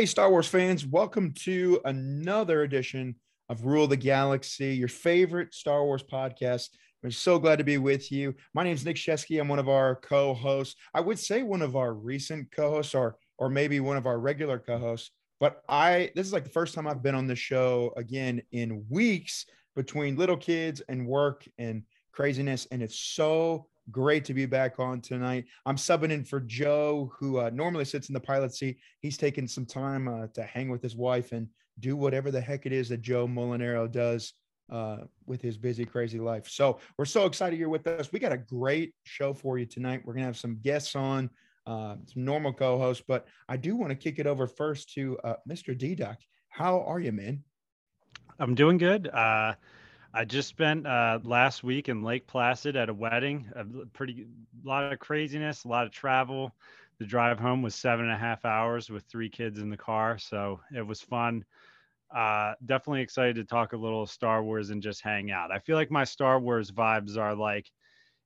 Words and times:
Hey, 0.00 0.06
Star 0.06 0.30
Wars 0.30 0.48
fans, 0.48 0.86
welcome 0.86 1.34
to 1.40 1.78
another 1.84 2.62
edition 2.62 3.16
of 3.50 3.66
Rule 3.66 3.86
the 3.86 3.98
Galaxy, 3.98 4.74
your 4.74 4.88
favorite 4.88 5.52
Star 5.52 5.84
Wars 5.84 6.02
podcast. 6.02 6.70
I'm 7.04 7.10
so 7.10 7.38
glad 7.38 7.56
to 7.56 7.64
be 7.64 7.76
with 7.76 8.10
you. 8.10 8.34
My 8.54 8.64
name 8.64 8.72
is 8.72 8.82
Nick 8.82 8.96
Shesky. 8.96 9.38
I'm 9.38 9.48
one 9.48 9.58
of 9.58 9.68
our 9.68 9.96
co-hosts. 9.96 10.76
I 10.94 11.02
would 11.02 11.18
say 11.18 11.42
one 11.42 11.60
of 11.60 11.76
our 11.76 11.92
recent 11.92 12.50
co-hosts, 12.50 12.94
or 12.94 13.18
or 13.36 13.50
maybe 13.50 13.78
one 13.80 13.98
of 13.98 14.06
our 14.06 14.18
regular 14.18 14.58
co-hosts. 14.58 15.10
But 15.38 15.60
I 15.68 16.12
this 16.14 16.26
is 16.26 16.32
like 16.32 16.44
the 16.44 16.48
first 16.48 16.72
time 16.72 16.86
I've 16.86 17.02
been 17.02 17.14
on 17.14 17.26
the 17.26 17.36
show 17.36 17.92
again 17.98 18.40
in 18.52 18.86
weeks 18.88 19.44
between 19.76 20.16
little 20.16 20.38
kids 20.38 20.80
and 20.88 21.06
work 21.06 21.46
and 21.58 21.82
craziness, 22.10 22.66
and 22.70 22.82
it's 22.82 22.98
so 22.98 23.66
Great 23.90 24.24
to 24.26 24.34
be 24.34 24.46
back 24.46 24.78
on 24.78 25.00
tonight. 25.00 25.46
I'm 25.66 25.76
subbing 25.76 26.10
in 26.10 26.24
for 26.24 26.40
Joe, 26.40 27.12
who 27.18 27.38
uh, 27.38 27.50
normally 27.52 27.84
sits 27.84 28.08
in 28.08 28.12
the 28.12 28.20
pilot 28.20 28.54
seat. 28.54 28.78
He's 29.00 29.16
taking 29.16 29.48
some 29.48 29.66
time 29.66 30.08
uh, 30.08 30.26
to 30.34 30.42
hang 30.42 30.68
with 30.68 30.82
his 30.82 30.96
wife 30.96 31.32
and 31.32 31.48
do 31.78 31.96
whatever 31.96 32.30
the 32.30 32.40
heck 32.40 32.66
it 32.66 32.72
is 32.72 32.88
that 32.90 33.00
Joe 33.00 33.26
Molinaro 33.26 33.90
does 33.90 34.34
uh, 34.70 34.98
with 35.26 35.42
his 35.42 35.56
busy, 35.56 35.84
crazy 35.84 36.18
life. 36.18 36.48
So 36.48 36.78
we're 36.98 37.04
so 37.04 37.26
excited 37.26 37.58
you're 37.58 37.68
with 37.68 37.86
us. 37.86 38.12
We 38.12 38.18
got 38.18 38.32
a 38.32 38.38
great 38.38 38.94
show 39.04 39.34
for 39.34 39.58
you 39.58 39.66
tonight. 39.66 40.02
We're 40.04 40.14
going 40.14 40.22
to 40.22 40.26
have 40.26 40.36
some 40.36 40.60
guests 40.62 40.94
on, 40.94 41.30
uh, 41.66 41.96
some 42.06 42.24
normal 42.24 42.52
co 42.52 42.78
hosts, 42.78 43.02
but 43.06 43.26
I 43.48 43.56
do 43.56 43.76
want 43.76 43.90
to 43.90 43.96
kick 43.96 44.18
it 44.18 44.26
over 44.26 44.46
first 44.46 44.92
to 44.94 45.18
uh, 45.24 45.34
Mr. 45.48 45.76
D. 45.76 45.98
How 46.48 46.82
are 46.82 47.00
you, 47.00 47.12
man? 47.12 47.42
I'm 48.38 48.54
doing 48.54 48.78
good. 48.78 49.08
Uh, 49.08 49.54
I 50.12 50.24
just 50.24 50.48
spent 50.48 50.86
uh, 50.86 51.20
last 51.22 51.62
week 51.62 51.88
in 51.88 52.02
Lake 52.02 52.26
Placid 52.26 52.76
at 52.76 52.88
a 52.88 52.94
wedding. 52.94 53.50
A 53.54 53.64
pretty 53.92 54.26
lot 54.64 54.92
of 54.92 54.98
craziness, 54.98 55.64
a 55.64 55.68
lot 55.68 55.86
of 55.86 55.92
travel. 55.92 56.54
The 56.98 57.06
drive 57.06 57.38
home 57.38 57.62
was 57.62 57.74
seven 57.74 58.06
and 58.06 58.14
a 58.14 58.18
half 58.18 58.44
hours 58.44 58.90
with 58.90 59.04
three 59.04 59.30
kids 59.30 59.58
in 59.58 59.70
the 59.70 59.76
car, 59.76 60.18
so 60.18 60.60
it 60.76 60.86
was 60.86 61.00
fun. 61.00 61.44
Uh, 62.14 62.54
definitely 62.66 63.02
excited 63.02 63.36
to 63.36 63.44
talk 63.44 63.72
a 63.72 63.76
little 63.76 64.04
Star 64.04 64.42
Wars 64.42 64.70
and 64.70 64.82
just 64.82 65.00
hang 65.00 65.30
out. 65.30 65.52
I 65.52 65.60
feel 65.60 65.76
like 65.76 65.90
my 65.90 66.04
Star 66.04 66.40
Wars 66.40 66.70
vibes 66.72 67.16
are 67.16 67.34
like 67.34 67.70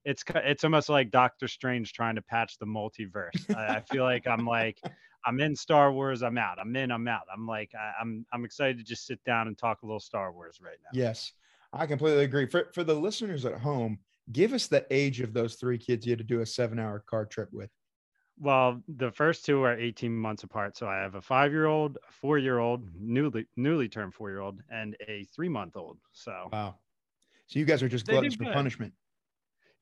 it's 0.05 0.25
it's 0.35 0.65
almost 0.65 0.89
like 0.89 1.11
Doctor 1.11 1.49
Strange 1.49 1.93
trying 1.93 2.15
to 2.17 2.23
patch 2.23 2.59
the 2.59 2.67
multiverse. 2.67 3.55
I, 3.55 3.77
I 3.77 3.81
feel 3.81 4.05
like 4.05 4.27
I'm 4.27 4.47
like 4.47 4.81
I'm 5.27 5.41
in 5.41 5.55
Star 5.55 5.93
Wars. 5.93 6.23
I'm 6.23 6.39
out. 6.39 6.59
I'm 6.59 6.75
in. 6.77 6.91
I'm 6.91 7.09
out. 7.09 7.27
I'm 7.33 7.47
like 7.47 7.73
I, 7.79 7.93
I'm 8.01 8.27
I'm 8.33 8.45
excited 8.45 8.79
to 8.79 8.85
just 8.85 9.07
sit 9.07 9.23
down 9.25 9.49
and 9.49 9.57
talk 9.57 9.83
a 9.83 9.87
little 9.87 10.01
Star 10.01 10.33
Wars 10.33 10.61
right 10.63 10.79
now. 10.83 10.91
Yes. 10.99 11.33
I 11.75 11.87
completely 11.87 12.25
agree. 12.25 12.47
For 12.47 12.71
for 12.73 12.85
the 12.85 12.95
listeners 12.95 13.45
at 13.45 13.61
home, 13.61 13.99
give 14.33 14.53
us 14.53 14.67
the 14.67 14.87
age 14.91 15.21
of 15.21 15.33
those 15.33 15.57
three 15.57 15.79
kids 15.79 16.07
you 16.07 16.13
had 16.13 16.19
to 16.19 16.25
do 16.25 16.41
a 16.41 16.47
seven 16.47 16.79
hour 16.79 17.05
car 17.07 17.27
trip 17.27 17.49
with. 17.53 17.71
Well, 18.39 18.83
the 18.89 19.13
first 19.13 19.45
two 19.45 19.63
are 19.63 19.79
18 19.79 20.13
months 20.13 20.43
apart. 20.43 20.77
So 20.77 20.89
I 20.89 20.97
have 20.97 21.15
a 21.15 21.23
five 21.23 21.53
year 21.53 21.67
old, 21.67 21.99
a 22.09 22.13
four 22.13 22.39
year 22.39 22.59
old, 22.59 22.85
mm-hmm. 22.85 23.13
newly 23.13 23.47
newly 23.57 23.89
turned 23.89 24.15
four 24.15 24.31
year 24.31 24.41
old, 24.41 24.61
and 24.71 24.97
a 25.09 25.25
three 25.35 25.49
month 25.49 25.77
old. 25.77 25.99
So 26.13 26.49
wow. 26.53 26.77
So 27.47 27.59
you 27.59 27.65
guys 27.65 27.83
are 27.83 27.89
just 27.89 28.07
gluttons 28.07 28.37
for 28.37 28.45
punishment. 28.45 28.93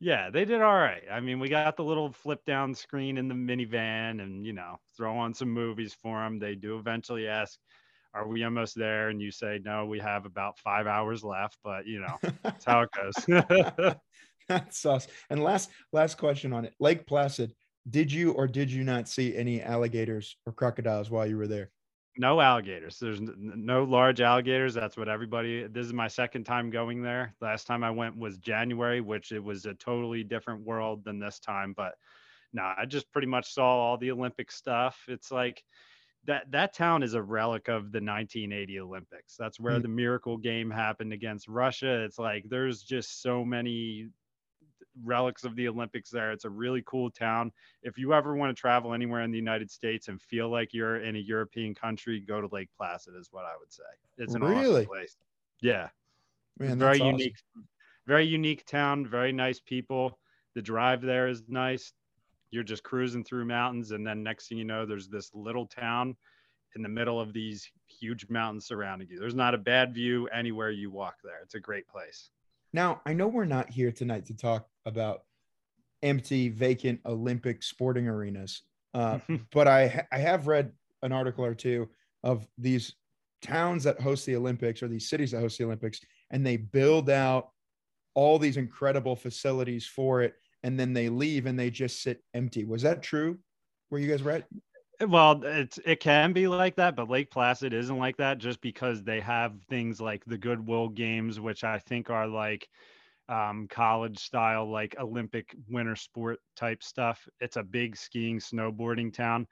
Yeah, 0.00 0.30
they 0.30 0.44
did 0.44 0.60
all 0.60 0.74
right. 0.74 1.04
I 1.12 1.20
mean, 1.20 1.38
we 1.38 1.48
got 1.48 1.76
the 1.76 1.84
little 1.84 2.10
flip 2.10 2.44
down 2.44 2.74
screen 2.74 3.18
in 3.18 3.28
the 3.28 3.36
minivan 3.36 4.20
and, 4.20 4.44
you 4.44 4.52
know, 4.52 4.80
throw 4.96 5.16
on 5.16 5.32
some 5.32 5.48
movies 5.48 5.94
for 5.94 6.18
them. 6.18 6.40
They 6.40 6.56
do 6.56 6.76
eventually 6.76 7.28
ask, 7.28 7.56
are 8.14 8.26
we 8.26 8.44
almost 8.44 8.76
there? 8.76 9.08
And 9.08 9.20
you 9.20 9.30
say, 9.30 9.60
no, 9.64 9.86
we 9.86 9.98
have 9.98 10.26
about 10.26 10.58
five 10.58 10.86
hours 10.86 11.24
left, 11.24 11.58
but 11.64 11.86
you 11.86 12.00
know, 12.00 12.30
that's 12.42 12.64
how 12.64 12.82
it 12.82 12.90
goes. 12.92 13.94
that's 14.48 14.84
us. 14.84 15.06
And 15.30 15.42
last, 15.42 15.70
last 15.92 16.18
question 16.18 16.52
on 16.52 16.64
it. 16.64 16.74
Lake 16.78 17.06
Placid, 17.06 17.54
did 17.88 18.12
you 18.12 18.32
or 18.32 18.46
did 18.46 18.70
you 18.70 18.84
not 18.84 19.08
see 19.08 19.36
any 19.36 19.62
alligators 19.62 20.36
or 20.46 20.52
crocodiles 20.52 21.10
while 21.10 21.26
you 21.26 21.36
were 21.36 21.48
there? 21.48 21.70
No 22.18 22.42
alligators. 22.42 22.98
There's 22.98 23.20
no 23.22 23.84
large 23.84 24.20
alligators. 24.20 24.74
That's 24.74 24.98
what 24.98 25.08
everybody. 25.08 25.66
This 25.66 25.86
is 25.86 25.94
my 25.94 26.08
second 26.08 26.44
time 26.44 26.68
going 26.68 27.02
there. 27.02 27.34
Last 27.40 27.66
time 27.66 27.82
I 27.82 27.90
went 27.90 28.18
was 28.18 28.36
January, 28.36 29.00
which 29.00 29.32
it 29.32 29.42
was 29.42 29.64
a 29.64 29.72
totally 29.74 30.22
different 30.22 30.60
world 30.60 31.04
than 31.04 31.18
this 31.18 31.38
time. 31.38 31.72
But 31.74 31.94
no, 32.52 32.70
I 32.76 32.84
just 32.84 33.10
pretty 33.12 33.28
much 33.28 33.54
saw 33.54 33.64
all 33.64 33.96
the 33.96 34.10
Olympic 34.10 34.52
stuff. 34.52 35.00
It's 35.08 35.32
like 35.32 35.62
that 36.26 36.50
that 36.50 36.74
town 36.74 37.02
is 37.02 37.14
a 37.14 37.22
relic 37.22 37.68
of 37.68 37.92
the 37.92 38.00
1980 38.00 38.80
Olympics. 38.80 39.36
That's 39.36 39.58
where 39.58 39.78
mm. 39.78 39.82
the 39.82 39.88
miracle 39.88 40.36
game 40.36 40.70
happened 40.70 41.12
against 41.12 41.48
Russia. 41.48 42.04
It's 42.04 42.18
like 42.18 42.44
there's 42.48 42.82
just 42.82 43.22
so 43.22 43.44
many 43.44 44.08
relics 45.04 45.44
of 45.44 45.56
the 45.56 45.68
Olympics 45.68 46.10
there. 46.10 46.32
It's 46.32 46.44
a 46.44 46.50
really 46.50 46.82
cool 46.86 47.10
town. 47.10 47.50
If 47.82 47.98
you 47.98 48.14
ever 48.14 48.36
want 48.36 48.54
to 48.54 48.60
travel 48.60 48.94
anywhere 48.94 49.22
in 49.22 49.30
the 49.30 49.38
United 49.38 49.70
States 49.70 50.08
and 50.08 50.20
feel 50.20 50.48
like 50.48 50.72
you're 50.72 51.02
in 51.02 51.16
a 51.16 51.20
European 51.20 51.74
country, 51.74 52.20
go 52.20 52.40
to 52.40 52.48
Lake 52.52 52.68
Placid 52.76 53.14
is 53.18 53.28
what 53.30 53.44
I 53.44 53.56
would 53.58 53.72
say. 53.72 53.82
It's 54.18 54.34
an 54.34 54.42
really? 54.42 54.82
awesome 54.82 54.86
place. 54.86 55.16
Yeah. 55.60 55.88
Man, 56.58 56.78
very 56.78 57.00
awesome. 57.00 57.18
unique, 57.18 57.36
very 58.06 58.26
unique 58.26 58.64
town, 58.66 59.06
very 59.06 59.32
nice 59.32 59.60
people. 59.60 60.18
The 60.54 60.62
drive 60.62 61.00
there 61.00 61.28
is 61.28 61.42
nice 61.48 61.92
you're 62.52 62.62
just 62.62 62.84
cruising 62.84 63.24
through 63.24 63.44
mountains 63.44 63.90
and 63.90 64.06
then 64.06 64.22
next 64.22 64.48
thing 64.48 64.58
you 64.58 64.64
know 64.64 64.86
there's 64.86 65.08
this 65.08 65.30
little 65.34 65.66
town 65.66 66.14
in 66.76 66.82
the 66.82 66.88
middle 66.88 67.20
of 67.20 67.32
these 67.32 67.70
huge 67.86 68.28
mountains 68.30 68.66
surrounding 68.66 69.08
you. 69.10 69.18
There's 69.18 69.34
not 69.34 69.54
a 69.54 69.58
bad 69.58 69.92
view 69.92 70.28
anywhere 70.28 70.70
you 70.70 70.90
walk 70.90 71.16
there. 71.22 71.40
It's 71.42 71.54
a 71.54 71.60
great 71.60 71.88
place. 71.88 72.30
Now 72.72 73.02
i 73.04 73.12
know 73.12 73.28
we're 73.28 73.44
not 73.44 73.68
here 73.68 73.92
tonight 73.92 74.26
to 74.26 74.34
talk 74.34 74.66
about 74.86 75.24
empty 76.02 76.48
vacant 76.48 77.00
olympic 77.06 77.62
sporting 77.62 78.08
arenas 78.08 78.62
uh, 78.94 79.18
but 79.52 79.68
I, 79.68 80.06
I 80.10 80.18
have 80.18 80.46
read 80.46 80.72
an 81.02 81.12
article 81.12 81.44
or 81.44 81.54
two 81.54 81.88
of 82.22 82.46
these 82.58 82.94
towns 83.42 83.84
that 83.84 84.00
host 84.00 84.24
the 84.26 84.36
olympics 84.36 84.82
or 84.82 84.88
these 84.88 85.08
cities 85.08 85.32
that 85.32 85.40
host 85.40 85.58
the 85.58 85.64
olympics 85.64 86.00
and 86.30 86.46
they 86.46 86.56
build 86.56 87.10
out 87.10 87.50
all 88.14 88.38
these 88.38 88.56
incredible 88.56 89.16
facilities 89.16 89.86
for 89.86 90.22
it 90.22 90.34
and 90.62 90.78
then 90.78 90.92
they 90.92 91.08
leave 91.08 91.46
and 91.46 91.58
they 91.58 91.70
just 91.70 92.02
sit 92.02 92.22
empty. 92.34 92.64
Was 92.64 92.82
that 92.82 93.02
true? 93.02 93.38
Were 93.90 93.98
you 93.98 94.08
guys 94.08 94.22
right? 94.22 94.44
Well, 95.06 95.42
it's 95.44 95.78
it 95.84 96.00
can 96.00 96.32
be 96.32 96.46
like 96.46 96.76
that, 96.76 96.94
but 96.94 97.10
Lake 97.10 97.30
Placid 97.30 97.72
isn't 97.72 97.98
like 97.98 98.16
that 98.18 98.38
just 98.38 98.60
because 98.60 99.02
they 99.02 99.20
have 99.20 99.54
things 99.68 100.00
like 100.00 100.24
the 100.24 100.38
Goodwill 100.38 100.88
Games, 100.88 101.40
which 101.40 101.64
I 101.64 101.78
think 101.78 102.08
are 102.08 102.28
like 102.28 102.68
um, 103.28 103.66
college 103.68 104.18
style, 104.18 104.70
like 104.70 104.94
Olympic 105.00 105.54
winter 105.68 105.96
sport 105.96 106.38
type 106.56 106.82
stuff. 106.82 107.26
It's 107.40 107.56
a 107.56 107.62
big 107.62 107.96
skiing, 107.96 108.38
snowboarding 108.38 109.12
town. 109.12 109.48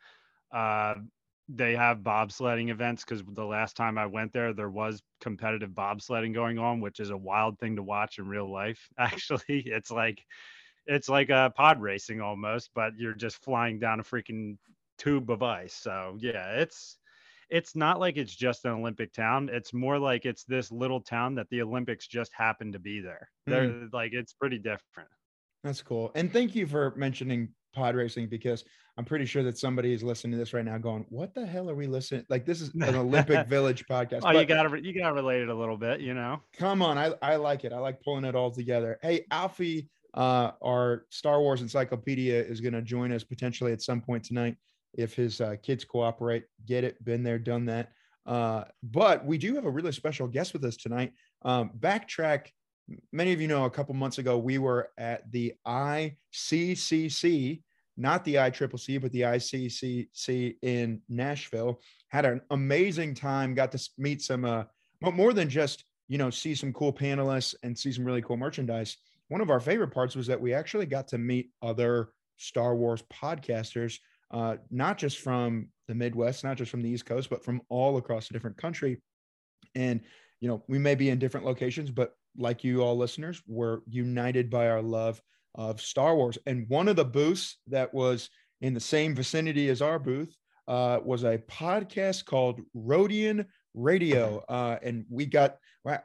Uh, 0.53 0.95
they 1.49 1.75
have 1.75 1.99
bobsledding 1.99 2.71
events 2.71 3.05
because 3.05 3.25
the 3.27 3.45
last 3.45 3.77
time 3.77 3.99
I 3.99 4.07
went 4.07 4.33
there, 4.33 4.53
there 4.53 4.71
was 4.71 5.03
competitive 5.21 5.71
bobsledding 5.71 6.33
going 6.33 6.59
on, 6.59 6.81
which 6.81 7.01
is 7.01 7.11
a 7.11 7.17
wild 7.17 7.59
thing 7.59 7.77
to 7.77 7.83
watch 7.83 8.19
in 8.19 8.29
real 8.29 8.51
life. 8.51 8.89
Actually, 8.99 9.63
it's 9.67 9.91
like 9.91 10.25
it's 10.91 11.09
like 11.09 11.31
a 11.31 11.53
pod 11.57 11.81
racing 11.81 12.21
almost, 12.21 12.71
but 12.75 12.93
you're 12.97 13.15
just 13.15 13.37
flying 13.37 13.79
down 13.79 14.01
a 14.01 14.03
freaking 14.03 14.59
tube 14.99 15.31
of 15.31 15.43
ice. 15.43 15.73
So 15.73 16.17
yeah, 16.19 16.57
it's 16.57 16.99
it's 17.49 17.77
not 17.77 18.01
like 18.01 18.17
it's 18.17 18.35
just 18.35 18.65
an 18.65 18.73
Olympic 18.73 19.13
town. 19.13 19.49
It's 19.53 19.73
more 19.73 19.99
like 20.01 20.27
it's 20.27 20.45
this 20.45 20.73
little 20.73 21.01
town 21.01 21.37
that 21.37 21.49
the 21.51 21.63
Olympics 21.63 22.09
just 22.09 22.33
happened 22.35 22.73
to 22.73 22.81
be 22.81 23.01
there. 23.01 23.31
They're 23.47 23.69
mm. 23.69 23.93
like 23.93 24.13
it's 24.13 24.33
pretty 24.33 24.59
different. 24.59 25.09
That's 25.63 25.81
cool. 25.81 26.11
And 26.17 26.33
thank 26.33 26.57
you 26.57 26.67
for 26.67 26.93
mentioning 26.97 27.51
pod 27.73 27.95
racing 27.95 28.29
because 28.29 28.65
I'm 28.97 29.05
pretty 29.05 29.27
sure 29.27 29.45
that 29.45 29.57
somebody 29.57 29.93
is 29.93 30.03
listening 30.03 30.33
to 30.33 30.39
this 30.39 30.53
right 30.53 30.65
now 30.65 30.77
going, 30.79 31.07
"What 31.09 31.35
the 31.35 31.47
hell 31.47 31.71
are 31.71 31.75
we 31.77 31.87
listening?" 31.87 32.27
Like 32.29 32.47
this 32.47 32.61
is 32.61 32.75
an 32.75 32.97
Olympic 32.97 33.47
Village 33.49 33.85
podcast. 33.89 34.23
Oh, 34.25 34.33
but, 34.33 34.37
you 34.37 34.45
got 34.45 34.65
to 34.65 34.85
you 34.85 34.99
got 34.99 35.11
to 35.11 35.15
relate 35.15 35.43
it 35.43 35.51
a 35.51 35.55
little 35.55 35.77
bit, 35.77 36.01
you 36.01 36.15
know. 36.15 36.41
Come 36.59 36.83
on, 36.83 36.99
I 36.99 37.15
I 37.23 37.37
like 37.37 37.65
it. 37.65 37.73
I 37.73 37.79
like 37.79 38.01
pulling 38.03 38.25
it 38.25 38.35
all 38.35 38.51
together. 38.51 38.99
Hey, 39.03 39.27
Alfie 39.31 39.89
Uh, 40.15 40.53
our 40.63 41.07
Star 41.11 41.41
Wars 41.41 41.63
encyclopedia 41.63 42.43
is 42.43 42.61
going 42.61 42.75
to 42.75 42.83
join 42.83 43.13
us 43.13 43.25
potentially 43.25 43.73
at 43.73 43.83
some 43.83 44.01
point 44.01 44.25
tonight 44.25 44.57
if 44.95 45.15
his 45.15 45.41
uh, 45.41 45.57
kids 45.63 45.85
cooperate. 45.85 46.45
Get 46.67 46.85
it, 46.85 47.03
been 47.05 47.23
there, 47.23 47.39
done 47.39 47.67
that. 47.67 47.91
Uh, 48.27 48.65
but 48.83 49.25
we 49.25 49.39
do 49.39 49.55
have 49.55 49.65
a 49.65 49.71
really 49.71 49.93
special 49.93 50.27
guest 50.27 50.53
with 50.53 50.65
us 50.65 50.77
tonight. 50.77 51.13
Um, 51.43 51.71
backtrack. 51.79 52.49
Many 53.13 53.33
of 53.33 53.41
you 53.41 53.47
know 53.49 53.65
a 53.67 53.71
couple 53.71 53.95
months 53.95 54.19
ago 54.19 54.37
we 54.37 54.59
were 54.59 54.91
at 54.99 55.31
the 55.31 55.55
ICCC, 55.67 57.63
not 57.97 58.25
the 58.25 58.35
ICCC, 58.35 59.01
but 59.01 59.13
the 59.13 59.21
ICCC 59.23 60.57
in 60.63 61.01
Nashville. 61.09 61.81
Had 62.09 62.25
an 62.25 62.41
amazing 62.51 63.15
time. 63.15 63.55
Got 63.55 63.71
to 63.73 63.91
meet 63.97 64.23
some, 64.23 64.45
uh, 64.45 64.65
more 65.01 65.33
than 65.33 65.49
just 65.49 65.85
you 66.09 66.19
know 66.19 66.29
see 66.31 66.57
some 66.57 66.73
cool 66.73 66.93
panelists 66.93 67.55
and 67.63 67.79
see 67.79 67.93
some 67.93 68.05
really 68.05 68.23
cool 68.23 68.37
merchandise. 68.37 68.97
One 69.31 69.41
of 69.41 69.49
our 69.49 69.61
favorite 69.61 69.95
parts 69.95 70.17
was 70.17 70.27
that 70.27 70.41
we 70.41 70.53
actually 70.53 70.87
got 70.87 71.09
to 71.09 71.19
meet 71.19 71.51
other 71.63 72.11
Star 72.37 72.75
Wars 72.75 73.03
podcasters 73.13 73.99
uh, 74.33 74.57
not 74.71 74.99
just 74.99 75.19
from 75.19 75.69
the 75.89 75.95
Midwest, 75.95 76.45
not 76.45 76.57
just 76.57 76.71
from 76.71 76.83
the 76.83 76.89
East 76.89 77.07
Coast, 77.07 77.31
but 77.31 77.45
from 77.45 77.63
all 77.69 77.97
across 77.97 78.29
the 78.29 78.35
different 78.35 78.57
country. 78.57 79.01
And, 79.75 80.01
you 80.41 80.49
know, 80.49 80.63
we 80.69 80.79
may 80.79 80.95
be 80.95 81.11
in 81.11 81.19
different 81.19 81.47
locations, 81.47 81.91
but 81.91 82.13
like 82.37 82.65
you 82.65 82.83
all 82.83 82.97
listeners, 82.97 83.43
we're 83.47 83.81
united 83.89 84.51
by 84.51 84.69
our 84.69 84.83
love 84.83 85.21
of 85.55 85.81
Star 85.81 86.17
Wars. 86.17 86.39
And 86.47 86.69
one 86.69 86.89
of 86.89 86.97
the 86.97 87.05
booths 87.05 87.59
that 87.69 87.93
was 87.93 88.31
in 88.61 88.75
the 88.75 88.81
same 88.81 89.15
vicinity 89.15 89.69
as 89.69 89.83
our 89.83 89.99
booth 89.99 90.37
uh, 90.69 91.01
was 91.05 91.25
a 91.25 91.39
podcast 91.39 92.25
called 92.25 92.61
Rodian 92.77 93.47
Radio. 93.75 94.45
Uh, 94.49 94.77
and 94.83 95.05
we 95.09 95.27
got, 95.27 95.57
we're 95.85 96.01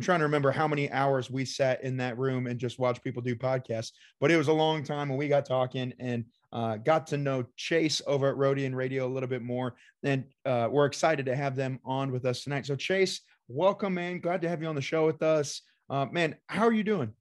trying 0.00 0.18
to 0.18 0.24
remember 0.24 0.50
how 0.50 0.66
many 0.66 0.90
hours 0.90 1.30
we 1.30 1.44
sat 1.44 1.82
in 1.84 1.96
that 1.98 2.18
room 2.18 2.46
and 2.46 2.58
just 2.58 2.78
watched 2.78 3.04
people 3.04 3.22
do 3.22 3.36
podcasts, 3.36 3.92
but 4.20 4.30
it 4.30 4.36
was 4.36 4.48
a 4.48 4.52
long 4.52 4.82
time 4.82 5.08
when 5.08 5.18
we 5.18 5.28
got 5.28 5.46
talking 5.46 5.92
and 5.98 6.24
uh, 6.52 6.76
got 6.76 7.06
to 7.06 7.16
know 7.16 7.44
Chase 7.56 8.02
over 8.06 8.28
at 8.28 8.36
Rodian 8.36 8.74
Radio 8.74 9.06
a 9.06 9.12
little 9.12 9.28
bit 9.28 9.42
more, 9.42 9.74
and 10.02 10.24
uh, 10.44 10.68
we're 10.70 10.86
excited 10.86 11.24
to 11.26 11.36
have 11.36 11.56
them 11.56 11.78
on 11.84 12.12
with 12.12 12.26
us 12.26 12.44
tonight. 12.44 12.66
So, 12.66 12.76
Chase, 12.76 13.22
welcome, 13.48 13.94
man. 13.94 14.20
Glad 14.20 14.42
to 14.42 14.48
have 14.48 14.60
you 14.60 14.68
on 14.68 14.74
the 14.74 14.82
show 14.82 15.06
with 15.06 15.22
us. 15.22 15.62
Uh, 15.88 16.06
man, 16.06 16.36
how 16.48 16.64
are 16.66 16.72
you 16.72 16.84
doing? 16.84 17.12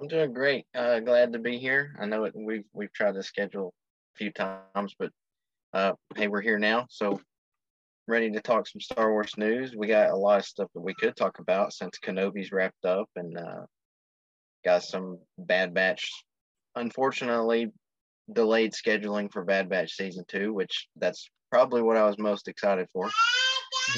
I'm 0.00 0.08
doing 0.08 0.32
great. 0.32 0.66
Uh, 0.74 1.00
glad 1.00 1.32
to 1.32 1.38
be 1.38 1.58
here. 1.58 1.96
I 1.98 2.06
know 2.06 2.24
it, 2.24 2.34
we've 2.36 2.64
we've 2.72 2.92
tried 2.92 3.14
to 3.14 3.22
schedule 3.22 3.72
a 4.14 4.18
few 4.18 4.30
times, 4.30 4.94
but 4.98 5.10
uh, 5.72 5.92
hey, 6.14 6.28
we're 6.28 6.42
here 6.42 6.58
now. 6.58 6.86
So 6.90 7.20
ready 8.08 8.30
to 8.30 8.40
talk 8.40 8.66
some 8.66 8.80
Star 8.80 9.10
Wars 9.10 9.32
news. 9.36 9.74
We 9.76 9.86
got 9.86 10.10
a 10.10 10.16
lot 10.16 10.38
of 10.38 10.46
stuff 10.46 10.68
that 10.74 10.80
we 10.80 10.94
could 10.94 11.16
talk 11.16 11.38
about 11.38 11.72
since 11.72 11.98
Kenobi's 11.98 12.52
wrapped 12.52 12.84
up, 12.84 13.08
and 13.16 13.36
uh, 13.36 13.66
got 14.64 14.84
some 14.84 15.18
Bad 15.38 15.74
Batch. 15.74 16.10
Unfortunately, 16.74 17.72
delayed 18.32 18.72
scheduling 18.72 19.32
for 19.32 19.44
Bad 19.44 19.68
Batch 19.68 19.96
season 19.96 20.24
two, 20.28 20.52
which 20.52 20.88
that's 20.96 21.28
probably 21.50 21.82
what 21.82 21.96
I 21.96 22.06
was 22.06 22.18
most 22.18 22.48
excited 22.48 22.86
for. 22.92 23.10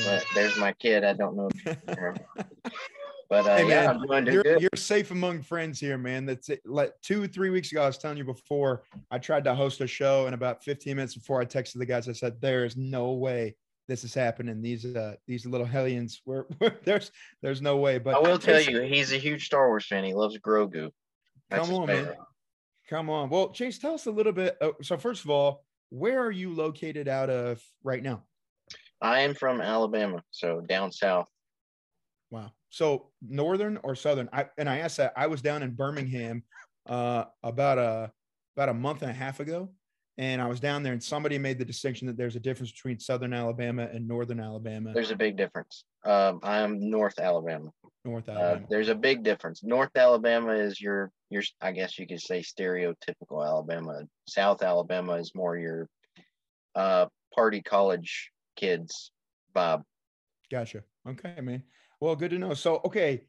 But 0.05 0.25
there's 0.35 0.57
my 0.57 0.73
kid. 0.75 1.05
I 1.05 1.13
don't 1.13 1.37
know. 1.37 1.49
but 1.65 3.47
uh, 3.47 3.57
hey, 3.57 3.69
yeah, 3.69 3.91
I'm 3.91 4.03
doing 4.07 4.27
you're, 4.27 4.43
good. 4.43 4.61
You're 4.61 4.71
safe 4.77 5.11
among 5.11 5.43
friends 5.43 5.81
here, 5.81 5.99
man. 5.99 6.27
That's 6.27 6.49
it. 6.51 6.61
Like 6.65 6.95
two, 7.03 7.27
three 7.27 7.51
weeks 7.51 7.73
ago, 7.73 7.83
I 7.83 7.87
was 7.87 7.99
telling 7.99 8.19
you 8.19 8.25
before. 8.25 8.85
I 9.11 9.19
tried 9.19 9.45
to 9.45 9.55
host 9.55 9.81
a 9.81 9.87
show, 9.87 10.27
and 10.27 10.35
about 10.35 10.63
15 10.63 10.97
minutes 10.97 11.15
before 11.15 11.41
I 11.41 11.45
texted 11.45 11.79
the 11.79 11.87
guys, 11.87 12.09
I 12.09 12.13
said, 12.13 12.41
"There 12.41 12.65
is 12.65 12.77
no 12.77 13.13
way 13.13 13.57
this 13.89 14.05
is 14.05 14.15
happening. 14.15 14.61
These 14.63 14.85
uh 14.85 15.17
these 15.27 15.47
little 15.47 15.67
hellions, 15.67 16.21
were 16.27 16.47
there's 16.85 17.11
there's 17.43 17.63
no 17.63 17.79
way." 17.79 17.99
But 17.99 18.17
I 18.17 18.19
will 18.21 18.39
tell 18.39 18.61
you, 18.61 18.83
he's 18.83 19.13
a 19.13 19.19
huge 19.19 19.47
Star 19.47 19.69
Wars 19.69 19.87
fan. 19.87 20.05
He 20.05 20.15
loves 20.15 20.39
Grogu. 20.39 20.91
That's 21.51 21.69
come 21.69 21.77
on, 21.79 21.87
man. 21.87 22.15
Come 22.89 23.11
on. 23.11 23.29
Well, 23.29 23.51
Chase, 23.51 23.79
tell 23.79 23.95
us 23.95 24.07
a 24.07 24.11
little 24.11 24.33
bit. 24.33 24.57
Uh, 24.61 24.71
so, 24.83 24.97
first 24.97 25.25
of 25.25 25.31
all, 25.31 25.65
where 25.91 26.21
are 26.21 26.31
you 26.31 26.55
located 26.55 27.09
out 27.09 27.31
of 27.31 27.63
right 27.83 28.03
now? 28.03 28.25
I 29.01 29.21
am 29.21 29.35
from 29.35 29.61
Alabama, 29.61 30.23
so 30.31 30.61
down 30.61 30.93
south. 30.93 31.27
Wow. 32.31 32.53
So, 32.71 33.11
northern 33.27 33.79
or 33.83 33.95
southern? 33.95 34.29
I 34.33 34.47
and 34.59 34.69
I 34.69 34.79
asked 34.79 34.99
that. 34.99 35.13
I 35.17 35.27
was 35.27 35.43
down 35.43 35.63
in 35.63 35.73
Birmingham 35.73 36.43
uh, 36.87 37.25
about 37.43 37.79
a 37.79 38.13
about 38.57 38.69
a 38.69 38.75
month 38.75 39.03
and 39.03 39.11
a 39.11 39.15
half 39.15 39.41
ago, 39.41 39.71
and 40.19 40.43
I 40.43 40.47
was 40.49 40.59
down 40.59 40.83
there, 40.83 40.93
and 40.93 41.03
somebody 41.03 41.39
made 41.39 41.59
the 41.59 41.65
distinction 41.65 42.09
that 42.09 42.17
there's 42.17 42.35
a 42.35 42.41
difference 42.41 42.73
between 42.73 42.99
southern 42.99 43.33
Alabama 43.33 43.89
and 43.93 44.07
northern 44.07 44.41
Alabama. 44.41 44.93
There's 44.93 45.13
a 45.13 45.17
big 45.17 45.37
difference. 45.37 45.85
Um, 46.05 46.41
I 46.43 46.59
am 46.59 46.91
North 46.91 47.21
Alabama. 47.21 47.71
North 48.05 48.29
uh, 48.29 48.33
Alabama. 48.33 48.65
Uh, 48.65 48.67
there's 48.69 48.89
a 48.89 48.97
big 48.97 49.23
difference. 49.23 49.63
North 49.63 49.97
Alabama 49.97 50.53
is 50.53 50.81
your 50.81 51.13
your 51.31 51.43
I 51.61 51.71
guess 51.71 51.99
you 51.99 52.07
could 52.07 52.21
say 52.21 52.41
stereotypical 52.41 53.47
Alabama. 53.47 54.03
South 54.27 54.63
Alabama 54.63 55.15
is 55.15 55.35
more 55.35 55.57
your 55.57 55.89
uh 56.75 57.07
party 57.35 57.63
college 57.63 58.31
kids 58.57 59.13
vibe. 59.55 59.83
Gotcha. 60.51 60.83
Okay, 61.09 61.41
man. 61.41 61.63
Well, 62.01 62.17
good 62.17 62.31
to 62.31 62.39
know. 62.39 62.55
So, 62.55 62.81
okay, 62.85 63.23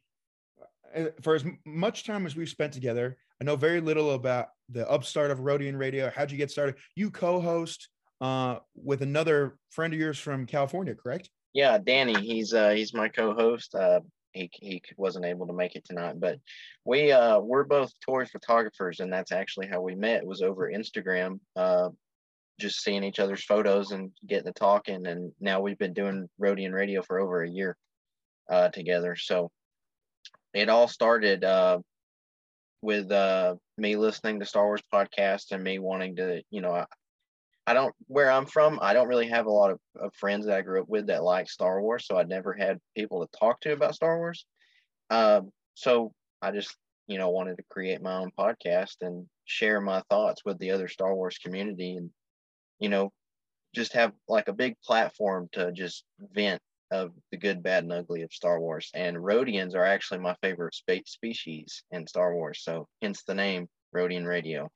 uh, 0.94 1.06
for 1.22 1.34
as 1.34 1.44
much 1.64 2.04
time 2.04 2.26
as 2.26 2.34
we've 2.36 2.48
spent 2.48 2.72
together, 2.72 3.16
I 3.40 3.44
know 3.46 3.56
very 3.56 3.80
little 3.80 4.12
about 4.12 4.48
the 4.68 4.88
upstart 4.88 5.30
of 5.30 5.38
Rodian 5.38 5.78
Radio. 5.78 6.10
How'd 6.14 6.30
you 6.30 6.36
get 6.36 6.50
started? 6.50 6.76
You 6.94 7.10
co-host 7.10 7.88
uh, 8.20 8.58
with 8.74 9.00
another 9.02 9.56
friend 9.70 9.94
of 9.94 9.98
yours 9.98 10.18
from 10.18 10.46
California, 10.46 10.94
correct? 10.94 11.30
Yeah, 11.54 11.78
Danny. 11.78 12.20
He's 12.20 12.52
uh, 12.52 12.70
he's 12.70 12.92
my 12.92 13.08
co-host. 13.08 13.74
Uh, 13.74 14.00
he 14.32 14.50
he 14.52 14.82
wasn't 14.96 15.24
able 15.24 15.46
to 15.46 15.52
make 15.52 15.74
it 15.74 15.84
tonight 15.84 16.20
but 16.20 16.38
we 16.84 17.10
uh 17.12 17.38
we're 17.38 17.64
both 17.64 17.92
toy 18.04 18.24
photographers 18.24 19.00
and 19.00 19.12
that's 19.12 19.32
actually 19.32 19.66
how 19.66 19.80
we 19.80 19.94
met 19.94 20.22
it 20.22 20.26
was 20.26 20.42
over 20.42 20.70
instagram 20.70 21.40
uh 21.56 21.88
just 22.58 22.82
seeing 22.82 23.02
each 23.02 23.18
other's 23.18 23.44
photos 23.44 23.90
and 23.90 24.12
getting 24.26 24.46
to 24.46 24.52
talking 24.52 25.06
and 25.06 25.32
now 25.40 25.60
we've 25.60 25.78
been 25.78 25.94
doing 25.94 26.28
Rodian 26.40 26.72
radio 26.72 27.02
for 27.02 27.18
over 27.18 27.42
a 27.42 27.48
year 27.48 27.76
uh 28.50 28.68
together 28.68 29.16
so 29.16 29.50
it 30.54 30.68
all 30.68 30.86
started 30.86 31.42
uh 31.42 31.78
with 32.82 33.10
uh 33.12 33.54
me 33.76 33.96
listening 33.96 34.40
to 34.40 34.46
Star 34.46 34.66
Wars 34.66 34.82
podcast 34.92 35.52
and 35.52 35.62
me 35.62 35.78
wanting 35.78 36.16
to 36.16 36.42
you 36.50 36.60
know 36.60 36.84
I 37.66 37.74
don't 37.74 37.94
where 38.06 38.30
I'm 38.30 38.46
from. 38.46 38.78
I 38.82 38.94
don't 38.94 39.08
really 39.08 39.28
have 39.28 39.46
a 39.46 39.50
lot 39.50 39.70
of, 39.70 39.78
of, 40.00 40.14
friends 40.14 40.46
that 40.46 40.56
I 40.56 40.62
grew 40.62 40.80
up 40.80 40.88
with 40.88 41.06
that 41.06 41.22
like 41.22 41.48
Star 41.48 41.80
Wars, 41.80 42.06
so 42.06 42.18
I 42.18 42.24
never 42.24 42.52
had 42.52 42.80
people 42.96 43.24
to 43.24 43.38
talk 43.38 43.60
to 43.60 43.72
about 43.72 43.94
Star 43.94 44.18
Wars. 44.18 44.44
Um, 45.10 45.50
so 45.74 46.12
I 46.42 46.50
just 46.50 46.74
you 47.06 47.18
know 47.18 47.28
wanted 47.28 47.58
to 47.58 47.64
create 47.70 48.02
my 48.02 48.14
own 48.14 48.30
podcast 48.38 48.96
and 49.02 49.26
share 49.44 49.80
my 49.80 50.02
thoughts 50.10 50.44
with 50.44 50.58
the 50.58 50.70
other 50.72 50.88
Star 50.88 51.14
Wars 51.14 51.38
community, 51.38 51.96
and 51.96 52.10
you 52.80 52.88
know 52.88 53.12
just 53.74 53.92
have 53.92 54.12
like 54.26 54.48
a 54.48 54.52
big 54.52 54.74
platform 54.84 55.48
to 55.52 55.70
just 55.70 56.04
vent 56.18 56.60
of 56.90 57.12
the 57.30 57.36
good, 57.36 57.62
bad, 57.62 57.84
and 57.84 57.92
ugly 57.92 58.22
of 58.22 58.32
Star 58.32 58.60
Wars. 58.60 58.90
And 58.94 59.16
Rodians 59.16 59.74
are 59.74 59.84
actually 59.84 60.20
my 60.20 60.36
favorite 60.42 60.74
spe- 60.74 61.06
species 61.06 61.82
in 61.90 62.06
Star 62.06 62.34
Wars, 62.34 62.62
so 62.62 62.88
hence 63.02 63.22
the 63.22 63.34
name 63.34 63.68
Rodian 63.94 64.26
Radio. 64.26 64.70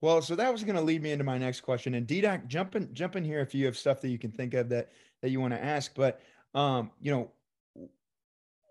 Well, 0.00 0.20
so 0.20 0.36
that 0.36 0.52
was 0.52 0.62
going 0.62 0.76
to 0.76 0.82
lead 0.82 1.02
me 1.02 1.12
into 1.12 1.24
my 1.24 1.38
next 1.38 1.62
question. 1.62 1.94
And 1.94 2.06
DDOC, 2.06 2.46
jump 2.46 2.76
in, 2.76 2.92
jump 2.92 3.16
in 3.16 3.24
here 3.24 3.40
if 3.40 3.54
you 3.54 3.64
have 3.66 3.76
stuff 3.76 4.00
that 4.02 4.08
you 4.08 4.18
can 4.18 4.30
think 4.30 4.54
of 4.54 4.68
that 4.68 4.90
that 5.22 5.30
you 5.30 5.40
want 5.40 5.54
to 5.54 5.64
ask. 5.64 5.94
But 5.94 6.20
um, 6.54 6.90
you 7.00 7.10
know, 7.10 7.30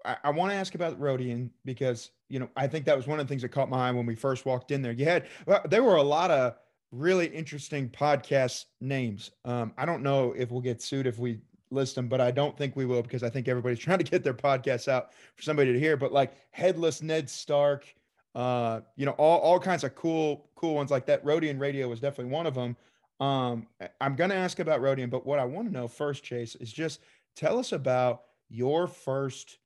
I, 0.05 0.17
I 0.25 0.29
want 0.29 0.51
to 0.51 0.55
ask 0.55 0.75
about 0.75 0.99
Rodian 0.99 1.49
because 1.65 2.11
you 2.29 2.39
know 2.39 2.49
I 2.55 2.67
think 2.67 2.85
that 2.85 2.95
was 2.95 3.07
one 3.07 3.19
of 3.19 3.25
the 3.25 3.29
things 3.29 3.41
that 3.41 3.49
caught 3.49 3.69
my 3.69 3.89
eye 3.89 3.91
when 3.91 4.05
we 4.05 4.15
first 4.15 4.45
walked 4.45 4.71
in 4.71 4.81
there. 4.81 4.91
You 4.91 5.05
had 5.05 5.27
well, 5.47 5.61
there 5.67 5.83
were 5.83 5.95
a 5.95 6.03
lot 6.03 6.29
of 6.31 6.55
really 6.91 7.27
interesting 7.27 7.89
podcast 7.89 8.65
names. 8.79 9.31
Um, 9.43 9.73
I 9.77 9.85
don't 9.85 10.03
know 10.03 10.33
if 10.37 10.51
we'll 10.51 10.61
get 10.61 10.81
sued 10.81 11.07
if 11.07 11.17
we 11.17 11.39
list 11.71 11.95
them, 11.95 12.07
but 12.07 12.21
I 12.21 12.31
don't 12.31 12.57
think 12.57 12.75
we 12.75 12.85
will 12.85 13.01
because 13.01 13.23
I 13.23 13.29
think 13.29 13.47
everybody's 13.47 13.79
trying 13.87 13.99
to 13.99 14.03
get 14.03 14.23
their 14.23 14.33
podcasts 14.33 14.87
out 14.87 15.11
for 15.35 15.43
somebody 15.43 15.73
to 15.73 15.79
hear. 15.79 15.97
But 15.97 16.11
like 16.11 16.33
Headless 16.51 17.01
Ned 17.01 17.29
Stark, 17.29 17.85
uh, 18.33 18.81
you 18.95 19.05
know, 19.05 19.13
all, 19.13 19.39
all 19.39 19.59
kinds 19.59 19.83
of 19.83 19.95
cool, 19.95 20.49
cool 20.55 20.75
ones 20.75 20.91
like 20.91 21.05
that. 21.05 21.23
Rodian 21.23 21.59
Radio 21.59 21.87
was 21.87 21.99
definitely 21.99 22.33
one 22.33 22.45
of 22.45 22.55
them. 22.55 22.75
Um, 23.19 23.67
I'm 24.01 24.15
going 24.15 24.29
to 24.29 24.35
ask 24.35 24.59
about 24.59 24.81
Rodian, 24.81 25.09
but 25.09 25.25
what 25.25 25.39
I 25.39 25.45
want 25.45 25.67
to 25.67 25.73
know 25.73 25.87
first, 25.87 26.23
Chase, 26.23 26.55
is 26.55 26.71
just 26.71 26.99
tell 27.35 27.57
us 27.57 27.71
about 27.71 28.23
your 28.49 28.87
first 28.87 29.59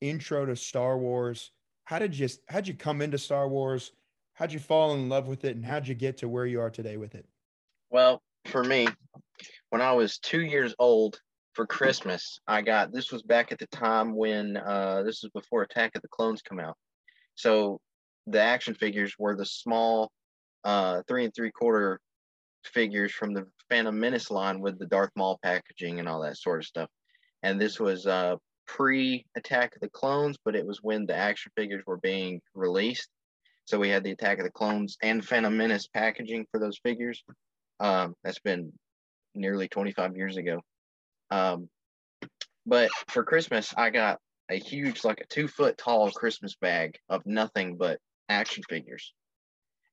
intro 0.00 0.44
to 0.46 0.54
Star 0.54 0.98
Wars. 0.98 1.50
How 1.84 1.98
did 1.98 2.16
you, 2.18 2.28
how'd 2.48 2.68
you 2.68 2.74
come 2.74 3.00
into 3.00 3.18
Star 3.18 3.48
Wars? 3.48 3.92
How'd 4.34 4.52
you 4.52 4.58
fall 4.58 4.94
in 4.94 5.08
love 5.08 5.28
with 5.28 5.44
it? 5.44 5.56
And 5.56 5.64
how'd 5.64 5.88
you 5.88 5.94
get 5.94 6.18
to 6.18 6.28
where 6.28 6.46
you 6.46 6.60
are 6.60 6.70
today 6.70 6.96
with 6.96 7.14
it? 7.14 7.26
Well, 7.90 8.22
for 8.46 8.62
me, 8.62 8.88
when 9.70 9.80
I 9.80 9.92
was 9.92 10.18
two 10.18 10.40
years 10.40 10.74
old 10.78 11.20
for 11.54 11.66
Christmas, 11.66 12.38
I 12.46 12.62
got, 12.62 12.92
this 12.92 13.10
was 13.10 13.22
back 13.22 13.52
at 13.52 13.58
the 13.58 13.66
time 13.66 14.14
when, 14.14 14.56
uh, 14.56 15.02
this 15.04 15.22
was 15.22 15.30
before 15.32 15.62
Attack 15.62 15.92
of 15.96 16.02
the 16.02 16.08
Clones 16.08 16.42
come 16.42 16.60
out. 16.60 16.76
So 17.34 17.80
the 18.26 18.40
action 18.40 18.74
figures 18.74 19.14
were 19.18 19.36
the 19.36 19.46
small 19.46 20.10
uh, 20.64 21.02
three 21.08 21.24
and 21.24 21.34
three 21.34 21.50
quarter 21.50 22.00
figures 22.64 23.12
from 23.12 23.34
the 23.34 23.46
Phantom 23.68 23.98
Menace 23.98 24.30
line 24.30 24.60
with 24.60 24.78
the 24.78 24.86
Darth 24.86 25.10
Maul 25.16 25.38
packaging 25.42 25.98
and 25.98 26.08
all 26.08 26.22
that 26.22 26.36
sort 26.36 26.60
of 26.60 26.66
stuff. 26.66 26.88
And 27.42 27.60
this 27.60 27.80
was 27.80 28.06
uh, 28.06 28.36
pre 28.66 29.24
Attack 29.36 29.74
of 29.74 29.80
the 29.80 29.88
Clones, 29.88 30.36
but 30.44 30.54
it 30.54 30.66
was 30.66 30.82
when 30.82 31.06
the 31.06 31.16
action 31.16 31.52
figures 31.56 31.82
were 31.86 31.98
being 31.98 32.40
released. 32.54 33.08
So 33.64 33.78
we 33.78 33.88
had 33.88 34.04
the 34.04 34.10
Attack 34.10 34.38
of 34.38 34.44
the 34.44 34.50
Clones 34.50 34.96
and 35.02 35.24
Phantom 35.24 35.56
Menace 35.56 35.86
packaging 35.86 36.46
for 36.50 36.58
those 36.58 36.78
figures. 36.82 37.22
Um, 37.78 38.14
that's 38.22 38.40
been 38.40 38.72
nearly 39.34 39.68
25 39.68 40.16
years 40.16 40.36
ago. 40.36 40.60
Um, 41.30 41.68
but 42.66 42.90
for 43.08 43.24
Christmas, 43.24 43.74
I 43.76 43.90
got 43.90 44.18
a 44.50 44.56
huge, 44.56 45.04
like 45.04 45.20
a 45.20 45.26
two 45.26 45.48
foot 45.48 45.78
tall 45.78 46.10
Christmas 46.10 46.56
bag 46.60 46.98
of 47.08 47.24
nothing 47.24 47.76
but 47.76 47.98
action 48.28 48.62
figures. 48.68 49.12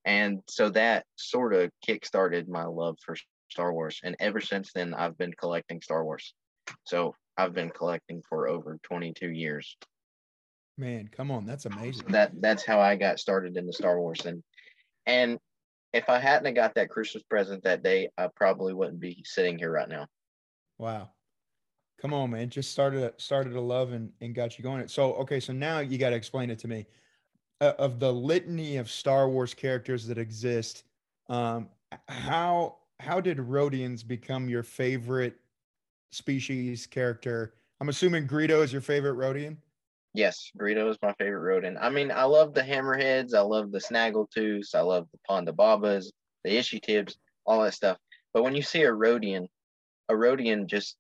And 0.06 0.42
so 0.48 0.70
that 0.70 1.06
sort 1.16 1.54
of 1.54 1.70
kick-started 1.86 2.48
my 2.48 2.64
love 2.64 2.98
for 3.06 3.16
Star 3.52 3.74
Wars. 3.74 4.00
And 4.04 4.16
ever 4.20 4.40
since 4.40 4.72
then, 4.74 4.94
I've 4.94 5.18
been 5.18 5.34
collecting 5.34 5.82
Star 5.82 6.04
Wars. 6.04 6.34
So 6.86 7.14
I've 7.38 7.54
been 7.54 7.70
collecting 7.70 8.22
for 8.28 8.48
over 8.48 8.78
22 8.84 9.30
years. 9.30 9.78
Man, 10.78 11.10
come 11.12 11.32
on, 11.32 11.46
that's 11.46 11.66
amazing. 11.66 12.08
That 12.10 12.32
that's 12.40 12.64
how 12.64 12.80
I 12.80 12.96
got 12.96 13.20
started 13.20 13.58
in 13.58 13.66
the 13.66 13.74
Star 13.74 14.00
Wars. 14.00 14.26
And 14.26 14.44
and 15.08 15.40
if 15.92 16.08
I 16.10 16.20
hadn't 16.20 16.54
got 16.54 16.76
that 16.76 16.90
Christmas 16.90 17.24
present 17.24 17.64
that 17.64 17.82
day, 17.82 18.10
I 18.18 18.28
probably 18.36 18.74
wouldn't 18.74 19.00
be 19.00 19.24
sitting 19.26 19.58
here 19.58 19.72
right 19.72 19.90
now. 19.90 20.06
Wow. 20.78 21.10
Come 22.02 22.14
on, 22.14 22.32
man. 22.32 22.50
Just 22.50 22.72
started 22.72 23.12
started 23.18 23.56
a 23.56 23.62
love 23.62 23.94
and, 23.94 24.12
and 24.22 24.36
got 24.36 24.58
you 24.58 24.64
going. 24.64 24.88
So 24.88 25.14
okay, 25.16 25.40
so 25.40 25.54
now 25.54 25.80
you 25.80 25.98
got 25.98 26.12
to 26.12 26.16
explain 26.16 26.50
it 26.50 26.60
to 26.60 26.68
me. 26.68 26.86
Uh, 27.60 27.74
of 27.80 28.00
the 28.00 28.12
litany 28.12 28.78
of 28.78 28.90
Star 28.90 29.28
Wars 29.30 29.56
characters 29.56 30.06
that 30.06 30.20
exist, 30.20 30.84
um, 31.28 31.70
how 32.08 32.78
how 33.00 33.20
did 33.20 33.38
Rodians 33.38 34.08
become 34.08 34.48
your 34.48 34.64
favorite 34.64 35.40
species 36.12 36.86
character? 36.86 37.56
I'm 37.82 37.90
assuming 37.90 38.28
Greedo 38.28 38.64
is 38.64 38.72
your 38.72 38.82
favorite 38.82 39.16
Rodian. 39.16 39.58
Yes, 40.14 40.52
Greedo 40.58 40.90
is 40.90 40.98
my 41.02 41.14
favorite 41.14 41.62
Rodian. 41.62 41.78
I 41.80 41.90
mean, 41.90 42.12
I 42.12 42.24
love 42.24 42.54
the 42.54 42.62
Hammerheads, 42.62 43.36
I 43.36 43.42
love 43.42 43.72
the 43.72 43.80
Snaggletooths, 43.80 44.74
I 44.74 44.82
love 44.82 45.08
the 45.12 45.20
Ponda 45.30 45.56
Babas, 45.56 46.12
the 46.44 46.58
Ishi 46.58 46.80
Tibs, 46.80 47.18
all 47.46 47.62
that 47.64 47.76
stuff. 47.76 47.98
But 48.34 48.44
when 48.44 48.56
you 48.56 48.64
see 48.64 48.84
a 48.84 48.92
Rodian, 48.92 49.48
a 50.10 50.14
Rodian 50.14 50.66
just 50.66 50.96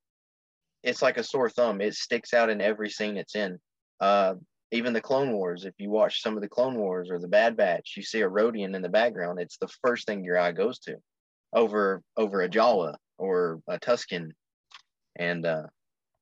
it's 0.87 1.01
like 1.01 1.17
a 1.17 1.23
sore 1.23 1.49
thumb. 1.49 1.81
It 1.81 1.95
sticks 1.95 2.33
out 2.33 2.49
in 2.49 2.61
every 2.61 2.89
scene 2.89 3.17
it's 3.17 3.35
in. 3.35 3.59
Uh, 3.99 4.35
even 4.71 4.93
the 4.93 5.01
Clone 5.01 5.33
Wars, 5.33 5.65
if 5.65 5.73
you 5.77 5.89
watch 5.89 6.21
some 6.21 6.35
of 6.35 6.41
the 6.41 6.49
Clone 6.49 6.75
Wars 6.75 7.09
or 7.09 7.19
the 7.19 7.27
Bad 7.27 7.57
Batch, 7.57 7.93
you 7.97 8.03
see 8.03 8.21
a 8.21 8.29
Rodian 8.29 8.73
in 8.73 8.81
the 8.81 8.89
background. 8.89 9.39
It's 9.39 9.57
the 9.57 9.69
first 9.81 10.05
thing 10.05 10.23
your 10.23 10.39
eye 10.39 10.53
goes 10.53 10.79
to, 10.79 10.95
over 11.53 12.01
over 12.15 12.41
a 12.41 12.49
Jawa 12.49 12.95
or 13.17 13.61
a 13.67 13.79
Tusken, 13.79 14.31
and 15.17 15.45
uh, 15.45 15.63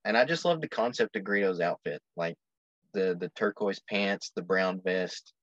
and 0.03 0.17
I 0.17 0.25
just 0.25 0.45
love 0.45 0.61
the 0.61 0.67
concept 0.67 1.15
of 1.15 1.23
Greedo's 1.23 1.61
outfit, 1.61 2.01
like 2.15 2.35
the 2.93 3.15
the 3.19 3.29
turquoise 3.35 3.81
pants, 3.89 4.31
the 4.35 4.43
brown 4.43 4.81
vest, 4.83 5.33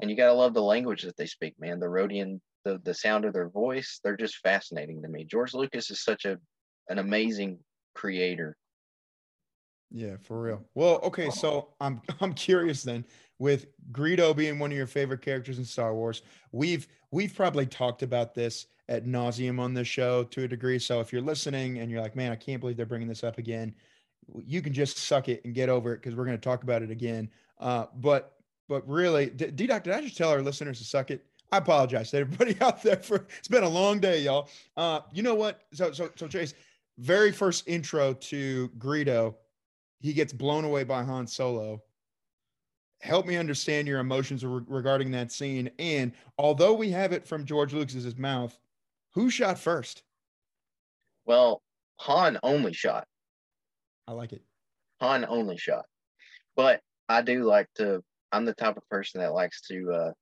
and 0.00 0.10
you 0.10 0.16
gotta 0.16 0.32
love 0.32 0.54
the 0.54 0.62
language 0.62 1.02
that 1.02 1.16
they 1.16 1.26
speak, 1.26 1.54
man. 1.58 1.80
The 1.80 1.86
Rodian, 1.86 2.40
the 2.64 2.80
the 2.84 2.94
sound 2.94 3.24
of 3.24 3.32
their 3.32 3.48
voice, 3.48 4.00
they're 4.02 4.16
just 4.16 4.38
fascinating 4.38 5.02
to 5.02 5.08
me. 5.08 5.24
George 5.24 5.54
Lucas 5.54 5.90
is 5.90 6.02
such 6.02 6.24
a 6.24 6.36
an 6.88 6.98
amazing 6.98 7.58
creator 7.94 8.56
yeah, 9.90 10.16
for 10.22 10.40
real. 10.40 10.64
Well, 10.74 11.00
okay, 11.02 11.30
so 11.30 11.68
I'm 11.80 12.00
I'm 12.20 12.32
curious 12.32 12.82
then 12.82 13.04
with 13.38 13.66
Greedo 13.92 14.36
being 14.36 14.58
one 14.58 14.70
of 14.70 14.76
your 14.76 14.86
favorite 14.86 15.22
characters 15.22 15.58
in 15.58 15.64
Star 15.64 15.94
Wars. 15.94 16.22
We've 16.52 16.86
we've 17.10 17.34
probably 17.34 17.66
talked 17.66 18.02
about 18.02 18.34
this 18.34 18.66
at 18.88 19.06
nauseum 19.06 19.58
on 19.60 19.72
this 19.74 19.88
show 19.88 20.24
to 20.24 20.44
a 20.44 20.48
degree. 20.48 20.78
So 20.78 21.00
if 21.00 21.12
you're 21.12 21.22
listening 21.22 21.78
and 21.78 21.90
you're 21.90 22.00
like, 22.00 22.16
man, 22.16 22.32
I 22.32 22.36
can't 22.36 22.60
believe 22.60 22.76
they're 22.76 22.86
bringing 22.86 23.08
this 23.08 23.22
up 23.22 23.38
again, 23.38 23.72
you 24.44 24.60
can 24.60 24.72
just 24.72 24.98
suck 24.98 25.28
it 25.28 25.44
and 25.44 25.54
get 25.54 25.68
over 25.68 25.94
it 25.94 25.98
because 25.98 26.16
we're 26.16 26.24
going 26.24 26.36
to 26.36 26.42
talk 26.42 26.62
about 26.62 26.82
it 26.82 26.90
again. 26.90 27.30
Uh, 27.58 27.86
but 27.96 28.36
but 28.68 28.86
really, 28.88 29.26
D 29.26 29.66
Doc, 29.66 29.84
did 29.84 29.94
I 29.94 30.00
just 30.00 30.16
tell 30.16 30.30
our 30.30 30.42
listeners 30.42 30.78
to 30.78 30.84
suck 30.84 31.10
it? 31.10 31.24
I 31.52 31.58
apologize 31.58 32.12
to 32.12 32.18
everybody 32.18 32.56
out 32.60 32.82
there 32.82 32.96
for 32.96 33.26
it's 33.38 33.48
been 33.48 33.64
a 33.64 33.68
long 33.68 33.98
day, 33.98 34.20
y'all. 34.20 34.48
Uh, 34.76 35.00
you 35.12 35.22
know 35.22 35.34
what? 35.34 35.62
So 35.72 35.90
so 35.92 36.10
so 36.14 36.28
Chase, 36.28 36.54
very 36.98 37.32
first 37.32 37.66
intro 37.66 38.12
to 38.14 38.68
Greedo 38.78 39.34
he 40.00 40.12
gets 40.12 40.32
blown 40.32 40.64
away 40.64 40.84
by 40.84 41.04
Han 41.04 41.26
Solo. 41.26 41.82
Help 43.00 43.26
me 43.26 43.36
understand 43.36 43.86
your 43.86 44.00
emotions 44.00 44.44
re- 44.44 44.62
regarding 44.66 45.10
that 45.12 45.32
scene. 45.32 45.70
And 45.78 46.12
although 46.38 46.74
we 46.74 46.90
have 46.90 47.12
it 47.12 47.26
from 47.26 47.44
George 47.44 47.72
Lucas's 47.72 48.16
mouth, 48.16 48.58
who 49.14 49.30
shot 49.30 49.58
first? 49.58 50.02
Well, 51.26 51.62
Han 52.00 52.38
only 52.42 52.72
shot. 52.72 53.06
I 54.08 54.12
like 54.12 54.32
it. 54.32 54.42
Han 55.00 55.24
only 55.28 55.56
shot. 55.56 55.84
But 56.56 56.80
I 57.08 57.22
do 57.22 57.44
like 57.44 57.68
to, 57.76 58.02
I'm 58.32 58.44
the 58.44 58.54
type 58.54 58.76
of 58.76 58.88
person 58.88 59.20
that 59.20 59.32
likes 59.32 59.62
to 59.68 59.92
uh, 59.92 60.12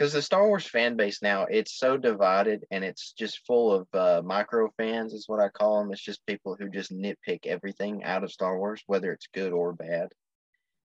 because 0.00 0.14
the 0.14 0.22
Star 0.22 0.48
Wars 0.48 0.66
fan 0.66 0.96
base 0.96 1.20
now 1.20 1.44
it's 1.44 1.78
so 1.78 1.98
divided 1.98 2.64
and 2.70 2.82
it's 2.82 3.12
just 3.12 3.46
full 3.46 3.70
of 3.70 3.86
uh, 3.92 4.22
micro 4.24 4.70
fans 4.78 5.12
is 5.12 5.28
what 5.28 5.40
I 5.40 5.50
call 5.50 5.78
them. 5.78 5.92
It's 5.92 6.00
just 6.00 6.24
people 6.24 6.56
who 6.58 6.70
just 6.70 6.90
nitpick 6.90 7.44
everything 7.44 8.02
out 8.02 8.24
of 8.24 8.32
Star 8.32 8.56
Wars, 8.56 8.82
whether 8.86 9.12
it's 9.12 9.28
good 9.34 9.52
or 9.52 9.74
bad. 9.74 10.08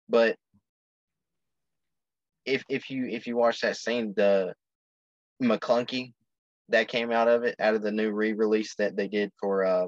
But 0.08 0.34
if 2.44 2.64
if 2.68 2.90
you 2.90 3.06
if 3.06 3.28
you 3.28 3.36
watch 3.36 3.60
that 3.60 3.76
scene, 3.76 4.12
the 4.16 4.54
Maclunkey 5.40 6.12
that 6.70 6.88
came 6.88 7.12
out 7.12 7.28
of 7.28 7.44
it, 7.44 7.54
out 7.60 7.76
of 7.76 7.82
the 7.82 7.92
new 7.92 8.10
re-release 8.10 8.74
that 8.78 8.96
they 8.96 9.06
did 9.06 9.30
for 9.38 9.64
uh 9.64 9.86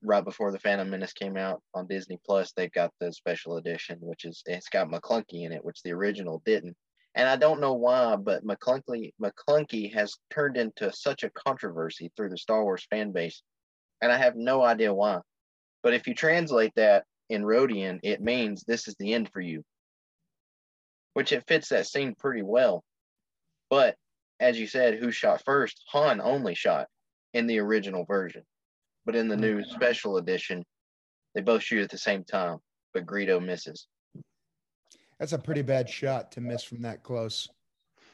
right 0.00 0.24
before 0.24 0.52
the 0.52 0.60
Phantom 0.60 0.88
Menace 0.88 1.12
came 1.12 1.36
out 1.36 1.60
on 1.74 1.88
Disney 1.88 2.20
Plus, 2.24 2.52
they've 2.52 2.70
got 2.70 2.92
the 3.00 3.12
special 3.12 3.56
edition, 3.56 3.98
which 4.00 4.24
is 4.24 4.44
it's 4.46 4.68
got 4.68 4.88
Maclunkey 4.88 5.44
in 5.44 5.52
it, 5.52 5.64
which 5.64 5.82
the 5.82 5.90
original 5.90 6.40
didn't 6.46 6.76
and 7.18 7.28
I 7.28 7.34
don't 7.34 7.60
know 7.60 7.74
why, 7.74 8.14
but 8.14 8.46
Maclunkey 8.46 9.12
Maclunkey 9.20 9.92
has 9.92 10.16
turned 10.30 10.56
into 10.56 10.92
such 10.92 11.24
a 11.24 11.30
controversy 11.30 12.12
through 12.16 12.28
the 12.28 12.38
Star 12.38 12.62
Wars 12.62 12.86
fan 12.88 13.10
base, 13.10 13.42
and 14.00 14.12
I 14.12 14.16
have 14.16 14.36
no 14.36 14.62
idea 14.62 14.94
why. 14.94 15.18
But 15.82 15.94
if 15.94 16.06
you 16.06 16.14
translate 16.14 16.72
that 16.76 17.04
in 17.28 17.42
Rodian, 17.42 17.98
it 18.04 18.22
means 18.22 18.62
this 18.62 18.86
is 18.86 18.94
the 19.00 19.14
end 19.14 19.30
for 19.32 19.40
you, 19.40 19.64
which 21.14 21.32
it 21.32 21.42
fits 21.48 21.70
that 21.70 21.88
scene 21.88 22.14
pretty 22.16 22.42
well. 22.42 22.84
But 23.68 23.96
as 24.38 24.58
you 24.58 24.68
said, 24.68 24.94
who 24.94 25.10
shot 25.10 25.42
first? 25.44 25.82
Han 25.88 26.20
only 26.20 26.54
shot 26.54 26.86
in 27.34 27.48
the 27.48 27.58
original 27.58 28.04
version, 28.04 28.44
but 29.04 29.16
in 29.16 29.26
the 29.26 29.36
new 29.36 29.62
mm. 29.62 29.66
special 29.66 30.18
edition, 30.18 30.64
they 31.34 31.40
both 31.40 31.64
shoot 31.64 31.82
at 31.82 31.90
the 31.90 31.98
same 31.98 32.22
time, 32.22 32.58
but 32.94 33.06
Greedo 33.06 33.44
misses. 33.44 33.88
That's 35.18 35.32
a 35.32 35.38
pretty 35.38 35.62
bad 35.62 35.88
shot 35.88 36.30
to 36.32 36.40
miss 36.40 36.62
from 36.62 36.82
that 36.82 37.02
close, 37.02 37.48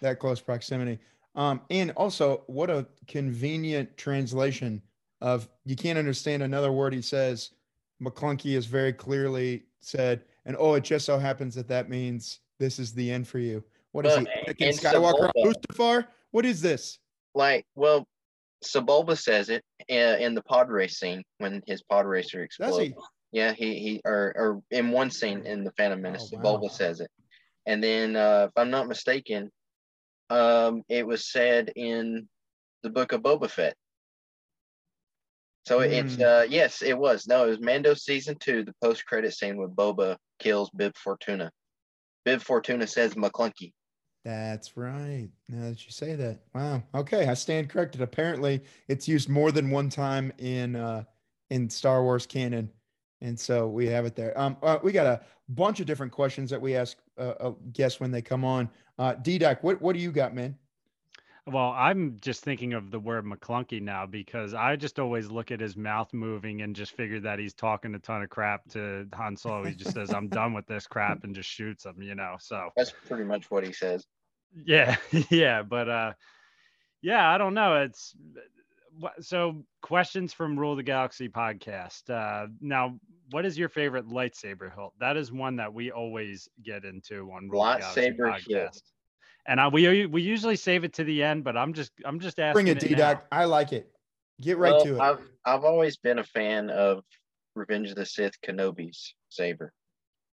that 0.01 0.19
close 0.19 0.41
proximity. 0.41 0.99
Um, 1.35 1.61
and 1.71 1.91
also, 1.93 2.45
what 2.47 2.71
a 2.71 2.87
convenient 3.07 3.97
translation 3.97 4.81
of 5.21 5.49
you 5.65 5.77
can't 5.77 5.99
understand 5.99 6.43
another 6.43 6.73
word 6.73 6.93
he 6.93 7.03
says. 7.03 7.51
Maclunkey 8.03 8.55
has 8.55 8.67
very 8.67 8.93
clearly 8.93 9.65
said, 9.81 10.23
and 10.47 10.57
oh, 10.59 10.75
it 10.75 10.85
just 10.85 11.07
so 11.07 11.19
happens 11.19 11.55
that 11.55 11.69
that 11.69 11.89
means 11.89 12.41
this 12.59 12.79
is 12.79 12.93
the 12.93 13.11
end 13.11 13.27
for 13.27 13.39
you. 13.39 13.63
What 13.93 14.07
is 14.07 14.17
well, 14.17 14.27
he? 14.47 14.53
Anakin 14.53 14.81
Skywalker 14.81 15.31
Mustafar? 15.37 16.07
What 16.31 16.45
is 16.45 16.61
this? 16.61 16.99
Like, 17.35 17.65
well, 17.75 18.07
Sebulba 18.65 19.17
says 19.17 19.51
it 19.51 19.63
uh, 19.91 20.19
in 20.19 20.35
the 20.35 20.43
pod 20.43 20.71
race 20.71 20.99
scene 20.99 21.23
when 21.39 21.63
his 21.67 21.83
pod 21.83 22.07
racer 22.07 22.43
explodes. 22.43 22.95
Yeah, 23.35 23.53
he 23.53 23.81
he 23.81 24.01
or 24.05 24.33
or 24.37 24.63
in 24.71 24.93
one 24.93 25.11
scene 25.11 25.45
in 25.45 25.65
the 25.65 25.73
Phantom 25.73 26.01
Menace, 26.01 26.31
oh, 26.33 26.37
wow. 26.37 26.43
Bulba 26.43 26.71
says 26.71 27.01
it, 27.01 27.11
and 27.67 27.83
then 27.83 28.15
uh, 28.15 28.47
if 28.49 28.53
I'm 28.57 28.71
not 28.71 28.87
mistaken, 28.87 29.51
um, 30.31 30.83
it 30.89 31.05
was 31.05 31.29
said 31.29 31.73
in 31.75 32.29
the 32.85 32.91
book 32.91 33.11
of 33.11 33.23
Boba 33.23 33.51
Fett. 33.51 33.75
So 35.67 35.81
mm. 35.81 35.91
it's 35.91 36.15
hmm. 36.15 36.23
uh 36.23 36.43
yes, 36.43 36.81
it 36.81 36.97
was. 36.97 37.27
No, 37.27 37.47
it 37.47 37.49
was 37.49 37.61
Mando 37.61 37.95
season 37.95 38.37
two, 38.39 38.63
the 38.63 38.75
post 38.81 39.05
credit 39.05 39.35
scene 39.35 39.57
with 39.57 39.75
Boba 39.75 40.17
kills 40.39 40.71
Bib 40.71 40.97
Fortuna. 40.97 41.51
Bib 42.25 42.41
Fortuna 42.41 42.87
says 42.87 43.15
Maclunkey. 43.15 43.73
That's 44.25 44.77
right. 44.77 45.29
Now 45.49 45.71
that 45.71 45.85
you 45.85 45.91
say 45.91 46.15
that, 46.15 46.39
wow. 46.55 46.85
Okay, 46.95 47.27
I 47.27 47.35
stand 47.35 47.69
corrected. 47.69 48.01
Apparently, 48.01 48.63
it's 48.87 49.09
used 49.09 49.29
more 49.29 49.51
than 49.51 49.73
one 49.73 49.89
time 49.89 50.33
in 50.39 50.77
uh 50.77 51.03
in 51.51 51.69
Star 51.69 52.05
Wars 52.05 52.27
canon. 52.27 52.71
And 53.25 53.41
so 53.41 53.67
we 53.67 53.87
have 53.87 54.05
it 54.05 54.15
there. 54.15 54.39
Um, 54.39 54.59
uh, 54.63 54.79
we 54.83 54.93
got 54.93 55.07
a 55.07 55.23
bunch 55.49 55.81
of 55.81 55.87
different 55.87 56.13
questions 56.13 56.51
that 56.51 56.61
we 56.61 56.77
ask 56.77 56.99
uh, 57.19 57.33
uh 57.41 57.53
guests 57.73 57.99
when 57.99 58.11
they 58.11 58.21
come 58.21 58.45
on. 58.45 58.69
Uh, 58.99 59.15
DDoc, 59.15 59.63
what, 59.63 59.81
what 59.81 59.95
do 59.95 59.99
you 60.01 60.13
got, 60.13 60.35
man? 60.35 60.57
Well, 61.47 61.75
I'm 61.77 62.19
just 62.21 62.43
thinking 62.43 62.75
of 62.75 62.91
the 62.91 63.01
word 63.01 63.25
Maclunkey 63.25 63.81
now 63.81 64.05
because 64.05 64.53
I 64.53 64.77
just 64.77 64.99
always 64.99 65.29
look 65.29 65.51
at 65.51 65.61
his 65.61 65.75
mouth 65.75 66.13
moving 66.13 66.61
and 66.63 66.77
just 66.77 66.93
figure 66.93 67.21
that 67.21 67.39
he's 67.39 67.55
talking 67.55 67.95
a 67.95 67.99
ton 67.99 68.23
of 68.23 68.29
crap 68.29 68.69
to 68.71 69.07
Han 69.15 69.37
Solo. 69.37 69.65
He 69.65 69.75
just 69.75 69.93
says, 69.93 70.13
"I'm 70.13 70.29
done 70.29 70.55
with 70.55 70.67
this 70.67 70.87
crap," 70.87 71.25
and 71.25 71.35
just 71.35 71.51
shoots 71.51 71.85
him. 71.85 72.01
You 72.01 72.15
know, 72.15 72.37
so 72.39 72.71
that's 72.77 72.93
pretty 73.07 73.25
much 73.25 73.51
what 73.51 73.63
he 73.63 73.75
says. 73.75 74.07
Yeah, 74.65 74.97
yeah, 75.31 75.63
but 75.63 75.89
uh, 75.89 76.13
yeah, 77.03 77.31
I 77.31 77.37
don't 77.37 77.53
know. 77.53 77.83
It's 77.83 78.15
so 79.21 79.65
questions 79.83 80.33
from 80.33 80.59
Rule 80.59 80.77
the 80.77 80.83
Galaxy 80.83 81.29
podcast. 81.29 82.11
Uh, 82.11 82.49
now, 82.61 82.99
what 83.31 83.45
is 83.45 83.59
your 83.59 83.69
favorite 83.69 84.09
lightsaber 84.09 84.75
hilt? 84.75 84.95
That 85.01 85.17
is 85.17 85.33
one 85.33 85.57
that 85.57 85.73
we 85.73 85.91
always 85.91 86.49
get 86.63 86.85
into 86.85 87.31
on 87.33 87.49
Rule 87.49 87.63
lightsaber 87.63 88.19
podcast. 88.19 88.83
And 89.47 89.61
I, 89.61 89.69
we 89.69 90.07
we 90.07 90.23
usually 90.23 90.57
save 90.57 90.85
it 90.85 90.95
to 90.95 91.05
the 91.05 91.23
end, 91.23 91.45
but 91.45 91.57
I'm 91.57 91.75
just 91.75 91.93
I'm 92.05 92.21
just 92.21 92.39
asking. 92.39 92.65
Bring 92.65 92.69
it, 92.69 92.81
D 92.81 92.95
Doc. 92.95 93.27
I 93.31 93.45
like 93.45 93.73
it. 93.73 93.91
Get 94.41 94.59
right 94.59 94.73
well, 94.73 94.85
to 94.85 94.97
it. 94.97 95.01
I've 95.01 95.21
I've 95.45 95.65
always 95.65 95.97
been 95.97 96.19
a 96.19 96.25
fan 96.25 96.71
of 96.71 97.05
Revenge 97.55 97.91
of 97.91 97.97
the 97.97 98.07
Sith 98.07 98.41
Kenobi's 98.41 99.15
saber. 99.29 99.73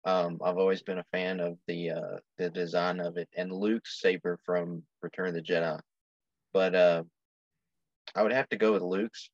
Um, 0.04 0.38
I've 0.42 0.56
always 0.56 0.82
been 0.82 0.98
a 0.98 1.04
fan 1.12 1.40
of 1.40 1.58
the 1.66 1.90
uh, 1.90 2.16
the 2.38 2.50
design 2.50 3.00
of 3.00 3.16
it 3.16 3.28
and 3.36 3.52
Luke's 3.52 4.00
saber 4.00 4.38
from 4.46 4.82
Return 5.02 5.28
of 5.28 5.34
the 5.34 5.42
Jedi. 5.42 5.78
But 6.52 6.74
uh, 6.74 7.02
I 8.14 8.22
would 8.22 8.32
have 8.32 8.48
to 8.50 8.56
go 8.56 8.72
with 8.72 8.82
Luke's 8.82 9.30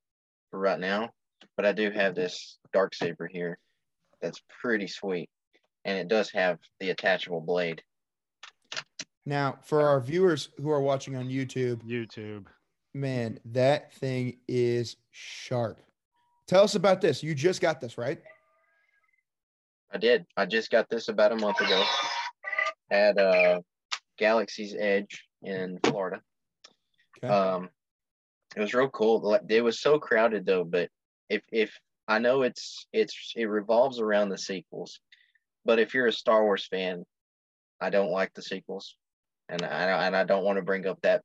for 0.51 0.59
right 0.59 0.79
now. 0.81 1.11
But 1.57 1.67
I 1.67 1.73
do 1.73 1.91
have 1.91 2.15
this 2.15 2.59
dark 2.73 2.95
saber 2.95 3.27
here 3.27 3.59
that's 4.21 4.43
pretty 4.61 4.87
sweet, 4.87 5.29
and 5.85 5.99
it 5.99 6.09
does 6.09 6.31
have 6.31 6.59
the 6.81 6.91
attachable 6.91 7.41
blade. 7.41 7.83
Now, 9.25 9.59
for 9.63 9.83
our 9.83 10.01
viewers 10.01 10.51
who 10.61 10.71
are 10.71 10.81
watching 10.81 11.17
on 11.17 11.29
YouTube, 11.29 11.83
YouTube, 11.83 12.47
man, 12.95 13.39
that 13.47 13.93
thing 13.95 14.39
is 14.49 14.97
sharp. 15.11 15.83
Tell 16.47 16.63
us 16.63 16.75
about 16.75 17.01
this. 17.01 17.23
You 17.23 17.35
just 17.35 17.61
got 17.61 17.81
this, 17.81 17.99
right? 17.99 18.21
I 19.93 19.99
did. 19.99 20.27
I 20.37 20.47
just 20.47 20.71
got 20.71 20.89
this 20.89 21.09
about 21.09 21.33
a 21.33 21.37
month 21.37 21.61
ago 21.61 21.85
at 22.91 23.19
uh, 23.19 23.61
Galaxy's 24.19 24.75
Edge 24.79 25.25
in 25.43 25.79
Florida. 25.85 26.21
Okay. 27.19 27.33
Um, 27.33 27.71
it 28.55 28.61
was 28.61 28.75
real 28.75 28.89
cool. 28.91 29.21
Like, 29.21 29.43
It 29.49 29.63
was 29.63 29.81
so 29.81 29.99
crowded 29.99 30.47
though, 30.47 30.65
but 30.65 30.89
if 31.29 31.43
if 31.51 31.73
I 32.09 32.19
know 32.19 32.43
it's 32.43 32.87
it's 32.93 33.33
it 33.35 33.47
revolves 33.47 33.99
around 34.01 34.29
the 34.29 34.39
sequels, 34.39 35.01
but 35.65 35.79
if 35.79 35.95
you're 35.95 36.07
a 36.07 36.13
Star 36.13 36.45
Wars 36.45 36.67
fan, 36.67 37.05
I 37.81 37.91
don't 37.91 38.11
like 38.11 38.33
the 38.35 38.43
sequels, 38.43 38.95
and 39.49 39.63
I 39.65 40.07
and 40.07 40.15
I 40.17 40.25
don't 40.25 40.45
want 40.45 40.57
to 40.59 40.63
bring 40.63 40.87
up 40.87 41.01
that 41.03 41.23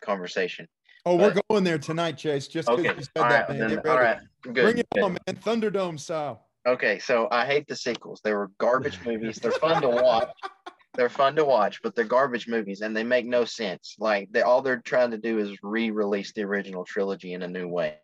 conversation. 0.00 0.68
oh, 1.04 1.16
we're 1.16 1.34
going 1.50 1.64
there 1.64 1.78
tonight, 1.78 2.16
Chase. 2.18 2.46
Just 2.46 2.68
because 2.68 2.84
Okay, 2.84 2.94
you 2.96 3.02
said 3.02 3.10
all 3.22 3.28
that, 3.28 3.48
right, 3.48 3.58
man. 3.58 3.68
then, 3.70 3.78
all 3.88 3.98
right, 3.98 4.18
good. 4.42 4.54
Bring 4.54 4.78
it 4.78 4.86
good. 4.94 5.02
on, 5.04 5.12
man. 5.26 5.36
Thunderdome 5.36 5.98
style. 5.98 6.46
Okay, 6.66 7.00
so 7.00 7.26
I 7.32 7.44
hate 7.44 7.66
the 7.66 7.74
sequels. 7.74 8.20
They 8.22 8.32
were 8.32 8.50
garbage 8.58 9.00
movies. 9.04 9.36
They're 9.42 9.50
fun 9.50 9.82
to 9.82 9.88
watch. 9.88 10.30
They're 10.94 11.08
fun 11.08 11.36
to 11.36 11.44
watch, 11.44 11.80
but 11.82 11.94
they're 11.94 12.04
garbage 12.04 12.46
movies 12.48 12.82
and 12.82 12.94
they 12.94 13.04
make 13.04 13.26
no 13.26 13.44
sense. 13.44 13.96
Like 13.98 14.30
they 14.30 14.42
all 14.42 14.60
they're 14.60 14.82
trying 14.82 15.12
to 15.12 15.18
do 15.18 15.38
is 15.38 15.56
re-release 15.62 16.32
the 16.32 16.42
original 16.42 16.84
trilogy 16.84 17.32
in 17.32 17.42
a 17.42 17.48
new 17.48 17.66
way. 17.66 17.98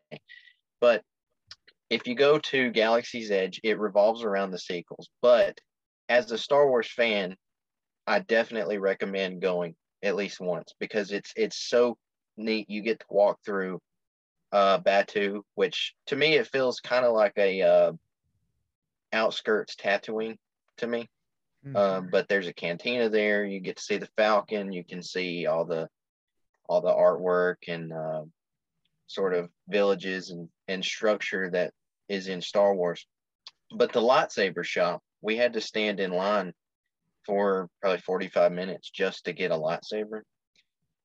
But 0.80 1.02
if 1.90 2.06
you 2.06 2.14
go 2.14 2.38
to 2.38 2.70
Galaxy's 2.70 3.30
Edge, 3.30 3.60
it 3.62 3.78
revolves 3.78 4.22
around 4.22 4.50
the 4.50 4.58
sequels. 4.58 5.08
But 5.20 5.58
as 6.08 6.30
a 6.30 6.38
Star 6.38 6.68
Wars 6.68 6.90
fan, 6.90 7.36
I 8.06 8.20
definitely 8.20 8.78
recommend 8.78 9.42
going 9.42 9.74
at 10.02 10.16
least 10.16 10.40
once 10.40 10.72
because 10.80 11.12
it's 11.12 11.32
it's 11.36 11.58
so 11.58 11.98
neat. 12.38 12.70
You 12.70 12.80
get 12.80 13.00
to 13.00 13.06
walk 13.10 13.38
through 13.44 13.80
uh 14.52 14.78
Batuu, 14.80 15.42
which 15.56 15.94
to 16.06 16.16
me 16.16 16.36
it 16.36 16.46
feels 16.46 16.80
kind 16.80 17.04
of 17.04 17.12
like 17.12 17.34
a 17.36 17.60
uh 17.62 17.92
outskirts 19.12 19.76
Tatooine 19.76 20.36
to 20.78 20.86
me. 20.86 21.08
Mhm. 21.66 21.76
Um, 21.76 22.08
but 22.10 22.28
there's 22.28 22.46
a 22.46 22.52
cantina 22.52 23.08
there. 23.08 23.44
You 23.44 23.60
get 23.60 23.76
to 23.76 23.82
see 23.82 23.96
the 23.96 24.08
Falcon. 24.16 24.72
You 24.72 24.84
can 24.84 25.02
see 25.02 25.46
all 25.46 25.64
the 25.64 25.88
all 26.68 26.80
the 26.80 26.92
artwork 26.92 27.56
and 27.66 27.92
uh, 27.92 28.24
sort 29.06 29.34
of 29.34 29.50
villages 29.68 30.30
and 30.30 30.48
and 30.68 30.84
structure 30.84 31.50
that 31.50 31.72
is 32.08 32.28
in 32.28 32.40
Star 32.40 32.74
Wars. 32.74 33.06
But 33.74 33.92
the 33.92 34.00
lightsaber 34.00 34.64
shop, 34.64 35.02
we 35.20 35.36
had 35.36 35.54
to 35.54 35.60
stand 35.60 36.00
in 36.00 36.12
line 36.12 36.52
for 37.26 37.68
probably 37.82 38.00
45 38.00 38.52
minutes 38.52 38.90
just 38.90 39.24
to 39.24 39.32
get 39.32 39.50
a 39.50 39.54
lightsaber. 39.54 40.22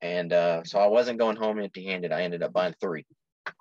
And 0.02 0.32
uh, 0.32 0.64
so 0.64 0.80
I 0.80 0.88
wasn't 0.88 1.20
going 1.20 1.36
home 1.36 1.60
empty-handed. 1.60 2.12
I 2.12 2.24
ended 2.24 2.44
up 2.44 2.54
buying 2.54 2.76
three. 2.80 3.06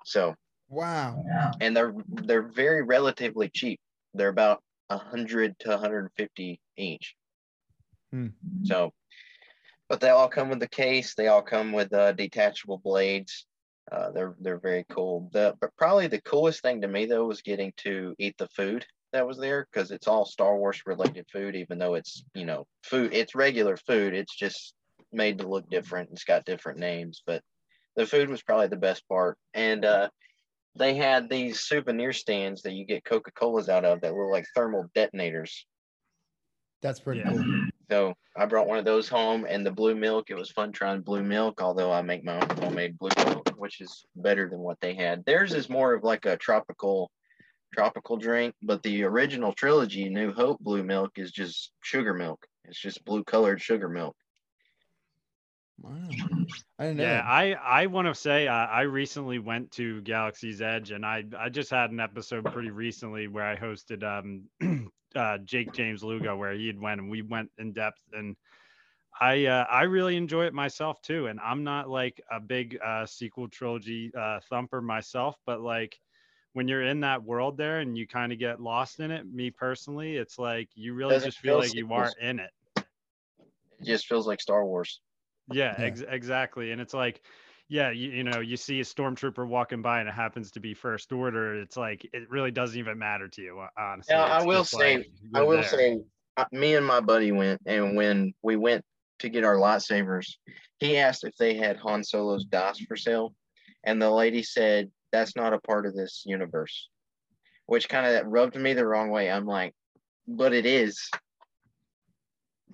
So 0.05 0.35
wow. 0.69 1.51
and 1.59 1.75
they're 1.75 1.93
they're 2.07 2.49
very 2.49 2.83
relatively 2.83 3.49
cheap. 3.49 3.79
They're 4.13 4.29
about 4.29 4.61
a 4.89 4.97
hundred 4.97 5.57
to 5.59 5.69
150 5.69 6.59
each. 6.77 7.15
Hmm. 8.11 8.27
So, 8.63 8.93
but 9.89 9.99
they 9.99 10.09
all 10.09 10.29
come 10.29 10.49
with 10.49 10.59
the 10.59 10.67
case. 10.67 11.15
They 11.15 11.27
all 11.27 11.41
come 11.41 11.71
with 11.71 11.93
uh, 11.93 12.13
detachable 12.13 12.77
blades. 12.77 13.45
Uh, 13.91 14.11
they're 14.11 14.35
they're 14.39 14.59
very 14.59 14.85
cool. 14.89 15.29
The 15.33 15.55
but 15.59 15.75
probably 15.77 16.07
the 16.07 16.21
coolest 16.21 16.61
thing 16.61 16.81
to 16.81 16.87
me 16.87 17.05
though 17.05 17.25
was 17.25 17.41
getting 17.41 17.73
to 17.77 18.15
eat 18.17 18.35
the 18.37 18.47
food 18.49 18.85
that 19.11 19.27
was 19.27 19.37
there 19.37 19.67
because 19.71 19.91
it's 19.91 20.07
all 20.07 20.25
Star 20.25 20.57
Wars 20.57 20.81
related 20.85 21.25
food. 21.31 21.55
Even 21.55 21.77
though 21.77 21.95
it's 21.95 22.23
you 22.33 22.45
know 22.45 22.65
food, 22.83 23.13
it's 23.13 23.35
regular 23.35 23.77
food. 23.77 24.13
It's 24.13 24.35
just 24.35 24.73
made 25.11 25.39
to 25.39 25.47
look 25.47 25.69
different. 25.69 26.09
It's 26.11 26.23
got 26.23 26.45
different 26.45 26.79
names, 26.79 27.21
but 27.25 27.41
the 27.95 28.05
food 28.05 28.29
was 28.29 28.41
probably 28.41 28.67
the 28.67 28.75
best 28.75 29.07
part. 29.07 29.37
And 29.53 29.85
uh, 29.85 30.09
they 30.75 30.95
had 30.95 31.29
these 31.29 31.59
souvenir 31.59 32.13
stands 32.13 32.63
that 32.63 32.73
you 32.73 32.85
get 32.85 33.05
Coca 33.05 33.31
Colas 33.31 33.69
out 33.69 33.85
of 33.85 34.01
that 34.01 34.13
look 34.13 34.31
like 34.31 34.45
thermal 34.55 34.85
detonators. 34.95 35.65
That's 36.83 36.99
pretty 36.99 37.21
Yeah. 37.21 37.31
cool. 37.31 37.43
So 37.89 38.13
I 38.35 38.45
brought 38.45 38.67
one 38.67 38.77
of 38.77 38.85
those 38.85 39.09
home 39.09 39.45
and 39.47 39.65
the 39.65 39.71
blue 39.71 39.95
milk. 39.95 40.29
It 40.29 40.35
was 40.35 40.51
fun 40.51 40.71
trying 40.71 41.01
blue 41.01 41.23
milk, 41.23 41.61
although 41.61 41.91
I 41.91 42.01
make 42.01 42.23
my 42.23 42.35
own 42.35 42.57
homemade 42.57 42.97
blue 42.99 43.09
milk, 43.17 43.49
which 43.55 43.81
is 43.81 44.05
better 44.15 44.49
than 44.49 44.59
what 44.59 44.79
they 44.81 44.93
had. 44.93 45.23
Theirs 45.25 45.53
is 45.53 45.69
more 45.69 45.93
of 45.93 46.03
like 46.03 46.25
a 46.25 46.37
tropical 46.37 47.09
tropical 47.73 48.17
drink, 48.17 48.53
but 48.61 48.83
the 48.83 49.03
original 49.03 49.51
trilogy, 49.53 50.07
New 50.09 50.31
Hope 50.31 50.59
blue 50.59 50.83
milk, 50.83 51.17
is 51.17 51.31
just 51.31 51.71
sugar 51.81 52.13
milk. 52.13 52.45
It's 52.65 52.79
just 52.79 53.03
blue 53.03 53.23
colored 53.23 53.61
sugar 53.61 53.89
milk. 53.89 54.15
Wow. 55.83 55.91
I 56.79 56.83
didn't 56.85 56.97
know. 56.97 57.03
Yeah. 57.03 57.23
I 57.25 57.53
I 57.53 57.85
want 57.87 58.07
to 58.07 58.15
say 58.15 58.47
uh, 58.47 58.53
I 58.53 58.81
recently 58.81 59.39
went 59.39 59.71
to 59.71 60.01
Galaxy's 60.01 60.61
Edge, 60.61 60.91
and 60.91 61.05
I 61.05 61.23
I 61.37 61.49
just 61.49 61.69
had 61.69 61.91
an 61.91 61.99
episode 61.99 62.45
pretty 62.45 62.71
recently 62.71 63.27
where 63.27 63.45
I 63.45 63.55
hosted 63.55 64.03
um 64.03 64.89
uh, 65.15 65.37
Jake 65.39 65.73
James 65.73 66.03
Lugo 66.03 66.35
where 66.37 66.53
he 66.53 66.67
had 66.67 66.79
went 66.79 67.01
and 67.01 67.09
we 67.09 67.21
went 67.21 67.51
in 67.57 67.73
depth 67.73 68.01
and. 68.13 68.35
I 69.21 69.45
uh, 69.45 69.65
I 69.69 69.83
really 69.83 70.17
enjoy 70.17 70.45
it 70.45 70.55
myself 70.55 70.99
too, 71.03 71.27
and 71.27 71.39
I'm 71.39 71.63
not 71.63 71.87
like 71.87 72.19
a 72.31 72.39
big 72.39 72.79
uh, 72.83 73.05
sequel 73.05 73.47
trilogy 73.47 74.11
uh, 74.17 74.39
thumper 74.49 74.81
myself, 74.81 75.37
but 75.45 75.61
like 75.61 75.99
when 76.53 76.67
you're 76.67 76.81
in 76.81 77.01
that 77.01 77.23
world 77.23 77.55
there 77.55 77.79
and 77.79 77.95
you 77.95 78.07
kind 78.07 78.31
of 78.31 78.39
get 78.39 78.59
lost 78.59 78.99
in 78.99 79.11
it, 79.11 79.31
me 79.31 79.51
personally, 79.51 80.17
it's 80.17 80.39
like 80.39 80.67
you 80.73 80.95
really 80.95 81.13
Doesn't 81.13 81.27
just 81.27 81.37
feel 81.37 81.53
feel 81.53 81.59
like 81.59 81.75
you 81.75 81.93
are 81.93 82.07
sequels. 82.07 82.15
in 82.21 82.39
it. 82.39 82.51
It 82.77 83.85
just 83.85 84.07
feels 84.07 84.25
like 84.25 84.41
Star 84.41 84.65
Wars. 84.65 84.99
Yeah, 85.51 85.75
Yeah. 85.77 85.85
Ex- 85.85 86.03
exactly. 86.07 86.71
And 86.71 86.81
it's 86.81 86.93
like, 86.93 87.21
yeah, 87.69 87.91
you, 87.91 88.11
you 88.11 88.23
know, 88.23 88.39
you 88.39 88.57
see 88.57 88.79
a 88.79 88.83
stormtrooper 88.83 89.47
walking 89.47 89.81
by 89.81 89.99
and 89.99 90.09
it 90.09 90.13
happens 90.13 90.51
to 90.51 90.59
be 90.59 90.73
first 90.73 91.11
order. 91.11 91.59
It's 91.61 91.77
like 91.77 92.07
it 92.13 92.29
really 92.29 92.51
doesn't 92.51 92.77
even 92.77 92.99
matter 92.99 93.27
to 93.27 93.41
you, 93.41 93.65
honestly. 93.77 94.15
Yeah, 94.15 94.23
I 94.25 94.43
will 94.43 94.63
say- 94.65 94.97
like, 94.97 95.07
I 95.33 95.39
you're 95.39 95.45
will 95.47 95.61
there. 95.61 95.63
say, 95.63 95.99
uh, 96.37 96.45
me 96.51 96.75
and 96.75 96.85
my 96.85 96.99
buddy 96.99 97.31
went, 97.31 97.61
and 97.65 97.95
when 97.95 98.33
we 98.41 98.55
went 98.55 98.83
to 99.19 99.29
get 99.29 99.43
our 99.43 99.55
lightsabers, 99.55 100.35
he 100.79 100.97
asked 100.97 101.23
if 101.23 101.35
they 101.37 101.55
had 101.55 101.77
Han 101.77 102.03
Solo's 102.03 102.45
dice 102.45 102.79
for 102.79 102.95
sale, 102.97 103.33
and 103.83 104.01
the 104.01 104.09
lady 104.09 104.43
said 104.43 104.91
that's 105.11 105.35
not 105.35 105.53
a 105.53 105.59
part 105.59 105.85
of 105.85 105.95
this 105.95 106.23
universe, 106.25 106.89
which 107.67 107.87
kind 107.87 108.07
of 108.07 108.25
rubbed 108.27 108.55
me 108.55 108.73
the 108.73 108.85
wrong 108.85 109.09
way. 109.11 109.29
I'm 109.31 109.45
like, 109.45 109.73
but 110.27 110.53
it 110.53 110.65
is. 110.65 111.09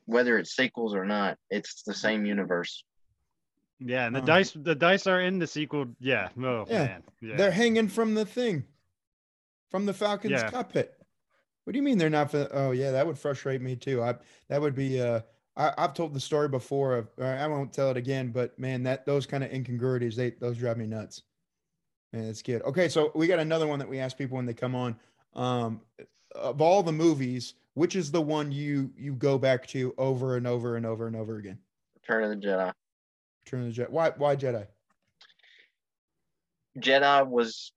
Whether 0.05 0.37
it's 0.37 0.55
sequels 0.55 0.95
or 0.95 1.05
not, 1.05 1.37
it's 1.49 1.83
the 1.83 1.93
same 1.93 2.25
universe. 2.25 2.83
yeah, 3.79 4.07
and 4.07 4.15
the 4.15 4.21
Uh, 4.21 4.25
dice, 4.25 4.51
the 4.51 4.75
dice 4.75 5.07
are 5.07 5.21
in 5.21 5.39
the 5.39 5.47
sequel. 5.47 5.87
Yeah, 5.99 6.29
oh 6.37 6.65
Yeah, 6.67 6.85
man, 6.85 7.03
yeah. 7.21 7.37
They're 7.37 7.51
hanging 7.51 7.87
from 7.87 8.13
the 8.13 8.25
thing, 8.25 8.65
from 9.69 9.85
the 9.85 9.93
Falcon's 9.93 10.31
Yeah. 10.33 10.49
cockpit. 10.49 10.95
What 11.63 11.73
do 11.73 11.77
you 11.77 11.83
mean 11.83 11.97
they're 11.97 12.09
not? 12.09 12.31
For, 12.31 12.47
oh 12.51 12.71
yeah, 12.71 12.91
that 12.91 13.05
would 13.07 13.17
frustrate 13.17 13.61
me 13.61 13.75
too. 13.75 14.01
I 14.01 14.15
that 14.47 14.59
would 14.59 14.75
be. 14.75 14.99
Uh, 15.01 15.21
I, 15.55 15.73
I've 15.77 15.93
told 15.93 16.13
the 16.13 16.19
story 16.19 16.47
before. 16.47 16.95
Of 16.97 17.07
I 17.19 17.45
won't 17.47 17.71
tell 17.73 17.91
it 17.91 17.97
again. 17.97 18.31
But 18.31 18.57
man, 18.57 18.83
that 18.83 19.05
those 19.05 19.25
kind 19.25 19.43
of 19.43 19.51
incongruities, 19.51 20.15
they 20.15 20.31
those 20.31 20.57
drive 20.57 20.77
me 20.77 20.87
nuts. 20.87 21.21
Man, 22.11 22.23
it's 22.23 22.41
good. 22.41 22.63
Okay, 22.63 22.89
so 22.89 23.11
we 23.13 23.27
got 23.27 23.39
another 23.39 23.67
one 23.67 23.77
that 23.79 23.87
we 23.87 23.99
ask 23.99 24.17
people 24.17 24.37
when 24.37 24.45
they 24.47 24.53
come 24.53 24.73
on. 24.73 24.95
Um, 25.35 25.81
of 26.33 26.59
all 26.59 26.81
the 26.81 26.91
movies, 26.91 27.53
which 27.79 27.95
is 27.95 28.11
the 28.11 28.21
one 28.21 28.51
you 28.51 28.91
you 28.97 29.13
go 29.13 29.37
back 29.37 29.65
to 29.65 29.93
over 29.97 30.35
and 30.35 30.45
over 30.45 30.75
and 30.75 30.85
over 30.85 31.07
and 31.07 31.15
over 31.15 31.37
again? 31.37 31.57
Return 31.95 32.25
of 32.25 32.29
the 32.29 32.45
Jedi. 32.45 32.73
Return 33.45 33.67
of 33.67 33.73
the 33.73 33.81
Jedi. 33.81 33.89
Why 33.89 34.09
why 34.17 34.35
Jedi? 34.35 34.67
Jedi 36.77 37.25
was 37.25 37.71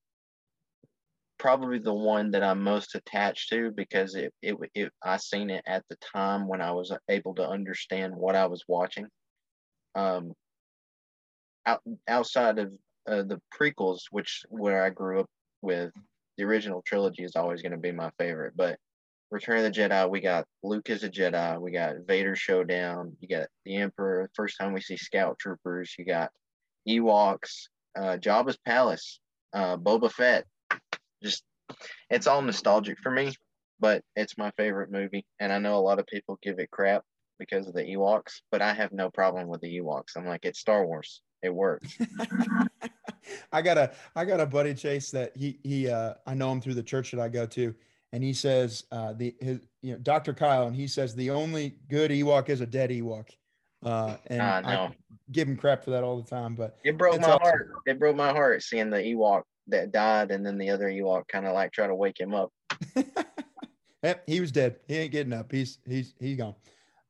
probably 1.38 1.79
the 1.79 1.95
one 1.95 2.33
that 2.33 2.43
I'm 2.43 2.65
most 2.65 2.97
attached 2.97 3.51
to 3.51 3.71
because 3.71 4.17
it, 4.17 4.35
it, 4.43 4.57
it 4.75 4.93
I 5.05 5.19
seen 5.19 5.51
it 5.51 5.62
at 5.69 5.85
the 5.88 5.97
time 6.12 6.49
when 6.49 6.61
I 6.61 6.73
was 6.73 6.93
able 7.09 7.37
to 7.37 7.49
understand 7.49 8.17
what 8.17 8.35
I 8.35 8.47
was 8.47 8.65
watching. 8.67 9.07
Um, 9.95 10.33
out, 11.65 11.81
outside 12.09 12.59
of 12.59 12.73
uh, 13.07 13.23
the 13.23 13.41
prequels, 13.57 14.01
which 14.11 14.43
where 14.49 14.83
I 14.83 14.91
grew 14.91 15.21
up 15.21 15.31
with, 15.62 15.93
the 16.37 16.43
original 16.43 16.83
trilogy 16.85 17.23
is 17.23 17.37
always 17.37 17.62
going 17.62 17.71
to 17.71 17.79
be 17.79 17.93
my 17.93 18.11
favorite. 18.19 18.55
But 18.57 18.81
Return 19.33 19.64
of 19.64 19.64
the 19.64 19.71
Jedi, 19.71 20.11
we 20.11 20.21
got 20.21 20.45
Luke 20.62 20.90
as 20.90 21.05
a 21.05 21.09
Jedi, 21.09 21.59
we 21.59 21.71
got 21.71 21.97
Vader 22.07 22.37
showdown, 22.37 23.16
you 23.18 23.29
got 23.29 23.49
the 23.64 23.77
Emperor. 23.77 24.31
First 24.35 24.59
time 24.61 24.75
we 24.75 24.83
see 24.83 24.99
Scout 24.99 25.38
Troopers, 25.38 25.95
you 25.99 26.05
got 26.05 26.31
Ewoks, 26.87 27.68
uh, 27.97 28.18
Jabba's 28.18 28.59
Palace, 28.59 29.21
uh, 29.55 29.79
Boba 29.79 30.12
Fett. 30.12 30.45
Just 31.23 31.45
it's 32.11 32.27
all 32.27 32.42
nostalgic 32.42 32.99
for 32.99 33.11
me, 33.11 33.33
but 33.81 34.03
it's 34.16 34.37
my 34.37 34.51
favorite 34.59 34.92
movie, 34.92 35.25
and 35.40 35.51
I 35.51 35.59
know 35.59 35.77
a 35.77 35.81
lot 35.81 35.99
of 35.99 36.07
people 36.07 36.38
give 36.42 36.59
it 36.59 36.71
crap 36.71 37.03
because 37.38 37.66
of 37.66 37.73
the 37.73 37.85
Ewoks, 37.85 38.42
but 38.51 38.61
I 38.61 38.75
have 38.75 38.92
no 38.92 39.09
problem 39.11 39.49
with 39.49 39.62
the 39.62 39.79
Ewoks. 39.79 40.14
I'm 40.14 40.27
like, 40.27 40.45
it's 40.45 40.61
Star 40.61 40.85
Wars. 40.85 41.23
It 41.42 41.55
works. 41.55 41.97
I 43.53 43.62
got 43.62 43.79
a 43.79 43.92
I 44.14 44.27
got 44.27 44.40
a 44.40 44.47
buddy 44.47 44.75
Chase 44.75 45.11
that 45.12 45.35
he 45.35 45.59
he 45.64 45.88
uh 45.88 46.14
I 46.27 46.35
know 46.35 46.53
him 46.53 46.61
through 46.61 46.75
the 46.75 46.83
church 46.83 47.12
that 47.12 47.21
I 47.21 47.29
go 47.29 47.47
to, 47.47 47.75
and 48.12 48.22
he 48.22 48.33
says 48.33 48.85
uh 48.92 49.12
the 49.12 49.35
his 49.40 49.61
you 49.83 49.92
know 49.92 49.98
Dr. 49.98 50.33
Kyle, 50.33 50.66
and 50.66 50.77
he 50.77 50.87
says 50.87 51.14
the 51.14 51.31
only 51.31 51.77
good 51.88 52.11
Ewok 52.11 52.48
is 52.48 52.61
a 52.61 52.66
dead 52.66 52.90
Ewok. 52.90 53.29
Uh, 53.85 54.16
and 54.29 54.40
I 54.40 54.61
I 54.61 54.96
give 55.33 55.48
him 55.48 55.57
crap 55.57 55.83
for 55.83 55.90
that 55.90 56.05
all 56.05 56.16
the 56.20 56.29
time, 56.29 56.55
but 56.55 56.79
It 56.85 56.96
broke 56.96 57.20
my 57.20 57.29
awesome. 57.29 57.40
heart. 57.42 57.70
It 57.87 57.98
broke 57.98 58.14
my 58.16 58.31
heart 58.31 58.62
seeing 58.62 58.90
the 58.90 58.98
Ewok 58.98 59.42
that 59.68 59.90
died, 59.90 60.31
and 60.31 60.46
then 60.46 60.57
the 60.59 60.70
other 60.70 60.88
Ewok 60.88 61.27
kind 61.29 61.46
of 61.46 61.53
like 61.55 61.72
try 61.72 61.87
to 61.88 61.94
wake 61.94 62.18
him 62.20 62.35
up. 62.35 62.53
Yep, 64.03 64.25
he 64.27 64.40
was 64.40 64.51
dead. 64.51 64.77
He 64.88 64.96
ain't 64.96 65.12
getting 65.12 65.33
up. 65.33 65.53
He's 65.53 65.79
he's 65.87 66.14
he's 66.18 66.37
gone. 66.37 66.57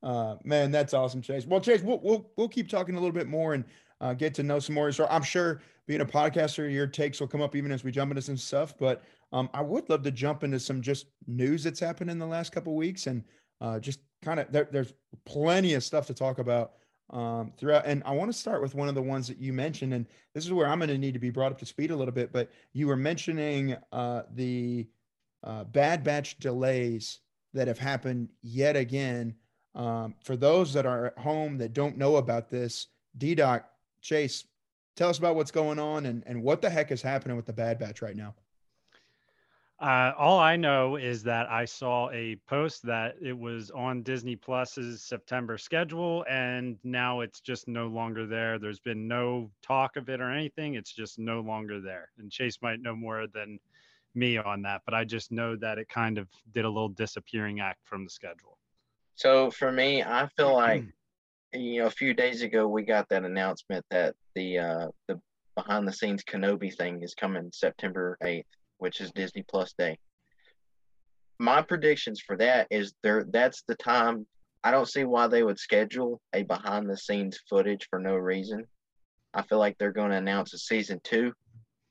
Uh, 0.03 0.37
man, 0.45 0.71
that's 0.71 0.93
awesome, 0.93 1.23
Chase. 1.23 1.47
Well, 1.47 1.61
Chase, 1.61 1.81
we'll 1.81 2.01
we'll, 2.03 2.31
we'll 2.37 2.49
keep 2.51 2.69
talking 2.69 2.97
a 2.97 2.99
little 3.01 3.15
bit 3.15 3.29
more 3.29 3.55
and 3.55 3.65
uh, 4.03 4.13
get 4.13 4.35
to 4.35 4.43
know 4.43 4.59
some 4.59 4.75
more. 4.75 4.93
So 4.93 5.07
I'm 5.09 5.23
sure 5.23 5.63
being 5.87 6.01
a 6.03 6.07
podcaster, 6.07 6.71
your 6.71 6.87
takes 6.87 7.21
will 7.21 7.29
come 7.29 7.41
up 7.41 7.57
even 7.57 7.73
as 7.73 7.85
we 7.85 7.93
jump 7.93 8.11
into 8.11 8.21
some 8.21 8.37
stuff. 8.37 8.75
But 8.79 9.03
um, 9.33 9.49
I 9.55 9.63
would 9.63 9.89
love 9.89 10.03
to 10.03 10.11
jump 10.11 10.45
into 10.45 10.61
some 10.61 10.83
just 10.83 11.07
news 11.27 11.65
that's 11.65 11.81
happened 11.81 12.11
in 12.11 12.19
the 12.19 12.27
last 12.27 12.53
couple 12.53 12.75
weeks 12.75 13.07
and 13.07 13.25
uh, 13.61 13.79
just 13.79 14.01
kind 14.23 14.41
of 14.41 14.51
there, 14.53 14.69
there's 14.71 14.93
plenty 15.25 15.75
of 15.75 15.85
stuff 15.85 16.07
to 16.09 16.15
talk 16.15 16.41
about 16.41 16.73
um, 17.11 17.53
throughout. 17.57 17.87
And 17.87 18.03
I 18.05 18.13
want 18.13 18.31
to 18.31 18.37
start 18.37 18.61
with 18.61 18.75
one 18.75 18.89
of 18.89 18.95
the 18.95 19.03
ones 19.03 19.29
that 19.29 19.39
you 19.39 19.53
mentioned, 19.53 19.95
and 19.95 20.07
this 20.35 20.45
is 20.45 20.53
where 20.53 20.67
I'm 20.67 20.79
going 20.79 20.89
to 20.89 20.99
need 20.99 21.15
to 21.15 21.21
be 21.21 21.31
brought 21.31 21.53
up 21.53 21.59
to 21.59 21.67
speed 21.67 21.93
a 21.93 21.97
little 21.97 22.13
bit. 22.13 22.33
But 22.33 22.51
you 22.73 22.89
were 22.89 22.97
mentioning 22.97 23.77
uh, 23.93 24.23
the 24.35 24.89
uh, 25.45 25.65
Bad 25.65 26.03
Batch 26.03 26.39
delays 26.39 27.21
that 27.55 27.69
have 27.69 27.79
happened 27.79 28.31
yet 28.43 28.77
again. 28.77 29.35
Um, 29.75 30.17
for 30.25 30.37
those 30.37 30.73
that 30.75 30.87
are 30.87 31.07
at 31.07 31.19
home 31.19 31.57
that 31.59 31.73
don't 31.73 31.97
know 31.97 32.17
about 32.17 32.51
this, 32.51 32.89
DDoc, 33.19 33.65
Chase, 34.03 34.45
tell 34.97 35.09
us 35.09 35.19
about 35.19 35.37
what's 35.37 35.51
going 35.51 35.79
on 35.79 36.07
and, 36.07 36.23
and 36.27 36.43
what 36.43 36.61
the 36.61 36.69
heck 36.69 36.91
is 36.91 37.01
happening 37.01 37.37
with 37.37 37.47
the 37.47 37.53
Bad 37.53 37.79
Batch 37.79 38.03
right 38.03 38.17
now. 38.17 38.35
Uh, 39.81 40.13
all 40.17 40.39
I 40.39 40.55
know 40.55 40.95
is 40.95 41.25
that 41.25 41.51
I 41.51 41.65
saw 41.65 42.09
a 42.11 42.37
post 42.47 42.85
that 42.85 43.17
it 43.21 43.37
was 43.37 43.73
on 43.73 44.03
Disney 44.03 44.37
Plus's 44.37 45.03
September 45.03 45.59
schedule, 45.59 46.25
and 46.31 46.79
now 46.85 47.21
it's 47.21 47.41
just 47.41 47.67
no 47.67 47.89
longer 47.89 48.25
there. 48.25 48.61
There's 48.61 48.79
been 48.79 49.09
no 49.09 49.51
talk 49.61 49.97
of 49.97 50.09
it 50.09 50.21
or 50.21 50.31
anything. 50.31 50.75
It's 50.75 50.93
just 50.93 51.19
no 51.19 51.41
longer 51.41 51.81
there. 51.81 52.11
And 52.19 52.31
Chase 52.31 52.59
might 52.63 52.81
know 52.81 52.95
more 52.95 53.27
than 53.27 53.59
me 54.15 54.39
on 54.39 54.63
that, 54.63 54.83
but 54.85 54.95
I 54.95 55.03
just 55.05 55.33
know 55.33 55.57
that 55.57 55.79
it 55.79 55.89
kind 55.89 56.17
of 56.17 56.29
did 56.53 56.65
a 56.65 56.71
little 56.71 56.89
disappearing 56.89 57.59
act 57.59 57.81
from 57.83 58.05
the 58.05 58.11
schedule. 58.11 58.59
So 59.17 59.51
for 59.51 59.73
me, 59.73 60.05
I 60.05 60.29
feel 60.37 60.55
like 60.55 60.85
you 61.53 61.81
know 61.81 61.87
a 61.87 61.91
few 61.91 62.15
days 62.15 62.43
ago 62.43 62.67
we 62.67 62.83
got 62.83 63.09
that 63.09 63.25
announcement 63.25 63.85
that 63.91 64.15
the 64.35 64.59
uh, 64.59 64.89
the 65.09 65.21
behind 65.55 65.87
the 65.87 65.93
scenes 65.93 66.23
Kenobi 66.25 66.75
thing 66.75 67.03
is 67.03 67.15
coming 67.15 67.51
September 67.53 68.17
eighth, 68.23 68.47
which 68.79 69.01
is 69.01 69.13
Disney 69.13 69.45
Plus 69.49 69.75
Day. 69.79 69.99
My 71.39 71.61
predictions 71.63 72.21
for 72.21 72.37
that 72.39 72.69
is 72.71 72.95
there 73.03 73.25
that's 73.31 73.63
the 73.67 73.75
time. 73.75 74.27
I 74.65 74.71
don't 74.71 74.89
see 74.89 75.05
why 75.05 75.27
they 75.27 75.43
would 75.43 75.59
schedule 75.59 76.21
a 76.33 76.45
behind 76.45 76.89
the 76.89 76.97
scenes 76.97 77.39
footage 77.49 77.89
for 77.91 77.99
no 77.99 78.15
reason. 78.15 78.65
I 79.35 79.43
feel 79.43 79.59
like 79.59 79.77
they're 79.79 79.93
going 79.93 80.11
to 80.11 80.17
announce 80.17 80.55
a 80.55 80.59
season 80.59 81.01
two 81.03 81.33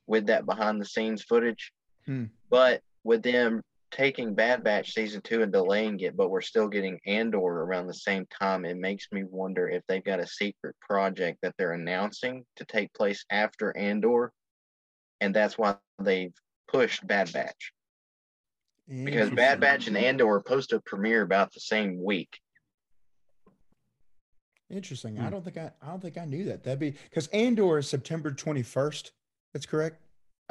with 0.06 0.26
that 0.26 0.46
behind 0.46 0.80
the 0.80 0.86
scenes 0.86 1.22
footage. 1.22 1.72
Hmm. 2.06 2.24
But 2.50 2.80
with 3.04 3.22
them 3.22 3.62
taking 3.92 4.34
Bad 4.34 4.64
Batch 4.64 4.94
season 4.94 5.20
two 5.22 5.42
and 5.42 5.52
delaying 5.52 6.00
it, 6.00 6.16
but 6.16 6.30
we're 6.30 6.40
still 6.40 6.66
getting 6.68 6.98
Andor 7.06 7.38
around 7.38 7.86
the 7.86 7.94
same 7.94 8.26
time, 8.26 8.64
it 8.64 8.76
makes 8.76 9.06
me 9.12 9.22
wonder 9.24 9.68
if 9.68 9.82
they've 9.86 10.02
got 10.02 10.18
a 10.18 10.26
secret 10.26 10.74
project 10.80 11.38
that 11.42 11.54
they're 11.58 11.72
announcing 11.74 12.44
to 12.56 12.64
take 12.64 12.92
place 12.94 13.24
after 13.30 13.76
Andor. 13.76 14.32
And 15.20 15.34
that's 15.34 15.56
why 15.56 15.76
they've 16.00 16.34
pushed 16.66 17.06
Bad 17.06 17.32
Batch. 17.32 17.72
Because 18.88 19.30
Bad 19.30 19.60
Batch 19.60 19.86
and 19.86 19.96
Andor 19.96 20.28
are 20.28 20.42
supposed 20.44 20.70
to 20.70 20.80
premiere 20.80 21.22
about 21.22 21.52
the 21.52 21.60
same 21.60 22.02
week. 22.02 22.40
Interesting. 24.68 25.18
I 25.18 25.24
Hmm. 25.24 25.30
don't 25.30 25.44
think 25.44 25.56
I 25.58 25.70
I 25.80 25.86
don't 25.88 26.00
think 26.00 26.18
I 26.18 26.24
knew 26.24 26.44
that. 26.44 26.64
That'd 26.64 26.78
be 26.80 26.90
because 26.90 27.28
Andor 27.28 27.78
is 27.78 27.88
September 27.88 28.32
21st. 28.32 29.12
That's 29.52 29.66
correct. 29.66 30.01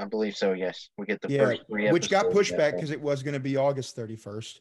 I 0.02 0.06
believe 0.06 0.36
so, 0.36 0.54
yes. 0.54 0.90
We 0.98 1.06
get 1.06 1.22
the 1.22 1.30
Yeah, 1.30 1.46
first 1.46 1.62
three 1.70 1.92
Which 1.92 2.10
got 2.10 2.32
pushed 2.32 2.58
back 2.58 2.74
because 2.74 2.90
it 2.90 3.00
was 3.00 3.22
going 3.22 3.36
to 3.36 3.40
be 3.40 3.56
August 3.56 3.96
31st. 3.96 4.60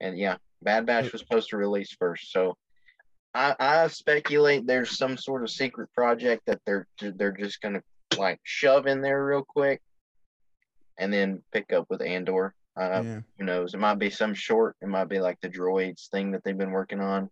and 0.00 0.18
yeah, 0.18 0.36
Bad 0.60 0.84
Batch 0.84 1.10
was 1.12 1.22
supposed 1.22 1.48
to 1.50 1.56
release 1.56 1.96
first. 1.98 2.30
So 2.30 2.56
I, 3.34 3.54
I 3.58 3.88
speculate 3.88 4.66
there's 4.66 4.98
some 4.98 5.16
sort 5.16 5.42
of 5.42 5.50
secret 5.50 5.90
project 5.94 6.42
that 6.46 6.60
they're 6.66 6.86
they're 7.00 7.32
just 7.32 7.60
gonna 7.62 7.82
like 8.18 8.38
shove 8.44 8.86
in 8.86 9.00
there 9.00 9.24
real 9.24 9.44
quick, 9.46 9.80
and 10.98 11.10
then 11.12 11.42
pick 11.52 11.72
up 11.72 11.86
with 11.88 12.02
Andor. 12.02 12.54
Uh, 12.78 13.02
yeah. 13.02 13.20
Who 13.38 13.44
knows? 13.44 13.72
It 13.72 13.80
might 13.80 13.98
be 13.98 14.10
some 14.10 14.34
short. 14.34 14.76
It 14.82 14.88
might 14.88 15.08
be 15.08 15.20
like 15.20 15.40
the 15.40 15.48
droids 15.48 16.08
thing 16.10 16.32
that 16.32 16.44
they've 16.44 16.56
been 16.56 16.70
working 16.72 17.00
on. 17.00 17.30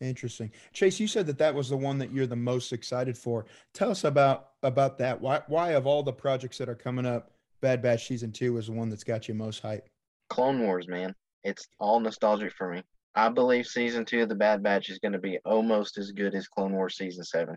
Interesting. 0.00 0.50
Chase, 0.72 1.00
you 1.00 1.08
said 1.08 1.26
that 1.26 1.38
that 1.38 1.54
was 1.54 1.70
the 1.70 1.76
one 1.76 1.98
that 1.98 2.12
you're 2.12 2.26
the 2.26 2.36
most 2.36 2.72
excited 2.72 3.18
for. 3.18 3.46
Tell 3.74 3.90
us 3.90 4.04
about 4.04 4.50
about 4.62 4.98
that. 4.98 5.20
Why 5.20 5.42
why 5.48 5.70
of 5.70 5.86
all 5.86 6.02
the 6.02 6.12
projects 6.12 6.58
that 6.58 6.68
are 6.68 6.74
coming 6.74 7.06
up, 7.06 7.32
Bad 7.60 7.82
Batch 7.82 8.06
season 8.06 8.30
2 8.30 8.58
is 8.58 8.66
the 8.66 8.72
one 8.72 8.88
that's 8.88 9.04
got 9.04 9.28
you 9.28 9.34
most 9.34 9.60
hype. 9.60 9.88
Clone 10.28 10.60
Wars, 10.60 10.86
man. 10.86 11.14
It's 11.42 11.66
all 11.78 12.00
nostalgic 12.00 12.52
for 12.52 12.72
me. 12.72 12.82
I 13.14 13.28
believe 13.28 13.66
season 13.66 14.04
two 14.04 14.22
of 14.22 14.28
the 14.28 14.34
Bad 14.34 14.62
Batch 14.62 14.90
is 14.90 14.98
going 14.98 15.12
to 15.12 15.18
be 15.18 15.38
almost 15.44 15.98
as 15.98 16.12
good 16.12 16.34
as 16.34 16.46
Clone 16.46 16.72
Wars 16.72 16.96
season 16.96 17.24
seven. 17.24 17.56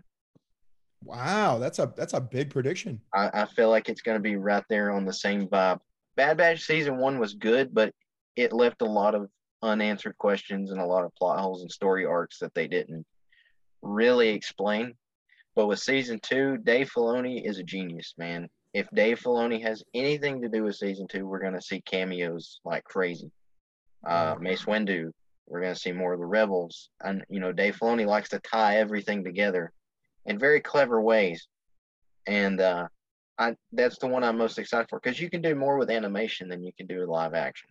Wow, 1.04 1.58
that's 1.58 1.78
a 1.78 1.92
that's 1.96 2.14
a 2.14 2.20
big 2.20 2.50
prediction. 2.50 3.00
I, 3.14 3.42
I 3.42 3.46
feel 3.46 3.70
like 3.70 3.88
it's 3.88 4.02
going 4.02 4.16
to 4.16 4.22
be 4.22 4.36
right 4.36 4.64
there 4.68 4.90
on 4.90 5.04
the 5.04 5.12
same 5.12 5.46
vibe. 5.46 5.80
Bad 6.16 6.36
Batch 6.36 6.62
season 6.62 6.98
one 6.98 7.18
was 7.18 7.34
good, 7.34 7.74
but 7.74 7.92
it 8.36 8.52
left 8.52 8.82
a 8.82 8.86
lot 8.86 9.14
of 9.14 9.28
unanswered 9.62 10.18
questions 10.18 10.70
and 10.70 10.80
a 10.80 10.86
lot 10.86 11.04
of 11.04 11.14
plot 11.14 11.38
holes 11.38 11.62
and 11.62 11.70
story 11.70 12.04
arcs 12.04 12.38
that 12.38 12.54
they 12.54 12.66
didn't 12.66 13.06
really 13.82 14.28
explain. 14.30 14.94
But 15.54 15.66
with 15.66 15.80
season 15.80 16.18
two, 16.20 16.58
Dave 16.58 16.90
Filoni 16.90 17.46
is 17.48 17.58
a 17.58 17.62
genius, 17.62 18.14
man. 18.16 18.48
If 18.72 18.88
Dave 18.94 19.20
Filoni 19.20 19.62
has 19.62 19.84
anything 19.92 20.40
to 20.40 20.48
do 20.48 20.64
with 20.64 20.76
season 20.76 21.06
two, 21.06 21.26
we're 21.26 21.40
going 21.40 21.52
to 21.52 21.60
see 21.60 21.82
cameos 21.82 22.60
like 22.64 22.84
crazy. 22.84 23.30
Uh, 24.06 24.36
Mace 24.40 24.64
Windu, 24.64 25.10
we're 25.46 25.60
going 25.60 25.74
to 25.74 25.80
see 25.80 25.92
more 25.92 26.14
of 26.14 26.20
the 26.20 26.26
Rebels. 26.26 26.88
And, 27.02 27.22
you 27.28 27.38
know, 27.38 27.52
Dave 27.52 27.78
Filoni 27.78 28.06
likes 28.06 28.30
to 28.30 28.40
tie 28.40 28.78
everything 28.78 29.24
together 29.24 29.72
in 30.24 30.38
very 30.38 30.60
clever 30.60 31.00
ways. 31.00 31.46
And, 32.26 32.60
uh, 32.60 32.88
I 33.38 33.56
that's 33.72 33.98
the 33.98 34.06
one 34.06 34.24
I'm 34.24 34.38
most 34.38 34.58
excited 34.58 34.88
for 34.88 35.00
because 35.00 35.20
you 35.20 35.30
can 35.30 35.40
do 35.42 35.54
more 35.54 35.78
with 35.78 35.90
animation 35.90 36.48
than 36.48 36.62
you 36.62 36.72
can 36.76 36.86
do 36.86 37.00
with 37.00 37.08
live 37.08 37.34
action. 37.34 37.68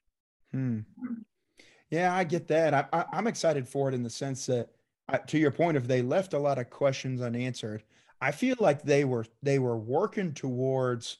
Hmm. 0.51 0.79
Yeah, 1.91 2.15
I 2.15 2.23
get 2.23 2.47
that. 2.47 2.73
I, 2.73 3.05
I'm 3.11 3.27
excited 3.27 3.67
for 3.67 3.89
it 3.89 3.93
in 3.93 4.01
the 4.01 4.09
sense 4.09 4.45
that, 4.47 4.69
uh, 5.09 5.17
to 5.17 5.37
your 5.37 5.51
point, 5.51 5.75
if 5.77 5.87
they 5.87 6.01
left 6.01 6.33
a 6.33 6.39
lot 6.39 6.57
of 6.57 6.69
questions 6.69 7.21
unanswered, 7.21 7.83
I 8.21 8.31
feel 8.31 8.55
like 8.59 8.83
they 8.83 9.03
were 9.03 9.25
they 9.43 9.59
were 9.59 9.77
working 9.77 10.33
towards 10.33 11.17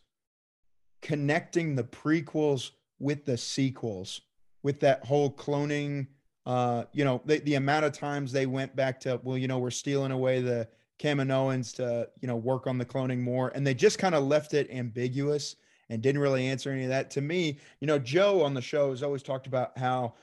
connecting 1.02 1.76
the 1.76 1.84
prequels 1.84 2.72
with 3.00 3.26
the 3.26 3.38
sequels, 3.38 4.22
with 4.64 4.80
that 4.80 5.04
whole 5.06 5.32
cloning. 5.32 6.08
Uh, 6.46 6.86
you 6.94 7.04
know, 7.04 7.22
the, 7.26 7.40
the 7.40 7.56
amount 7.56 7.86
of 7.86 7.92
times 7.92 8.32
they 8.32 8.46
went 8.46 8.76
back 8.76 9.00
to, 9.02 9.20
well, 9.24 9.38
you 9.38 9.48
know, 9.48 9.60
we're 9.60 9.72
stealing 9.72 10.12
away 10.12 10.42
the 10.42 10.68
Kaminoans 11.00 11.76
to, 11.76 12.08
you 12.22 12.28
know, 12.28 12.36
work 12.36 12.66
on 12.66 12.78
the 12.78 12.86
cloning 12.86 13.20
more, 13.20 13.50
and 13.50 13.68
they 13.68 13.74
just 13.74 14.00
kind 14.00 14.16
of 14.16 14.24
left 14.24 14.54
it 14.54 14.70
ambiguous 14.72 15.56
and 15.90 16.02
didn't 16.02 16.22
really 16.22 16.48
answer 16.48 16.72
any 16.72 16.84
of 16.84 16.90
that. 16.90 17.12
To 17.12 17.22
me, 17.22 17.60
you 17.80 17.88
know, 17.88 18.00
Joe 18.00 18.44
on 18.44 18.54
the 18.54 18.62
show 18.62 18.92
has 18.92 19.04
always 19.04 19.24
talked 19.24 19.48
about 19.48 19.78
how 19.78 20.14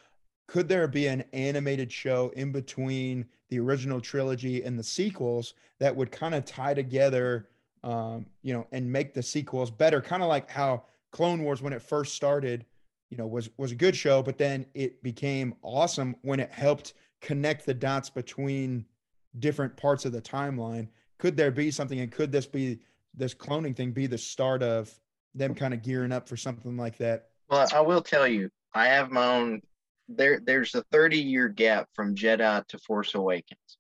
could 0.49 0.67
there 0.67 0.89
be 0.89 1.07
an 1.07 1.23
animated 1.33 1.93
show 1.93 2.33
in 2.35 2.51
between 2.51 3.27
the 3.51 3.61
original 3.61 4.01
trilogy 4.01 4.65
and 4.65 4.79
the 4.79 4.83
sequels 4.83 5.55
that 5.79 5.95
would 5.95 6.11
kind 6.11 6.35
of 6.35 6.45
tie 6.45 6.75
together, 6.75 7.49
um, 7.85 8.27
you 8.43 8.53
know, 8.53 8.67
and 8.73 8.91
make 8.91 9.15
the 9.15 9.23
sequels 9.23 9.71
better? 9.71 10.01
Kind 10.01 10.23
of 10.23 10.29
like 10.29 10.51
how 10.51 10.85
Clone 11.13 11.45
Wars, 11.45 11.63
when 11.63 11.73
it 11.73 11.83
first 11.83 12.15
started, 12.15 12.65
you 13.11 13.17
know, 13.17 13.27
was 13.27 13.51
was 13.59 13.73
a 13.73 13.77
good 13.77 13.95
show, 13.95 14.23
but 14.23 14.39
then 14.39 14.67
it 14.75 15.03
became 15.03 15.55
awesome 15.63 16.17
when 16.23 16.41
it 16.41 16.51
helped 16.51 16.95
connect 17.21 17.65
the 17.65 17.75
dots 17.75 18.11
between 18.11 18.85
different 19.39 19.77
parts 19.77 20.05
of 20.05 20.13
the 20.13 20.21
timeline. 20.21 20.89
Could 21.19 21.37
there 21.37 21.51
be 21.51 21.71
something, 21.71 22.01
and 22.01 22.11
could 22.11 22.33
this 22.33 22.47
be 22.47 22.81
this 23.15 23.35
cloning 23.35 23.77
thing 23.77 23.93
be 23.93 24.07
the 24.07 24.19
start 24.19 24.63
of 24.63 24.99
them 25.35 25.55
kind 25.55 25.75
of 25.75 25.83
gearing 25.83 26.13
up 26.13 26.29
for 26.29 26.37
something 26.37 26.77
like 26.77 26.97
that 26.99 27.29
Well, 27.51 27.67
I 27.75 27.81
will 27.81 28.03
tell 28.03 28.27
you, 28.27 28.51
I 28.75 28.87
have 28.87 29.11
my 29.11 29.27
own. 29.27 29.63
There, 30.09 30.41
there's 30.45 30.75
a 30.75 30.85
30 30.91 31.19
year 31.19 31.49
gap 31.49 31.89
from 31.95 32.15
Jedi 32.15 32.67
to 32.69 32.79
Force 32.79 33.15
Awakens. 33.15 33.79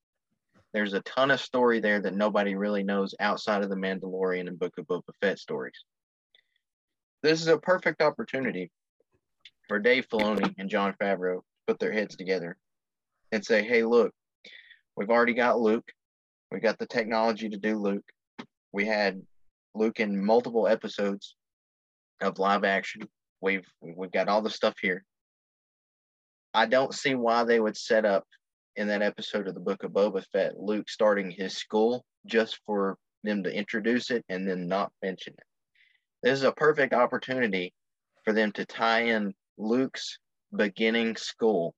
There's 0.72 0.92
a 0.92 1.00
ton 1.00 1.30
of 1.30 1.40
story 1.40 1.80
there 1.80 2.00
that 2.00 2.14
nobody 2.14 2.54
really 2.54 2.82
knows 2.82 3.14
outside 3.20 3.62
of 3.62 3.70
the 3.70 3.76
Mandalorian 3.76 4.48
and 4.48 4.58
Book 4.58 4.76
of 4.78 4.86
Boba 4.86 5.14
Fett 5.20 5.38
stories. 5.38 5.84
This 7.22 7.40
is 7.40 7.48
a 7.48 7.58
perfect 7.58 8.02
opportunity 8.02 8.70
for 9.66 9.78
Dave 9.78 10.06
Filoni 10.08 10.54
and 10.58 10.68
Jon 10.68 10.94
Favreau 11.00 11.36
to 11.36 11.42
put 11.66 11.78
their 11.78 11.92
heads 11.92 12.16
together 12.16 12.56
and 13.32 13.44
say, 13.44 13.62
"Hey, 13.62 13.82
look, 13.82 14.14
we've 14.96 15.10
already 15.10 15.34
got 15.34 15.60
Luke. 15.60 15.90
We 16.50 16.60
got 16.60 16.78
the 16.78 16.86
technology 16.86 17.48
to 17.48 17.56
do 17.56 17.78
Luke. 17.78 18.08
We 18.72 18.86
had 18.86 19.22
Luke 19.74 20.00
in 20.00 20.24
multiple 20.24 20.68
episodes 20.68 21.34
of 22.20 22.38
live 22.38 22.64
action. 22.64 23.08
We've 23.40 23.66
we've 23.80 24.12
got 24.12 24.28
all 24.28 24.42
the 24.42 24.50
stuff 24.50 24.74
here. 24.80 25.04
I 26.54 26.66
don't 26.66 26.94
see 26.94 27.14
why 27.14 27.44
they 27.44 27.60
would 27.60 27.76
set 27.76 28.04
up 28.04 28.26
in 28.76 28.88
that 28.88 29.02
episode 29.02 29.48
of 29.48 29.54
the 29.54 29.60
Book 29.60 29.82
of 29.82 29.92
Boba 29.92 30.24
Fett 30.32 30.58
Luke 30.58 30.88
starting 30.88 31.30
his 31.30 31.56
school 31.56 32.04
just 32.26 32.60
for 32.64 32.96
them 33.24 33.42
to 33.42 33.52
introduce 33.52 34.10
it 34.10 34.24
and 34.28 34.48
then 34.48 34.68
not 34.68 34.92
mention 35.02 35.34
it. 35.36 35.44
This 36.22 36.38
is 36.38 36.44
a 36.44 36.52
perfect 36.52 36.94
opportunity 36.94 37.72
for 38.24 38.32
them 38.32 38.52
to 38.52 38.64
tie 38.64 39.02
in 39.02 39.34
Luke's 39.56 40.18
beginning 40.54 41.16
school 41.16 41.74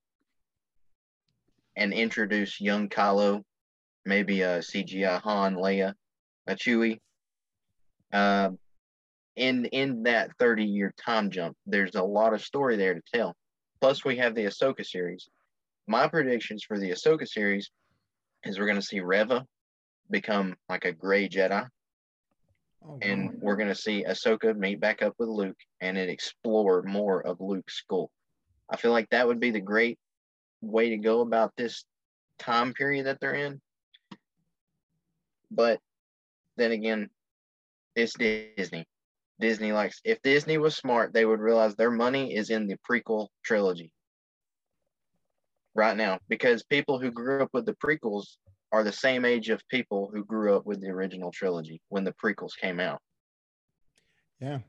and 1.76 1.92
introduce 1.92 2.61
young 2.61 2.88
Kylo, 2.88 3.42
maybe 4.04 4.42
a 4.42 4.59
CGI 4.59 5.20
Han, 5.22 5.56
Leia, 5.56 5.94
a 6.46 6.54
Chewie. 6.54 7.00
Uh, 8.12 8.50
in 9.37 9.64
in 9.66 10.02
that 10.02 10.37
30 10.38 10.64
year 10.64 10.92
time 10.96 11.30
jump, 11.30 11.56
there's 11.66 11.94
a 11.94 12.02
lot 12.02 12.35
of 12.35 12.42
story 12.42 12.76
there 12.76 12.94
to 12.94 13.02
tell. 13.14 13.37
Plus, 13.81 14.05
we 14.05 14.16
have 14.16 14.35
the 14.35 14.45
Ahsoka 14.45 14.85
series. 14.85 15.29
My 15.87 16.07
predictions 16.07 16.62
for 16.64 16.79
the 16.79 16.90
Ahsoka 16.90 17.27
series 17.27 17.71
is 18.45 18.59
we're 18.59 18.66
going 18.66 18.81
to 18.81 18.87
see 18.87 19.01
Reva 19.01 19.47
become 20.11 20.57
like 20.69 20.85
a 20.85 20.93
gray 20.93 21.29
Jedi. 21.29 21.66
Oh, 22.87 22.99
and 23.03 23.38
we're 23.40 23.57
going 23.57 23.69
to 23.69 23.75
see 23.75 24.05
Ahsoka 24.07 24.57
meet 24.57 24.81
back 24.81 25.03
up 25.03 25.14
with 25.19 25.29
Luke 25.29 25.59
and 25.81 25.99
it 25.99 26.09
explore 26.09 26.83
more 26.83 27.27
of 27.27 27.40
Luke's 27.40 27.75
school. 27.75 28.11
I 28.69 28.77
feel 28.77 28.93
like 28.93 29.09
that 29.11 29.27
would 29.27 29.40
be 29.40 29.51
the 29.51 29.61
great 29.61 29.99
way 30.61 30.90
to 30.90 30.97
go 30.97 31.21
about 31.21 31.53
this 31.57 31.85
time 32.38 32.73
period 32.73 33.07
that 33.07 33.19
they're 33.21 33.35
in. 33.35 33.61
But 35.51 35.81
then 36.57 36.73
again, 36.73 37.11
it's 37.97 38.14
Disney. 38.14 38.87
Disney 39.40 39.72
likes 39.72 40.00
if 40.05 40.20
Disney 40.22 40.59
was 40.59 40.76
smart, 40.76 41.12
they 41.12 41.24
would 41.24 41.40
realize 41.40 41.74
their 41.74 41.90
money 41.90 42.35
is 42.35 42.50
in 42.50 42.66
the 42.66 42.76
prequel 42.88 43.29
trilogy 43.44 43.90
right 45.74 45.96
now 45.96 46.18
because 46.29 46.62
people 46.64 46.98
who 46.98 47.11
grew 47.11 47.42
up 47.42 47.50
with 47.53 47.66
the 47.66 47.74
prequels 47.74 48.37
are 48.72 48.85
the 48.85 48.92
same 48.92 49.24
age 49.24 49.48
of 49.48 49.61
people 49.68 50.11
who 50.12 50.24
grew 50.24 50.57
up 50.57 50.66
with 50.66 50.81
the 50.81 50.88
original 50.88 51.33
trilogy 51.33 51.81
when 51.88 52.05
the 52.05 52.14
prequels 52.22 52.57
came 52.61 52.79
out. 52.79 53.00
Yeah, 54.40 54.61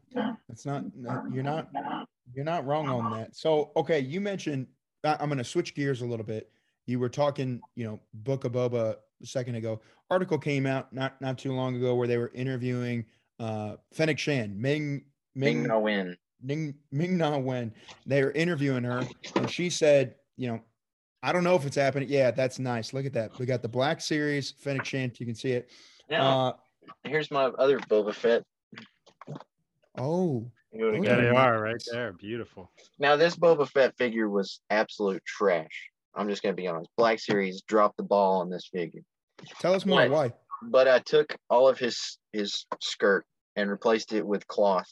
it's 0.50 0.66
not 0.66 0.84
you're 1.32 1.44
not 1.44 1.70
you're 2.34 2.46
not 2.46 2.66
wrong 2.66 2.90
on 2.90 3.12
that. 3.18 3.36
So, 3.36 3.72
okay, 3.76 4.00
you 4.00 4.20
mentioned 4.20 4.68
I'm 5.04 5.30
going 5.30 5.38
to 5.38 5.44
switch 5.44 5.76
gears 5.76 6.02
a 6.02 6.06
little 6.06 6.26
bit. 6.26 6.52
You 6.86 7.00
were 7.00 7.10
talking, 7.10 7.62
you 7.76 7.86
know, 7.86 8.00
Book 8.14 8.44
of 8.44 8.52
Boba 8.52 8.96
a 9.22 9.26
second 9.26 9.56
ago. 9.56 9.82
Article 10.10 10.38
came 10.38 10.66
out 10.66 10.92
not 10.92 11.22
not 11.22 11.38
too 11.38 11.54
long 11.54 11.76
ago 11.76 11.96
where 11.96 12.08
they 12.08 12.18
were 12.18 12.32
interviewing 12.34 13.06
uh 13.42 13.76
Fennec 13.94 14.20
Shand, 14.20 14.58
Ming 14.58 15.04
Ming, 15.36 15.64
Na 15.64 15.80
Wen. 15.80 16.16
Ming 16.42 16.76
Ming 16.92 17.18
Na 17.18 17.38
Wen. 17.38 17.74
They 18.06 18.24
were 18.24 18.32
interviewing 18.32 18.84
her 18.84 19.04
and 19.36 19.50
she 19.50 19.70
said, 19.70 20.16
you 20.38 20.48
know, 20.48 20.62
I 21.24 21.32
don't 21.32 21.44
know 21.44 21.56
if 21.56 21.66
it's 21.66 21.76
happening. 21.76 22.10
Yeah, 22.10 22.32
that's 22.32 22.60
nice. 22.60 22.94
Look 22.94 23.06
at 23.06 23.14
that. 23.14 23.38
We 23.40 23.46
got 23.46 23.62
the 23.62 23.70
Black 23.70 24.02
Series, 24.02 24.52
Fennec 24.52 24.86
Shand. 24.86 25.20
You 25.20 25.26
can 25.26 25.36
see 25.36 25.52
it. 25.52 25.70
Now, 26.10 26.48
uh, 26.48 26.54
here's 27.04 27.32
my 27.32 27.46
other 27.46 27.80
Boba 27.80 28.14
Fett. 28.14 28.44
Oh, 29.98 30.50
there 30.74 31.00
they 31.02 31.30
are 31.30 31.62
right 31.62 31.84
there. 31.92 32.14
Beautiful. 32.14 32.72
Now, 32.98 33.16
this 33.16 33.36
Boba 33.36 33.68
Fett 33.68 33.96
figure 33.98 34.30
was 34.30 34.62
absolute 34.70 35.24
trash. 35.26 35.90
I'm 36.16 36.28
just 36.28 36.42
going 36.42 36.56
to 36.56 36.62
be 36.62 36.68
honest. 36.68 36.90
Black 36.98 37.20
Series 37.20 37.62
dropped 37.62 37.98
the 37.98 38.04
ball 38.04 38.42
on 38.42 38.50
this 38.50 38.70
figure. 38.72 39.02
Tell 39.60 39.74
us 39.74 39.86
more. 39.86 40.02
But, 40.02 40.12
why? 40.12 40.34
But 40.64 40.88
I 40.88 41.00
took 41.00 41.36
all 41.50 41.68
of 41.68 41.80
his 41.80 42.18
his 42.34 42.66
skirt 42.80 43.26
and 43.56 43.70
replaced 43.70 44.14
it 44.14 44.26
with 44.26 44.48
cloth 44.48 44.90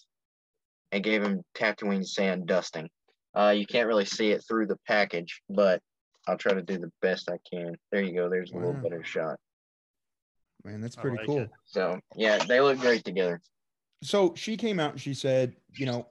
and 0.92 1.04
gave 1.04 1.22
him 1.22 1.44
Tatooine 1.56 2.06
sand 2.06 2.48
dusting. 2.48 2.90
Uh, 3.36 3.54
you 3.56 3.66
can't 3.66 3.88
really 3.88 4.06
see 4.06 4.32
it 4.32 4.44
through 4.48 4.66
the 4.66 4.80
package, 4.88 5.42
but 5.50 5.82
I'll 6.28 6.38
try 6.38 6.54
to 6.54 6.62
do 6.62 6.78
the 6.78 6.92
best 7.02 7.30
I 7.30 7.38
can. 7.50 7.76
There 7.92 8.02
you 8.02 8.14
go. 8.14 8.30
There's 8.30 8.52
a 8.52 8.56
wow. 8.56 8.66
little 8.66 8.82
better 8.82 9.04
shot. 9.04 9.38
Man, 10.64 10.82
that's 10.82 10.96
pretty 10.96 11.18
like 11.18 11.26
cool. 11.26 11.40
It. 11.40 11.50
So 11.66 12.00
yeah, 12.16 12.38
they 12.38 12.60
look 12.60 12.80
great 12.80 13.06
together. 13.06 13.40
So 14.04 14.34
she 14.36 14.58
came 14.58 14.80
out 14.80 14.92
and 14.92 15.02
she 15.02 15.14
said, 15.14 15.56
you 15.74 15.86
know, 15.86 16.08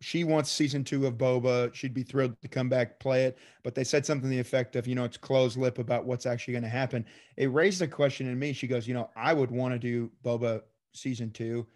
she 0.00 0.22
wants 0.22 0.50
season 0.50 0.84
two 0.84 1.06
of 1.06 1.14
Boba. 1.14 1.74
She'd 1.74 1.94
be 1.94 2.04
thrilled 2.04 2.40
to 2.42 2.48
come 2.48 2.68
back 2.68 3.00
play 3.00 3.24
it. 3.24 3.38
But 3.64 3.74
they 3.74 3.84
said 3.84 4.06
something 4.06 4.30
to 4.30 4.34
the 4.34 4.40
effect 4.40 4.76
of, 4.76 4.86
you 4.86 4.94
know, 4.94 5.04
it's 5.04 5.16
closed 5.16 5.56
lip 5.56 5.78
about 5.78 6.04
what's 6.04 6.26
actually 6.26 6.52
going 6.52 6.64
to 6.64 6.68
happen. 6.68 7.04
It 7.36 7.52
raised 7.52 7.82
a 7.82 7.88
question 7.88 8.28
in 8.28 8.38
me. 8.38 8.52
She 8.52 8.68
goes, 8.68 8.86
you 8.86 8.94
know, 8.94 9.10
I 9.16 9.32
would 9.32 9.50
want 9.50 9.74
to 9.74 9.78
do 9.78 10.10
Boba 10.24 10.62
season 10.94 11.30
two. 11.30 11.66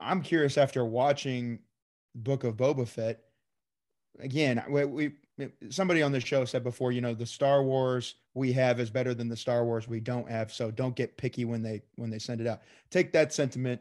I'm 0.00 0.20
curious 0.20 0.58
after 0.58 0.84
watching 0.84 1.60
Book 2.14 2.44
of 2.44 2.56
Boba 2.56 2.86
Fett. 2.86 3.20
Again, 4.20 4.62
we, 4.68 4.84
we 4.84 5.12
somebody 5.70 6.02
on 6.02 6.12
the 6.12 6.20
show 6.20 6.44
said 6.44 6.62
before, 6.62 6.92
you 6.92 7.00
know, 7.00 7.14
the 7.14 7.26
Star 7.26 7.62
Wars 7.62 8.16
we 8.34 8.52
have 8.52 8.80
is 8.80 8.90
better 8.90 9.14
than 9.14 9.28
the 9.28 9.36
Star 9.36 9.64
Wars 9.64 9.88
we 9.88 10.00
don't 10.00 10.30
have. 10.30 10.52
So 10.52 10.70
don't 10.70 10.96
get 10.96 11.16
picky 11.16 11.44
when 11.46 11.62
they 11.62 11.82
when 11.96 12.10
they 12.10 12.18
send 12.18 12.40
it 12.40 12.46
out. 12.46 12.60
Take 12.90 13.12
that 13.12 13.32
sentiment, 13.32 13.80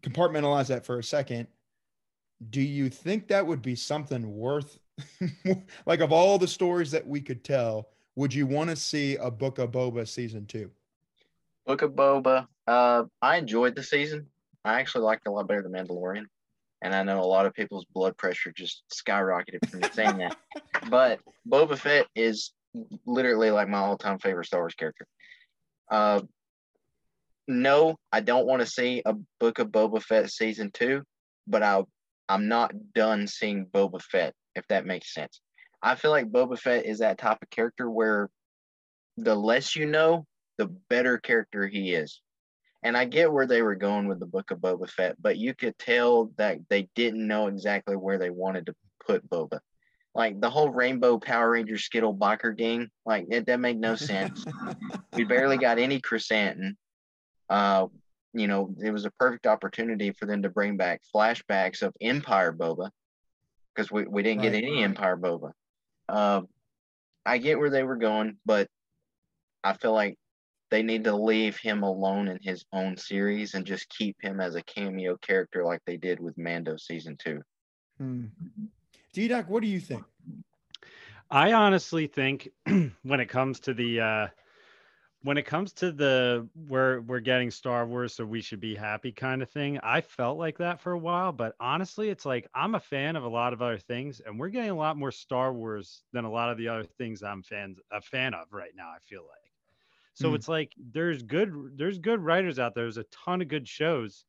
compartmentalize 0.00 0.68
that 0.68 0.86
for 0.86 0.98
a 0.98 1.04
second. 1.04 1.48
Do 2.50 2.60
you 2.60 2.88
think 2.88 3.28
that 3.28 3.46
would 3.46 3.62
be 3.62 3.74
something 3.74 4.36
worth 4.36 4.78
like 5.86 6.00
of 6.00 6.12
all 6.12 6.38
the 6.38 6.48
stories 6.48 6.90
that 6.90 7.06
we 7.06 7.20
could 7.20 7.44
tell, 7.44 7.88
would 8.14 8.32
you 8.32 8.46
want 8.46 8.70
to 8.70 8.76
see 8.76 9.16
a 9.16 9.30
Book 9.30 9.58
of 9.58 9.70
Boba 9.70 10.08
season 10.08 10.46
two? 10.46 10.70
Book 11.66 11.82
of 11.82 11.92
Boba. 11.92 12.46
Uh, 12.66 13.04
I 13.20 13.36
enjoyed 13.36 13.74
the 13.74 13.82
season. 13.82 14.26
I 14.64 14.80
actually 14.80 15.04
liked 15.04 15.22
it 15.26 15.30
a 15.30 15.32
lot 15.32 15.48
better 15.48 15.62
than 15.62 15.72
Mandalorian 15.72 16.26
and 16.82 16.94
I 16.94 17.02
know 17.02 17.20
a 17.20 17.26
lot 17.26 17.46
of 17.46 17.54
people's 17.54 17.86
blood 17.86 18.16
pressure 18.16 18.52
just 18.52 18.82
skyrocketed 18.92 19.68
from 19.68 19.82
saying 19.92 20.18
that. 20.18 20.36
But 20.88 21.18
Boba 21.48 21.76
Fett 21.76 22.06
is 22.14 22.52
literally 23.06 23.50
like 23.50 23.68
my 23.68 23.78
all-time 23.78 24.20
favorite 24.20 24.46
Star 24.46 24.60
Wars 24.60 24.74
character. 24.74 25.06
Uh, 25.90 26.20
no, 27.48 27.96
I 28.12 28.20
don't 28.20 28.46
want 28.46 28.60
to 28.60 28.66
see 28.66 29.02
a 29.04 29.14
Book 29.40 29.58
of 29.58 29.68
Boba 29.68 30.00
Fett 30.00 30.30
season 30.30 30.70
two, 30.72 31.02
but 31.48 31.64
I 31.64 31.82
I'm 32.28 32.48
not 32.48 32.72
done 32.94 33.26
seeing 33.26 33.66
Boba 33.66 34.02
Fett 34.02 34.34
if 34.56 34.66
that 34.68 34.86
makes 34.86 35.14
sense. 35.14 35.40
I 35.82 35.94
feel 35.94 36.10
like 36.10 36.32
Boba 36.32 36.58
Fett 36.58 36.86
is 36.86 36.98
that 36.98 37.18
type 37.18 37.38
of 37.42 37.50
character 37.50 37.88
where 37.88 38.30
the 39.16 39.34
less 39.34 39.76
you 39.76 39.86
know, 39.86 40.26
the 40.58 40.66
better 40.88 41.18
character 41.18 41.66
he 41.66 41.94
is. 41.94 42.20
And 42.82 42.96
I 42.96 43.04
get 43.04 43.32
where 43.32 43.46
they 43.46 43.62
were 43.62 43.74
going 43.74 44.08
with 44.08 44.20
the 44.20 44.26
book 44.26 44.50
of 44.50 44.58
Boba 44.58 44.88
Fett, 44.88 45.16
but 45.20 45.36
you 45.36 45.54
could 45.54 45.78
tell 45.78 46.32
that 46.38 46.58
they 46.68 46.88
didn't 46.94 47.26
know 47.26 47.46
exactly 47.48 47.96
where 47.96 48.18
they 48.18 48.30
wanted 48.30 48.66
to 48.66 48.74
put 49.04 49.28
Boba. 49.28 49.60
Like 50.14 50.40
the 50.40 50.50
whole 50.50 50.70
Rainbow 50.70 51.18
Power 51.18 51.50
Ranger 51.50 51.76
Skittle 51.76 52.14
biker 52.14 52.56
gang, 52.56 52.88
like 53.04 53.26
it, 53.30 53.46
that 53.46 53.60
made 53.60 53.78
no 53.78 53.96
sense. 53.96 54.44
we 55.12 55.24
barely 55.24 55.58
got 55.58 55.78
any 55.78 56.00
Chrysanthemum. 56.00 56.76
Uh, 57.50 57.86
you 58.38 58.48
know, 58.48 58.74
it 58.82 58.90
was 58.90 59.04
a 59.04 59.10
perfect 59.12 59.46
opportunity 59.46 60.12
for 60.12 60.26
them 60.26 60.42
to 60.42 60.48
bring 60.48 60.76
back 60.76 61.00
flashbacks 61.14 61.82
of 61.82 61.94
Empire 62.00 62.52
Boba 62.52 62.90
because 63.74 63.90
we, 63.90 64.06
we 64.06 64.22
didn't 64.22 64.42
right. 64.42 64.52
get 64.52 64.64
any 64.64 64.82
Empire 64.82 65.16
Boba. 65.16 65.52
Uh, 66.08 66.42
I 67.24 67.38
get 67.38 67.58
where 67.58 67.70
they 67.70 67.82
were 67.82 67.96
going, 67.96 68.36
but 68.44 68.68
I 69.64 69.72
feel 69.74 69.92
like 69.92 70.16
they 70.70 70.82
need 70.82 71.04
to 71.04 71.16
leave 71.16 71.56
him 71.58 71.82
alone 71.82 72.28
in 72.28 72.38
his 72.42 72.64
own 72.72 72.96
series 72.96 73.54
and 73.54 73.64
just 73.64 73.88
keep 73.88 74.16
him 74.20 74.40
as 74.40 74.54
a 74.54 74.62
cameo 74.62 75.16
character 75.16 75.64
like 75.64 75.80
they 75.86 75.96
did 75.96 76.20
with 76.20 76.38
Mando 76.38 76.76
season 76.76 77.16
two. 77.18 77.42
Hmm. 77.98 78.26
D-Doc, 79.12 79.48
what 79.48 79.62
do 79.62 79.68
you 79.68 79.80
think? 79.80 80.04
I 81.30 81.52
honestly 81.52 82.06
think 82.06 82.48
when 82.66 83.20
it 83.20 83.28
comes 83.28 83.60
to 83.60 83.74
the 83.74 84.00
uh 84.00 84.26
when 85.26 85.38
it 85.38 85.44
comes 85.44 85.72
to 85.72 85.90
the 85.90 86.48
we're 86.68 87.00
we're 87.00 87.18
getting 87.18 87.50
Star 87.50 87.84
Wars, 87.84 88.14
so 88.14 88.24
we 88.24 88.40
should 88.40 88.60
be 88.60 88.76
happy 88.76 89.10
kind 89.10 89.42
of 89.42 89.50
thing. 89.50 89.76
I 89.82 90.00
felt 90.00 90.38
like 90.38 90.58
that 90.58 90.80
for 90.80 90.92
a 90.92 90.98
while, 90.98 91.32
but 91.32 91.56
honestly, 91.58 92.10
it's 92.10 92.24
like 92.24 92.46
I'm 92.54 92.76
a 92.76 92.80
fan 92.80 93.16
of 93.16 93.24
a 93.24 93.28
lot 93.28 93.52
of 93.52 93.60
other 93.60 93.76
things, 93.76 94.20
and 94.24 94.38
we're 94.38 94.50
getting 94.50 94.70
a 94.70 94.76
lot 94.76 94.96
more 94.96 95.10
Star 95.10 95.52
Wars 95.52 96.02
than 96.12 96.24
a 96.24 96.30
lot 96.30 96.52
of 96.52 96.58
the 96.58 96.68
other 96.68 96.84
things 96.84 97.24
I'm 97.24 97.42
fans 97.42 97.80
a 97.90 98.00
fan 98.00 98.34
of 98.34 98.52
right 98.52 98.70
now. 98.76 98.86
I 98.86 98.98
feel 99.04 99.22
like. 99.22 99.52
So 100.14 100.30
mm. 100.30 100.36
it's 100.36 100.46
like 100.46 100.72
there's 100.92 101.24
good 101.24 101.72
there's 101.74 101.98
good 101.98 102.20
writers 102.20 102.60
out 102.60 102.76
there. 102.76 102.84
There's 102.84 102.96
a 102.96 103.04
ton 103.24 103.42
of 103.42 103.48
good 103.48 103.66
shows. 103.66 104.24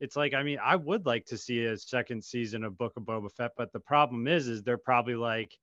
it's 0.00 0.16
like 0.16 0.34
I 0.34 0.42
mean 0.42 0.58
I 0.60 0.74
would 0.74 1.06
like 1.06 1.24
to 1.26 1.38
see 1.38 1.66
a 1.66 1.78
second 1.78 2.24
season 2.24 2.64
of 2.64 2.76
Book 2.76 2.94
of 2.96 3.04
Boba 3.04 3.30
Fett, 3.30 3.52
but 3.56 3.72
the 3.72 3.78
problem 3.78 4.26
is 4.26 4.48
is 4.48 4.64
they're 4.64 4.76
probably 4.76 5.14
like 5.14 5.56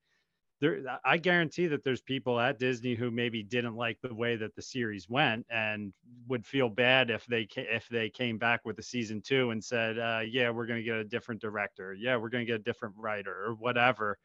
there 0.60 1.00
I 1.06 1.18
guarantee 1.18 1.68
that 1.68 1.84
there's 1.84 2.02
people 2.02 2.40
at 2.40 2.60
Disney 2.60 2.96
who 2.96 3.12
maybe 3.12 3.44
didn't 3.44 3.76
like 3.76 4.00
the 4.02 4.14
way 4.14 4.36
that 4.36 4.56
the 4.56 4.62
series 4.62 5.10
went 5.10 5.46
and 5.50 5.94
would 6.28 6.46
feel 6.46 6.70
bad 6.70 7.10
if 7.10 7.26
they 7.26 7.48
if 7.56 7.88
they 7.90 8.10
came 8.10 8.38
back 8.38 8.66
with 8.66 8.78
a 8.80 8.84
season 8.84 9.22
2 9.22 9.52
and 9.52 9.64
said 9.64 9.98
uh, 9.98 10.22
yeah 10.28 10.50
we're 10.50 10.66
going 10.66 10.80
to 10.80 10.84
get 10.84 10.98
a 10.98 11.04
different 11.04 11.42
director 11.42 11.94
yeah 11.94 12.18
we're 12.18 12.30
going 12.30 12.46
to 12.46 12.52
get 12.52 12.60
a 12.60 12.64
different 12.64 12.96
writer 12.98 13.46
or 13.46 13.56
whatever 13.56 14.18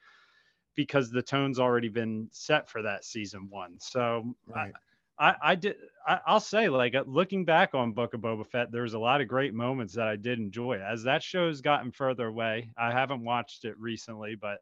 because 0.75 1.11
the 1.11 1.23
tone's 1.23 1.61
already 1.61 1.89
been 1.89 2.29
set 2.33 2.69
for 2.69 2.83
that 2.83 3.05
season 3.05 3.47
1 3.49 3.77
so 3.79 4.35
right. 4.49 4.73
I, 5.19 5.35
I 5.41 5.55
did. 5.55 5.77
I, 6.07 6.19
will 6.33 6.41
say, 6.41 6.69
like 6.69 6.97
uh, 6.97 7.05
looking 7.07 7.45
back 7.45 7.73
on 7.73 7.93
Book 7.93 8.15
of 8.15 8.21
Boba 8.21 8.45
Fett, 8.45 8.73
there's 8.73 8.95
a 8.95 8.99
lot 8.99 9.21
of 9.21 9.29
great 9.29 9.55
moments 9.55 9.95
that 9.95 10.09
I 10.09 10.17
did 10.17 10.41
enjoy. 10.41 10.81
As 10.81 11.05
that 11.05 11.23
show's 11.23 11.61
gotten 11.61 11.93
further 11.93 12.27
away, 12.27 12.71
I 12.77 12.91
haven't 12.91 13.23
watched 13.23 13.65
it 13.65 13.79
recently, 13.79 14.35
but 14.35 14.59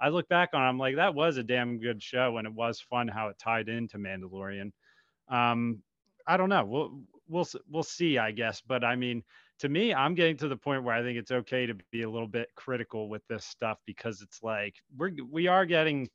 I 0.00 0.08
look 0.10 0.28
back 0.28 0.50
on, 0.54 0.62
it, 0.62 0.66
I'm 0.68 0.78
like, 0.78 0.96
that 0.96 1.14
was 1.14 1.36
a 1.36 1.42
damn 1.42 1.78
good 1.78 2.02
show, 2.02 2.38
and 2.38 2.46
it 2.46 2.52
was 2.54 2.80
fun 2.80 3.08
how 3.08 3.28
it 3.28 3.38
tied 3.38 3.68
into 3.68 3.98
Mandalorian. 3.98 4.72
Um, 5.28 5.82
I 6.26 6.36
don't 6.36 6.48
know. 6.48 6.64
We'll 6.64 7.00
we'll 7.28 7.46
we'll 7.70 7.82
see, 7.82 8.18
I 8.18 8.30
guess. 8.32 8.62
But 8.66 8.84
I 8.84 8.96
mean, 8.96 9.22
to 9.60 9.68
me, 9.68 9.94
I'm 9.94 10.14
getting 10.14 10.36
to 10.38 10.48
the 10.48 10.56
point 10.56 10.84
where 10.84 10.94
I 10.94 11.02
think 11.02 11.18
it's 11.18 11.30
okay 11.30 11.66
to 11.66 11.74
be 11.90 12.02
a 12.02 12.10
little 12.10 12.28
bit 12.28 12.48
critical 12.54 13.08
with 13.08 13.26
this 13.28 13.44
stuff 13.44 13.78
because 13.86 14.22
it's 14.22 14.42
like 14.42 14.76
we're 14.96 15.12
we 15.30 15.48
are 15.48 15.66
getting 15.66 16.08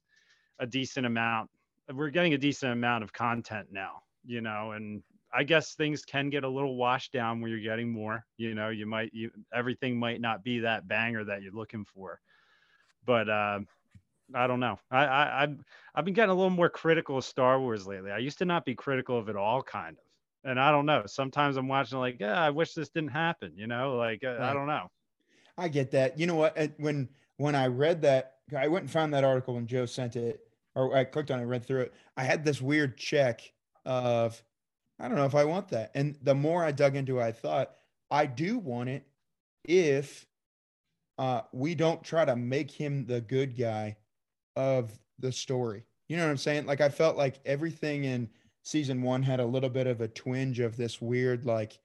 a 0.60 0.68
decent 0.68 1.06
amount 1.06 1.50
we're 1.94 2.10
getting 2.10 2.34
a 2.34 2.38
decent 2.38 2.72
amount 2.72 3.04
of 3.04 3.12
content 3.12 3.68
now, 3.72 4.04
you 4.24 4.42
know, 4.42 4.72
and 4.72 5.04
I 5.34 5.44
guess 5.44 5.74
things 5.74 6.06
can 6.06 6.30
get 6.30 6.44
a 6.44 6.50
little 6.50 6.76
washed 6.76 7.12
down 7.12 7.42
when 7.42 7.52
you're 7.52 7.60
getting 7.60 7.92
more. 7.92 8.26
You 8.38 8.54
know, 8.56 8.70
you 8.70 8.86
might 8.86 9.14
you 9.14 9.32
everything 9.54 9.98
might 9.98 10.22
not 10.22 10.44
be 10.44 10.60
that 10.60 10.88
banger 10.88 11.24
that 11.26 11.42
you're 11.42 11.54
looking 11.54 11.86
for, 11.86 12.20
but 13.06 13.30
uh, 13.30 13.60
I 14.34 14.48
don't 14.48 14.60
know. 14.60 14.80
I, 14.92 15.06
I 15.06 15.44
I've 15.44 15.58
I've 15.96 16.06
been 16.06 16.14
getting 16.14 16.32
a 16.32 16.36
little 16.36 16.50
more 16.50 16.70
critical 16.70 17.18
of 17.18 17.26
Star 17.26 17.60
Wars 17.60 17.86
lately. 17.86 18.12
I 18.12 18.18
used 18.18 18.40
to 18.40 18.46
not 18.46 18.66
be 18.66 18.76
critical 18.76 19.18
of 19.18 19.30
it 19.30 19.36
all, 19.36 19.62
kind 19.62 19.98
of, 19.98 20.50
and 20.50 20.60
I 20.60 20.72
don't 20.72 20.86
know. 20.86 21.04
Sometimes 21.06 21.58
I'm 21.58 21.68
watching 21.68 22.00
like, 22.00 22.18
yeah, 22.20 22.42
I 22.42 22.50
wish 22.50 22.74
this 22.74 22.90
didn't 22.90 23.12
happen. 23.12 23.54
You 23.56 23.68
know, 23.68 23.96
like 23.96 24.24
uh, 24.24 24.30
right. 24.30 24.42
I 24.42 24.54
don't 24.54 24.68
know. 24.68 24.90
I 25.58 25.68
get 25.68 25.92
that. 25.92 26.20
You 26.20 26.28
know 26.28 26.36
what? 26.36 26.58
When 26.78 27.10
when 27.38 27.56
I 27.56 27.68
read 27.68 28.02
that, 28.04 28.36
I 28.58 28.68
went 28.68 28.84
and 28.84 28.92
found 28.92 29.14
that 29.14 29.24
article 29.24 29.56
when 29.56 29.68
Joe 29.68 29.86
sent 29.86 30.16
it 30.16 30.42
or 30.76 30.96
I 30.96 31.04
clicked 31.04 31.32
on 31.32 31.40
it, 31.40 31.46
read 31.46 31.66
through 31.66 31.82
it. 31.82 31.94
I 32.18 32.24
had 32.24 32.44
this 32.44 32.62
weird 32.62 32.98
check 32.98 33.42
of, 33.86 34.42
I 35.00 35.08
don't 35.08 35.18
know 35.18 35.26
if 35.26 35.36
I 35.36 35.46
want 35.46 35.70
that. 35.70 35.92
And 35.94 36.18
the 36.22 36.36
more 36.36 36.64
I 36.64 36.72
dug 36.72 36.96
into 36.96 37.20
it, 37.20 37.24
I 37.24 37.32
thought, 37.32 37.72
I 38.10 38.26
do 38.26 38.58
want 38.58 38.90
it 38.90 39.06
if 39.64 40.26
uh, 41.18 41.42
we 41.52 41.76
don't 41.76 42.04
try 42.04 42.26
to 42.26 42.36
make 42.36 42.72
him 42.72 43.06
the 43.06 43.22
good 43.22 43.58
guy 43.58 43.98
of 44.56 44.92
the 45.20 45.32
story. 45.32 45.84
You 46.08 46.18
know 46.18 46.24
what 46.24 46.32
I'm 46.32 46.38
saying? 46.38 46.66
Like 46.66 46.82
I 46.82 46.90
felt 46.90 47.18
like 47.18 47.40
everything 47.46 48.04
in 48.04 48.30
season 48.64 49.02
one 49.02 49.24
had 49.24 49.40
a 49.40 49.46
little 49.46 49.70
bit 49.70 49.88
of 49.88 50.02
a 50.02 50.08
twinge 50.08 50.60
of 50.60 50.78
this 50.78 51.02
weird, 51.02 51.46
like, 51.46 51.80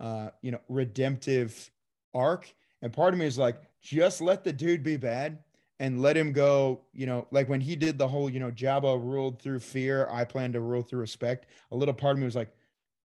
uh, 0.00 0.30
you 0.42 0.50
know, 0.50 0.60
redemptive 0.68 1.70
arc. 2.14 2.52
And 2.82 2.92
part 2.92 3.14
of 3.14 3.20
me 3.20 3.26
is 3.26 3.38
like, 3.38 3.56
just 3.80 4.20
let 4.20 4.44
the 4.44 4.52
dude 4.52 4.82
be 4.82 4.96
bad 4.96 5.38
and 5.80 6.00
let 6.00 6.16
him 6.16 6.32
go, 6.32 6.82
you 6.92 7.06
know, 7.06 7.26
like 7.30 7.48
when 7.48 7.60
he 7.60 7.76
did 7.76 7.98
the 7.98 8.08
whole, 8.08 8.30
you 8.30 8.40
know, 8.40 8.50
Jabba 8.50 9.02
ruled 9.02 9.40
through 9.40 9.60
fear, 9.60 10.08
I 10.10 10.24
plan 10.24 10.52
to 10.52 10.60
rule 10.60 10.82
through 10.82 11.00
respect. 11.00 11.46
A 11.72 11.76
little 11.76 11.94
part 11.94 12.12
of 12.12 12.18
me 12.18 12.24
was 12.24 12.36
like, 12.36 12.52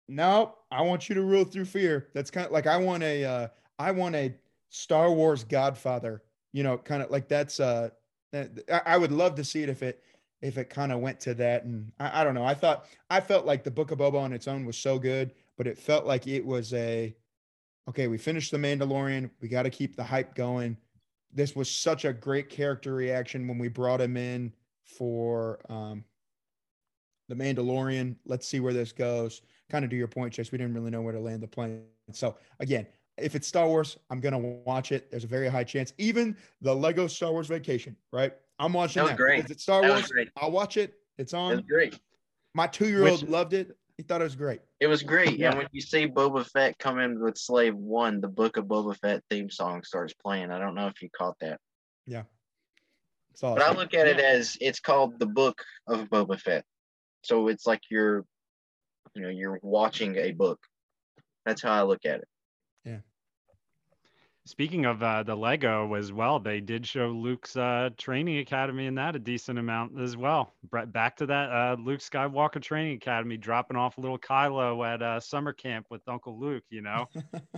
no, 0.08 0.56
I 0.72 0.82
want 0.82 1.10
you 1.10 1.16
to 1.16 1.22
rule 1.22 1.46
through 1.46 1.66
fear. 1.66 2.08
That's 2.14 2.32
kind 2.32 2.46
of 2.46 2.52
like 2.52 2.68
I 2.68 2.78
want 2.78 3.04
a, 3.04 3.24
uh, 3.24 3.48
I 3.80 3.92
want 3.92 4.16
a 4.16 4.34
Star 4.72 5.12
Wars 5.12 5.44
Godfather, 5.44 6.24
you 6.52 6.64
know, 6.64 6.80
kind 6.80 7.04
of 7.04 7.12
like 7.12 7.28
that's, 7.28 7.60
uh, 7.60 7.90
I 8.86 8.98
would 8.98 9.12
love 9.12 9.36
to 9.36 9.44
see 9.44 9.62
it 9.62 9.70
if 9.70 9.84
it, 9.84 10.02
if 10.42 10.58
it 10.58 10.72
kind 10.72 10.92
of 10.92 11.00
went 11.00 11.20
to 11.20 11.36
that. 11.36 11.66
And 11.66 11.92
I, 12.00 12.22
I 12.22 12.24
don't 12.24 12.34
know. 12.34 12.46
I 12.46 12.56
thought, 12.56 12.88
I 13.12 13.20
felt 13.20 13.46
like 13.46 13.64
the 13.64 13.70
Book 13.70 13.92
of 13.92 14.00
Boba 14.00 14.20
on 14.20 14.34
its 14.34 14.48
own 14.48 14.66
was 14.66 14.78
so 14.78 14.98
good, 14.98 15.34
but 15.58 15.68
it 15.68 15.78
felt 15.78 16.08
like 16.08 16.26
it 16.26 16.44
was 16.44 16.74
a, 16.74 17.16
okay, 17.88 18.08
we 18.08 18.18
finished 18.18 18.50
the 18.50 18.58
Mandalorian. 18.58 19.30
We 19.40 19.48
got 19.48 19.64
to 19.64 19.70
keep 19.70 19.96
the 19.96 20.04
hype 20.04 20.34
going 20.34 20.78
this 21.34 21.56
was 21.56 21.70
such 21.70 22.06
a 22.06 22.14
great 22.14 22.50
character 22.50 22.94
reaction 22.94 23.48
when 23.48 23.58
we 23.58 23.68
brought 23.68 24.02
him 24.02 24.18
in 24.18 24.52
for 24.84 25.60
um, 25.70 26.04
the 27.30 27.36
Mandalorian. 27.36 28.16
Let's 28.26 28.48
see 28.48 28.60
where 28.60 28.74
this 28.74 28.92
goes. 28.92 29.42
Kind 29.70 29.86
of 29.86 29.92
to 29.92 29.96
your 29.96 30.08
point, 30.08 30.34
Chase, 30.34 30.52
we 30.52 30.58
didn't 30.58 30.74
really 30.74 30.92
know 30.92 31.02
where 31.02 31.14
to 31.14 31.20
land 31.20 31.42
the 31.42 31.48
plane. 31.48 31.84
So 32.12 32.36
again, 32.60 32.86
if 33.22 33.36
it's 33.36 33.48
Star 33.48 33.68
Wars, 33.68 33.98
I'm 34.10 34.20
gonna 34.20 34.40
watch 34.40 34.92
it. 34.92 35.10
There's 35.12 35.24
a 35.24 35.28
very 35.28 35.48
high 35.48 35.64
chance. 35.64 35.94
Even 35.98 36.36
the 36.62 36.74
Lego 36.74 37.08
Star 37.08 37.32
Wars 37.32 37.48
Vacation, 37.48 37.96
right? 38.12 38.34
I'm 38.60 38.74
watching 38.74 39.04
that. 39.04 39.10
that. 39.10 39.18
Great. 39.18 39.50
It's 39.50 39.64
Star 39.64 39.82
Wars. 39.82 40.12
I'll 40.38 40.52
watch 40.52 40.78
it. 40.78 40.94
It's 41.18 41.34
on. 41.34 41.60
It's 41.60 41.68
great. 41.68 42.00
My 42.54 42.68
two 42.68 42.88
year 42.88 43.08
old 43.08 43.28
loved 43.30 43.54
it. 43.54 43.78
He 43.98 44.04
thought 44.04 44.22
it 44.22 44.26
was 44.26 44.36
great. 44.36 44.62
It 44.80 44.88
was 44.88 45.04
great. 45.04 45.38
Yeah. 45.38 45.50
And 45.50 45.60
when 45.60 45.68
you 45.72 45.82
see 45.82 46.08
Boba 46.08 46.46
Fett 46.48 46.78
come 46.80 47.00
in 47.00 47.20
with 47.20 47.38
Slave 47.38 47.76
One, 47.76 48.20
the 48.20 48.28
Book 48.28 48.58
of 48.58 48.66
Boba 48.66 48.98
Fett 48.98 49.24
theme 49.30 49.50
song 49.50 49.84
starts 49.84 50.14
playing. 50.14 50.50
I 50.52 50.58
don't 50.58 50.74
know 50.74 50.88
if 50.88 51.02
you 51.02 51.10
caught 51.16 51.36
that. 51.42 51.60
Yeah. 52.08 52.24
Awesome. 53.36 53.56
But 53.56 53.64
I 53.64 53.72
look 53.74 53.94
at 53.94 54.08
yeah. 54.08 54.14
it 54.14 54.20
as 54.20 54.58
it's 54.60 54.80
called 54.80 55.20
the 55.20 55.26
Book 55.26 55.64
of 55.88 56.10
Boba 56.10 56.40
Fett. 56.40 56.66
So 57.24 57.48
it's 57.48 57.68
like 57.68 57.82
you're, 57.90 58.26
you 59.14 59.22
know, 59.22 59.30
you're 59.30 59.60
watching 59.62 60.16
a 60.18 60.32
book. 60.32 60.60
That's 61.46 61.62
how 61.62 61.72
I 61.72 61.84
look 61.84 62.06
at 62.06 62.20
it. 62.22 62.28
Speaking 64.46 64.86
of 64.86 65.04
uh, 65.04 65.22
the 65.22 65.36
Lego 65.36 65.94
as 65.94 66.12
well, 66.12 66.40
they 66.40 66.60
did 66.62 66.86
show 66.88 67.10
Luke's 67.10 67.56
uh, 67.56 67.92
training 67.96 68.40
academy 68.40 68.88
in 68.88 68.96
that 68.96 69.16
a 69.16 69.20
decent 69.20 69.60
amount 69.60 70.00
as 70.02 70.18
well. 70.18 70.56
Back 70.88 71.16
to 71.18 71.28
that 71.28 71.52
uh, 71.52 71.76
Luke 71.80 72.00
Skywalker 72.00 72.60
training 72.60 72.96
academy, 72.96 73.38
dropping 73.38 73.78
off 73.78 74.00
little 74.00 74.18
Kylo 74.18 74.84
at 74.84 75.04
uh, 75.04 75.20
summer 75.20 75.54
camp 75.54 75.86
with 75.92 76.02
Uncle 76.08 76.40
Luke. 76.40 76.64
You 76.72 76.82
know, 76.82 77.08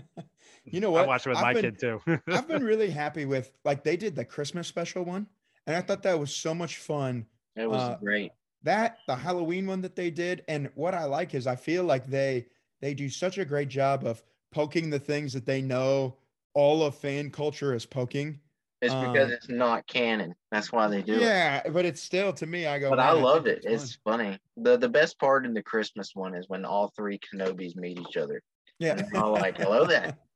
you 0.66 0.82
know 0.82 0.92
what? 0.92 1.06
I 1.06 1.08
watched 1.08 1.26
it 1.26 1.30
with 1.30 1.38
I've 1.38 1.44
my 1.44 1.54
been, 1.54 1.62
kid 1.62 1.80
too. 1.80 2.02
I've 2.28 2.50
been 2.50 2.66
really 2.66 2.90
happy 2.90 3.24
with 3.24 3.52
like 3.64 3.86
they 3.86 3.96
did 3.96 4.14
the 4.14 4.26
Christmas 4.26 4.68
special 4.68 5.06
one, 5.06 5.26
and 5.66 5.78
I 5.78 5.82
thought 5.82 6.04
that 6.04 6.20
was 6.20 6.36
so 6.36 6.54
much 6.54 6.78
fun. 6.78 7.26
It 7.56 7.70
was 7.70 7.80
uh, 7.80 7.98
great. 8.02 8.34
That 8.64 8.98
the 9.08 9.16
Halloween 9.16 9.68
one 9.68 9.82
that 9.84 9.96
they 9.96 10.12
did, 10.12 10.44
and 10.50 10.70
what 10.76 10.94
I 10.94 11.06
like 11.06 11.34
is 11.34 11.48
I 11.48 11.56
feel 11.56 11.86
like 11.86 12.08
they 12.08 12.48
they 12.82 12.94
do 12.94 13.08
such 13.08 13.38
a 13.38 13.46
great 13.46 13.70
job 13.70 14.06
of 14.06 14.22
poking 14.52 14.90
the 14.90 15.00
things 15.00 15.32
that 15.32 15.46
they 15.46 15.62
know 15.62 16.18
all 16.54 16.84
of 16.84 16.96
fan 16.96 17.30
culture 17.30 17.74
is 17.74 17.86
poking. 17.86 18.40
It's 18.82 18.94
because 18.94 19.30
um, 19.30 19.32
it's 19.32 19.50
not 19.50 19.88
canon. 19.88 20.36
That's 20.52 20.74
why 20.74 20.90
they 20.90 21.02
do 21.02 21.14
yeah, 21.14 21.60
it. 21.60 21.62
Yeah, 21.66 21.72
but 21.72 21.86
it's 21.86 22.02
still 22.02 22.34
to 22.34 22.46
me. 22.46 22.68
I 22.68 22.80
go. 22.80 22.90
But 22.90 23.00
I 23.00 23.14
loved 23.14 23.48
it. 23.48 23.64
It's, 23.64 23.98
funny. 24.04 24.38
the 24.58 24.78
The 24.78 24.90
best 24.90 25.18
part 25.20 25.46
in 25.46 25.54
the 25.54 25.64
Christmas 25.64 26.12
one 26.14 26.36
is 26.36 26.50
when 26.50 26.66
all 26.66 26.92
three 26.94 27.18
Kenobis 27.18 27.78
meet 27.78 27.98
each 27.98 28.18
other. 28.18 28.42
Yeah, 28.80 29.02
all 29.16 29.32
like, 29.32 29.58
"Hello 29.58 29.86
there." 29.86 30.18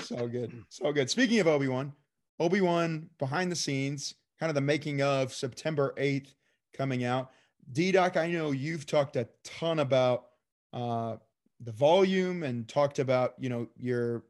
So 0.00 0.26
good, 0.26 0.52
so 0.68 0.92
good. 0.92 1.08
Speaking 1.08 1.38
of 1.38 1.46
Obi 1.46 1.68
Wan, 1.68 1.92
Obi 2.40 2.60
Wan 2.60 3.08
behind 3.18 3.52
the 3.52 3.56
scenes, 3.56 4.16
kind 4.38 4.50
of 4.50 4.56
the 4.56 4.60
making 4.60 5.00
of 5.00 5.32
September 5.32 5.94
eighth 5.96 6.34
coming 6.74 7.04
out. 7.04 7.30
DDoc, 7.72 8.16
I 8.16 8.26
know 8.26 8.50
you've 8.50 8.84
talked 8.84 9.14
a 9.14 9.28
ton 9.44 9.78
about 9.78 10.26
uh, 10.72 11.16
the 11.60 11.70
volume 11.70 12.42
and 12.42 12.68
talked 12.68 12.98
about 12.98 13.34
you 13.38 13.48
know 13.48 13.68
your 13.78 14.24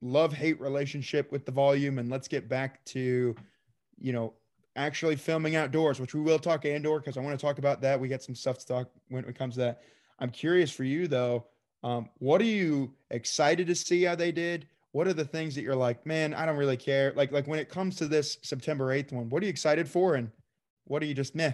love 0.00 0.32
hate 0.32 0.60
relationship 0.60 1.32
with 1.32 1.46
the 1.46 1.52
volume 1.52 1.98
and 1.98 2.10
let's 2.10 2.28
get 2.28 2.48
back 2.48 2.84
to 2.84 3.34
you 3.98 4.12
know 4.12 4.34
actually 4.76 5.16
filming 5.16 5.56
outdoors 5.56 5.98
which 5.98 6.14
we 6.14 6.20
will 6.20 6.38
talk 6.38 6.66
andor 6.66 6.98
because 6.98 7.16
i 7.16 7.20
want 7.20 7.38
to 7.38 7.44
talk 7.44 7.58
about 7.58 7.80
that. 7.80 7.98
We 7.98 8.08
got 8.08 8.22
some 8.22 8.34
stuff 8.34 8.58
to 8.58 8.66
talk 8.66 8.90
when 9.08 9.24
it 9.24 9.36
comes 9.36 9.54
to 9.54 9.60
that. 9.60 9.82
I'm 10.18 10.30
curious 10.30 10.70
for 10.70 10.84
you 10.84 11.08
though 11.08 11.46
um, 11.82 12.08
what 12.18 12.40
are 12.40 12.44
you 12.44 12.94
excited 13.10 13.66
to 13.68 13.74
see 13.74 14.02
how 14.02 14.14
they 14.16 14.32
did? 14.32 14.66
What 14.92 15.06
are 15.06 15.12
the 15.12 15.24
things 15.24 15.54
that 15.54 15.62
you're 15.62 15.76
like 15.76 16.06
man 16.06 16.32
i 16.32 16.46
don't 16.46 16.56
really 16.56 16.78
care 16.78 17.12
like 17.14 17.30
like 17.32 17.46
when 17.46 17.58
it 17.58 17.68
comes 17.68 17.96
to 17.96 18.08
this 18.08 18.38
september 18.42 18.86
8th 18.86 19.12
one 19.12 19.28
what 19.28 19.42
are 19.42 19.46
you 19.46 19.50
excited 19.50 19.86
for 19.86 20.14
and 20.14 20.30
what 20.84 21.02
are 21.02 21.06
you 21.06 21.12
just 21.12 21.34
meh 21.34 21.52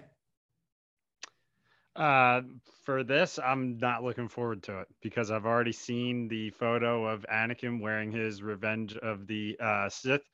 uh, 1.97 2.43
for 2.85 3.05
this, 3.05 3.39
I'm 3.39 3.79
not 3.79 4.03
looking 4.03 4.29
forward 4.29 4.63
to 4.65 4.81
it 4.81 4.89
because 5.03 5.31
I've 5.31 5.47
already 5.47 5.73
seen 5.73 6.29
the 6.29 6.51
photo 6.51 7.07
of 7.07 7.27
Anakin 7.33 7.81
wearing 7.81 8.13
his 8.13 8.43
Revenge 8.43 8.97
of 8.97 9.27
the 9.27 9.57
uh, 9.61 9.89
Sith 9.89 10.29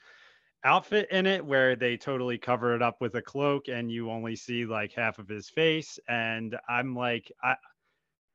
outfit 0.65 1.09
in 1.11 1.27
it, 1.27 1.45
where 1.45 1.77
they 1.77 1.97
totally 1.97 2.39
cover 2.39 2.75
it 2.75 2.83
up 2.83 3.01
with 3.01 3.15
a 3.17 3.23
cloak 3.23 3.69
and 3.69 3.91
you 3.91 4.11
only 4.11 4.37
see 4.37 4.67
like 4.67 4.93
half 4.93 5.19
of 5.19 5.29
his 5.29 5.49
face. 5.51 5.99
And 6.09 6.57
I'm 6.69 6.95
like, 6.95 7.31
I. 7.43 7.57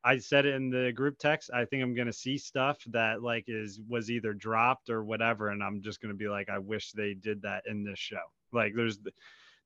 I 0.06 0.18
said 0.18 0.46
it 0.46 0.56
in 0.56 0.70
the 0.70 0.92
group 0.92 1.18
text. 1.18 1.50
I 1.54 1.66
think 1.66 1.82
I'm 1.82 1.96
gonna 1.96 2.12
see 2.14 2.38
stuff 2.38 2.84
that 2.88 3.24
like 3.24 3.46
is 3.48 3.80
was 3.88 4.12
either 4.12 4.34
dropped 4.34 4.90
or 4.90 5.04
whatever, 5.04 5.50
and 5.50 5.64
I'm 5.64 5.82
just 5.82 6.02
gonna 6.02 6.14
be 6.14 6.28
like, 6.28 6.50
I 6.50 6.60
wish 6.60 6.92
they 6.92 7.14
did 7.14 7.42
that 7.44 7.64
in 7.68 7.84
this 7.86 8.00
show. 8.00 8.20
Like, 8.52 8.74
there's, 8.76 9.00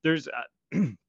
there's, 0.04 0.28
uh, 0.28 0.80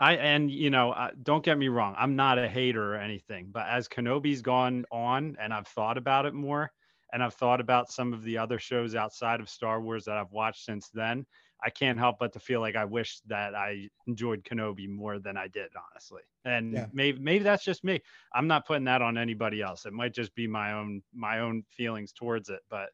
I 0.00 0.14
and 0.16 0.50
you 0.50 0.70
know, 0.70 0.92
uh, 0.92 1.10
don't 1.22 1.44
get 1.44 1.58
me 1.58 1.68
wrong, 1.68 1.94
I'm 1.98 2.16
not 2.16 2.38
a 2.38 2.48
hater 2.48 2.94
or 2.94 2.96
anything, 2.96 3.50
but 3.52 3.66
as 3.68 3.86
Kenobi's 3.86 4.42
gone 4.42 4.86
on 4.90 5.36
and 5.38 5.52
I've 5.52 5.68
thought 5.68 5.98
about 5.98 6.26
it 6.26 6.34
more, 6.34 6.72
and 7.12 7.22
I've 7.22 7.34
thought 7.34 7.60
about 7.60 7.92
some 7.92 8.12
of 8.12 8.22
the 8.24 8.38
other 8.38 8.58
shows 8.58 8.94
outside 8.94 9.40
of 9.40 9.48
Star 9.48 9.80
Wars 9.80 10.06
that 10.06 10.16
I've 10.16 10.32
watched 10.32 10.64
since 10.64 10.88
then, 10.88 11.26
I 11.62 11.70
can't 11.70 11.98
help 11.98 12.18
but 12.18 12.32
to 12.32 12.40
feel 12.40 12.60
like 12.60 12.76
I 12.76 12.86
wish 12.86 13.20
that 13.26 13.54
I 13.54 13.88
enjoyed 14.06 14.44
Kenobi 14.44 14.88
more 14.88 15.18
than 15.18 15.36
I 15.36 15.48
did, 15.48 15.70
honestly. 15.92 16.22
And 16.44 16.72
yeah. 16.72 16.86
maybe 16.92 17.18
maybe 17.18 17.44
that's 17.44 17.64
just 17.64 17.84
me. 17.84 18.00
I'm 18.34 18.46
not 18.46 18.66
putting 18.66 18.84
that 18.84 19.02
on 19.02 19.18
anybody 19.18 19.60
else. 19.60 19.84
It 19.84 19.92
might 19.92 20.14
just 20.14 20.34
be 20.34 20.46
my 20.46 20.72
own 20.72 21.02
my 21.12 21.40
own 21.40 21.64
feelings 21.68 22.12
towards 22.12 22.48
it. 22.48 22.60
But 22.70 22.88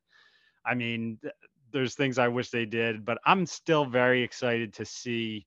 I 0.65 0.75
mean, 0.75 1.21
there's 1.71 1.95
things 1.95 2.19
I 2.19 2.29
wish 2.29 2.51
they 2.51 2.67
did, 2.67 3.05
but 3.05 3.19
I'm 3.25 3.47
still 3.47 3.85
very 3.85 4.23
excited 4.23 4.75
to 4.75 4.85
see 4.85 5.47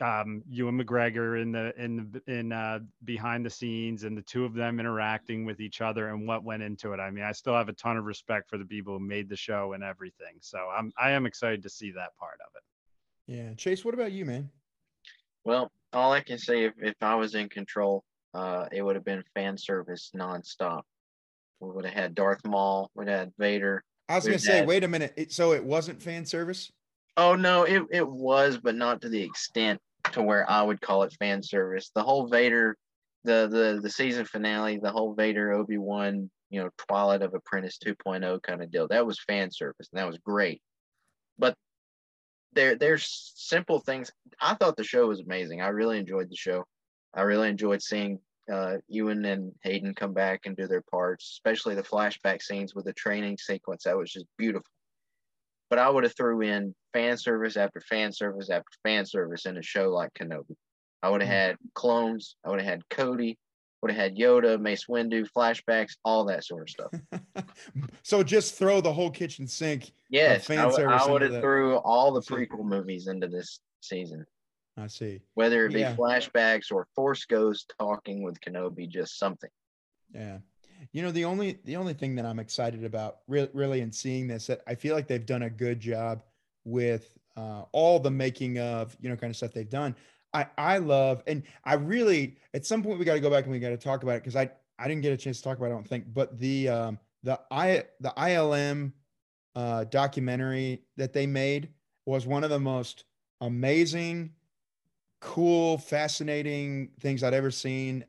um, 0.00 0.42
Ewan 0.48 0.82
McGregor 0.82 1.40
in 1.40 1.52
the 1.52 1.72
in 1.82 2.10
the 2.12 2.32
in 2.32 2.52
uh, 2.52 2.80
behind 3.04 3.44
the 3.44 3.50
scenes 3.50 4.04
and 4.04 4.16
the 4.16 4.22
two 4.22 4.44
of 4.44 4.54
them 4.54 4.80
interacting 4.80 5.44
with 5.44 5.60
each 5.60 5.80
other 5.80 6.08
and 6.08 6.26
what 6.26 6.44
went 6.44 6.62
into 6.62 6.92
it. 6.92 7.00
I 7.00 7.10
mean, 7.10 7.24
I 7.24 7.32
still 7.32 7.54
have 7.54 7.68
a 7.68 7.72
ton 7.72 7.96
of 7.96 8.04
respect 8.04 8.48
for 8.48 8.58
the 8.58 8.64
people 8.64 8.94
who 8.94 9.00
made 9.00 9.28
the 9.28 9.36
show 9.36 9.72
and 9.74 9.84
everything. 9.84 10.36
So 10.40 10.58
I'm 10.74 10.92
I 10.98 11.10
am 11.10 11.26
excited 11.26 11.62
to 11.62 11.68
see 11.68 11.90
that 11.92 12.16
part 12.18 12.38
of 12.40 12.52
it. 12.56 12.62
Yeah, 13.32 13.54
Chase, 13.54 13.84
what 13.84 13.94
about 13.94 14.12
you, 14.12 14.24
man? 14.24 14.50
Well, 15.44 15.70
all 15.92 16.12
I 16.12 16.20
can 16.20 16.38
say 16.38 16.64
if, 16.64 16.72
if 16.80 16.94
I 17.00 17.14
was 17.14 17.34
in 17.34 17.48
control, 17.48 18.04
uh, 18.34 18.66
it 18.72 18.82
would 18.82 18.96
have 18.96 19.04
been 19.04 19.22
fan 19.34 19.56
service 19.56 20.10
nonstop. 20.16 20.82
We 21.60 21.70
would 21.70 21.84
have 21.84 21.94
had 21.94 22.14
Darth 22.14 22.44
Maul, 22.46 22.90
we'd 22.94 23.08
have 23.08 23.18
had 23.20 23.32
Vader. 23.38 23.84
I 24.08 24.16
was 24.16 24.24
gonna 24.24 24.38
say, 24.38 24.58
had... 24.58 24.66
wait 24.66 24.82
a 24.82 24.88
minute. 24.88 25.12
It, 25.16 25.32
so 25.32 25.52
it 25.52 25.64
wasn't 25.64 26.02
fan 26.02 26.24
service? 26.26 26.72
Oh 27.16 27.36
no, 27.36 27.64
it, 27.64 27.82
it 27.90 28.08
was, 28.08 28.58
but 28.58 28.74
not 28.74 29.02
to 29.02 29.08
the 29.08 29.22
extent 29.22 29.80
to 30.12 30.22
where 30.22 30.48
I 30.48 30.62
would 30.62 30.80
call 30.80 31.02
it 31.02 31.16
fan 31.18 31.42
service. 31.42 31.90
The 31.94 32.02
whole 32.02 32.28
Vader, 32.28 32.76
the 33.24 33.48
the 33.50 33.80
the 33.82 33.90
season 33.90 34.24
finale, 34.24 34.78
the 34.78 34.92
whole 34.92 35.14
Vader 35.14 35.52
Obi 35.52 35.78
Wan, 35.78 36.30
you 36.50 36.62
know, 36.62 36.70
Twilight 36.88 37.22
of 37.22 37.34
Apprentice 37.34 37.78
2.0 37.84 38.42
kind 38.42 38.62
of 38.62 38.70
deal. 38.70 38.88
That 38.88 39.06
was 39.06 39.20
fan 39.20 39.50
service, 39.50 39.88
and 39.92 40.00
that 40.00 40.06
was 40.06 40.18
great. 40.18 40.60
But 41.38 41.54
there 42.52 42.76
there's 42.76 43.32
simple 43.36 43.80
things. 43.80 44.10
I 44.40 44.54
thought 44.54 44.76
the 44.76 44.84
show 44.84 45.06
was 45.06 45.20
amazing. 45.20 45.60
I 45.60 45.68
really 45.68 45.98
enjoyed 45.98 46.30
the 46.30 46.36
show. 46.36 46.64
I 47.14 47.22
really 47.22 47.48
enjoyed 47.48 47.82
seeing 47.82 48.20
uh, 48.52 48.76
Ewan 48.88 49.24
and 49.24 49.52
Hayden 49.62 49.94
come 49.94 50.12
back 50.12 50.46
and 50.46 50.56
do 50.56 50.66
their 50.66 50.82
parts, 50.82 51.30
especially 51.32 51.74
the 51.74 51.82
flashback 51.82 52.42
scenes 52.42 52.74
with 52.74 52.84
the 52.84 52.92
training 52.92 53.38
sequence. 53.38 53.84
That 53.84 53.96
was 53.96 54.12
just 54.12 54.26
beautiful 54.38 54.70
but 55.70 55.78
I 55.78 55.88
would 55.88 56.04
have 56.04 56.16
threw 56.16 56.42
in 56.42 56.74
fan 56.92 57.16
service 57.16 57.56
after 57.56 57.80
fan 57.80 58.12
service 58.12 58.50
after 58.50 58.68
fan 58.82 59.06
service 59.06 59.46
in 59.46 59.56
a 59.56 59.62
show 59.62 59.90
like 59.90 60.12
Kenobi. 60.14 60.56
I 61.02 61.08
would 61.08 61.22
have 61.22 61.28
hmm. 61.28 61.34
had 61.34 61.56
clones. 61.74 62.36
I 62.44 62.50
would 62.50 62.60
have 62.60 62.68
had 62.68 62.88
Cody. 62.90 63.38
Would 63.80 63.92
have 63.92 64.00
had 64.00 64.16
Yoda, 64.16 64.60
Mace 64.60 64.84
Windu, 64.90 65.26
flashbacks, 65.34 65.92
all 66.04 66.26
that 66.26 66.44
sort 66.44 66.64
of 66.64 66.68
stuff. 66.68 67.46
so 68.02 68.22
just 68.22 68.56
throw 68.56 68.82
the 68.82 68.92
whole 68.92 69.10
kitchen 69.10 69.46
sink. 69.46 69.92
Yes, 70.10 70.44
fan 70.44 70.58
I, 70.58 70.70
service 70.70 71.02
I 71.02 71.10
would 71.10 71.22
have 71.22 71.40
threw 71.40 71.76
all 71.76 72.12
the 72.12 72.20
prequel 72.20 72.62
movies 72.62 73.06
into 73.06 73.26
this 73.26 73.60
season. 73.80 74.26
I 74.76 74.86
see. 74.88 75.22
Whether 75.32 75.64
it 75.64 75.72
be 75.72 75.80
yeah. 75.80 75.94
flashbacks 75.94 76.70
or 76.70 76.88
Force 76.94 77.24
Ghost 77.24 77.72
talking 77.78 78.22
with 78.22 78.38
Kenobi, 78.42 78.86
just 78.86 79.18
something. 79.18 79.50
Yeah. 80.12 80.38
You 80.92 81.02
know, 81.02 81.10
the 81.10 81.24
only 81.24 81.58
the 81.64 81.76
only 81.76 81.94
thing 81.94 82.14
that 82.16 82.26
I'm 82.26 82.38
excited 82.38 82.84
about 82.84 83.18
really, 83.28 83.48
really 83.52 83.80
in 83.80 83.92
seeing 83.92 84.26
this 84.26 84.46
that 84.46 84.62
I 84.66 84.74
feel 84.74 84.94
like 84.94 85.06
they've 85.06 85.24
done 85.24 85.42
a 85.42 85.50
good 85.50 85.80
job 85.80 86.22
with 86.64 87.18
uh, 87.36 87.62
all 87.72 87.98
the 87.98 88.10
making 88.10 88.58
of 88.58 88.96
you 89.00 89.08
know 89.08 89.16
kind 89.16 89.30
of 89.30 89.36
stuff 89.36 89.52
they've 89.52 89.68
done. 89.68 89.94
I 90.32 90.46
I 90.56 90.78
love 90.78 91.22
and 91.26 91.42
I 91.64 91.74
really 91.74 92.36
at 92.54 92.64
some 92.66 92.82
point 92.82 92.98
we 92.98 93.04
got 93.04 93.14
to 93.14 93.20
go 93.20 93.30
back 93.30 93.44
and 93.44 93.52
we 93.52 93.58
got 93.58 93.70
to 93.70 93.76
talk 93.76 94.02
about 94.02 94.16
it 94.16 94.22
because 94.22 94.36
I 94.36 94.50
I 94.78 94.88
didn't 94.88 95.02
get 95.02 95.12
a 95.12 95.16
chance 95.16 95.38
to 95.38 95.44
talk 95.44 95.58
about 95.58 95.66
it, 95.66 95.70
I 95.70 95.74
don't 95.74 95.88
think, 95.88 96.12
but 96.12 96.38
the 96.38 96.68
um 96.68 96.98
the 97.22 97.38
I 97.50 97.84
the 98.00 98.12
ILM 98.16 98.92
uh, 99.54 99.84
documentary 99.84 100.82
that 100.96 101.12
they 101.12 101.26
made 101.26 101.68
was 102.06 102.26
one 102.26 102.44
of 102.44 102.50
the 102.50 102.60
most 102.60 103.04
amazing, 103.40 104.32
cool, 105.20 105.78
fascinating 105.78 106.90
things 107.00 107.22
I'd 107.22 107.34
ever 107.34 107.50
seen 107.50 108.04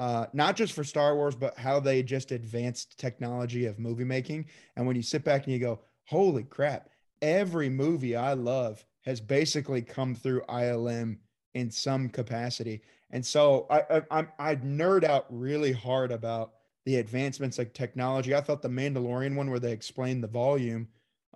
uh, 0.00 0.24
not 0.32 0.56
just 0.56 0.72
for 0.72 0.82
Star 0.82 1.14
Wars, 1.14 1.34
but 1.34 1.58
how 1.58 1.78
they 1.78 2.02
just 2.02 2.32
advanced 2.32 2.98
technology 2.98 3.66
of 3.66 3.78
movie 3.78 4.02
making. 4.02 4.46
And 4.74 4.86
when 4.86 4.96
you 4.96 5.02
sit 5.02 5.24
back 5.24 5.44
and 5.44 5.52
you 5.52 5.58
go, 5.58 5.80
holy 6.06 6.42
crap, 6.42 6.88
every 7.20 7.68
movie 7.68 8.16
I 8.16 8.32
love 8.32 8.82
has 9.04 9.20
basically 9.20 9.82
come 9.82 10.14
through 10.14 10.40
ILM 10.48 11.18
in 11.54 11.70
some 11.70 12.08
capacity. 12.08 12.80
And 13.10 13.24
so 13.24 13.66
I, 13.68 14.02
I, 14.10 14.26
I 14.38 14.56
nerd 14.56 15.04
out 15.04 15.26
really 15.28 15.72
hard 15.72 16.12
about 16.12 16.52
the 16.86 16.96
advancements 16.96 17.58
like 17.58 17.74
technology. 17.74 18.34
I 18.34 18.40
thought 18.40 18.62
the 18.62 18.68
Mandalorian 18.68 19.34
one 19.34 19.50
where 19.50 19.60
they 19.60 19.72
explained 19.72 20.22
the 20.24 20.28
volume, 20.28 20.88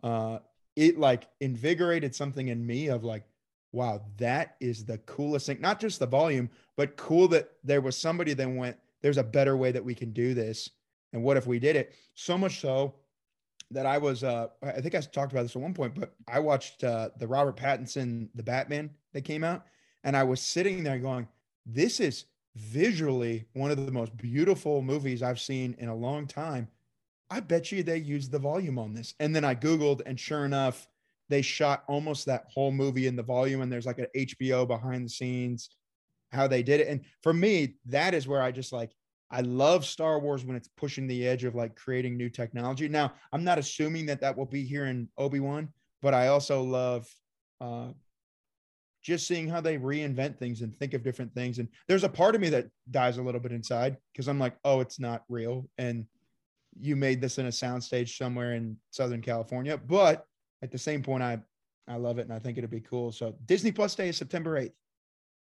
uh, 0.02 0.38
it 0.74 0.98
like 0.98 1.28
invigorated 1.42 2.14
something 2.14 2.48
in 2.48 2.66
me 2.66 2.88
of 2.88 3.04
like, 3.04 3.24
wow, 3.74 4.00
that 4.18 4.56
is 4.60 4.84
the 4.84 4.98
coolest 4.98 5.46
thing. 5.46 5.60
Not 5.60 5.80
just 5.80 5.98
the 5.98 6.06
volume, 6.06 6.48
but 6.76 6.96
cool 6.96 7.28
that 7.28 7.50
there 7.64 7.80
was 7.80 7.98
somebody 7.98 8.32
that 8.32 8.48
went, 8.48 8.76
there's 9.02 9.18
a 9.18 9.24
better 9.24 9.56
way 9.56 9.72
that 9.72 9.84
we 9.84 9.94
can 9.94 10.12
do 10.12 10.32
this. 10.32 10.70
And 11.12 11.22
what 11.22 11.36
if 11.36 11.46
we 11.46 11.58
did 11.58 11.76
it? 11.76 11.94
So 12.14 12.38
much 12.38 12.60
so 12.60 12.94
that 13.70 13.84
I 13.86 13.98
was, 13.98 14.22
uh, 14.22 14.48
I 14.62 14.80
think 14.80 14.94
I 14.94 15.00
talked 15.00 15.32
about 15.32 15.42
this 15.42 15.56
at 15.56 15.62
one 15.62 15.74
point, 15.74 15.94
but 15.94 16.14
I 16.28 16.38
watched 16.38 16.84
uh, 16.84 17.10
the 17.18 17.26
Robert 17.26 17.56
Pattinson, 17.56 18.28
the 18.34 18.42
Batman 18.42 18.90
that 19.12 19.22
came 19.22 19.42
out. 19.44 19.66
And 20.04 20.16
I 20.16 20.22
was 20.22 20.40
sitting 20.40 20.84
there 20.84 20.98
going, 20.98 21.26
this 21.66 21.98
is 21.98 22.26
visually 22.54 23.46
one 23.54 23.70
of 23.72 23.84
the 23.84 23.92
most 23.92 24.16
beautiful 24.16 24.82
movies 24.82 25.22
I've 25.22 25.40
seen 25.40 25.74
in 25.78 25.88
a 25.88 25.94
long 25.94 26.26
time. 26.26 26.68
I 27.30 27.40
bet 27.40 27.72
you 27.72 27.82
they 27.82 27.96
used 27.96 28.30
the 28.30 28.38
volume 28.38 28.78
on 28.78 28.94
this. 28.94 29.14
And 29.18 29.34
then 29.34 29.44
I 29.44 29.54
Googled, 29.54 30.02
and 30.06 30.20
sure 30.20 30.44
enough, 30.44 30.86
they 31.28 31.42
shot 31.42 31.84
almost 31.88 32.26
that 32.26 32.44
whole 32.52 32.70
movie 32.70 33.06
in 33.06 33.16
the 33.16 33.22
volume 33.22 33.60
and 33.60 33.72
there's 33.72 33.86
like 33.86 33.98
an 33.98 34.06
HBO 34.16 34.66
behind 34.66 35.04
the 35.04 35.10
scenes 35.10 35.70
how 36.32 36.46
they 36.46 36.62
did 36.62 36.80
it 36.80 36.88
and 36.88 37.00
for 37.22 37.32
me 37.32 37.76
that 37.86 38.14
is 38.14 38.26
where 38.26 38.42
I 38.42 38.50
just 38.50 38.72
like 38.72 38.90
I 39.30 39.40
love 39.40 39.84
Star 39.84 40.20
Wars 40.20 40.44
when 40.44 40.56
it's 40.56 40.68
pushing 40.76 41.06
the 41.06 41.26
edge 41.26 41.42
of 41.42 41.56
like 41.56 41.74
creating 41.74 42.16
new 42.16 42.28
technology. 42.28 42.88
Now, 42.88 43.14
I'm 43.32 43.42
not 43.42 43.58
assuming 43.58 44.06
that 44.06 44.20
that 44.20 44.36
will 44.36 44.46
be 44.46 44.64
here 44.64 44.86
in 44.86 45.08
Obi-Wan, 45.18 45.70
but 46.02 46.14
I 46.14 46.28
also 46.28 46.62
love 46.62 47.08
uh 47.60 47.88
just 49.02 49.26
seeing 49.26 49.46
how 49.46 49.60
they 49.60 49.76
reinvent 49.76 50.38
things 50.38 50.62
and 50.62 50.74
think 50.74 50.94
of 50.94 51.02
different 51.02 51.34
things. 51.34 51.58
And 51.58 51.68
there's 51.88 52.04
a 52.04 52.08
part 52.08 52.34
of 52.34 52.40
me 52.40 52.48
that 52.50 52.68
dies 52.90 53.18
a 53.18 53.22
little 53.22 53.40
bit 53.40 53.52
inside 53.52 53.98
because 54.12 54.28
I'm 54.28 54.38
like, 54.38 54.56
oh, 54.64 54.80
it's 54.80 54.98
not 54.98 55.24
real. 55.28 55.68
And 55.76 56.06
you 56.80 56.96
made 56.96 57.20
this 57.20 57.38
in 57.38 57.44
a 57.46 57.50
soundstage 57.50 58.16
somewhere 58.16 58.54
in 58.54 58.78
Southern 58.90 59.20
California. 59.20 59.76
But 59.76 60.26
at 60.64 60.72
the 60.72 60.78
same 60.78 61.02
point, 61.02 61.22
I 61.22 61.38
I 61.86 61.96
love 61.96 62.18
it 62.18 62.22
and 62.22 62.32
I 62.32 62.38
think 62.38 62.56
it'd 62.56 62.70
be 62.70 62.80
cool. 62.80 63.12
So 63.12 63.36
Disney 63.44 63.70
Plus 63.70 63.94
Day 63.94 64.08
is 64.08 64.16
September 64.16 64.58
8th. 64.58 64.72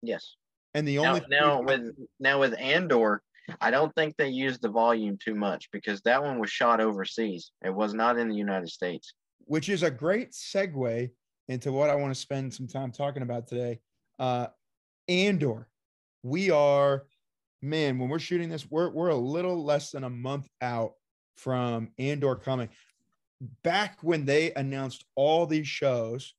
Yes. 0.01 0.35
And 0.73 0.85
the 0.85 0.99
only 0.99 1.21
now, 1.29 1.61
now 1.61 1.61
with 1.61 1.81
now 2.19 2.39
with 2.39 2.53
Andor, 2.59 3.23
I 3.61 3.71
don't 3.71 3.95
think 3.95 4.17
they 4.17 4.27
used 4.27 4.61
the 4.61 4.69
volume 4.69 5.17
too 5.23 5.33
much 5.33 5.69
because 5.71 6.01
that 6.01 6.21
one 6.21 6.39
was 6.39 6.49
shot 6.49 6.81
overseas. 6.81 7.51
It 7.63 7.73
was 7.73 7.93
not 7.93 8.17
in 8.19 8.27
the 8.27 8.35
United 8.35 8.69
States. 8.69 9.13
Which 9.45 9.69
is 9.69 9.83
a 9.83 9.91
great 9.91 10.31
segue 10.31 11.09
into 11.47 11.71
what 11.71 11.89
I 11.89 11.95
want 11.95 12.13
to 12.13 12.19
spend 12.19 12.53
some 12.53 12.67
time 12.67 12.91
talking 12.91 13.23
about 13.23 13.47
today. 13.47 13.79
Uh 14.19 14.47
Andor. 15.07 15.69
We 16.21 16.51
are 16.51 17.05
man, 17.61 17.97
when 17.97 18.09
we're 18.09 18.19
shooting 18.19 18.49
this, 18.49 18.69
we're 18.69 18.89
we're 18.89 19.09
a 19.09 19.15
little 19.15 19.63
less 19.63 19.91
than 19.91 20.03
a 20.03 20.09
month 20.09 20.49
out 20.61 20.95
from 21.37 21.89
Andor 21.97 22.35
coming 22.35 22.69
back 23.63 23.97
when 24.01 24.25
they 24.25 24.53
announced 24.53 25.05
all 25.15 25.45
these 25.45 25.67
shows, 25.67 26.33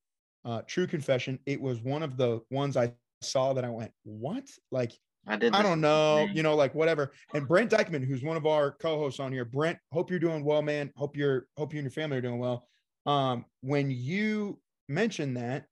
uh, 0.45 0.63
True 0.67 0.87
Confession, 0.87 1.39
it 1.47 1.61
was 1.61 1.81
one 1.81 2.03
of 2.03 2.17
the 2.17 2.41
ones 2.51 2.77
I 2.77 2.93
saw 3.23 3.53
that 3.55 3.65
I 3.65 3.71
went, 3.71 3.93
what? 4.05 4.49
Like, 4.71 4.93
I. 5.27 5.35
I 5.35 5.63
don't 5.63 5.81
know, 5.81 6.29
you 6.33 6.43
know, 6.43 6.55
like 6.55 6.75
whatever. 6.75 7.13
And 7.33 7.49
Brent 7.49 7.71
Dykman, 7.71 8.05
who's 8.05 8.23
one 8.23 8.37
of 8.37 8.47
our 8.47 8.73
co-hosts 8.73 9.21
on 9.21 9.33
here, 9.33 9.45
Brent, 9.45 9.79
hope 9.91 10.11
you're 10.11 10.19
doing 10.19 10.45
well, 10.45 10.61
man. 10.61 10.93
Hope 10.97 11.17
you're, 11.17 11.47
hope 11.57 11.73
you 11.73 11.79
and 11.79 11.85
your 11.85 11.93
family 11.93 12.19
are 12.19 12.23
doing 12.23 12.39
well. 12.39 12.67
Um, 13.07 13.47
when 13.63 13.91
you 13.91 14.59
mentioned 14.89 15.37
that, 15.37 15.67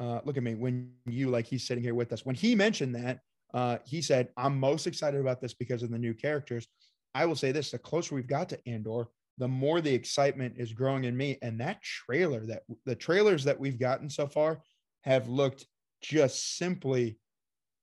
uh, 0.00 0.20
look 0.24 0.36
at 0.36 0.42
me. 0.42 0.54
When 0.54 0.92
you 1.06 1.30
like, 1.30 1.46
he's 1.46 1.66
sitting 1.66 1.82
here 1.82 1.94
with 1.94 2.12
us. 2.12 2.24
When 2.24 2.34
he 2.34 2.54
mentioned 2.54 2.94
that, 2.94 3.20
uh, 3.54 3.78
he 3.86 4.02
said, 4.02 4.28
"I'm 4.36 4.58
most 4.58 4.86
excited 4.86 5.20
about 5.20 5.40
this 5.40 5.54
because 5.54 5.82
of 5.82 5.90
the 5.90 5.98
new 5.98 6.12
characters." 6.12 6.68
I 7.14 7.24
will 7.24 7.36
say 7.36 7.52
this: 7.52 7.70
the 7.70 7.78
closer 7.78 8.14
we've 8.14 8.26
got 8.26 8.48
to 8.50 8.60
Andor, 8.66 9.06
the 9.38 9.48
more 9.48 9.80
the 9.80 9.94
excitement 9.94 10.54
is 10.56 10.72
growing 10.72 11.04
in 11.04 11.16
me. 11.16 11.38
And 11.42 11.60
that 11.60 11.82
trailer 11.82 12.44
that 12.46 12.62
the 12.84 12.94
trailers 12.94 13.44
that 13.44 13.58
we've 13.58 13.78
gotten 13.78 14.08
so 14.08 14.26
far 14.26 14.60
have 15.02 15.28
looked 15.28 15.66
just 16.00 16.56
simply 16.56 17.18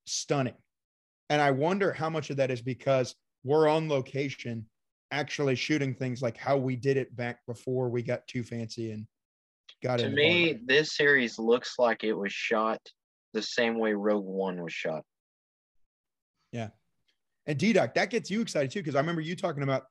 stunning. 0.06 0.56
And 1.30 1.40
I 1.40 1.50
wonder 1.50 1.92
how 1.92 2.10
much 2.10 2.30
of 2.30 2.36
that 2.36 2.50
is 2.50 2.60
because 2.60 3.14
we're 3.44 3.68
on 3.68 3.88
location 3.88 4.66
actually 5.10 5.54
shooting 5.54 5.94
things 5.94 6.22
like 6.22 6.36
how 6.36 6.56
we 6.56 6.74
did 6.74 6.96
it 6.96 7.14
back 7.14 7.38
before 7.46 7.88
we 7.88 8.02
got 8.02 8.26
too 8.26 8.42
fancy 8.42 8.90
and 8.90 9.06
got 9.82 10.00
it. 10.00 10.04
to 10.04 10.10
me 10.10 10.58
this 10.66 10.96
series 10.96 11.38
looks 11.38 11.74
like 11.78 12.02
it 12.02 12.12
was 12.12 12.32
shot 12.32 12.80
the 13.32 13.42
same 13.42 13.78
way 13.78 13.92
rogue 13.92 14.24
one 14.24 14.60
was 14.60 14.72
shot 14.72 15.04
yeah 16.50 16.68
and 17.46 17.58
d-doc 17.58 17.94
that 17.94 18.10
gets 18.10 18.28
you 18.28 18.40
excited 18.40 18.70
too 18.70 18.80
because 18.80 18.96
i 18.96 18.98
remember 18.98 19.20
you 19.20 19.36
talking 19.36 19.62
about 19.62 19.84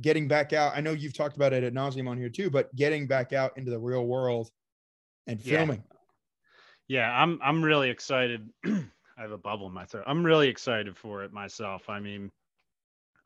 getting 0.00 0.28
back 0.28 0.52
out. 0.52 0.76
I 0.76 0.80
know 0.80 0.92
you've 0.92 1.14
talked 1.14 1.36
about 1.36 1.52
it 1.52 1.64
at 1.64 1.72
nauseum 1.72 2.08
on 2.08 2.18
here 2.18 2.28
too, 2.28 2.50
but 2.50 2.74
getting 2.74 3.06
back 3.06 3.32
out 3.32 3.56
into 3.56 3.70
the 3.70 3.78
real 3.78 4.06
world 4.06 4.50
and 5.26 5.40
Yeah. 5.40 5.58
filming. 5.58 5.84
Yeah, 6.88 7.10
I'm 7.10 7.38
I'm 7.42 7.64
really 7.64 7.90
excited. 7.90 8.50
I 8.64 9.20
have 9.22 9.30
a 9.30 9.38
bubble 9.38 9.68
in 9.68 9.72
my 9.72 9.86
throat. 9.86 10.04
I'm 10.06 10.24
really 10.24 10.48
excited 10.48 10.96
for 10.96 11.22
it 11.24 11.32
myself. 11.32 11.88
I 11.88 12.00
mean, 12.00 12.30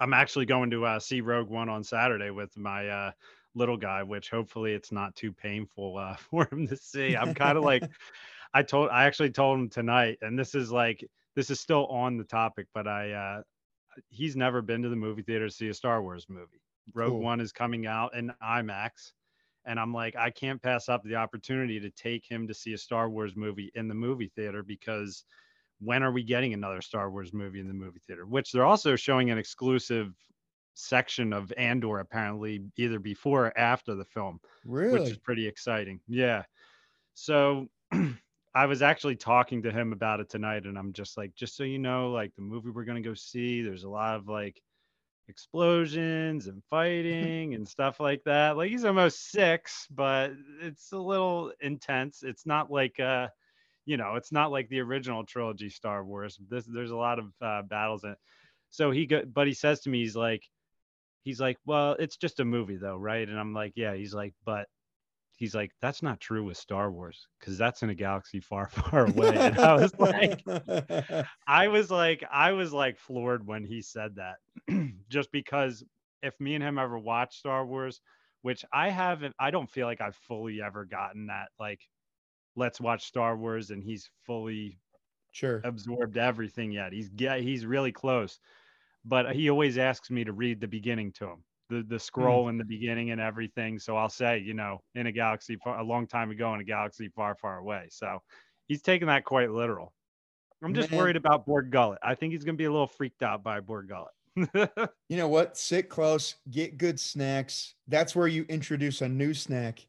I'm 0.00 0.14
actually 0.14 0.46
going 0.46 0.70
to 0.70 0.84
uh, 0.84 1.00
see 1.00 1.20
Rogue 1.20 1.48
One 1.48 1.68
on 1.68 1.82
Saturday 1.82 2.30
with 2.30 2.56
my 2.56 2.88
uh, 2.88 3.10
little 3.54 3.76
guy, 3.76 4.02
which 4.02 4.30
hopefully 4.30 4.74
it's 4.74 4.92
not 4.92 5.14
too 5.16 5.32
painful 5.32 5.96
uh, 5.96 6.16
for 6.30 6.48
him 6.52 6.66
to 6.68 6.76
see. 6.76 7.16
I'm 7.16 7.34
kind 7.34 7.58
of 7.58 7.64
like, 7.64 7.82
I 8.54 8.62
told, 8.62 8.90
I 8.90 9.04
actually 9.04 9.30
told 9.30 9.58
him 9.58 9.68
tonight, 9.68 10.18
and 10.22 10.38
this 10.38 10.54
is 10.54 10.70
like, 10.70 11.04
this 11.34 11.50
is 11.50 11.60
still 11.60 11.86
on 11.86 12.16
the 12.16 12.24
topic, 12.24 12.66
but 12.72 12.86
I, 12.86 13.12
uh, 13.12 13.42
he's 14.08 14.36
never 14.36 14.62
been 14.62 14.82
to 14.82 14.88
the 14.88 14.96
movie 14.96 15.22
theater 15.22 15.48
to 15.48 15.54
see 15.54 15.68
a 15.68 15.74
Star 15.74 16.02
Wars 16.02 16.26
movie. 16.28 16.62
Rogue 16.94 17.12
Cool. 17.12 17.20
One 17.20 17.40
is 17.40 17.52
coming 17.52 17.86
out 17.86 18.14
in 18.14 18.32
IMAX. 18.42 19.12
And 19.66 19.78
I'm 19.78 19.92
like, 19.92 20.16
I 20.16 20.30
can't 20.30 20.62
pass 20.62 20.88
up 20.88 21.02
the 21.04 21.16
opportunity 21.16 21.78
to 21.80 21.90
take 21.90 22.24
him 22.26 22.48
to 22.48 22.54
see 22.54 22.72
a 22.72 22.78
Star 22.78 23.10
Wars 23.10 23.36
movie 23.36 23.70
in 23.74 23.88
the 23.88 23.94
movie 23.94 24.32
theater 24.34 24.62
because 24.62 25.24
when 25.80 26.02
are 26.02 26.12
we 26.12 26.22
getting 26.22 26.54
another 26.54 26.80
Star 26.80 27.10
Wars 27.10 27.32
movie 27.32 27.60
in 27.60 27.68
the 27.68 27.74
movie 27.74 28.00
theater? 28.06 28.24
Which 28.24 28.50
they're 28.50 28.64
also 28.64 28.96
showing 28.96 29.30
an 29.30 29.38
exclusive 29.38 30.14
section 30.74 31.32
of 31.32 31.52
Andor 31.56 31.98
apparently 31.98 32.62
either 32.76 32.98
before 32.98 33.46
or 33.46 33.58
after 33.58 33.94
the 33.94 34.04
film, 34.04 34.40
which 34.64 35.10
is 35.10 35.18
pretty 35.18 35.46
exciting. 35.46 36.00
Yeah. 36.08 36.44
So 37.14 37.68
I 38.58 38.66
was 38.66 38.82
actually 38.82 39.14
talking 39.14 39.62
to 39.62 39.70
him 39.70 39.92
about 39.92 40.18
it 40.18 40.28
tonight, 40.28 40.64
and 40.64 40.76
I'm 40.76 40.92
just 40.92 41.16
like, 41.16 41.32
just 41.36 41.56
so 41.56 41.62
you 41.62 41.78
know, 41.78 42.10
like 42.10 42.34
the 42.34 42.42
movie 42.42 42.70
we're 42.70 42.82
gonna 42.82 43.00
go 43.00 43.14
see, 43.14 43.62
there's 43.62 43.84
a 43.84 43.88
lot 43.88 44.16
of 44.16 44.26
like 44.28 44.60
explosions 45.28 46.48
and 46.48 46.60
fighting 46.70 47.54
and 47.54 47.68
stuff 47.68 48.00
like 48.00 48.24
that. 48.24 48.56
Like 48.56 48.70
he's 48.72 48.84
almost 48.84 49.30
six, 49.30 49.86
but 49.92 50.32
it's 50.60 50.90
a 50.90 50.98
little 50.98 51.52
intense. 51.60 52.24
It's 52.24 52.46
not 52.46 52.68
like 52.68 52.98
uh 52.98 53.28
you 53.86 53.96
know, 53.96 54.16
it's 54.16 54.32
not 54.32 54.50
like 54.50 54.68
the 54.70 54.80
original 54.80 55.24
trilogy 55.24 55.70
Star 55.70 56.04
Wars. 56.04 56.36
This 56.50 56.64
there's 56.66 56.90
a 56.90 56.96
lot 56.96 57.20
of 57.20 57.26
uh, 57.40 57.62
battles 57.62 58.02
in 58.02 58.10
it. 58.10 58.18
So 58.70 58.90
he 58.90 59.06
go, 59.06 59.22
but 59.24 59.46
he 59.46 59.54
says 59.54 59.80
to 59.82 59.90
me, 59.90 60.00
he's 60.00 60.16
like, 60.16 60.42
he's 61.22 61.40
like, 61.40 61.58
well, 61.64 61.92
it's 62.00 62.16
just 62.16 62.40
a 62.40 62.44
movie 62.44 62.76
though, 62.76 62.96
right? 62.96 63.28
And 63.28 63.38
I'm 63.38 63.54
like, 63.54 63.74
yeah. 63.76 63.94
He's 63.94 64.14
like, 64.14 64.34
but 64.44 64.68
he's 65.38 65.54
like, 65.54 65.70
that's 65.80 66.02
not 66.02 66.18
true 66.18 66.42
with 66.42 66.56
Star 66.56 66.90
Wars 66.90 67.28
because 67.38 67.56
that's 67.56 67.84
in 67.84 67.90
a 67.90 67.94
galaxy 67.94 68.40
far, 68.40 68.68
far 68.70 69.06
away. 69.06 69.36
And 69.36 69.58
I 69.58 69.74
was 69.74 69.98
like, 69.98 70.42
I 71.46 71.68
was 71.68 71.90
like, 71.90 72.24
I 72.30 72.52
was 72.52 72.72
like 72.72 72.98
floored 72.98 73.46
when 73.46 73.64
he 73.64 73.80
said 73.80 74.16
that, 74.16 74.38
just 75.08 75.30
because 75.30 75.84
if 76.22 76.38
me 76.40 76.56
and 76.56 76.64
him 76.64 76.76
ever 76.76 76.98
watch 76.98 77.38
Star 77.38 77.64
Wars, 77.64 78.00
which 78.42 78.64
I 78.72 78.90
haven't, 78.90 79.34
I 79.38 79.52
don't 79.52 79.70
feel 79.70 79.86
like 79.86 80.00
I've 80.00 80.16
fully 80.16 80.60
ever 80.60 80.84
gotten 80.84 81.26
that. 81.28 81.48
Like, 81.58 81.80
let's 82.56 82.80
watch 82.80 83.06
Star 83.06 83.36
Wars, 83.36 83.70
and 83.70 83.82
he's 83.82 84.10
fully 84.24 84.76
sure. 85.30 85.60
absorbed 85.62 86.18
everything 86.18 86.72
yet. 86.72 86.92
He's 86.92 87.10
yeah, 87.16 87.36
he's 87.36 87.64
really 87.64 87.92
close, 87.92 88.40
but 89.04 89.36
he 89.36 89.50
always 89.50 89.78
asks 89.78 90.10
me 90.10 90.24
to 90.24 90.32
read 90.32 90.60
the 90.60 90.66
beginning 90.66 91.12
to 91.12 91.26
him, 91.26 91.44
the 91.68 91.84
the 91.88 91.96
hmm. 91.96 91.98
scroll 91.98 92.48
in 92.48 92.58
the 92.58 92.64
beginning 92.64 93.10
and 93.10 93.20
everything. 93.20 93.78
So 93.78 93.96
I'll 93.96 94.08
say, 94.08 94.38
you 94.38 94.54
know, 94.54 94.82
in 94.94 95.06
a 95.06 95.12
galaxy 95.12 95.56
far, 95.56 95.78
a 95.78 95.84
long 95.84 96.06
time 96.06 96.30
ago 96.30 96.52
in 96.54 96.60
a 96.60 96.64
galaxy 96.64 97.08
far, 97.08 97.34
far 97.34 97.58
away. 97.58 97.86
So 97.90 98.20
he's 98.66 98.82
taking 98.82 99.08
that 99.08 99.24
quite 99.24 99.50
literal. 99.50 99.92
I'm 100.62 100.74
just 100.74 100.90
Man. 100.90 100.98
worried 100.98 101.16
about 101.16 101.46
Bor 101.46 101.62
Gullet. 101.62 101.98
I 102.02 102.14
think 102.14 102.32
he's 102.32 102.44
gonna 102.44 102.56
be 102.56 102.64
a 102.64 102.70
little 102.70 102.86
freaked 102.86 103.22
out 103.22 103.42
by 103.42 103.60
Bor 103.60 103.82
Gullet. 103.82 104.12
You 105.08 105.16
know 105.16 105.28
what? 105.28 105.56
Sit 105.56 105.88
close, 105.88 106.34
get 106.50 106.76
good 106.76 107.00
snacks. 107.00 107.74
That's 107.88 108.14
where 108.14 108.28
you 108.28 108.44
introduce 108.48 109.00
a 109.00 109.08
new 109.08 109.32
snack 109.32 109.86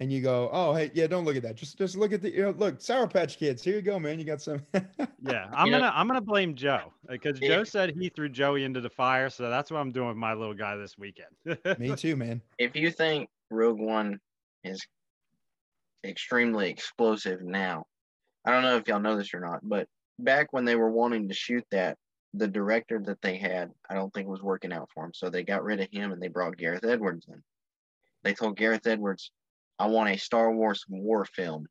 and 0.00 0.10
you 0.10 0.22
go, 0.22 0.48
oh, 0.50 0.74
hey, 0.74 0.90
yeah, 0.94 1.06
don't 1.06 1.26
look 1.26 1.36
at 1.36 1.42
that. 1.42 1.56
Just 1.56 1.76
just 1.76 1.94
look 1.94 2.12
at 2.12 2.22
the, 2.22 2.30
you 2.30 2.42
know, 2.42 2.50
look, 2.52 2.80
Sour 2.80 3.06
Patch 3.06 3.38
Kids. 3.38 3.62
Here 3.62 3.76
you 3.76 3.82
go, 3.82 3.98
man. 3.98 4.18
You 4.18 4.24
got 4.24 4.40
some. 4.40 4.62
yeah, 4.74 5.48
I'm 5.52 5.66
You 5.66 5.72
gonna 5.72 5.92
I'm 5.94 6.08
gonna 6.08 6.22
blame 6.22 6.54
Joe 6.54 6.92
uh, 7.08 7.12
because 7.12 7.38
Yeah. 7.40 7.48
Joe 7.48 7.64
said 7.64 7.94
he 7.94 8.08
threw 8.08 8.30
Joey 8.30 8.64
into 8.64 8.80
the 8.80 8.90
fire, 8.90 9.28
so 9.28 9.50
that's 9.50 9.70
what 9.70 9.78
I'm 9.78 9.92
doing 9.92 10.08
with 10.08 10.16
my 10.16 10.32
little 10.32 10.54
guy 10.54 10.76
this 10.76 10.96
weekend. 10.96 11.28
Me 11.78 11.94
too, 11.94 12.16
man. 12.16 12.40
if 12.58 12.74
you 12.74 12.90
think 12.90 13.28
Rogue 13.50 13.78
One 13.78 14.18
is 14.64 14.84
extremely 16.02 16.70
explosive 16.70 17.42
now, 17.42 17.84
I 18.46 18.52
don't 18.52 18.62
know 18.62 18.76
if 18.78 18.88
y'all 18.88 19.00
know 19.00 19.16
this 19.16 19.34
or 19.34 19.40
not, 19.40 19.60
but 19.62 19.86
back 20.18 20.52
when 20.52 20.64
they 20.64 20.76
were 20.76 20.90
wanting 20.90 21.28
to 21.28 21.34
shoot 21.34 21.64
that, 21.72 21.98
the 22.32 22.48
director 22.48 23.02
that 23.04 23.20
they 23.20 23.36
had, 23.36 23.70
I 23.90 23.94
don't 23.94 24.12
think 24.14 24.28
was 24.28 24.42
working 24.42 24.72
out 24.72 24.88
for 24.94 25.04
him. 25.04 25.12
So 25.14 25.28
they 25.28 25.42
got 25.42 25.64
rid 25.64 25.80
of 25.80 25.88
him 25.92 26.12
and 26.12 26.22
they 26.22 26.28
brought 26.28 26.56
Gareth 26.56 26.84
Edwards 26.84 27.26
in. 27.28 27.42
They 28.22 28.34
told 28.34 28.56
Gareth 28.56 28.86
Edwards, 28.86 29.32
I 29.80 29.86
want 29.86 30.10
a 30.10 30.18
Star 30.18 30.52
Wars 30.52 30.84
war 30.88 31.24
film. 31.24 31.66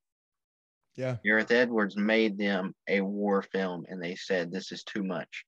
Yeah. 0.95 1.18
Gareth 1.24 1.51
Edwards 1.51 1.95
made 1.95 2.39
them 2.39 2.74
a 2.88 3.01
war 3.01 3.43
film 3.43 3.86
and 3.88 4.01
they 4.01 4.16
said 4.16 4.51
this 4.51 4.72
is 4.72 4.84
too 4.84 5.03
much. 5.03 5.45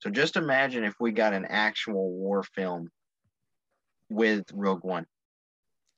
So 0.00 0.10
just 0.10 0.36
imagine 0.36 0.82
if 0.82 0.94
we 0.98 1.12
got 1.12 1.32
an 1.32 1.46
actual 1.48 2.10
war 2.10 2.42
film 2.42 2.90
with 4.08 4.44
Rogue 4.52 4.84
One. 4.84 5.06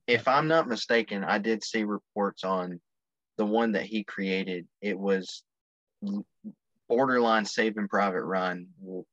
If 0.07 0.28
I'm 0.28 0.49
not 0.49 0.68
mistaken, 0.68 1.24
I 1.24 1.38
did 1.38 1.64
see 1.64 1.82
reports 1.82 2.44
on 2.44 2.80
the 3.38 3.46
one 3.46 3.72
that 3.72 3.86
he 3.86 4.05
created. 4.05 4.66
It 4.82 4.99
was 4.99 5.42
borderline 6.88 7.46
Saving 7.46 7.88
Private 7.88 8.22
Ryan 8.22 8.68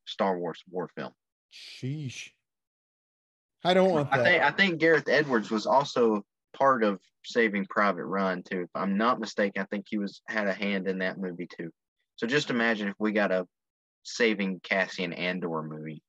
Star 0.05 0.37
Wars 0.37 0.61
war 0.69 0.89
film. 0.95 1.13
Sheesh. 1.53 2.31
I 3.65 3.73
don't 3.73 3.91
want 3.91 4.09
I 4.11 4.17
that. 4.17 4.23
think 4.23 4.43
I 4.43 4.51
think 4.51 4.79
Gareth 4.79 5.09
Edwards 5.09 5.51
was 5.51 5.65
also 5.65 6.23
part 6.55 6.83
of 6.83 6.99
Saving 7.25 7.65
Private 7.65 8.05
Ryan 8.05 8.43
too. 8.43 8.61
If 8.61 8.69
I'm 8.75 8.97
not 8.97 9.19
mistaken, 9.19 9.61
I 9.61 9.65
think 9.65 9.87
he 9.89 9.97
was 9.97 10.21
had 10.27 10.47
a 10.47 10.53
hand 10.53 10.87
in 10.87 10.99
that 10.99 11.17
movie 11.17 11.47
too. 11.47 11.71
So 12.15 12.27
just 12.27 12.49
imagine 12.49 12.87
if 12.87 12.95
we 12.99 13.11
got 13.11 13.31
a 13.31 13.45
Saving 14.03 14.59
Cassian 14.61 15.11
Andor 15.13 15.63
movie. 15.63 16.01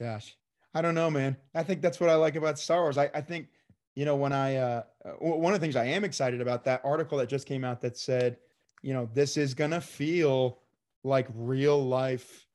Gosh, 0.00 0.36
I 0.74 0.82
don't 0.82 0.94
know, 0.94 1.10
man. 1.10 1.36
I 1.54 1.62
think 1.62 1.82
that's 1.82 2.00
what 2.00 2.10
I 2.10 2.14
like 2.14 2.34
about 2.34 2.58
Star 2.58 2.80
Wars. 2.82 2.98
I, 2.98 3.10
I 3.14 3.20
think, 3.20 3.48
you 3.94 4.04
know, 4.04 4.16
when 4.16 4.32
I, 4.32 4.56
uh, 4.56 4.82
one 5.20 5.52
of 5.52 5.60
the 5.60 5.64
things 5.64 5.76
I 5.76 5.84
am 5.84 6.04
excited 6.04 6.40
about 6.40 6.64
that 6.64 6.80
article 6.84 7.18
that 7.18 7.28
just 7.28 7.46
came 7.46 7.64
out 7.64 7.80
that 7.82 7.98
said, 7.98 8.38
you 8.82 8.94
know, 8.94 9.08
this 9.12 9.36
is 9.36 9.54
going 9.54 9.72
to 9.72 9.80
feel 9.80 10.60
like 11.04 11.28
real 11.34 11.84
life 11.84 12.47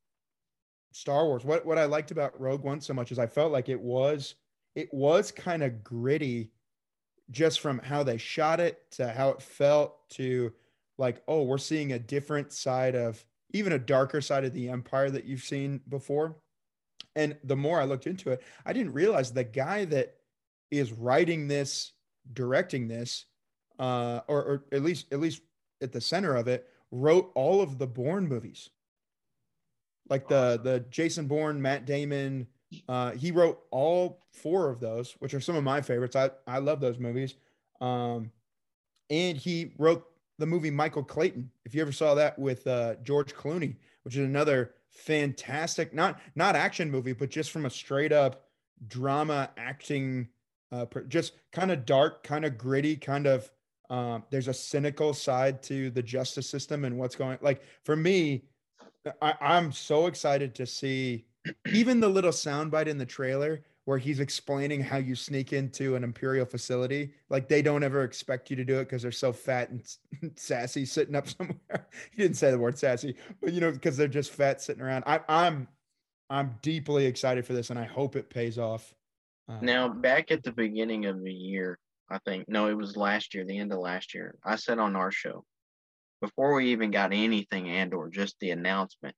Star 0.96 1.26
Wars. 1.26 1.44
What, 1.44 1.66
what 1.66 1.78
I 1.78 1.86
liked 1.86 2.12
about 2.12 2.39
Rogue 2.39 2.64
One 2.64 2.82
so 2.82 2.94
much 2.94 3.12
is 3.12 3.20
I 3.20 3.28
felt 3.28 3.52
like 3.52 3.70
it 3.70 3.80
was, 3.80 4.36
it 4.76 4.94
was 4.94 5.32
kind 5.32 5.64
of 5.64 5.84
gritty 5.84 6.52
just 7.32 7.60
from 7.60 7.80
how 7.80 8.04
they 8.04 8.18
shot 8.18 8.60
it 8.60 8.80
to 8.91 9.10
how 9.10 9.30
it 9.30 9.41
felt 9.41 10.10
to 10.12 10.54
like, 10.98 11.22
oh, 11.28 11.44
we're 11.44 11.58
seeing 11.58 11.94
a 11.94 12.00
different 12.00 12.52
side 12.52 12.96
of 12.96 13.24
even 13.54 13.74
a 13.74 13.80
darker 13.80 14.22
side 14.22 14.46
of 14.46 14.54
the 14.54 14.70
empire 14.70 15.10
that 15.10 15.26
you've 15.26 15.44
seen 15.44 15.82
before. 15.89 16.36
And 17.16 17.38
the 17.44 17.56
more 17.56 17.80
I 17.80 17.86
looked 17.86 18.08
into 18.08 18.32
it, 18.32 18.44
I 18.66 18.74
didn't 18.74 18.94
realize 18.94 19.32
the 19.32 19.44
guy 19.44 19.86
that 19.86 20.16
is 20.72 20.91
writing 20.91 21.48
this, 21.48 21.91
directing 22.34 22.88
this, 22.88 23.26
uh, 23.80 24.22
or, 24.28 24.44
or 24.44 24.64
at 24.72 24.84
least 24.84 25.12
at 25.12 25.20
least 25.20 25.41
at 25.82 25.91
the 25.91 26.02
center 26.02 26.36
of 26.36 26.48
it, 26.48 26.68
wrote 26.91 27.32
all 27.36 27.62
of 27.62 27.78
the 27.78 27.88
Bourne 27.88 28.28
movies. 28.28 28.70
Like 30.10 30.28
the 30.28 30.60
the 30.62 30.86
Jason 30.89 31.28
Bourne, 31.28 31.62
Matt 31.62 31.86
Damon. 31.86 32.47
Uh, 32.89 33.12
he 33.12 33.32
wrote 33.32 33.60
all 33.70 34.26
four 34.32 34.70
of 34.70 34.80
those, 34.80 35.16
which 35.20 35.34
are 35.34 35.39
some 35.39 35.56
of 35.56 35.64
my 35.64 35.82
favorites. 35.82 36.16
I 36.16 36.32
I 36.47 36.60
love 36.60 36.80
those 36.80 36.99
movies. 36.99 37.36
Um, 37.82 38.32
and 39.10 39.38
he 39.38 39.74
wrote 39.78 40.06
the 40.39 40.45
movie 40.45 40.72
Michael 40.72 41.04
Clayton. 41.04 41.49
If 41.66 41.76
you 41.76 41.82
ever 41.82 41.91
saw 41.91 42.16
that 42.16 42.38
with 42.39 42.66
uh, 42.68 42.95
George 43.04 43.36
Clooney, 43.36 43.76
which 44.04 44.16
is 44.16 44.26
another 44.26 44.74
fantastic, 44.89 45.93
not 45.93 46.20
not 46.36 46.56
action 46.56 46.89
movie, 46.89 47.14
but 47.14 47.30
just 47.30 47.51
from 47.51 47.66
a 47.66 47.70
straight 47.70 48.12
up 48.12 48.47
drama 48.88 49.51
acting, 49.58 50.30
uh, 50.72 50.86
just 51.08 51.34
kind 51.51 51.72
of 51.72 51.86
dark, 51.86 52.24
kind 52.24 52.45
of 52.45 52.58
gritty, 52.58 52.95
kind 52.95 53.28
of. 53.28 53.49
Um, 53.89 54.24
there's 54.32 54.47
a 54.47 54.54
cynical 54.54 55.14
side 55.14 55.62
to 55.64 55.91
the 55.91 56.01
justice 56.01 56.49
system 56.49 56.86
and 56.86 56.97
what's 56.97 57.16
going. 57.16 57.38
Like 57.41 57.62
for 57.84 57.95
me, 57.95 58.45
I, 59.22 59.34
I'm 59.41 59.72
so 59.72 60.08
excited 60.08 60.56
to 60.56 60.66
see 60.66 61.26
even 61.72 61.99
the 61.99 62.10
little 62.10 62.32
soundbite 62.32 62.88
in 62.88 62.97
the 62.97 63.06
trailer 63.06 63.64
where 63.86 63.97
he's 63.97 64.22
explaining 64.22 64.82
how 64.82 64.97
you 64.97 65.14
sneak 65.14 65.51
into 65.51 65.95
an 65.95 66.04
imperial 66.04 66.45
facility. 66.45 67.14
Like 67.30 67.49
they 67.49 67.62
don't 67.62 67.84
ever 67.84 68.04
expect 68.04 68.49
you 68.49 68.56
to 68.56 68.64
do 68.64 68.80
it 68.80 68.86
because 68.86 69.01
they're 69.01 69.12
so 69.12 69.34
fat 69.34 69.70
and 69.70 69.84
sassy 70.39 70.86
sitting 70.86 71.16
up 71.16 71.28
somewhere. 71.38 71.88
he 72.12 72.22
didn't 72.22 72.38
say 72.38 72.51
the 72.51 72.58
word 72.58 72.78
sassy, 72.78 73.16
but 73.41 73.51
you 73.51 73.60
know, 73.60 73.72
because 73.72 73.97
they're 73.97 74.08
just 74.08 74.32
fat 74.32 74.62
sitting 74.62 74.82
around. 74.82 75.04
I, 75.06 75.20
I'm 75.28 75.68
I'm 76.30 76.56
deeply 76.62 77.06
excited 77.06 77.45
for 77.45 77.54
this, 77.54 77.70
and 77.70 77.78
I 77.78 77.84
hope 77.84 78.16
it 78.16 78.30
pays 78.30 78.58
off. 78.58 78.95
Uh, 79.47 79.60
Now, 79.62 79.89
back 79.89 80.32
at 80.32 80.41
the 80.43 80.54
beginning 80.54 81.06
of 81.06 81.22
the 81.22 81.34
year, 81.34 81.78
I 82.10 82.18
think, 82.20 82.47
no, 82.47 82.68
it 82.68 82.78
was 82.78 82.97
last 82.97 83.36
year, 83.36 83.45
the 83.45 83.60
end 83.60 83.72
of 83.74 83.80
last 83.80 84.16
year, 84.16 84.36
I 84.43 84.56
said 84.56 84.80
on 84.80 84.95
our 84.95 85.12
show, 85.12 85.45
before 86.24 86.53
we 86.53 86.71
even 86.71 86.89
got 86.89 87.11
anything 87.11 87.69
and 87.69 87.93
or 87.93 88.07
just 88.07 88.38
the 88.39 88.51
announcement, 88.51 89.13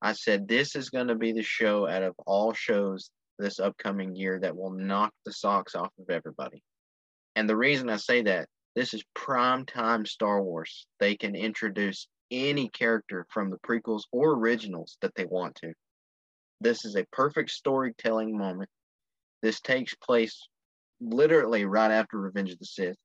I 0.00 0.12
said, 0.12 0.46
this 0.46 0.76
is 0.76 0.90
going 0.90 1.08
to 1.08 1.16
be 1.16 1.32
the 1.32 1.42
show 1.42 1.88
out 1.88 2.04
of 2.04 2.14
all 2.24 2.52
shows 2.52 3.10
this 3.36 3.58
upcoming 3.58 4.14
year 4.14 4.38
that 4.38 4.56
will 4.56 4.70
knock 4.70 5.12
the 5.24 5.32
socks 5.32 5.74
off 5.74 5.90
of 5.98 6.08
everybody. 6.08 6.62
And 7.34 7.50
the 7.50 7.56
reason 7.56 7.90
I 7.90 7.96
say 7.96 8.22
that, 8.22 8.46
this 8.76 8.94
is 8.94 9.02
prime 9.12 9.66
time 9.66 10.06
Star 10.06 10.40
Wars. 10.40 10.86
They 11.00 11.16
can 11.16 11.34
introduce 11.34 12.06
any 12.30 12.68
character 12.68 13.26
from 13.30 13.50
the 13.50 13.58
prequels 13.58 14.02
or 14.12 14.34
originals 14.34 14.98
that 15.02 15.16
they 15.16 15.24
want 15.24 15.56
to. 15.56 15.72
This 16.60 16.84
is 16.84 16.94
a 16.94 17.06
perfect 17.10 17.50
storytelling 17.50 18.38
moment. 18.38 18.70
This 19.42 19.60
takes 19.60 19.96
place 19.96 20.46
literally 21.00 21.64
right 21.64 21.90
after 21.90 22.18
Revenge 22.18 22.52
of 22.52 22.60
the 22.60 22.66
Sith. 22.66 22.96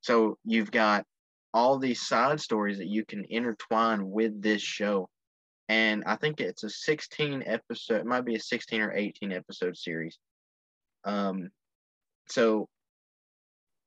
So 0.00 0.38
you've 0.46 0.70
got 0.70 1.04
all 1.54 1.78
these 1.78 2.00
side 2.00 2.40
stories 2.40 2.78
that 2.78 2.88
you 2.88 3.04
can 3.04 3.24
intertwine 3.28 4.10
with 4.10 4.40
this 4.40 4.62
show. 4.62 5.08
And 5.68 6.02
I 6.06 6.16
think 6.16 6.40
it's 6.40 6.64
a 6.64 6.70
16 6.70 7.44
episode, 7.46 8.00
it 8.00 8.06
might 8.06 8.24
be 8.24 8.36
a 8.36 8.40
16 8.40 8.80
or 8.80 8.92
18 8.92 9.32
episode 9.32 9.76
series. 9.76 10.18
Um, 11.04 11.50
so 12.28 12.68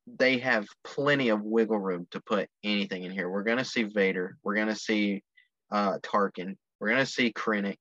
they 0.06 0.38
have 0.38 0.66
plenty 0.84 1.30
of 1.30 1.42
wiggle 1.42 1.78
room 1.78 2.06
to 2.12 2.20
put 2.20 2.48
anything 2.62 3.02
in 3.02 3.10
here. 3.10 3.28
We're 3.28 3.42
gonna 3.42 3.64
see 3.64 3.82
Vader. 3.82 4.36
We're 4.42 4.54
gonna 4.54 4.76
see 4.76 5.22
uh, 5.70 5.98
Tarkin. 5.98 6.56
We're 6.78 6.90
gonna 6.90 7.06
see 7.06 7.32
Krennic. 7.32 7.78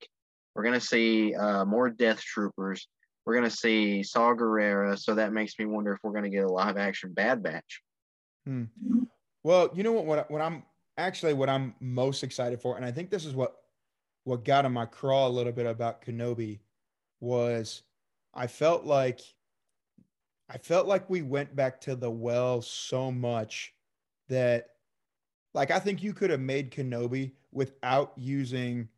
We're 0.55 0.63
gonna 0.63 0.81
see 0.81 1.35
uh, 1.35 1.65
more 1.65 1.89
Death 1.89 2.21
Troopers. 2.21 2.87
We're 3.25 3.35
gonna 3.35 3.49
see 3.49 4.03
Saw 4.03 4.33
Gerrera. 4.33 4.97
So 4.97 5.15
that 5.15 5.33
makes 5.33 5.57
me 5.59 5.65
wonder 5.65 5.93
if 5.93 5.99
we're 6.03 6.13
gonna 6.13 6.29
get 6.29 6.45
a 6.45 6.51
live 6.51 6.77
action 6.77 7.13
Bad 7.13 7.43
Batch. 7.43 7.81
Hmm. 8.45 8.63
Well, 9.45 9.69
you 9.75 9.83
know 9.83 9.91
what? 9.91 10.05
What, 10.07 10.31
what 10.31 10.41
I'm 10.41 10.63
actually 10.97 11.35
what 11.35 11.49
I'm 11.49 11.75
most 11.79 12.23
excited 12.23 12.59
for, 12.59 12.77
and 12.77 12.83
I 12.83 12.89
think 12.89 13.11
this 13.11 13.25
is 13.25 13.35
what 13.35 13.57
what 14.23 14.43
got 14.43 14.65
on 14.65 14.73
my 14.73 14.87
craw 14.87 15.27
a 15.27 15.29
little 15.29 15.51
bit 15.51 15.67
about 15.67 16.03
Kenobi 16.03 16.61
was 17.19 17.83
I 18.33 18.47
felt 18.47 18.85
like 18.85 19.21
I 20.49 20.57
felt 20.57 20.87
like 20.87 21.07
we 21.11 21.21
went 21.21 21.55
back 21.55 21.79
to 21.81 21.95
the 21.95 22.09
well 22.09 22.63
so 22.63 23.11
much 23.11 23.75
that 24.29 24.69
like 25.53 25.69
I 25.69 25.77
think 25.77 26.01
you 26.01 26.11
could 26.11 26.31
have 26.31 26.39
made 26.39 26.71
Kenobi 26.71 27.33
without 27.51 28.13
using 28.15 28.89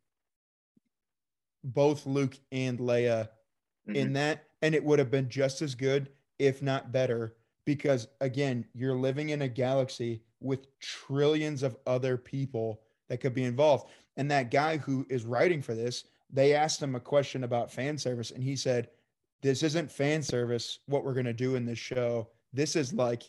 both 1.62 2.06
Luke 2.06 2.40
and 2.54 2.80
Leia 2.80 3.28
mm-hmm. 3.86 3.96
in 3.98 4.14
that 4.14 4.46
and 4.62 4.74
it 4.74 4.86
would 4.86 5.00
have 5.00 5.12
been 5.12 5.28
just 5.28 5.62
as 5.62 5.76
good 5.76 6.08
if 6.40 6.62
not 6.62 6.94
better 6.94 7.36
because 7.66 8.08
again 8.22 8.64
you're 8.74 8.96
living 8.96 9.32
in 9.32 9.42
a 9.42 9.50
galaxy 9.50 10.24
with 10.40 10.80
trillions 10.80 11.64
of 11.64 11.78
other 11.86 12.18
people 12.18 12.82
that 13.10 13.20
could 13.20 13.34
be 13.34 13.44
involved. 13.44 13.90
And 14.18 14.30
that 14.32 14.52
guy 14.52 14.78
who 14.78 15.06
is 15.10 15.26
writing 15.26 15.62
for 15.62 15.74
this 15.74 16.06
they 16.32 16.54
asked 16.54 16.82
him 16.82 16.96
a 16.96 17.00
question 17.00 17.44
about 17.44 17.72
fan 17.72 17.98
service 17.98 18.32
and 18.32 18.44
he 18.44 18.56
said 18.56 18.90
this 19.42 19.64
isn't 19.64 19.92
fan 19.92 20.22
service 20.22 20.80
what 20.88 21.06
we're 21.06 21.14
going 21.14 21.26
to 21.26 21.34
do 21.34 21.56
in 21.56 21.66
this 21.66 21.80
show. 21.80 22.28
This 22.54 22.76
is 22.76 22.94
like 22.94 23.24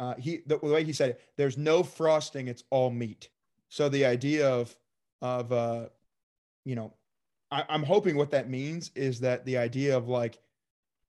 uh, 0.00 0.14
he 0.18 0.40
the, 0.46 0.58
way 0.58 0.84
he 0.84 0.92
said 0.92 1.10
it 1.10 1.20
there's 1.36 1.56
no 1.56 1.82
frosting 1.82 2.48
it's 2.48 2.64
all 2.70 2.90
meat. 2.90 3.28
So 3.68 3.88
the 3.88 4.04
idea 4.04 4.48
of 4.48 4.76
of 5.22 5.52
uh 5.52 5.86
you 6.64 6.74
know 6.74 6.92
I, 7.50 7.64
i'm 7.68 7.82
hoping 7.82 8.16
what 8.16 8.30
that 8.32 8.50
means 8.50 8.90
is 8.94 9.20
that 9.20 9.44
the 9.46 9.56
idea 9.56 9.96
of 9.96 10.08
like 10.08 10.38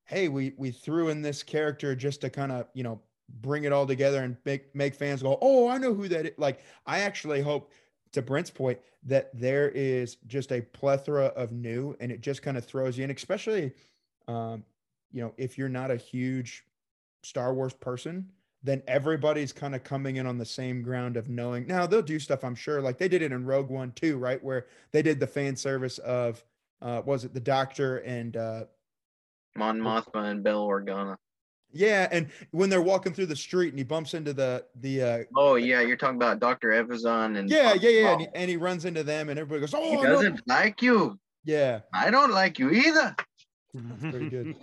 hey 0.06 0.28
we 0.30 0.54
we 0.58 0.72
threw 0.72 1.10
in 1.10 1.22
this 1.22 1.44
character 1.44 1.96
just 1.96 2.22
to 2.22 2.30
kind 2.30 2.52
of 2.52 2.68
you 2.74 2.84
know 2.84 3.02
bring 3.42 3.64
it 3.64 3.72
all 3.72 3.88
together 3.88 4.24
and 4.24 4.38
make 4.46 4.74
make 4.76 4.94
fans 4.94 5.24
go 5.24 5.38
oh 5.42 5.68
i 5.68 5.78
know 5.78 5.94
who 5.94 6.08
that 6.08 6.26
is 6.26 6.32
like 6.38 6.60
i 6.86 7.00
actually 7.00 7.42
hope 7.42 7.72
to 8.12 8.22
brent's 8.22 8.52
point 8.52 8.78
that 9.04 9.30
there 9.34 9.70
is 9.70 10.18
just 10.28 10.52
a 10.52 10.62
plethora 10.62 11.26
of 11.36 11.52
new 11.52 11.96
and 12.00 12.12
it 12.12 12.22
just 12.22 12.42
kind 12.42 12.56
of 12.56 12.64
throws 12.64 12.98
you 12.98 13.04
in 13.04 13.12
especially 13.12 13.74
um, 14.28 14.64
you 15.12 15.22
know, 15.22 15.34
if 15.38 15.58
you're 15.58 15.70
not 15.70 15.92
a 15.92 15.96
huge 15.96 16.66
Star 17.24 17.54
Wars 17.54 17.74
person, 17.74 18.30
then 18.64 18.82
everybody's 18.88 19.54
kind 19.54 19.76
of 19.76 19.84
coming 19.84 20.16
in 20.18 20.26
on 20.26 20.38
the 20.38 20.46
same 20.46 20.82
ground 20.82 21.18
of 21.18 21.30
knowing. 21.30 21.68
Now 21.68 21.86
they'll 21.86 22.02
do 22.02 22.20
stuff, 22.20 22.44
I'm 22.44 22.56
sure, 22.56 22.82
like 22.82 22.98
they 22.98 23.08
did 23.08 23.22
it 23.22 23.32
in 23.32 23.46
Rogue 23.46 23.70
One 23.70 23.92
too, 23.92 24.18
right? 24.18 24.44
Where 24.44 24.66
they 24.92 25.02
did 25.02 25.20
the 25.20 25.28
fan 25.28 25.56
service 25.56 26.00
of, 26.00 26.44
uh, 26.82 27.02
was 27.06 27.24
it 27.24 27.34
the 27.34 27.40
Doctor 27.40 28.00
and 28.00 28.36
uh, 28.36 28.66
Mon 29.56 29.80
Mothma 29.80 30.32
and 30.32 30.44
Bail 30.44 30.68
Organa. 30.68 31.16
Yeah, 31.76 32.08
and 32.10 32.30
when 32.52 32.70
they're 32.70 32.82
walking 32.82 33.14
through 33.14 33.26
the 33.26 33.36
street 33.36 33.70
and 33.70 33.78
he 33.78 33.84
bumps 33.84 34.14
into 34.14 34.34
the 34.34 34.66
the 34.80 35.02
uh 35.02 35.24
Oh 35.36 35.56
yeah, 35.56 35.82
you're 35.82 35.98
talking 35.98 36.16
about 36.16 36.40
Dr. 36.40 36.70
Evazan 36.70 37.38
and 37.38 37.50
Yeah, 37.50 37.74
yeah, 37.74 37.90
yeah, 37.90 38.12
and 38.14 38.22
he, 38.22 38.28
and 38.34 38.50
he, 38.50 38.56
runs 38.56 38.86
into 38.86 39.04
them 39.04 39.28
and 39.28 39.38
everybody 39.38 39.60
goes, 39.60 39.74
"Oh, 39.74 40.00
he 40.00 40.02
doesn't 40.02 40.42
like 40.48 40.82
you." 40.82 41.20
Yeah. 41.44 41.82
I 41.94 42.12
don't 42.12 42.32
like 42.32 42.60
you 42.60 42.72
either. 42.72 43.14
That's 43.74 44.02
pretty 44.02 44.30
good. 44.30 44.56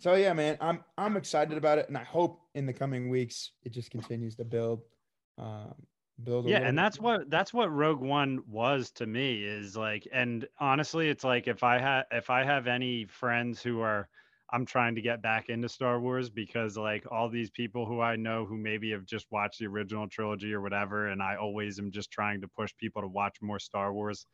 so 0.00 0.14
yeah, 0.14 0.32
man, 0.32 0.58
I'm 0.60 0.82
I'm 0.98 1.16
excited 1.16 1.56
about 1.56 1.78
it, 1.78 1.88
and 1.88 1.96
I 1.96 2.02
hope 2.02 2.40
in 2.56 2.66
the 2.66 2.72
coming 2.72 3.08
weeks 3.10 3.52
it 3.62 3.72
just 3.72 3.92
continues 3.92 4.34
to 4.36 4.44
build. 4.44 4.82
Um, 5.38 5.74
build. 6.24 6.48
Yeah, 6.48 6.58
and 6.58 6.76
that's 6.76 6.98
what 6.98 7.30
that's 7.30 7.54
what 7.54 7.72
Rogue 7.72 8.00
One 8.00 8.42
was 8.48 8.90
to 8.92 9.06
me 9.06 9.44
is 9.44 9.76
like, 9.76 10.08
and 10.12 10.48
honestly, 10.58 11.08
it's 11.08 11.22
like 11.22 11.46
if 11.46 11.62
I 11.62 11.78
had 11.78 12.02
if 12.10 12.28
I 12.28 12.42
have 12.42 12.66
any 12.66 13.04
friends 13.04 13.62
who 13.62 13.80
are 13.80 14.08
I'm 14.54 14.64
trying 14.64 14.94
to 14.94 15.02
get 15.02 15.20
back 15.20 15.48
into 15.48 15.68
Star 15.68 16.00
Wars 16.00 16.30
because 16.30 16.76
like 16.76 17.04
all 17.10 17.28
these 17.28 17.50
people 17.50 17.84
who 17.86 18.00
I 18.00 18.16
know 18.16 18.46
who 18.46 18.56
maybe 18.56 18.90
have 18.92 19.04
just 19.04 19.26
watched 19.30 19.58
the 19.58 19.66
original 19.66 20.08
trilogy 20.08 20.54
or 20.54 20.60
whatever, 20.60 21.08
and 21.08 21.22
I 21.22 21.36
always 21.36 21.78
am 21.78 21.90
just 21.90 22.10
trying 22.10 22.40
to 22.42 22.48
push 22.48 22.72
people 22.78 23.02
to 23.02 23.08
watch 23.08 23.36
more 23.42 23.58
Star 23.58 23.92
Wars 23.92 24.26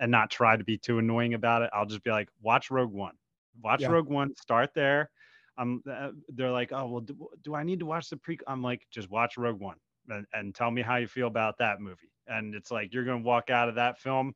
and 0.00 0.10
not 0.10 0.30
try 0.30 0.56
to 0.56 0.64
be 0.64 0.78
too 0.78 0.98
annoying 0.98 1.34
about 1.34 1.62
it. 1.62 1.70
I'll 1.72 1.86
just 1.86 2.02
be 2.02 2.10
like, 2.10 2.28
watch 2.42 2.70
Rogue 2.70 2.92
One 2.92 3.14
watch 3.62 3.82
yeah. 3.82 3.88
Rogue 3.88 4.08
One, 4.08 4.34
start 4.36 4.70
there. 4.74 5.10
Um, 5.56 5.82
uh, 5.90 6.10
they're 6.28 6.52
like, 6.52 6.72
oh 6.72 6.86
well, 6.86 7.00
do, 7.00 7.28
do, 7.42 7.54
I 7.54 7.64
need 7.64 7.80
to 7.80 7.86
watch 7.86 8.08
the 8.10 8.16
pre? 8.16 8.38
I'm 8.46 8.62
like, 8.62 8.86
just 8.90 9.10
watch 9.10 9.36
Rogue 9.36 9.60
One 9.60 9.76
and, 10.08 10.26
and 10.32 10.54
tell 10.54 10.70
me 10.70 10.82
how 10.82 10.96
you 10.96 11.08
feel 11.08 11.26
about 11.26 11.58
that 11.58 11.80
movie. 11.80 12.12
And 12.26 12.54
it's 12.54 12.70
like 12.70 12.92
you're 12.92 13.04
gonna 13.04 13.18
walk 13.18 13.50
out 13.50 13.68
of 13.68 13.74
that 13.74 13.98
film 13.98 14.34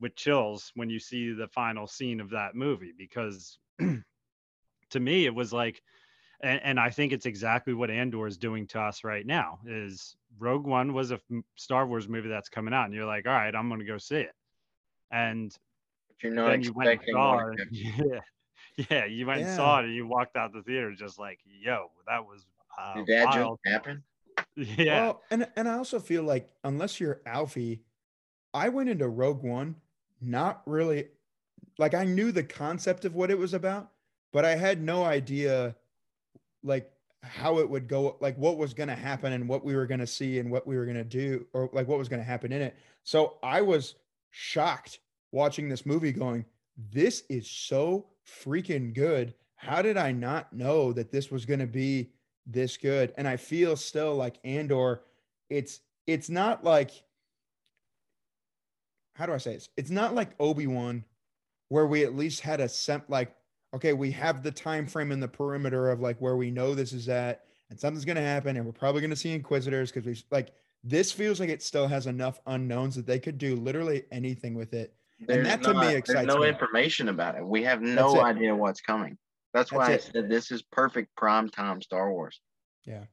with 0.00 0.16
chills 0.16 0.70
when 0.74 0.90
you 0.90 0.98
see 0.98 1.32
the 1.32 1.48
final 1.48 1.86
scene 1.86 2.20
of 2.20 2.30
that 2.30 2.54
movie 2.54 2.92
because 2.96 3.58
to 4.92 5.00
me 5.00 5.26
it 5.26 5.34
was 5.34 5.52
like 5.52 5.82
and, 6.44 6.60
and, 6.64 6.80
I 6.80 6.90
think 6.90 7.12
it's 7.12 7.26
exactly 7.26 7.72
what 7.72 7.88
Andor 7.88 8.26
is 8.26 8.36
doing 8.36 8.66
to 8.68 8.80
us 8.80 9.04
right 9.04 9.24
now 9.24 9.60
is 9.64 10.16
Rogue 10.40 10.66
One 10.66 10.92
was 10.92 11.12
a 11.12 11.20
Star 11.54 11.86
Wars 11.86 12.08
movie 12.08 12.28
that's 12.28 12.48
coming 12.48 12.74
out 12.74 12.86
and 12.86 12.94
you're 12.94 13.06
like 13.06 13.26
all 13.26 13.32
right 13.32 13.54
I'm 13.54 13.68
going 13.68 13.80
to 13.80 13.86
go 13.86 13.98
see 13.98 14.16
it 14.16 14.34
and 15.12 15.56
if 16.10 16.24
you're 16.24 16.32
not 16.32 16.50
then 16.50 16.62
you 16.62 16.72
went 16.72 16.90
and 16.90 17.00
saw 17.12 17.38
it, 17.48 17.60
yeah 17.70 18.20
Yeah, 18.90 19.04
you 19.04 19.26
went 19.26 19.40
yeah. 19.40 19.48
and 19.48 19.56
saw 19.56 19.80
it 19.80 19.84
and 19.84 19.94
you 19.94 20.06
walked 20.06 20.36
out 20.36 20.52
the 20.52 20.62
theater 20.62 20.92
just 20.92 21.18
like, 21.18 21.38
yo, 21.44 21.90
that 22.06 22.24
was 22.24 22.46
uh, 22.78 22.94
Did 22.94 23.06
that 23.06 23.26
wild. 23.26 23.58
just 23.64 23.74
happen? 23.74 24.02
Yeah. 24.54 25.04
Well, 25.04 25.22
and 25.30 25.48
and 25.56 25.66
I 25.66 25.78
also 25.78 25.98
feel 25.98 26.24
like 26.24 26.50
unless 26.62 27.00
you're 27.00 27.22
Alfie, 27.24 27.80
I 28.52 28.68
went 28.68 28.90
into 28.90 29.08
Rogue 29.08 29.42
One 29.42 29.76
not 30.20 30.60
really 30.66 31.08
like 31.78 31.94
I 31.94 32.04
knew 32.04 32.32
the 32.32 32.42
concept 32.42 33.06
of 33.06 33.14
what 33.14 33.30
it 33.30 33.38
was 33.38 33.54
about, 33.54 33.91
but 34.32 34.44
I 34.44 34.54
had 34.54 34.82
no 34.82 35.04
idea 35.04 35.76
like 36.62 36.90
how 37.22 37.58
it 37.58 37.68
would 37.68 37.86
go, 37.86 38.16
like 38.20 38.36
what 38.36 38.56
was 38.56 38.74
going 38.74 38.88
to 38.88 38.94
happen 38.94 39.32
and 39.32 39.48
what 39.48 39.64
we 39.64 39.76
were 39.76 39.86
going 39.86 40.00
to 40.00 40.06
see 40.06 40.38
and 40.38 40.50
what 40.50 40.66
we 40.66 40.76
were 40.76 40.84
going 40.84 40.96
to 40.96 41.04
do, 41.04 41.46
or 41.52 41.70
like 41.72 41.86
what 41.86 41.98
was 41.98 42.08
going 42.08 42.20
to 42.20 42.26
happen 42.26 42.52
in 42.52 42.62
it. 42.62 42.76
So 43.04 43.38
I 43.42 43.60
was 43.62 43.94
shocked 44.30 45.00
watching 45.30 45.68
this 45.68 45.86
movie, 45.86 46.12
going, 46.12 46.44
"This 46.90 47.24
is 47.28 47.48
so 47.48 48.06
freaking 48.26 48.94
good. 48.94 49.34
How 49.56 49.82
did 49.82 49.96
I 49.96 50.12
not 50.12 50.52
know 50.52 50.92
that 50.92 51.12
this 51.12 51.30
was 51.30 51.44
going 51.44 51.60
to 51.60 51.66
be 51.66 52.10
this 52.46 52.76
good? 52.76 53.12
And 53.16 53.28
I 53.28 53.36
feel 53.36 53.76
still 53.76 54.16
like 54.16 54.38
Andor, 54.44 55.02
it's 55.48 55.80
it's 56.06 56.28
not 56.28 56.64
like 56.64 56.90
how 59.14 59.26
do 59.26 59.32
I 59.32 59.38
say 59.38 59.54
this? 59.54 59.68
It's 59.76 59.90
not 59.90 60.14
like 60.14 60.30
Obi-Wan 60.40 61.04
where 61.68 61.86
we 61.86 62.04
at 62.04 62.16
least 62.16 62.40
had 62.40 62.60
a 62.60 62.68
sem- 62.68 63.04
like 63.08 63.34
okay, 63.74 63.92
we 63.92 64.10
have 64.12 64.42
the 64.42 64.50
time 64.50 64.86
frame 64.86 65.12
in 65.12 65.20
the 65.20 65.28
perimeter 65.28 65.90
of 65.90 66.00
like 66.00 66.18
where 66.18 66.36
we 66.36 66.50
know 66.50 66.74
this 66.74 66.92
is 66.92 67.08
at 67.08 67.44
and 67.70 67.78
something's 67.78 68.04
going 68.04 68.16
to 68.16 68.22
happen 68.22 68.56
and 68.56 68.66
we're 68.66 68.72
probably 68.72 69.00
going 69.00 69.10
to 69.10 69.16
see 69.16 69.32
inquisitors 69.32 69.90
because 69.90 70.06
we 70.06 70.16
like 70.30 70.52
this 70.84 71.12
feels 71.12 71.40
like 71.40 71.48
it 71.48 71.62
still 71.62 71.86
has 71.86 72.06
enough 72.06 72.40
unknowns 72.46 72.94
that 72.94 73.06
they 73.06 73.18
could 73.18 73.38
do 73.38 73.56
literally 73.56 74.04
anything 74.10 74.54
with 74.54 74.74
it 74.74 74.94
there's 75.26 75.38
and 75.38 75.46
that 75.46 75.62
to 75.62 75.74
me 75.74 75.86
uh, 75.88 75.90
excites 75.90 76.26
no 76.26 76.40
me. 76.40 76.48
information 76.48 77.08
about 77.08 77.36
it. 77.36 77.46
We 77.46 77.62
have 77.62 77.80
no 77.82 78.22
idea 78.22 78.54
what's 78.54 78.80
coming. 78.80 79.16
That's 79.54 79.70
why 79.70 79.90
That's 79.90 80.08
I 80.08 80.12
said 80.12 80.28
this 80.28 80.50
is 80.50 80.62
perfect 80.62 81.14
prime 81.16 81.48
time 81.48 81.80
Star 81.82 82.12
Wars. 82.12 82.40
Yeah, 82.84 83.04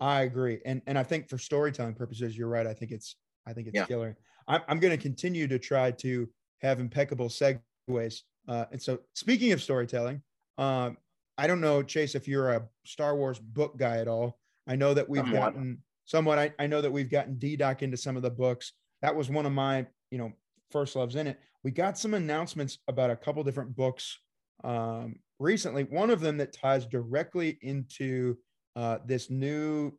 I 0.00 0.22
agree, 0.22 0.60
and 0.64 0.82
and 0.86 0.98
I 0.98 1.02
think 1.02 1.28
for 1.28 1.38
storytelling 1.38 1.94
purposes, 1.94 2.36
you're 2.36 2.48
right. 2.48 2.66
I 2.66 2.74
think 2.74 2.90
it's 2.90 3.16
I 3.46 3.52
think 3.52 3.68
it's 3.68 3.76
yeah. 3.76 3.84
killer. 3.84 4.16
I'm 4.48 4.62
I'm 4.68 4.80
going 4.80 4.96
to 4.96 5.02
continue 5.02 5.46
to 5.48 5.58
try 5.58 5.90
to 5.90 6.28
have 6.60 6.80
impeccable 6.80 7.28
segues. 7.28 8.22
Uh, 8.46 8.66
and 8.72 8.80
so, 8.80 8.98
speaking 9.14 9.52
of 9.52 9.62
storytelling, 9.62 10.22
um, 10.58 10.96
I 11.36 11.46
don't 11.46 11.60
know, 11.60 11.82
Chase, 11.82 12.14
if 12.14 12.28
you're 12.28 12.52
a 12.52 12.68
Star 12.84 13.16
Wars 13.16 13.38
book 13.38 13.76
guy 13.76 13.98
at 13.98 14.08
all. 14.08 14.38
I 14.66 14.76
know 14.76 14.94
that 14.94 15.08
we've 15.08 15.22
somewhat. 15.22 15.40
gotten 15.40 15.78
somewhat. 16.04 16.38
I, 16.38 16.52
I 16.58 16.66
know 16.66 16.80
that 16.80 16.90
we've 16.92 17.10
gotten 17.10 17.36
DDoc 17.36 17.82
into 17.82 17.96
some 17.96 18.16
of 18.16 18.22
the 18.22 18.30
books. 18.30 18.72
That 19.02 19.14
was 19.14 19.28
one 19.28 19.46
of 19.46 19.52
my, 19.52 19.86
you 20.10 20.18
know, 20.18 20.32
First 20.70 20.96
Love's 20.96 21.16
in 21.16 21.26
it. 21.26 21.38
We 21.62 21.70
got 21.70 21.98
some 21.98 22.14
announcements 22.14 22.78
about 22.88 23.10
a 23.10 23.16
couple 23.16 23.42
different 23.44 23.76
books 23.76 24.18
um, 24.62 25.16
recently. 25.38 25.84
One 25.84 26.10
of 26.10 26.20
them 26.20 26.38
that 26.38 26.52
ties 26.52 26.86
directly 26.86 27.58
into 27.62 28.36
uh, 28.76 28.98
this 29.04 29.30
new 29.30 29.92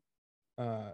uh, 0.57 0.91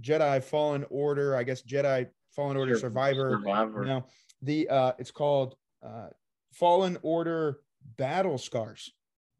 Jedi 0.00 0.42
Fallen 0.42 0.84
Order, 0.90 1.36
I 1.36 1.42
guess 1.42 1.62
Jedi 1.62 2.08
Fallen 2.34 2.56
Order 2.56 2.78
Survivor. 2.78 3.38
Survivor. 3.42 3.84
Now, 3.84 4.06
the 4.40 4.68
uh, 4.68 4.92
it's 4.98 5.10
called 5.10 5.54
uh, 5.84 6.08
Fallen 6.52 6.98
Order 7.02 7.60
Battle 7.96 8.38
Scars. 8.38 8.92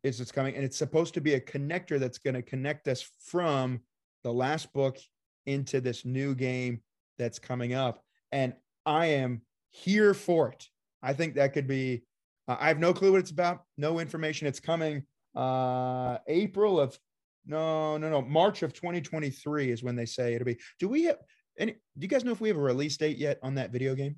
Is 0.02 0.20
it's 0.20 0.32
coming, 0.32 0.56
and 0.56 0.64
it's 0.64 0.76
supposed 0.76 1.14
to 1.14 1.20
be 1.20 1.34
a 1.34 1.40
connector 1.40 2.00
that's 2.00 2.18
going 2.18 2.34
to 2.34 2.42
connect 2.42 2.88
us 2.88 3.08
from 3.24 3.80
the 4.24 4.32
last 4.32 4.72
book 4.72 4.98
into 5.46 5.80
this 5.80 6.04
new 6.04 6.34
game 6.34 6.80
that's 7.18 7.38
coming 7.38 7.72
up, 7.72 8.02
and 8.32 8.52
I 8.84 9.06
am 9.06 9.42
here 9.70 10.12
for 10.12 10.50
it. 10.50 10.66
I 11.02 11.12
think 11.12 11.34
that 11.34 11.52
could 11.52 11.68
be. 11.68 12.02
Uh, 12.48 12.56
I 12.58 12.66
have 12.66 12.80
no 12.80 12.92
clue 12.92 13.12
what 13.12 13.20
it's 13.20 13.30
about. 13.30 13.62
No 13.78 14.00
information. 14.00 14.48
It's 14.48 14.60
coming 14.60 15.04
uh 15.34 16.18
April 16.26 16.78
of 16.78 16.98
no, 17.46 17.96
no, 17.96 18.08
no. 18.08 18.22
March 18.22 18.62
of 18.62 18.72
2023 18.72 19.70
is 19.70 19.82
when 19.82 19.96
they 19.96 20.06
say 20.06 20.34
it'll 20.34 20.44
be. 20.44 20.58
Do 20.78 20.88
we 20.88 21.04
have 21.04 21.18
any? 21.58 21.72
Do 21.72 21.78
you 22.00 22.08
guys 22.08 22.24
know 22.24 22.32
if 22.32 22.40
we 22.40 22.48
have 22.48 22.58
a 22.58 22.62
release 22.62 22.96
date 22.96 23.18
yet 23.18 23.38
on 23.42 23.54
that 23.56 23.72
video 23.72 23.94
game? 23.94 24.16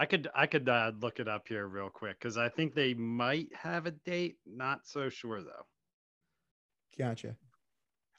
I 0.00 0.06
could 0.06 0.28
I 0.34 0.46
could 0.46 0.66
uh, 0.66 0.92
look 1.02 1.20
it 1.20 1.28
up 1.28 1.46
here 1.46 1.68
real 1.68 1.90
quick 1.90 2.18
because 2.18 2.38
I 2.38 2.48
think 2.48 2.74
they 2.74 2.94
might 2.94 3.48
have 3.54 3.84
a 3.84 3.90
date. 3.90 4.38
Not 4.46 4.86
so 4.86 5.10
sure 5.10 5.42
though. 5.42 5.66
Gotcha. 6.98 7.36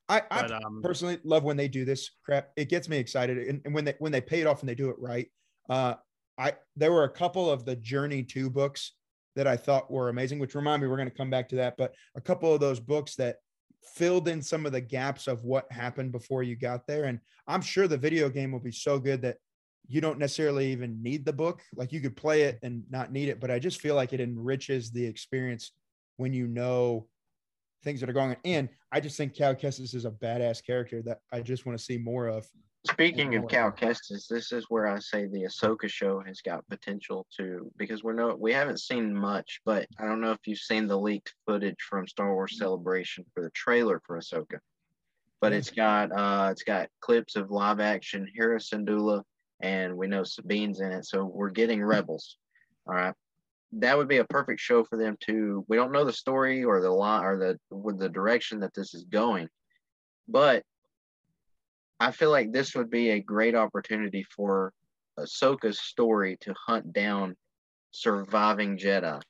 I, 0.08 0.22
I 0.30 0.42
But 0.44 0.52
um, 0.52 0.82
personally 0.84 1.18
love 1.24 1.44
when 1.44 1.58
they 1.58 1.68
do 1.68 1.84
this 1.84 2.12
crap. 2.24 2.50
It 2.56 2.70
gets 2.70 2.88
me 2.88 2.98
excited, 2.98 3.40
and, 3.40 3.62
and 3.66 3.74
when 3.74 3.84
they 3.84 3.96
when 3.98 4.12
they 4.12 4.22
pay 4.22 4.42
it 4.42 4.48
off 4.48 4.60
and 4.60 4.70
they 4.70 4.76
do 4.76 4.90
it 4.90 4.96
right. 5.00 5.28
Uh, 5.70 5.96
I 6.38 6.54
there 6.76 6.92
were 6.92 7.06
a 7.06 7.10
couple 7.10 7.50
of 7.50 7.66
the 7.66 7.76
Journey 7.78 8.22
Two 8.22 8.52
books 8.52 8.92
that 9.36 9.48
I 9.48 9.58
thought 9.58 9.90
were 9.90 10.10
amazing. 10.10 10.38
Which 10.38 10.54
remind 10.54 10.84
me, 10.84 10.88
we're 10.88 10.98
going 10.98 11.10
to 11.10 11.18
come 11.18 11.32
back 11.32 11.50
to 11.50 11.56
that. 11.56 11.78
But 11.78 11.96
a 12.14 12.22
couple 12.22 12.54
of 12.54 12.60
those 12.60 12.80
books 12.80 13.16
that 13.16 13.38
filled 13.96 14.28
in 14.28 14.44
some 14.44 14.68
of 14.68 14.72
the 14.72 14.82
gaps 14.82 15.26
of 15.26 15.46
what 15.46 15.72
happened 15.72 16.12
before 16.12 16.44
you 16.44 16.56
got 16.56 16.86
there, 16.86 17.06
and 17.06 17.20
I'm 17.48 17.62
sure 17.62 17.88
the 17.88 17.98
video 17.98 18.30
game 18.30 18.52
will 18.52 18.60
be 18.60 18.72
so 18.72 19.00
good 19.00 19.24
that 19.24 19.38
you 19.88 20.02
don't 20.02 20.20
necessarily 20.20 20.72
even 20.72 21.02
need 21.02 21.26
the 21.26 21.34
book. 21.34 21.62
Like 21.76 21.92
you 21.92 22.02
could 22.02 22.16
play 22.16 22.44
it 22.44 22.60
and 22.64 22.84
not 22.90 23.12
need 23.12 23.30
it, 23.30 23.40
but 23.40 23.52
I 23.52 23.60
just 23.60 23.82
feel 23.82 23.96
like 23.96 24.14
it 24.14 24.22
enriches 24.22 24.92
the 24.92 25.06
experience 25.06 25.72
when 26.18 26.34
you 26.34 26.48
know 26.48 27.08
things 27.84 28.00
that 28.00 28.10
are 28.10 28.14
going 28.14 28.32
on. 28.32 28.38
And 28.46 28.70
I 28.92 29.00
just 29.00 29.18
think 29.18 29.36
Cal 29.36 29.56
Kestis 29.56 29.96
is 29.96 30.06
a 30.06 30.12
badass 30.12 30.66
character 30.66 31.02
that 31.04 31.20
I 31.32 31.42
just 31.42 31.66
want 31.66 31.78
to 31.78 31.84
see 31.84 31.98
more 31.98 32.28
of. 32.28 32.48
Speaking 32.90 33.36
of 33.36 33.48
Cal 33.48 33.72
Kestis, 33.72 34.28
this 34.28 34.52
is 34.52 34.66
where 34.70 34.88
I 34.88 34.98
say 35.00 35.28
the 35.28 35.44
Ahsoka 35.44 35.88
show 35.88 36.20
has 36.26 36.42
got 36.42 36.68
potential 36.68 37.28
to 37.38 37.72
because 37.78 38.04
we're 38.04 38.14
no 38.14 38.36
we 38.36 38.54
haven't 38.54 38.80
seen 38.80 39.14
much, 39.14 39.62
but 39.66 39.88
I 40.00 40.06
don't 40.06 40.20
know 40.20 40.32
if 40.32 40.40
you've 40.48 40.58
seen 40.58 40.88
the 40.88 40.98
leaked 40.98 41.34
footage 41.46 41.78
from 41.88 42.08
Star 42.08 42.34
Wars 42.34 42.58
Celebration 42.58 43.24
for 43.34 43.44
the 43.44 43.52
trailer 43.52 44.02
for 44.06 44.18
Ahsoka. 44.18 44.60
But 45.42 45.54
it's 45.54 45.70
got 45.70 46.12
uh 46.12 46.50
it's 46.52 46.64
got 46.64 46.90
clips 47.02 47.36
of 47.36 47.52
live 47.52 47.80
action 47.80 48.28
Hera 48.36 48.58
Syndulla 48.58 49.22
and 49.62 49.96
we 49.96 50.08
know 50.08 50.24
Sabine's 50.24 50.82
in 50.82 50.92
it, 50.92 51.06
so 51.06 51.26
we're 51.26 51.50
getting 51.50 51.84
Rebels. 51.84 52.38
All 52.88 52.96
right. 52.96 53.14
That 53.74 53.98
would 53.98 54.08
be 54.08 54.18
a 54.18 54.26
perfect 54.26 54.60
show 54.60 54.84
for 54.84 54.98
them 54.98 55.16
to 55.28 55.64
we 55.70 55.78
don't 55.78 55.94
know 55.94 56.04
the 56.04 56.12
story 56.12 56.64
or 56.64 56.82
the 56.82 56.90
line 56.90 57.24
or 57.24 57.38
the 57.38 57.76
with 57.76 58.00
the 58.00 58.10
direction 58.10 58.60
that 58.60 58.74
this 58.74 58.94
is 58.94 59.06
going, 59.06 59.48
but 60.28 60.64
I 62.00 62.12
feel 62.12 62.32
like 62.32 62.52
this 62.52 62.76
would 62.76 62.90
be 62.90 63.12
a 63.12 63.22
great 63.22 63.56
opportunity 63.56 64.26
for 64.36 64.74
Ahsoka's 65.20 65.80
story 65.80 66.38
to 66.42 66.54
hunt 66.68 66.92
down 66.92 67.36
surviving 67.92 68.78
Jedi. 68.78 69.22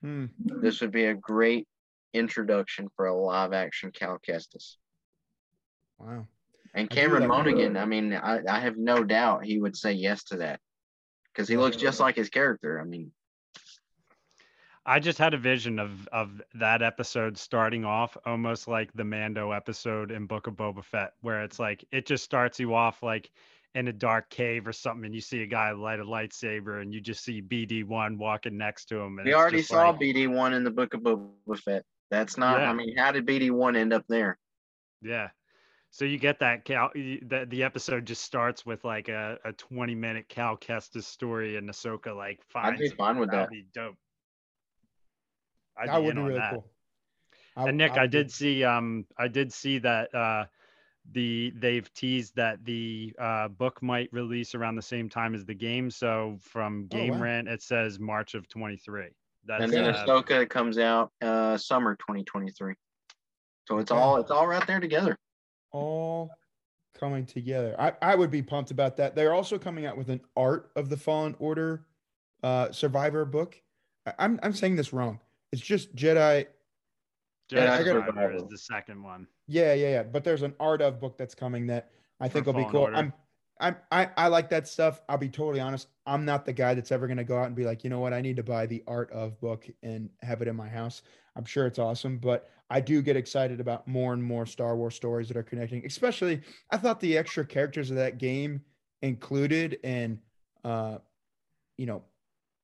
Hmm. 0.00 0.26
This 0.38 0.80
would 0.80 0.90
be 0.90 1.04
a 1.04 1.14
great 1.14 1.68
introduction 2.14 2.88
for 2.96 3.06
a 3.06 3.14
live 3.14 3.52
action 3.52 3.90
Cal 3.92 4.18
Kestis. 4.26 4.76
Wow. 5.98 6.26
And 6.74 6.88
Cameron 6.88 7.28
like- 7.28 7.28
Monaghan, 7.28 7.76
I 7.76 7.84
mean, 7.84 8.14
I, 8.14 8.40
I 8.48 8.60
have 8.60 8.76
no 8.76 9.04
doubt 9.04 9.44
he 9.44 9.58
would 9.58 9.76
say 9.76 9.92
yes 9.92 10.24
to 10.24 10.38
that 10.38 10.60
because 11.32 11.48
he 11.48 11.56
looks 11.56 11.76
just 11.76 12.00
like 12.00 12.16
his 12.16 12.30
character. 12.30 12.80
I 12.80 12.84
mean, 12.84 13.12
I 14.84 14.98
just 14.98 15.18
had 15.18 15.34
a 15.34 15.38
vision 15.38 15.78
of 15.78 16.08
of 16.08 16.42
that 16.54 16.82
episode 16.82 17.38
starting 17.38 17.84
off 17.84 18.16
almost 18.26 18.66
like 18.66 18.92
the 18.94 19.04
Mando 19.04 19.52
episode 19.52 20.10
in 20.10 20.26
Book 20.26 20.46
of 20.46 20.54
Boba 20.54 20.84
Fett, 20.84 21.12
where 21.20 21.42
it's 21.42 21.58
like 21.58 21.84
it 21.92 22.06
just 22.06 22.24
starts 22.24 22.58
you 22.58 22.74
off 22.74 23.02
like 23.02 23.30
in 23.74 23.88
a 23.88 23.92
dark 23.92 24.28
cave 24.28 24.66
or 24.66 24.72
something, 24.72 25.04
and 25.06 25.14
you 25.14 25.20
see 25.20 25.42
a 25.42 25.46
guy 25.46 25.70
light 25.72 26.00
a 26.00 26.04
lightsaber, 26.04 26.82
and 26.82 26.92
you 26.92 27.00
just 27.00 27.22
see 27.24 27.40
BD 27.40 27.84
one 27.84 28.18
walking 28.18 28.58
next 28.58 28.86
to 28.86 28.96
him. 28.98 29.18
And 29.18 29.26
we 29.26 29.34
already 29.34 29.62
saw 29.62 29.90
like- 29.90 30.00
BD 30.00 30.26
one 30.28 30.52
in 30.52 30.64
the 30.64 30.70
Book 30.70 30.94
of 30.94 31.00
Boba 31.00 31.58
Fett. 31.58 31.84
That's 32.10 32.36
not. 32.36 32.60
Yeah. 32.60 32.70
I 32.70 32.74
mean, 32.74 32.96
how 32.96 33.12
did 33.12 33.26
BD 33.26 33.50
one 33.50 33.76
end 33.76 33.92
up 33.92 34.04
there? 34.08 34.38
Yeah. 35.00 35.28
So 35.94 36.06
you 36.06 36.18
get 36.18 36.40
that 36.40 36.64
Cal 36.64 36.90
the, 36.94 37.46
the 37.48 37.62
episode 37.62 38.06
just 38.06 38.22
starts 38.22 38.64
with 38.64 38.82
like 38.82 39.08
a, 39.10 39.36
a 39.44 39.52
20 39.52 39.94
minute 39.94 40.26
Cal 40.26 40.56
Kestis 40.56 41.04
story 41.04 41.56
and 41.58 41.68
Ahsoka 41.68 42.16
like 42.16 42.40
finds. 42.48 42.80
I'd 42.80 42.90
be 42.90 42.96
fine 42.96 43.18
with 43.18 43.30
That'd 43.30 43.48
that. 43.48 43.50
be 43.50 43.66
dope. 43.74 43.96
I'd 45.76 45.90
That 45.90 45.98
be 45.98 46.04
would 46.06 46.16
be 46.16 46.22
really 46.22 46.38
that. 46.38 46.52
cool. 46.54 46.64
I- 47.58 47.68
and 47.68 47.76
Nick, 47.76 47.92
I, 47.92 48.02
would 48.02 48.10
be- 48.10 48.18
did 48.18 48.32
see 48.32 48.64
um 48.64 49.04
I 49.18 49.28
did 49.28 49.52
see 49.52 49.78
that 49.80 50.14
uh 50.14 50.46
the 51.12 51.52
they've 51.56 51.92
teased 51.92 52.36
that 52.36 52.64
the 52.64 53.12
uh 53.18 53.48
book 53.48 53.82
might 53.82 54.08
release 54.14 54.54
around 54.54 54.76
the 54.76 54.82
same 54.82 55.10
time 55.10 55.34
as 55.34 55.44
the 55.44 55.54
game. 55.54 55.90
So 55.90 56.38
from 56.40 56.88
Oh, 56.90 56.96
Game 56.96 57.12
wow. 57.14 57.20
Rant 57.20 57.48
it 57.48 57.60
says 57.62 57.98
March 58.00 58.32
of 58.34 58.48
23. 58.48 59.08
That's 59.44 59.64
and 59.64 59.70
then 59.70 59.84
uh, 59.94 60.06
Ahsoka 60.06 60.48
comes 60.48 60.78
out 60.78 61.12
uh, 61.20 61.58
summer 61.58 61.96
2023. 61.96 62.72
So 63.68 63.76
it's 63.78 63.90
all 63.90 64.16
it's 64.16 64.30
all 64.30 64.46
right 64.46 64.66
there 64.66 64.80
together. 64.80 65.18
All 65.72 66.30
coming 66.98 67.26
together. 67.26 67.74
I, 67.78 67.92
I 68.00 68.14
would 68.14 68.30
be 68.30 68.42
pumped 68.42 68.70
about 68.70 68.96
that. 68.98 69.14
They're 69.14 69.34
also 69.34 69.58
coming 69.58 69.86
out 69.86 69.96
with 69.96 70.08
an 70.08 70.20
art 70.36 70.70
of 70.76 70.88
the 70.88 70.96
Fallen 70.96 71.34
Order 71.38 71.86
uh, 72.42 72.70
Survivor 72.70 73.24
book. 73.24 73.60
I, 74.06 74.12
I'm 74.18 74.38
I'm 74.42 74.52
saying 74.52 74.76
this 74.76 74.92
wrong. 74.92 75.18
It's 75.52 75.62
just 75.62 75.94
Jedi. 75.96 76.46
Jedi 77.50 77.84
Survivor 77.84 78.36
is 78.36 78.44
the 78.48 78.58
second 78.58 79.02
one. 79.02 79.26
Yeah, 79.48 79.74
yeah, 79.74 79.90
yeah. 79.90 80.02
But 80.04 80.24
there's 80.24 80.42
an 80.42 80.54
art 80.60 80.80
of 80.80 81.00
book 81.00 81.18
that's 81.18 81.34
coming 81.34 81.66
that 81.66 81.90
I 82.20 82.28
think 82.28 82.46
will 82.46 82.52
be 82.52 82.64
cool. 82.66 82.82
Order. 82.82 82.96
I'm 82.96 83.12
I'm 83.62 83.76
I, 83.90 84.10
I 84.16 84.26
like 84.26 84.50
that 84.50 84.68
stuff. 84.68 85.00
I'll 85.08 85.16
be 85.16 85.28
totally 85.28 85.60
honest. 85.60 85.88
I'm 86.04 86.24
not 86.24 86.44
the 86.44 86.52
guy 86.52 86.74
that's 86.74 86.92
ever 86.92 87.06
gonna 87.06 87.24
go 87.24 87.38
out 87.38 87.46
and 87.46 87.56
be 87.56 87.64
like, 87.64 87.84
you 87.84 87.90
know 87.90 88.00
what, 88.00 88.12
I 88.12 88.20
need 88.20 88.36
to 88.36 88.42
buy 88.42 88.66
the 88.66 88.82
art 88.86 89.10
of 89.12 89.40
book 89.40 89.66
and 89.82 90.10
have 90.20 90.42
it 90.42 90.48
in 90.48 90.56
my 90.56 90.68
house. 90.68 91.02
I'm 91.36 91.44
sure 91.46 91.66
it's 91.66 91.78
awesome, 91.78 92.18
but 92.18 92.50
I 92.68 92.80
do 92.80 93.00
get 93.00 93.16
excited 93.16 93.60
about 93.60 93.88
more 93.88 94.12
and 94.12 94.22
more 94.22 94.44
Star 94.44 94.76
Wars 94.76 94.94
stories 94.94 95.28
that 95.28 95.36
are 95.36 95.42
connecting. 95.42 95.86
Especially, 95.86 96.42
I 96.70 96.76
thought 96.76 97.00
the 97.00 97.16
extra 97.16 97.46
characters 97.46 97.90
of 97.90 97.96
that 97.96 98.18
game 98.18 98.62
included 99.00 99.78
and 99.82 100.18
uh, 100.64 100.98
you 101.76 101.86
know, 101.86 102.02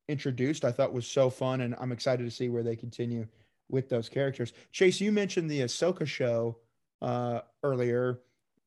introduced, 0.09 0.64
I 0.64 0.72
thought 0.72 0.92
was 0.92 1.07
so 1.07 1.30
fun, 1.30 1.61
and 1.61 1.74
I'm 1.78 1.92
excited 1.92 2.24
to 2.24 2.30
see 2.30 2.49
where 2.49 2.62
they 2.62 2.76
continue 2.76 3.26
with 3.68 3.88
those 3.88 4.09
characters. 4.09 4.53
Chase, 4.72 5.01
you 5.01 5.12
mentioned 5.12 5.51
the 5.51 5.61
Ahsoka 5.61 6.07
show 6.07 6.59
uh, 7.03 7.40
earlier. 7.62 8.20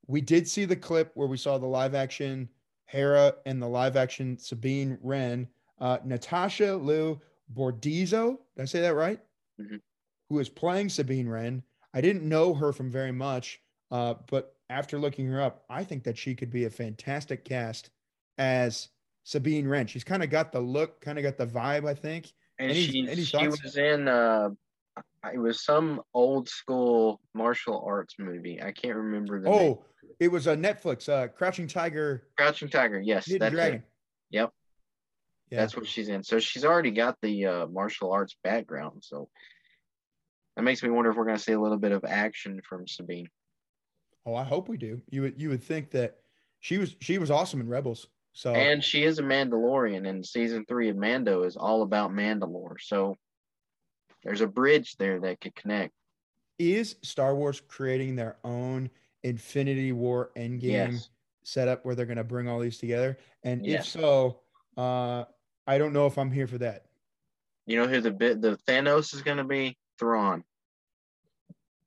We 0.07 0.21
did 0.21 0.47
see 0.47 0.65
the 0.65 0.75
clip 0.75 1.11
where 1.15 1.27
we 1.27 1.37
saw 1.37 1.57
the 1.57 1.67
live 1.67 1.95
action 1.95 2.49
Hera 2.85 3.35
and 3.45 3.61
the 3.61 3.67
live 3.67 3.95
action 3.95 4.37
Sabine 4.37 4.97
Wren. 5.01 5.47
Uh, 5.79 5.97
Natasha 6.03 6.75
Liu 6.75 7.19
Bordizzo, 7.53 8.37
did 8.55 8.61
I 8.61 8.65
say 8.65 8.81
that 8.81 8.95
right? 8.95 9.19
Mhm. 9.59 9.79
Who 10.29 10.39
is 10.39 10.49
playing 10.49 10.89
Sabine 10.89 11.27
Wren. 11.27 11.63
I 11.93 12.01
didn't 12.01 12.27
know 12.27 12.53
her 12.53 12.71
from 12.71 12.89
very 12.91 13.11
much, 13.11 13.61
uh, 13.91 14.15
but 14.29 14.55
after 14.69 14.97
looking 14.99 15.27
her 15.27 15.41
up, 15.41 15.65
I 15.69 15.83
think 15.83 16.03
that 16.03 16.17
she 16.17 16.35
could 16.35 16.49
be 16.49 16.65
a 16.65 16.69
fantastic 16.69 17.43
cast 17.43 17.89
as 18.37 18.89
Sabine 19.23 19.67
Wren. 19.67 19.87
She's 19.87 20.03
kind 20.03 20.23
of 20.23 20.29
got 20.29 20.51
the 20.51 20.61
look, 20.61 21.01
kind 21.01 21.17
of 21.17 21.23
got 21.23 21.37
the 21.37 21.47
vibe, 21.47 21.87
I 21.87 21.93
think. 21.93 22.31
And 22.59 22.71
Any- 22.71 22.81
she 22.87 23.07
any 23.09 23.23
she 23.23 23.47
was 23.47 23.75
in 23.77 24.07
uh 24.07 24.51
it 25.33 25.37
was 25.37 25.63
some 25.63 26.01
old 26.13 26.49
school 26.49 27.21
martial 27.33 27.83
arts 27.85 28.15
movie. 28.17 28.61
I 28.61 28.71
can't 28.71 28.95
remember 28.95 29.39
the 29.39 29.49
name. 29.49 29.59
Oh, 29.59 29.85
it 30.19 30.31
was 30.31 30.47
a 30.47 30.55
Netflix, 30.55 31.09
uh, 31.09 31.27
Crouching 31.27 31.67
Tiger, 31.67 32.23
Crouching 32.37 32.69
Tiger. 32.69 32.99
Yes, 32.99 33.25
Hidden 33.25 33.39
that's 33.39 33.53
Dragon. 33.53 33.79
it. 33.79 33.83
Yep. 34.31 34.51
Yeah. 35.49 35.59
That's 35.59 35.75
what 35.75 35.87
she's 35.87 36.09
in. 36.09 36.23
So 36.23 36.39
she's 36.39 36.63
already 36.65 36.91
got 36.91 37.17
the 37.21 37.45
uh, 37.45 37.67
martial 37.67 38.11
arts 38.11 38.35
background. 38.43 39.03
So 39.03 39.29
that 40.55 40.63
makes 40.63 40.81
me 40.81 40.89
wonder 40.89 41.11
if 41.11 41.17
we're 41.17 41.25
going 41.25 41.37
to 41.37 41.43
see 41.43 41.51
a 41.51 41.59
little 41.59 41.77
bit 41.77 41.91
of 41.91 42.05
action 42.05 42.61
from 42.67 42.87
Sabine. 42.87 43.27
Oh, 44.25 44.35
I 44.35 44.43
hope 44.43 44.69
we 44.69 44.77
do. 44.77 45.01
You 45.09 45.23
would 45.23 45.41
you 45.41 45.49
would 45.49 45.63
think 45.63 45.91
that 45.91 46.17
she 46.59 46.77
was 46.77 46.95
she 47.01 47.17
was 47.17 47.31
awesome 47.31 47.59
in 47.59 47.67
Rebels. 47.67 48.07
So 48.33 48.53
And 48.53 48.83
she 48.83 49.03
is 49.03 49.19
a 49.19 49.23
Mandalorian, 49.23 50.07
and 50.07 50.25
season 50.25 50.65
three 50.65 50.89
of 50.89 50.95
Mando 50.95 51.43
is 51.43 51.57
all 51.57 51.81
about 51.81 52.11
Mandalore. 52.11 52.75
So 52.79 53.17
there's 54.23 54.41
a 54.41 54.47
bridge 54.47 54.97
there 54.97 55.19
that 55.19 55.41
could 55.41 55.55
connect. 55.55 55.93
is 56.59 56.95
Star 57.01 57.35
Wars 57.35 57.59
creating 57.67 58.15
their 58.15 58.37
own 58.43 58.89
Infinity 59.23 59.91
War 59.93 60.31
Endgame 60.35 60.61
Yes. 60.91 61.09
setup 61.43 61.83
where 61.85 61.95
they're 61.95 62.05
going 62.05 62.17
to 62.17 62.23
bring 62.23 62.47
all 62.47 62.59
these 62.59 62.77
together? 62.77 63.17
And 63.43 63.65
if 63.65 63.83
so, 63.85 64.41
uh, 64.77 65.25
I 65.65 65.77
don't 65.79 65.91
know 65.93 66.05
if 66.05 66.17
I'm 66.19 66.31
here 66.31 66.45
for 66.47 66.59
that. 66.59 66.85
You 67.65 67.77
know 67.77 67.87
who 67.87 67.99
the 68.01 68.11
bit 68.11 68.41
the 68.41 68.57
Thanos 68.67 69.13
is 69.13 69.21
going 69.23 69.37
to 69.37 69.43
be? 69.43 69.75
Thrawn. 69.97 70.43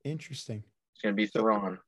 Interesting. 0.04 0.62
It's 0.92 1.02
going 1.02 1.14
to 1.14 1.16
be 1.16 1.26
So- 1.26 1.40
Thrawn. 1.40 1.78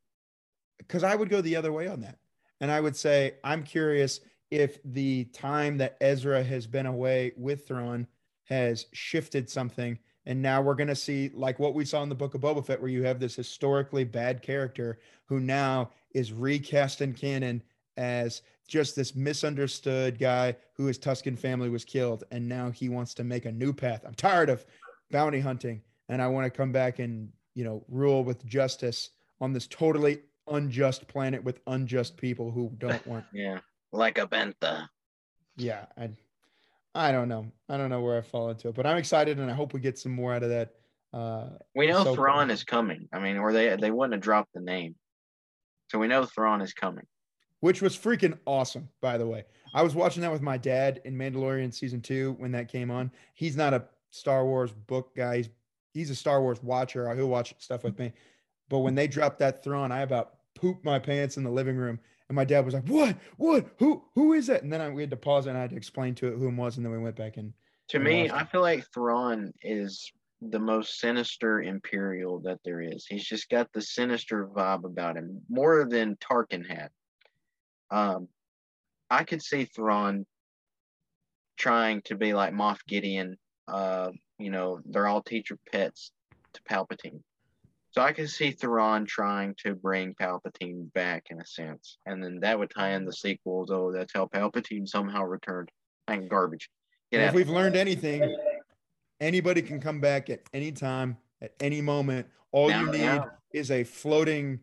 because 0.78 1.02
I 1.04 1.14
would 1.16 1.28
go 1.28 1.40
the 1.40 1.56
other 1.56 1.72
way 1.72 1.86
on 1.88 2.00
that. 2.02 2.18
And 2.60 2.70
I 2.70 2.80
would 2.80 2.96
say, 2.96 3.34
I'm 3.44 3.62
curious 3.64 4.20
if 4.50 4.78
the 4.84 5.24
time 5.26 5.78
that 5.78 5.96
Ezra 6.00 6.42
has 6.42 6.66
been 6.66 6.86
away 6.86 7.32
with 7.36 7.66
Thrawn 7.66 8.06
has 8.44 8.86
shifted 8.92 9.50
something. 9.50 9.98
And 10.26 10.42
now 10.42 10.60
we're 10.60 10.74
going 10.74 10.88
to 10.88 10.96
see, 10.96 11.30
like 11.34 11.58
what 11.58 11.74
we 11.74 11.84
saw 11.84 12.02
in 12.02 12.08
the 12.08 12.14
book 12.14 12.34
of 12.34 12.40
Boba 12.40 12.64
Fett, 12.66 12.80
where 12.80 12.90
you 12.90 13.04
have 13.04 13.20
this 13.20 13.36
historically 13.36 14.04
bad 14.04 14.42
character 14.42 14.98
who 15.26 15.38
now 15.40 15.90
is 16.12 16.32
recast 16.32 17.00
in 17.00 17.12
canon 17.12 17.62
as 17.96 18.42
just 18.66 18.96
this 18.96 19.14
misunderstood 19.14 20.18
guy 20.18 20.56
who 20.74 20.86
his 20.86 20.98
Tuscan 20.98 21.36
family 21.36 21.70
was 21.70 21.84
killed. 21.84 22.24
And 22.32 22.48
now 22.48 22.70
he 22.70 22.88
wants 22.88 23.14
to 23.14 23.24
make 23.24 23.44
a 23.44 23.52
new 23.52 23.72
path. 23.72 24.02
I'm 24.04 24.14
tired 24.14 24.50
of 24.50 24.66
bounty 25.12 25.38
hunting 25.40 25.80
and 26.08 26.20
I 26.20 26.26
want 26.26 26.44
to 26.44 26.50
come 26.50 26.72
back 26.72 26.98
and, 26.98 27.30
you 27.54 27.64
know, 27.64 27.84
rule 27.88 28.24
with 28.24 28.44
justice 28.44 29.10
on 29.40 29.52
this 29.52 29.66
totally 29.68 30.20
unjust 30.48 31.06
planet 31.08 31.42
with 31.42 31.60
unjust 31.66 32.16
people 32.16 32.50
who 32.50 32.72
don't 32.78 33.06
want 33.06 33.24
Yeah. 33.32 33.60
Like 33.92 34.18
a 34.18 34.26
bentha. 34.26 34.88
yeah 35.56 35.86
i 35.96 36.10
i 36.96 37.12
don't 37.12 37.28
know. 37.28 37.46
I 37.68 37.76
don't 37.76 37.90
know 37.90 38.00
where 38.00 38.18
i 38.18 38.20
fall 38.22 38.50
into 38.50 38.68
it 38.68 38.74
but 38.74 38.86
i'm 38.86 38.96
excited 38.96 39.38
and 39.38 39.50
i 39.50 39.54
hope 39.54 39.72
we 39.74 39.80
get 39.80 39.98
some 39.98 40.12
more 40.12 40.32
out 40.34 40.42
of 40.42 40.48
that 40.50 40.74
uh 41.12 41.50
We 41.74 41.86
know 41.86 42.04
So- 42.04 42.14
Thrawn 42.14 42.50
is 42.50 42.64
coming. 42.64 43.08
I 43.12 43.18
mean, 43.20 43.36
or 43.38 43.52
they 43.52 43.76
they 43.76 43.90
wouldn't 43.90 44.14
have 44.14 44.22
dropped 44.22 44.52
the 44.54 44.60
name. 44.60 44.96
So 45.90 45.98
we 45.98 46.08
know 46.08 46.24
Thrawn 46.24 46.60
is 46.60 46.72
coming. 46.74 47.06
which 47.60 47.80
was 47.80 47.96
freaking 47.96 48.36
awesome 48.44 48.88
by 49.00 49.16
the 49.18 49.26
way. 49.26 49.44
I 49.72 49.82
was 49.82 49.94
watching 49.94 50.22
that 50.22 50.32
with 50.32 50.42
my 50.42 50.56
dad 50.58 51.00
in 51.04 51.16
mandalorian 51.16 51.72
season 51.72 52.00
two 52.00 52.34
when 52.38 52.52
that 52.52 52.68
came 52.68 52.90
on. 52.90 53.10
He's 53.34 53.56
not 53.56 53.72
a 53.74 53.84
star 54.10 54.44
wars 54.44 54.72
book 54.72 55.14
guy. 55.16 55.36
He's, 55.38 55.48
he's 55.94 56.10
a 56.10 56.14
star 56.14 56.40
wars 56.42 56.62
watcher. 56.62 57.14
He'll 57.14 57.28
watch 57.28 57.54
stuff 57.58 57.84
with 57.84 57.98
me. 57.98 58.12
But 58.68 58.80
when 58.80 58.94
they 58.94 59.06
dropped 59.06 59.38
that 59.38 59.62
Thrawn 59.62 59.92
i 59.92 60.00
about 60.00 60.34
pooped 60.54 60.84
my 60.84 60.98
pants 60.98 61.36
in 61.36 61.44
the 61.44 61.50
living 61.50 61.76
room 61.76 61.98
and 62.28 62.36
my 62.36 62.44
dad 62.44 62.64
was 62.64 62.74
like 62.74 62.88
what 62.88 63.16
what 63.36 63.66
who 63.78 64.02
who 64.14 64.32
is 64.32 64.46
that 64.48 64.62
and 64.62 64.72
then 64.72 64.80
I, 64.80 64.88
we 64.88 65.02
had 65.02 65.10
to 65.10 65.16
pause 65.16 65.46
and 65.46 65.56
i 65.56 65.60
had 65.60 65.70
to 65.70 65.76
explain 65.76 66.14
to 66.16 66.28
it 66.28 66.36
who 66.36 66.48
it 66.48 66.54
was 66.54 66.76
and 66.76 66.84
then 66.84 66.92
we 66.92 66.98
went 66.98 67.16
back 67.16 67.36
and 67.36 67.52
To 67.88 68.00
me, 68.00 68.28
I 68.30 68.44
feel 68.44 68.62
like 68.62 68.84
Thrawn 68.92 69.52
is 69.62 70.10
the 70.40 70.58
most 70.58 70.98
sinister 70.98 71.62
Imperial 71.62 72.40
that 72.40 72.58
there 72.64 72.80
is. 72.80 73.06
He's 73.06 73.24
just 73.24 73.48
got 73.48 73.72
the 73.72 73.80
sinister 73.80 74.48
vibe 74.48 74.84
about 74.84 75.16
him, 75.16 75.40
more 75.48 75.86
than 75.88 76.16
Tarkin 76.16 76.66
had. 76.68 76.90
Um, 77.90 78.28
I 79.08 79.24
could 79.24 79.40
see 79.40 79.64
Thrawn 79.66 80.26
trying 81.56 82.02
to 82.02 82.16
be 82.16 82.34
like 82.34 82.52
Moff 82.52 82.78
Gideon. 82.88 83.38
Uh, 83.68 84.10
you 84.38 84.50
know, 84.50 84.80
they're 84.84 85.06
all 85.06 85.22
teacher 85.22 85.56
pets 85.70 86.10
to 86.54 86.62
Palpatine. 86.62 87.20
So 87.96 88.02
I 88.02 88.12
can 88.12 88.28
see 88.28 88.50
Thrawn 88.50 89.06
trying 89.06 89.54
to 89.64 89.74
bring 89.74 90.14
Palpatine 90.20 90.92
back 90.92 91.28
in 91.30 91.40
a 91.40 91.46
sense, 91.46 91.96
and 92.04 92.22
then 92.22 92.40
that 92.40 92.58
would 92.58 92.68
tie 92.68 92.90
in 92.90 93.06
the 93.06 93.12
sequels. 93.12 93.70
Oh, 93.70 93.90
that's 93.90 94.12
how 94.12 94.26
Palpatine 94.26 94.86
somehow 94.86 95.22
returned. 95.22 95.70
And 96.06 96.28
garbage. 96.28 96.68
Get 97.10 97.22
if 97.22 97.34
we've 97.34 97.48
learned 97.48 97.74
anything 97.74 98.36
anybody 99.20 99.62
can 99.62 99.80
come 99.80 100.00
back 100.00 100.28
at 100.28 100.42
any 100.52 100.72
time 100.72 101.16
at 101.40 101.54
any 101.60 101.80
moment 101.80 102.26
all 102.52 102.68
Now, 102.68 102.80
you 102.80 102.92
need 102.92 102.98
now. 102.98 103.30
is 103.52 103.70
a 103.70 103.82
floating 103.82 104.60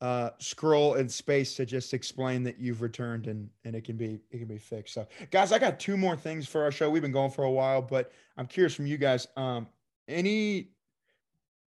uh, 0.00 0.30
scroll 0.38 0.94
in 0.94 1.08
space 1.08 1.54
to 1.56 1.66
just 1.66 1.94
explain 1.94 2.42
that 2.44 2.58
you've 2.58 2.82
returned 2.82 3.26
and 3.26 3.50
and 3.64 3.76
it 3.76 3.84
can 3.84 3.96
be 3.96 4.18
it 4.30 4.38
can 4.38 4.48
be 4.48 4.58
fixed. 4.58 4.94
So 4.94 5.06
guys, 5.30 5.52
I 5.52 5.58
got 5.58 5.78
two 5.78 5.98
more 5.98 6.16
things 6.16 6.48
for 6.48 6.62
our 6.62 6.72
show. 6.72 6.88
We've 6.88 7.02
been 7.02 7.12
going 7.12 7.32
for 7.32 7.44
a 7.44 7.50
while, 7.50 7.82
but 7.82 8.12
I'm 8.38 8.46
curious 8.46 8.74
from 8.74 8.86
you 8.86 8.96
guys. 8.96 9.28
Um, 9.36 9.68
any 10.08 10.70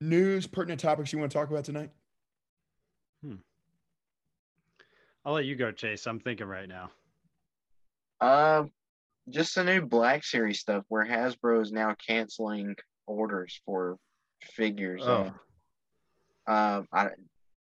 news 0.02 0.48
pertinent 0.48 0.80
topics 0.80 1.12
you 1.14 1.20
want 1.20 1.32
to 1.32 1.38
talk 1.38 1.50
about 1.50 1.66
tonight? 1.66 1.92
Hmm. 3.24 3.36
I'll 5.24 5.34
let 5.34 5.46
you 5.46 5.56
go, 5.56 5.72
Chase. 5.72 6.06
I'm 6.06 6.20
thinking 6.20 6.48
right 6.48 6.70
now. 6.70 6.92
Uh, 8.22 8.64
just 9.30 9.56
the 9.56 9.64
new 9.64 9.82
Black 9.82 10.24
Series 10.24 10.60
stuff 10.60 10.84
where 10.88 11.06
Hasbro 11.06 11.62
is 11.62 11.72
now 11.72 11.96
canceling 12.08 12.76
orders 13.08 13.60
for 13.66 13.98
figures. 14.44 15.02
Oh, 15.04 15.32
Uh, 16.48 16.84
I, 16.94 17.08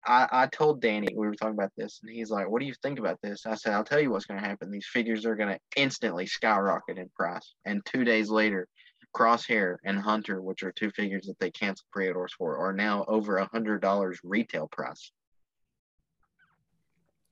I, 0.05 0.27
I 0.31 0.47
told 0.47 0.81
Danny 0.81 1.07
we 1.15 1.27
were 1.27 1.35
talking 1.35 1.53
about 1.53 1.71
this, 1.77 2.01
and 2.03 2.11
he's 2.13 2.29
like, 2.29 2.49
"What 2.49 2.59
do 2.59 2.65
you 2.65 2.73
think 2.83 2.99
about 2.99 3.17
this?" 3.21 3.45
I 3.45 3.55
said, 3.55 3.73
"I'll 3.73 3.83
tell 3.85 3.99
you 3.99 4.11
what's 4.11 4.25
going 4.25 4.41
to 4.41 4.45
happen. 4.47 4.69
These 4.69 4.87
figures 4.87 5.25
are 5.25 5.35
going 5.35 5.53
to 5.53 5.59
instantly 5.81 6.27
skyrocket 6.27 6.97
in 6.97 7.09
price, 7.15 7.53
and 7.65 7.85
two 7.85 8.03
days 8.03 8.29
later, 8.29 8.67
Crosshair 9.15 9.77
and 9.83 9.99
Hunter, 9.99 10.41
which 10.41 10.63
are 10.63 10.71
two 10.71 10.91
figures 10.91 11.25
that 11.27 11.39
they 11.39 11.51
canceled 11.51 11.89
pre-orders 11.91 12.33
for, 12.33 12.57
are 12.57 12.73
now 12.73 13.05
over 13.07 13.37
a 13.37 13.45
hundred 13.45 13.81
dollars 13.81 14.19
retail 14.23 14.67
price." 14.67 15.11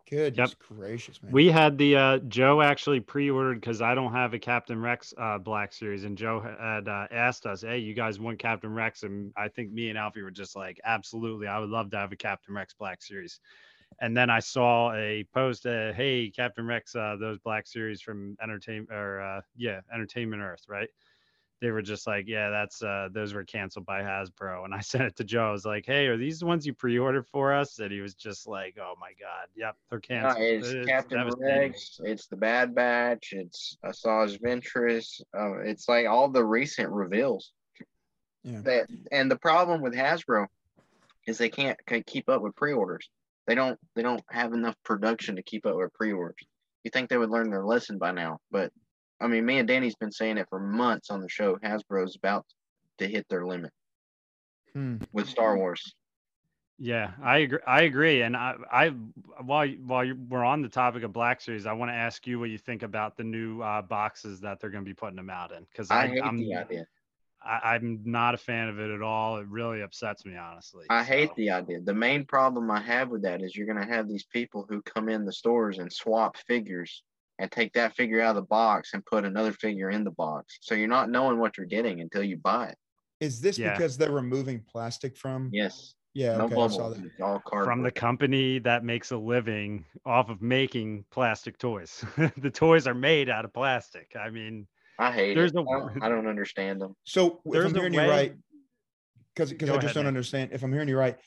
Goodness 0.09 0.53
gracious, 0.53 1.21
man. 1.23 1.31
we 1.31 1.47
had 1.47 1.79
the 1.79 1.95
uh, 1.95 2.17
Joe 2.19 2.61
actually 2.61 2.99
pre-ordered 2.99 3.59
because 3.59 3.81
I 3.81 3.95
don't 3.95 4.11
have 4.11 4.35
a 4.35 4.39
Captain 4.39 4.79
Rex 4.79 5.15
uh, 5.17 5.39
Black 5.39 5.73
Series, 5.73 6.03
and 6.03 6.15
Joe 6.15 6.39
had 6.39 6.87
uh, 6.87 7.07
asked 7.11 7.47
us, 7.47 7.61
"Hey, 7.61 7.79
you 7.79 7.95
guys 7.95 8.19
want 8.19 8.37
Captain 8.37 8.71
Rex?" 8.71 9.01
And 9.01 9.33
I 9.35 9.47
think 9.47 9.71
me 9.71 9.89
and 9.89 9.97
Alfie 9.97 10.21
were 10.21 10.29
just 10.29 10.55
like, 10.55 10.79
"Absolutely, 10.85 11.47
I 11.47 11.57
would 11.57 11.69
love 11.69 11.89
to 11.91 11.97
have 11.97 12.11
a 12.11 12.15
Captain 12.15 12.53
Rex 12.53 12.75
Black 12.75 13.01
Series." 13.01 13.39
And 13.99 14.15
then 14.15 14.29
I 14.29 14.39
saw 14.39 14.93
a 14.93 15.25
post, 15.33 15.65
uh, 15.65 15.91
"Hey, 15.93 16.29
Captain 16.29 16.67
Rex, 16.67 16.95
uh, 16.95 17.15
those 17.19 17.39
Black 17.39 17.65
Series 17.65 17.99
from 17.99 18.37
Entertainment 18.43 18.91
or 18.91 19.21
uh, 19.21 19.41
yeah, 19.55 19.81
Entertainment 19.91 20.43
Earth, 20.43 20.65
right?" 20.67 20.89
They 21.61 21.71
were 21.71 21.81
just 21.81 22.05
like, 22.05 22.25
"Yeah, 22.27 22.49
that's 22.49 22.83
uh, 22.83 23.07
those 23.11 23.33
were 23.33 23.43
canceled 23.45 23.85
by 23.85 24.01
Hasbro." 24.01 24.65
And 24.65 24.73
I 24.73 24.79
sent 24.81 25.05
it 25.05 25.15
to 25.17 25.23
Joe. 25.23 25.47
I 25.47 25.51
was 25.51 25.65
like, 25.65 25.85
"Hey, 25.85 26.07
are 26.07 26.17
these 26.17 26.39
the 26.39 26.45
ones 26.45 26.65
you 26.65 26.73
pre-ordered 26.73 27.27
for 27.27 27.53
us?" 27.53 27.79
And 27.79 27.91
he 27.91 28.01
was 28.01 28.13
just 28.13 28.45
like, 28.47 28.77
"Oh 28.79 28.95
my 28.99 29.11
god, 29.19 29.47
yep, 29.55 29.75
they're 29.89 29.99
No, 29.99 30.01
canceled." 30.33 30.43
it's 30.43 30.67
It's 30.69 30.87
Captain 30.87 31.17
devastating. 31.17 31.71
Rex. 31.71 31.99
It's 32.03 32.27
the 32.27 32.35
Bad 32.35 32.75
Batch. 32.75 33.31
It's 33.31 33.77
Asajj 33.85 34.41
Ventress. 34.41 35.21
Uh, 35.37 35.59
it's 35.61 35.87
like 35.87 36.07
all 36.07 36.27
the 36.29 36.43
recent 36.43 36.89
reveals. 36.89 37.53
Yeah. 38.43 38.61
That 38.61 38.87
and 39.11 39.31
the 39.31 39.37
problem 39.39 39.81
with 39.81 39.93
Hasbro 39.95 40.47
is 41.25 41.37
they 41.37 41.49
can't 41.49 41.79
c- 41.89 42.03
keep 42.03 42.29
up 42.29 42.41
with 42.41 42.55
pre-orders. 42.55 43.09
They 43.47 43.55
don't. 43.55 43.79
They 43.95 44.01
don't 44.03 44.23
have 44.29 44.53
enough 44.53 44.75
production 44.83 45.37
to 45.37 45.41
keep 45.43 45.65
up 45.65 45.77
with 45.77 45.93
pre-orders. 45.93 46.35
You 46.83 46.91
think 46.91 47.09
they 47.09 47.17
would 47.17 47.31
learn 47.31 47.49
their 47.49 47.65
lesson 47.65 47.97
by 47.97 48.11
now, 48.11 48.39
but 48.51 48.71
I 49.25 49.27
mean, 49.27 49.45
me 49.45 49.57
and 49.57 49.67
Danny's 49.67 49.95
been 49.95 50.11
saying 50.11 50.37
it 50.37 50.47
for 50.49 50.59
months 50.59 51.09
on 51.09 51.19
the 51.19 51.27
show. 51.27 51.57
Hasbro's 51.57 52.15
about 52.15 52.45
to 52.99 53.07
hit 53.07 53.27
their 53.27 53.45
limit 53.45 53.71
Hmm. 54.73 54.97
with 55.11 55.27
Star 55.27 55.57
Wars. 55.57 55.95
Yeah, 56.77 57.13
I 57.23 57.37
agree. 57.39 57.59
I 57.65 57.81
agree. 57.83 58.21
And 58.21 58.35
I, 58.35 58.55
I, 58.71 58.89
while 59.41 59.67
while 59.67 60.03
you, 60.03 60.17
we're 60.29 60.43
on 60.43 60.61
the 60.61 60.69
topic 60.69 61.03
of 61.03 61.13
Black 61.13 61.39
Series, 61.41 61.65
I 61.65 61.73
want 61.73 61.89
to 61.89 61.95
ask 61.95 62.27
you 62.27 62.37
what 62.37 62.49
you 62.49 62.57
think 62.57 62.83
about 62.83 63.15
the 63.15 63.23
new 63.23 63.61
uh, 63.61 63.81
boxes 63.81 64.41
that 64.41 64.59
they're 64.59 64.69
going 64.69 64.83
to 64.83 64.89
be 64.89 64.93
putting 64.93 65.15
them 65.15 65.29
out 65.29 65.53
in. 65.53 65.65
Because 65.71 65.89
I 65.89 66.03
I, 66.03 66.07
hate 66.07 66.23
I'm, 66.23 66.37
the 66.37 66.55
idea. 66.55 66.85
I, 67.41 67.75
I'm 67.75 68.01
not 68.03 68.33
a 68.35 68.37
fan 68.37 68.67
of 68.67 68.79
it 68.79 68.91
at 68.91 69.01
all. 69.01 69.37
It 69.37 69.47
really 69.47 69.81
upsets 69.81 70.25
me, 70.25 70.35
honestly. 70.35 70.85
I 70.89 71.03
hate 71.03 71.33
the 71.35 71.51
idea. 71.51 71.79
The 71.79 71.93
main 71.93 72.25
problem 72.25 72.69
I 72.69 72.81
have 72.81 73.09
with 73.09 73.21
that 73.23 73.41
is 73.41 73.55
you're 73.55 73.67
going 73.67 73.87
to 73.87 73.93
have 73.93 74.09
these 74.09 74.25
people 74.25 74.65
who 74.67 74.81
come 74.81 75.07
in 75.07 75.25
the 75.25 75.33
stores 75.33 75.79
and 75.79 75.91
swap 75.91 76.35
figures 76.35 77.03
and 77.39 77.51
take 77.51 77.73
that 77.73 77.95
figure 77.95 78.21
out 78.21 78.29
of 78.29 78.35
the 78.43 78.47
box 78.47 78.91
and 78.93 79.05
put 79.05 79.25
another 79.25 79.51
figure 79.51 79.89
in 79.89 80.03
the 80.03 80.11
box. 80.11 80.57
So 80.61 80.75
you're 80.75 80.87
not 80.87 81.09
knowing 81.09 81.37
what 81.39 81.57
you're 81.57 81.65
getting 81.65 82.01
until 82.01 82.23
you 82.23 82.37
buy 82.37 82.67
it. 82.67 82.77
Is 83.19 83.41
this 83.41 83.57
Yeah. 83.57 83.73
because 83.73 83.97
they're 83.97 84.11
removing 84.11 84.61
plastic 84.67 85.17
from? 85.17 85.49
Yes. 85.51 85.95
Yeah. 86.13 86.37
no 86.37 86.45
Okay. 86.45 86.53
I 86.55 86.67
saw 86.67 86.77
bubbles. 86.89 86.97
that. 86.97 87.23
All 87.23 87.39
cardboard. 87.39 87.65
from 87.65 87.83
the 87.83 87.91
company 87.91 88.59
that 88.59 88.83
makes 88.85 89.11
a 89.11 89.17
living 89.17 89.85
off 90.05 90.29
of 90.29 90.41
making 90.41 91.03
plastic 91.11 91.57
toys. 91.57 92.03
the 92.37 92.49
toys 92.49 92.87
are 92.87 92.93
made 92.93 93.29
out 93.29 93.43
of 93.45 93.53
plastic. 93.53 94.11
I 94.19 94.29
mean, 94.29 94.67
I 94.97 95.11
hate 95.11 95.33
there's 95.35 95.51
it. 95.51 95.57
a- 95.57 95.61
I 95.61 95.79
don't, 95.79 96.03
I 96.03 96.09
don't 96.09 96.27
understand 96.27 96.79
them. 96.79 96.95
So 97.03 97.41
if 97.45 97.65
I'm 97.65 97.75
a 97.75 97.77
hearing 97.77 97.93
you 97.93 97.99
right, 97.99 98.33
because 99.33 99.51
because 99.51 99.69
I 99.69 99.73
just 99.73 99.83
ahead, 99.83 99.95
don't 99.95 100.03
Nick. 100.05 100.07
understand. 100.09 100.51
If 100.53 100.63
I'm 100.63 100.71
hearing 100.71 100.87
you 100.87 100.97
right, 100.97 101.17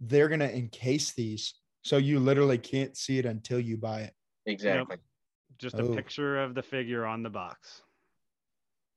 they're 0.00 0.28
gonna 0.30 0.48
encase 0.48 1.12
these, 1.12 1.54
so 1.82 1.98
you 1.98 2.18
literally 2.20 2.56
can't 2.56 2.96
see 2.96 3.18
it 3.18 3.26
until 3.26 3.60
you 3.60 3.76
buy 3.76 4.00
it. 4.02 4.14
Exactly. 4.46 4.96
Just 5.58 5.76
Oh. 5.78 5.92
a 5.92 5.94
picture 5.96 6.38
of 6.42 6.54
the 6.54 6.62
figure 6.62 7.04
on 7.04 7.22
the 7.22 7.30
box. 7.30 7.82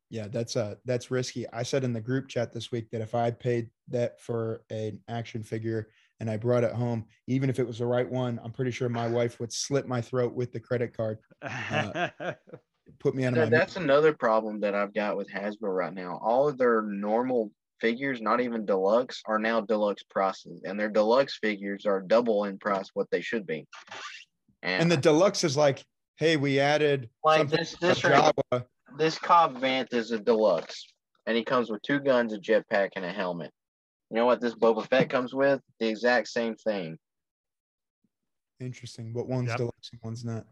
Yeah, 0.10 0.28
that's 0.28 0.56
uh 0.58 0.76
that's 0.86 1.10
risky. 1.10 1.48
I 1.54 1.64
said 1.64 1.84
in 1.84 1.94
the 1.94 2.02
group 2.02 2.28
chat 2.28 2.52
this 2.52 2.72
week 2.72 2.90
that 2.92 3.02
if 3.02 3.16
I 3.16 3.32
paid 3.32 3.70
that 3.90 4.20
for 4.20 4.64
an 4.70 5.00
action 5.08 5.42
figure 5.42 5.90
and 6.20 6.30
I 6.30 6.36
brought 6.38 6.64
it 6.66 6.74
home, 6.74 7.06
even 7.28 7.50
if 7.50 7.60
it 7.60 7.68
was 7.68 7.80
the 7.80 7.86
right 7.86 8.10
one, 8.10 8.40
I'm 8.44 8.52
pretty 8.52 8.72
sure 8.72 8.90
my 8.90 9.08
wife 9.08 9.40
would 9.40 9.54
slit 9.54 9.88
my 9.88 10.02
throat 10.02 10.34
with 10.34 10.52
the 10.52 10.60
credit 10.60 10.96
card, 10.96 11.18
Uh, 11.42 12.10
put 13.00 13.16
me 13.16 13.24
out 13.24 13.30
of 13.34 13.36
That- 13.40 13.52
my. 13.52 13.58
that's 13.58 13.78
another 13.78 14.14
problem 14.14 14.60
that 14.60 14.76
I've 14.76 14.94
got 14.94 15.16
with 15.16 15.30
Hasbro 15.30 15.74
right 15.76 15.94
now. 15.94 16.20
All 16.22 16.48
of 16.48 16.58
their 16.58 16.82
normal 16.82 17.52
figures, 17.80 18.22
not 18.22 18.42
even 18.42 18.66
deluxe, 18.66 19.24
are 19.26 19.40
now 19.40 19.62
deluxe 19.62 20.04
prices, 20.04 20.62
and 20.66 20.78
their 20.80 20.90
deluxe 20.90 21.38
figures 21.40 21.86
are 21.86 22.02
double 22.02 22.44
in 22.44 22.60
price 22.60 22.90
what 22.94 23.10
they 23.12 23.22
should 23.22 23.48
be. 23.48 23.66
and 24.62 24.92
the 24.92 24.98
deluxe 24.98 25.44
is 25.46 25.56
like, 25.58 25.84
hey, 26.22 26.38
we 26.38 26.60
added 26.60 27.10
Like 27.24 27.50
this- 27.50 27.76
this 27.78 28.04
right- 28.04 28.32
Java. 28.52 28.68
this 28.96 29.18
Cobb 29.18 29.58
Vanth 29.58 29.92
is 29.92 30.12
a 30.12 30.20
deluxe, 30.20 30.94
and 31.26 31.36
he 31.36 31.44
comes 31.44 31.72
with 31.72 31.82
two 31.82 32.00
guns, 32.00 32.32
a 32.32 32.38
jetpack, 32.38 32.92
and 32.96 33.04
a 33.04 33.12
helmet. 33.12 33.52
You 34.12 34.18
know 34.18 34.28
what 34.28 34.40
this 34.40 34.54
Boba 34.54 34.88
Fett 34.88 35.10
comes 35.10 35.34
with? 35.34 35.62
The 35.80 35.88
exact 35.88 36.28
same 36.28 36.56
thing. 36.56 37.00
Interesting. 38.60 39.14
But 39.14 39.28
one's 39.28 39.50
Yep. 39.50 39.58
deluxe 39.58 39.90
and 39.92 40.02
one's 40.04 40.24
not. 40.24 40.46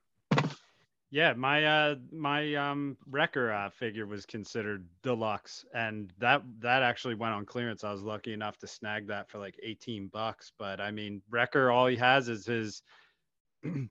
Yeah, 1.11 1.33
my 1.33 1.65
uh 1.65 1.95
my 2.11 2.53
um 2.55 2.97
Wrecker 3.07 3.51
uh, 3.51 3.69
figure 3.71 4.05
was 4.07 4.25
considered 4.25 4.87
deluxe, 5.03 5.65
and 5.73 6.11
that 6.19 6.41
that 6.59 6.81
actually 6.83 7.15
went 7.15 7.33
on 7.33 7.45
clearance. 7.45 7.83
I 7.83 7.91
was 7.91 8.01
lucky 8.03 8.33
enough 8.33 8.57
to 8.59 8.67
snag 8.67 9.07
that 9.07 9.29
for 9.29 9.37
like 9.39 9.59
eighteen 9.61 10.07
bucks. 10.07 10.51
But 10.57 10.79
I 10.79 10.89
mean, 10.91 11.21
Wrecker, 11.29 11.69
all 11.71 11.85
he 11.87 11.95
has 11.97 12.27
is 12.29 12.45
his 12.45 12.81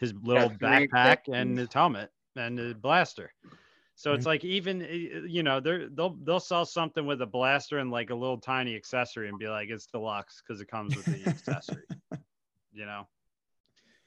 his 0.00 0.12
little 0.22 0.48
three 0.48 0.58
backpack 0.58 1.28
and 1.28 1.56
sections. 1.56 1.58
his 1.58 1.72
helmet 1.72 2.10
and 2.36 2.58
the 2.58 2.74
blaster. 2.74 3.32
So 3.96 4.12
it's 4.12 4.26
like 4.26 4.44
even 4.44 4.80
you 5.28 5.42
know 5.42 5.60
they're 5.60 5.88
they'll 5.88 6.16
they'll 6.24 6.40
sell 6.40 6.64
something 6.64 7.06
with 7.06 7.22
a 7.22 7.26
blaster 7.26 7.78
and 7.78 7.90
like 7.90 8.10
a 8.10 8.14
little 8.14 8.38
tiny 8.38 8.74
accessory 8.74 9.28
and 9.28 9.38
be 9.38 9.46
like 9.46 9.68
it's 9.70 9.86
deluxe 9.86 10.42
because 10.42 10.60
it 10.60 10.68
comes 10.68 10.96
with 10.96 11.04
the 11.04 11.22
accessory. 11.30 11.84
You 12.72 12.86
know, 12.86 13.06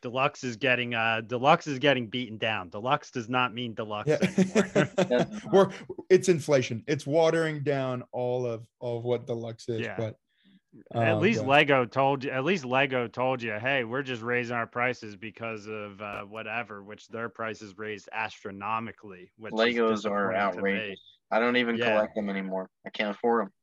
deluxe 0.02 0.44
is 0.44 0.58
getting 0.58 0.94
uh 0.94 1.22
deluxe 1.22 1.68
is 1.68 1.80
getting 1.80 2.08
beaten 2.08 2.38
down. 2.38 2.70
Deluxe 2.70 3.12
does 3.12 3.30
not 3.30 3.54
mean 3.54 3.74
deluxe 3.76 4.10
anymore. 4.10 5.28
We're 5.54 5.70
it's 6.10 6.28
inflation. 6.28 6.84
It's 6.86 7.08
watering 7.08 7.64
down 7.64 8.04
all 8.12 8.46
of 8.46 8.68
all 8.80 8.98
of 8.98 9.06
what 9.06 9.26
deluxe 9.26 9.70
is. 9.70 9.82
Yeah. 9.82 9.96
But 9.98 10.18
at 10.92 11.16
oh, 11.16 11.20
least 11.20 11.40
God. 11.42 11.48
Lego 11.48 11.86
told 11.86 12.24
you. 12.24 12.32
At 12.32 12.44
least 12.44 12.66
Lego 12.66 13.08
told 13.08 13.42
you, 13.42 13.54
hey, 13.54 13.84
we're 13.84 14.04
just 14.04 14.22
raising 14.22 14.56
our 14.56 14.68
prices 14.68 15.16
because 15.16 15.68
of 15.68 16.02
uh, 16.02 16.22
whatever, 16.22 16.84
which 16.84 17.08
their 17.08 17.30
prices 17.30 17.78
raised 17.78 18.10
astronomically. 18.12 19.32
Which 19.38 19.54
Legos 19.54 20.06
are 20.10 20.32
disappointing 20.32 20.32
to 20.32 20.38
me. 20.38 20.38
outrageous. 20.38 21.00
I 21.32 21.40
don't 21.40 21.58
even 21.58 21.78
Yeah. 21.78 21.92
collect 21.92 22.16
them 22.16 22.30
anymore. 22.30 22.70
I 22.86 22.90
can't 22.90 23.16
afford 23.16 23.46
them. 23.46 23.54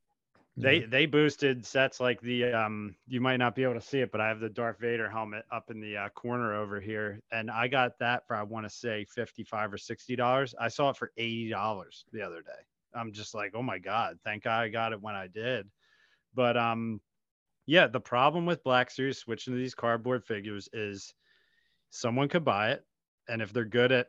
They 0.56 0.80
Yeah. 0.80 0.86
they 0.88 1.06
boosted 1.06 1.66
sets 1.66 1.98
like 1.98 2.20
the 2.20 2.52
um 2.52 2.94
you 3.08 3.20
might 3.20 3.38
not 3.38 3.56
be 3.56 3.64
able 3.64 3.74
to 3.74 3.80
see 3.80 4.00
it, 4.00 4.12
but 4.12 4.20
I 4.20 4.28
have 4.28 4.38
the 4.38 4.48
Darth 4.48 4.78
Vader 4.78 5.10
helmet 5.10 5.44
up 5.50 5.70
in 5.70 5.80
the 5.80 5.96
uh, 5.96 6.08
corner 6.10 6.54
over 6.54 6.80
here, 6.80 7.20
and 7.32 7.50
I 7.50 7.66
got 7.66 7.98
that 7.98 8.26
for 8.26 8.36
I 8.36 8.44
want 8.44 8.64
to 8.64 8.70
say 8.70 9.04
fifty 9.04 9.42
five 9.42 9.72
or 9.72 9.78
sixty 9.78 10.14
dollars. 10.14 10.54
I 10.60 10.68
saw 10.68 10.90
it 10.90 10.96
for 10.96 11.10
eighty 11.16 11.50
dollars 11.50 12.04
the 12.12 12.22
other 12.22 12.40
day. 12.42 12.52
I'm 12.94 13.12
just 13.12 13.34
like, 13.34 13.52
oh 13.56 13.62
my 13.62 13.78
god, 13.78 14.20
thank 14.22 14.44
God 14.44 14.62
I 14.62 14.68
got 14.68 14.92
it 14.92 15.00
when 15.00 15.16
I 15.16 15.26
did. 15.26 15.68
But 16.34 16.56
um, 16.56 17.00
yeah, 17.66 17.86
the 17.86 18.00
problem 18.00 18.46
with 18.46 18.64
Black 18.64 18.90
Series 18.90 19.18
switching 19.18 19.54
to 19.54 19.58
these 19.58 19.74
cardboard 19.74 20.24
figures 20.24 20.68
is 20.72 21.14
someone 21.90 22.28
could 22.28 22.44
buy 22.44 22.72
it, 22.72 22.84
and 23.28 23.40
if 23.40 23.52
they're 23.52 23.64
good 23.64 23.92
at 23.92 24.08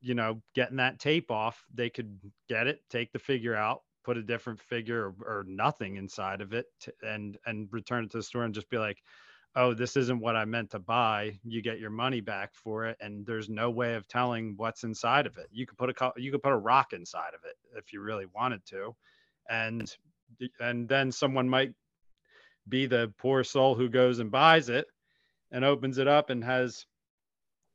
you 0.00 0.14
know 0.14 0.42
getting 0.54 0.76
that 0.76 0.98
tape 0.98 1.30
off, 1.30 1.64
they 1.72 1.90
could 1.90 2.18
get 2.48 2.66
it, 2.66 2.80
take 2.90 3.12
the 3.12 3.18
figure 3.18 3.54
out, 3.54 3.82
put 4.08 4.16
a 4.16 4.22
different 4.22 4.58
figure 4.58 5.12
or, 5.20 5.40
or 5.40 5.44
nothing 5.46 5.96
inside 5.96 6.40
of 6.40 6.54
it 6.54 6.66
t- 6.80 6.90
and 7.02 7.36
and 7.44 7.68
return 7.70 8.04
it 8.04 8.10
to 8.10 8.16
the 8.16 8.22
store 8.22 8.44
and 8.44 8.54
just 8.54 8.70
be 8.70 8.78
like 8.78 9.02
oh 9.54 9.74
this 9.74 9.96
isn't 9.96 10.20
what 10.20 10.34
i 10.34 10.46
meant 10.46 10.70
to 10.70 10.78
buy. 10.78 11.38
You 11.44 11.60
get 11.60 11.78
your 11.78 11.90
money 11.90 12.22
back 12.22 12.54
for 12.54 12.86
it 12.86 12.96
and 13.00 13.26
there's 13.26 13.50
no 13.50 13.70
way 13.70 13.94
of 13.94 14.08
telling 14.08 14.54
what's 14.56 14.84
inside 14.84 15.26
of 15.26 15.36
it. 15.36 15.48
You 15.50 15.66
could 15.66 15.76
put 15.76 15.90
a 15.90 16.12
you 16.16 16.30
could 16.32 16.42
put 16.42 16.52
a 16.52 16.56
rock 16.56 16.94
inside 16.94 17.34
of 17.34 17.40
it 17.44 17.56
if 17.76 17.92
you 17.92 18.00
really 18.00 18.26
wanted 18.34 18.64
to 18.66 18.96
and 19.50 19.94
and 20.60 20.88
then 20.88 21.10
someone 21.12 21.48
might 21.48 21.72
be 22.68 22.86
the 22.86 23.12
poor 23.18 23.42
soul 23.44 23.74
who 23.74 23.88
goes 23.88 24.18
and 24.18 24.30
buys 24.30 24.68
it 24.68 24.86
and 25.50 25.64
opens 25.64 25.98
it 25.98 26.06
up 26.08 26.30
and 26.30 26.44
has 26.44 26.86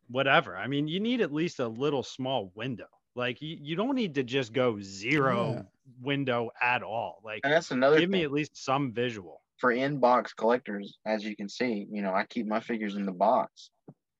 whatever 0.09 0.55
i 0.55 0.67
mean 0.67 0.87
you 0.87 0.99
need 0.99 1.21
at 1.21 1.33
least 1.33 1.59
a 1.59 1.67
little 1.67 2.03
small 2.03 2.51
window 2.55 2.87
like 3.15 3.41
you, 3.41 3.57
you 3.59 3.75
don't 3.75 3.95
need 3.95 4.15
to 4.15 4.23
just 4.23 4.53
go 4.53 4.79
zero 4.81 5.53
Yeah. 5.53 5.61
window 6.01 6.51
at 6.61 6.83
all 6.83 7.21
like 7.23 7.41
And 7.43 7.53
that's 7.53 7.71
another 7.71 7.99
give 7.99 8.09
me 8.09 8.23
at 8.23 8.31
least 8.31 8.63
some 8.63 8.91
visual 8.91 9.41
for 9.57 9.71
in-box 9.71 10.33
collectors, 10.33 10.97
as 11.05 11.23
you 11.23 11.37
can 11.37 11.47
see, 11.47 11.87
you 11.89 12.01
know, 12.01 12.13
I 12.13 12.25
keep 12.25 12.45
my 12.45 12.59
figures 12.59 12.95
in 12.95 13.05
the 13.05 13.13
box. 13.13 13.69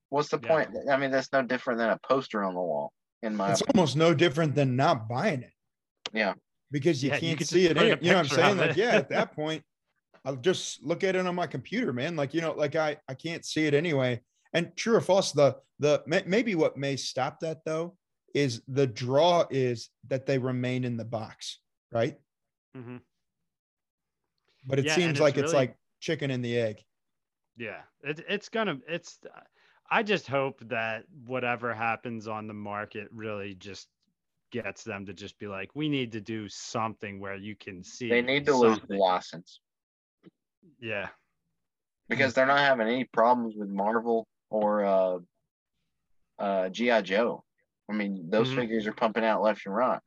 What's 0.07 0.29
the 0.29 0.39
Yeah. 0.41 0.47
point? 0.47 0.69
I 0.89 0.95
mean, 0.95 1.11
that's 1.11 1.33
no 1.33 1.41
different 1.41 1.79
than 1.79 1.89
a 1.89 1.99
poster 2.07 2.45
on 2.45 2.53
the 2.53 2.61
wall. 2.61 2.93
In 3.23 3.35
my 3.35 3.51
it's 3.51 3.61
almost 3.75 3.97
no 3.97 4.13
different 4.13 4.55
than 4.55 4.77
not 4.77 5.09
buying 5.09 5.41
it. 5.41 5.51
Yeah. 6.13 6.35
Because 6.73 7.01
you 7.03 7.11
Yeah, 7.11 7.19
can't 7.19 7.37
could 7.37 7.47
see 7.47 7.67
it. 7.67 7.77
You 7.77 8.11
know 8.11 8.17
what 8.17 8.25
I'm 8.25 8.27
saying? 8.27 8.57
Like, 8.57 8.75
yeah, 8.75 8.95
at 8.95 9.07
that 9.15 9.33
point, 9.33 9.63
I'll 10.25 10.35
just 10.35 10.83
look 10.83 11.03
at 11.05 11.15
it 11.15 11.25
on 11.25 11.35
my 11.35 11.47
computer, 11.47 11.93
man. 11.93 12.15
Like, 12.17 12.33
you 12.33 12.41
know, 12.41 12.51
like 12.53 12.75
I 12.75 12.97
I 13.07 13.13
can't 13.13 13.45
see 13.45 13.65
it 13.67 13.73
anyway. 13.73 14.21
And 14.53 14.75
true 14.75 14.95
or 14.95 15.01
false, 15.01 15.31
the 15.31 15.55
the 15.79 16.03
maybe 16.05 16.55
what 16.55 16.75
may 16.75 16.95
stop 16.97 17.39
that 17.41 17.59
though 17.65 17.95
is 18.33 18.61
the 18.67 18.87
draw 18.87 19.45
is 19.51 19.89
that 20.09 20.25
they 20.25 20.37
remain 20.39 20.83
in 20.83 20.97
the 20.97 21.05
box, 21.05 21.59
right? 21.91 22.17
Mm-hmm. 22.75 22.97
But 24.65 24.79
it 24.79 24.85
Yeah, 24.85 24.95
seems 24.95 25.11
it's 25.11 25.19
like 25.21 25.35
it's 25.37 25.53
really- 25.53 25.67
like 25.67 25.77
chicken 25.99 26.31
and 26.31 26.43
the 26.43 26.57
egg. 26.59 26.81
yeah 27.55 27.81
it, 28.01 28.19
it's 28.27 28.49
gonna 28.49 28.77
it's 28.89 29.19
i 29.89 30.01
just 30.03 30.27
hope 30.27 30.59
that 30.67 31.05
whatever 31.25 31.73
happens 31.73 32.27
on 32.27 32.45
the 32.47 32.53
market 32.53 33.07
really 33.11 33.53
just 33.55 33.87
gets 34.53 34.83
them 34.83 35.03
to 35.07 35.13
just 35.13 35.37
be 35.39 35.47
like 35.47 35.71
we 35.73 35.89
need 35.89 36.11
to 36.11 36.21
do 36.21 36.47
something 36.47 37.19
where 37.19 37.35
you 37.35 37.55
can 37.55 37.83
see 37.83 38.07
they 38.07 38.21
need 38.21 38.45
to 38.45 38.55
lose 38.55 38.79
the 38.87 38.95
license 38.95 39.59
yeah 40.79 41.09
because 42.07 42.35
they're 42.35 42.45
not 42.45 42.59
having 42.59 42.87
any 42.87 43.03
problems 43.05 43.55
with 43.57 43.69
Marvel 43.69 44.27
or 44.51 44.85
uh, 44.85 45.17
uh, 46.37 46.69
GI 46.69 47.01
Joe. 47.01 47.43
I 47.89 47.93
mean, 47.93 48.29
those 48.29 48.51
Mhm. 48.51 48.55
figures 48.55 48.85
are 48.85 48.93
pumping 48.93 49.23
out 49.23 49.41
left 49.41 49.65
and 49.65 49.73
right. 49.73 50.01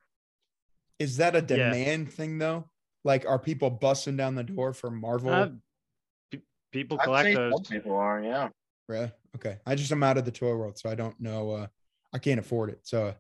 Is 1.01 1.17
that 1.17 1.35
a 1.35 1.39
Yeah. 1.41 1.71
demand 1.71 2.13
thing 2.13 2.39
though? 2.39 2.71
Like, 3.03 3.27
are 3.27 3.39
people 3.39 3.71
busting 3.71 4.17
down 4.17 4.35
the 4.37 4.45
door 4.45 4.73
for 4.73 4.91
Marvel? 4.91 5.33
Uh, 5.33 5.49
pe- 6.31 6.43
people 6.71 6.99
I'd 7.01 7.05
collect 7.05 7.27
say 7.27 7.35
those 7.35 7.67
people 7.67 7.97
are, 7.97 8.23
yeah. 8.23 8.51
Really? 8.89 9.11
Okay. 9.35 9.59
I 9.67 9.75
just 9.75 9.91
am 9.91 10.03
out 10.03 10.19
of 10.19 10.25
the 10.25 10.31
toy 10.31 10.55
world, 10.55 10.79
so 10.79 10.89
I 10.89 10.95
don't 10.95 11.19
know. 11.19 11.51
Uh, 11.51 11.67
I 12.13 12.19
can't 12.19 12.39
afford 12.39 12.71
it. 12.71 12.87
So 12.87 13.15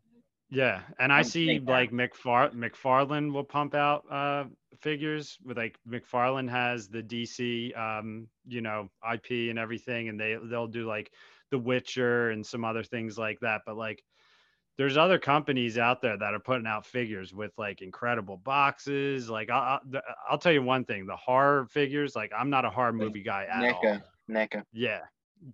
Yeah, 0.48 0.82
and 0.98 1.12
I 1.12 1.22
see 1.22 1.58
like 1.58 1.90
McFar 1.90 2.54
McFarlane 2.54 3.32
will 3.32 3.44
pump 3.44 3.74
out 3.74 4.04
uh 4.10 4.44
figures 4.80 5.38
with 5.44 5.56
like 5.56 5.76
McFarlane 5.88 6.48
has 6.48 6.88
the 6.88 7.02
DC 7.02 7.76
um 7.76 8.28
you 8.46 8.60
know 8.60 8.88
IP 9.12 9.50
and 9.50 9.58
everything, 9.58 10.08
and 10.08 10.20
they 10.20 10.36
they'll 10.44 10.68
do 10.68 10.86
like 10.86 11.10
The 11.50 11.58
Witcher 11.58 12.30
and 12.30 12.46
some 12.46 12.64
other 12.64 12.84
things 12.84 13.18
like 13.18 13.40
that. 13.40 13.62
But 13.66 13.76
like, 13.76 14.04
there's 14.78 14.96
other 14.96 15.18
companies 15.18 15.78
out 15.78 16.00
there 16.00 16.16
that 16.16 16.34
are 16.34 16.40
putting 16.40 16.66
out 16.66 16.86
figures 16.86 17.34
with 17.34 17.52
like 17.58 17.82
incredible 17.82 18.36
boxes. 18.36 19.28
Like 19.28 19.50
I'll 19.50 19.80
I'll, 20.30 20.38
tell 20.38 20.52
you 20.52 20.62
one 20.62 20.84
thing: 20.84 21.06
the 21.06 21.16
horror 21.16 21.66
figures. 21.66 22.14
Like 22.14 22.30
I'm 22.38 22.50
not 22.50 22.64
a 22.64 22.70
horror 22.70 22.92
movie 22.92 23.22
guy 23.22 23.46
at 23.50 23.74
all. 23.74 23.82
NECA, 23.82 24.02
NECA. 24.30 24.62
Yeah, 24.72 25.00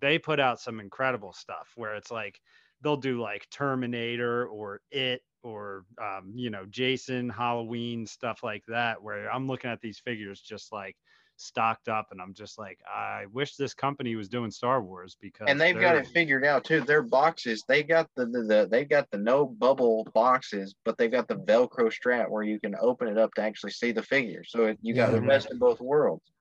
they 0.01 0.19
put 0.19 0.39
out 0.39 0.59
some 0.59 0.79
incredible 0.79 1.33
stuff 1.33 1.71
where 1.75 1.95
it's 1.95 2.11
like 2.11 2.39
they'll 2.83 2.97
do 2.97 3.21
like 3.21 3.49
Terminator 3.49 4.47
or 4.47 4.81
It 4.91 5.23
or 5.43 5.85
um, 6.01 6.33
you 6.35 6.49
know 6.49 6.65
Jason, 6.67 7.29
Halloween 7.29 8.05
stuff 8.07 8.43
like 8.43 8.65
that. 8.67 9.01
Where 9.01 9.31
I'm 9.31 9.47
looking 9.47 9.71
at 9.71 9.81
these 9.81 9.99
figures 9.99 10.41
just 10.41 10.71
like 10.71 10.97
stocked 11.37 11.89
up, 11.89 12.09
and 12.11 12.21
I'm 12.21 12.33
just 12.33 12.57
like, 12.57 12.79
I 12.87 13.25
wish 13.27 13.55
this 13.55 13.73
company 13.73 14.15
was 14.15 14.29
doing 14.29 14.51
Star 14.51 14.83
Wars 14.83 15.17
because 15.19 15.41
And 15.45 15.59
they've 15.59 15.77
got 15.79 15.95
it 15.95 16.07
figured 16.07 16.45
out 16.45 16.63
too. 16.63 16.81
Their 16.81 17.01
boxes, 17.01 17.63
they 17.67 17.83
got 17.83 18.09
the, 18.15 18.25
the, 18.25 18.43
the 18.43 18.67
they 18.71 18.85
got 18.85 19.09
the 19.11 19.17
no 19.17 19.45
bubble 19.45 20.05
boxes, 20.13 20.73
but 20.85 20.97
they've 20.97 21.11
got 21.11 21.27
the 21.27 21.35
Velcro 21.35 21.91
strap 21.91 22.29
where 22.29 22.43
you 22.43 22.59
can 22.59 22.75
open 22.79 23.09
it 23.09 23.17
up 23.17 23.33
to 23.35 23.41
actually 23.41 23.71
see 23.71 23.91
the 23.91 24.03
figure. 24.03 24.43
So 24.45 24.65
it, 24.67 24.79
you 24.81 24.95
got 24.95 25.11
the 25.11 25.21
Yeah. 25.21 25.21
best 25.21 25.51
of 25.51 25.59
both 25.59 25.81
worlds. 25.81 26.31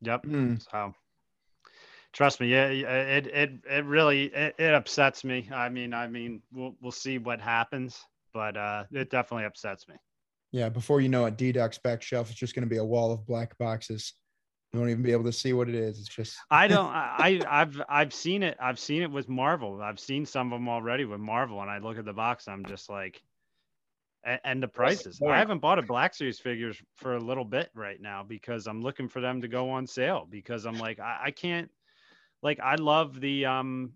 Yep. 0.00 0.24
hmm, 0.24 0.56
So 0.56 0.94
trust 2.12 2.40
me, 2.40 2.48
yeah, 2.48 2.70
yeah, 2.70 3.02
it 3.02 3.26
it 3.26 3.50
it 3.68 3.84
really 3.84 4.26
it, 4.26 4.54
it 4.58 4.74
upsets 4.74 5.24
me. 5.24 5.48
I 5.52 5.68
mean, 5.68 5.94
I 5.94 6.06
mean, 6.06 6.42
we'll 6.52 6.74
we'll 6.80 6.92
see 6.92 7.18
what 7.18 7.40
happens, 7.40 8.02
but 8.32 8.56
uh, 8.56 8.84
it 8.92 9.10
definitely 9.10 9.44
upsets 9.44 9.88
me. 9.88 9.94
yeah, 10.52 10.68
before 10.68 11.00
you 11.00 11.08
know 11.08 11.26
it, 11.26 11.36
DDoc's 11.36 11.78
back 11.78 12.02
shelf 12.02 12.30
is 12.30 12.36
just 12.36 12.54
going 12.54 12.64
to 12.64 12.70
be 12.70 12.78
a 12.78 12.84
wall 12.84 13.12
of 13.12 13.26
black 13.26 13.56
boxes. 13.58 14.14
You 14.72 14.78
won't 14.78 14.90
even 14.90 15.02
be 15.02 15.10
able 15.12 15.24
to 15.24 15.32
see 15.32 15.52
what 15.52 15.68
it 15.68 15.74
is. 15.74 15.98
It's 15.98 16.08
just 16.08 16.36
I 16.50 16.68
don't. 16.68 16.90
I 16.90 17.40
I've 17.48 17.80
I've 17.88 18.14
seen 18.14 18.42
it. 18.42 18.56
I've 18.60 18.78
seen 18.78 19.02
it 19.02 19.10
with 19.10 19.28
Marvel. 19.28 19.82
I've 19.82 20.00
seen 20.00 20.24
some 20.24 20.52
of 20.52 20.60
them 20.60 20.68
already 20.68 21.04
with 21.04 21.20
Marvel, 21.20 21.60
and 21.60 21.70
I 21.70 21.78
look 21.78 21.98
at 21.98 22.04
the 22.04 22.12
box. 22.12 22.46
I'm 22.46 22.64
just 22.64 22.88
like, 22.88 23.20
and, 24.24 24.40
and 24.44 24.62
the 24.62 24.68
prices. 24.68 25.20
I 25.26 25.38
haven't 25.38 25.60
bought 25.60 25.80
a 25.80 25.82
Black 25.82 26.14
Series 26.14 26.38
figures 26.38 26.80
for 26.96 27.16
a 27.16 27.20
little 27.20 27.44
bit 27.44 27.70
right 27.74 28.00
now 28.00 28.22
because 28.22 28.68
I'm 28.68 28.80
looking 28.80 29.08
for 29.08 29.20
them 29.20 29.40
to 29.42 29.48
go 29.48 29.70
on 29.70 29.86
sale 29.86 30.26
because 30.30 30.66
I'm 30.66 30.78
like 30.78 31.00
I, 31.00 31.18
I 31.26 31.30
can't. 31.32 31.68
Like 32.42 32.60
I 32.60 32.76
love 32.76 33.20
the 33.20 33.46
um. 33.46 33.92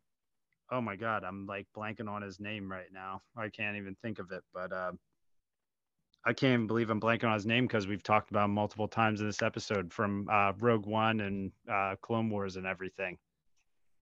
Oh 0.70 0.80
my 0.80 0.96
God, 0.96 1.24
I'm 1.24 1.46
like 1.46 1.66
blanking 1.76 2.08
on 2.08 2.22
his 2.22 2.40
name 2.40 2.70
right 2.70 2.92
now. 2.92 3.22
I 3.36 3.48
can't 3.48 3.76
even 3.76 3.96
think 4.02 4.18
of 4.18 4.32
it, 4.32 4.42
but 4.52 4.72
uh, 4.72 4.92
I 6.24 6.32
can't 6.32 6.54
even 6.54 6.66
believe 6.66 6.88
I'm 6.90 7.00
blanking 7.00 7.24
on 7.24 7.34
his 7.34 7.46
name 7.46 7.66
because 7.66 7.86
we've 7.86 8.02
talked 8.02 8.30
about 8.30 8.46
him 8.46 8.52
multiple 8.52 8.88
times 8.88 9.20
in 9.20 9.26
this 9.26 9.42
episode 9.42 9.92
from 9.92 10.26
uh, 10.30 10.52
Rogue 10.58 10.86
One 10.86 11.20
and 11.20 11.52
uh, 11.70 11.96
Clone 12.00 12.30
Wars 12.30 12.56
and 12.56 12.66
everything. 12.66 13.18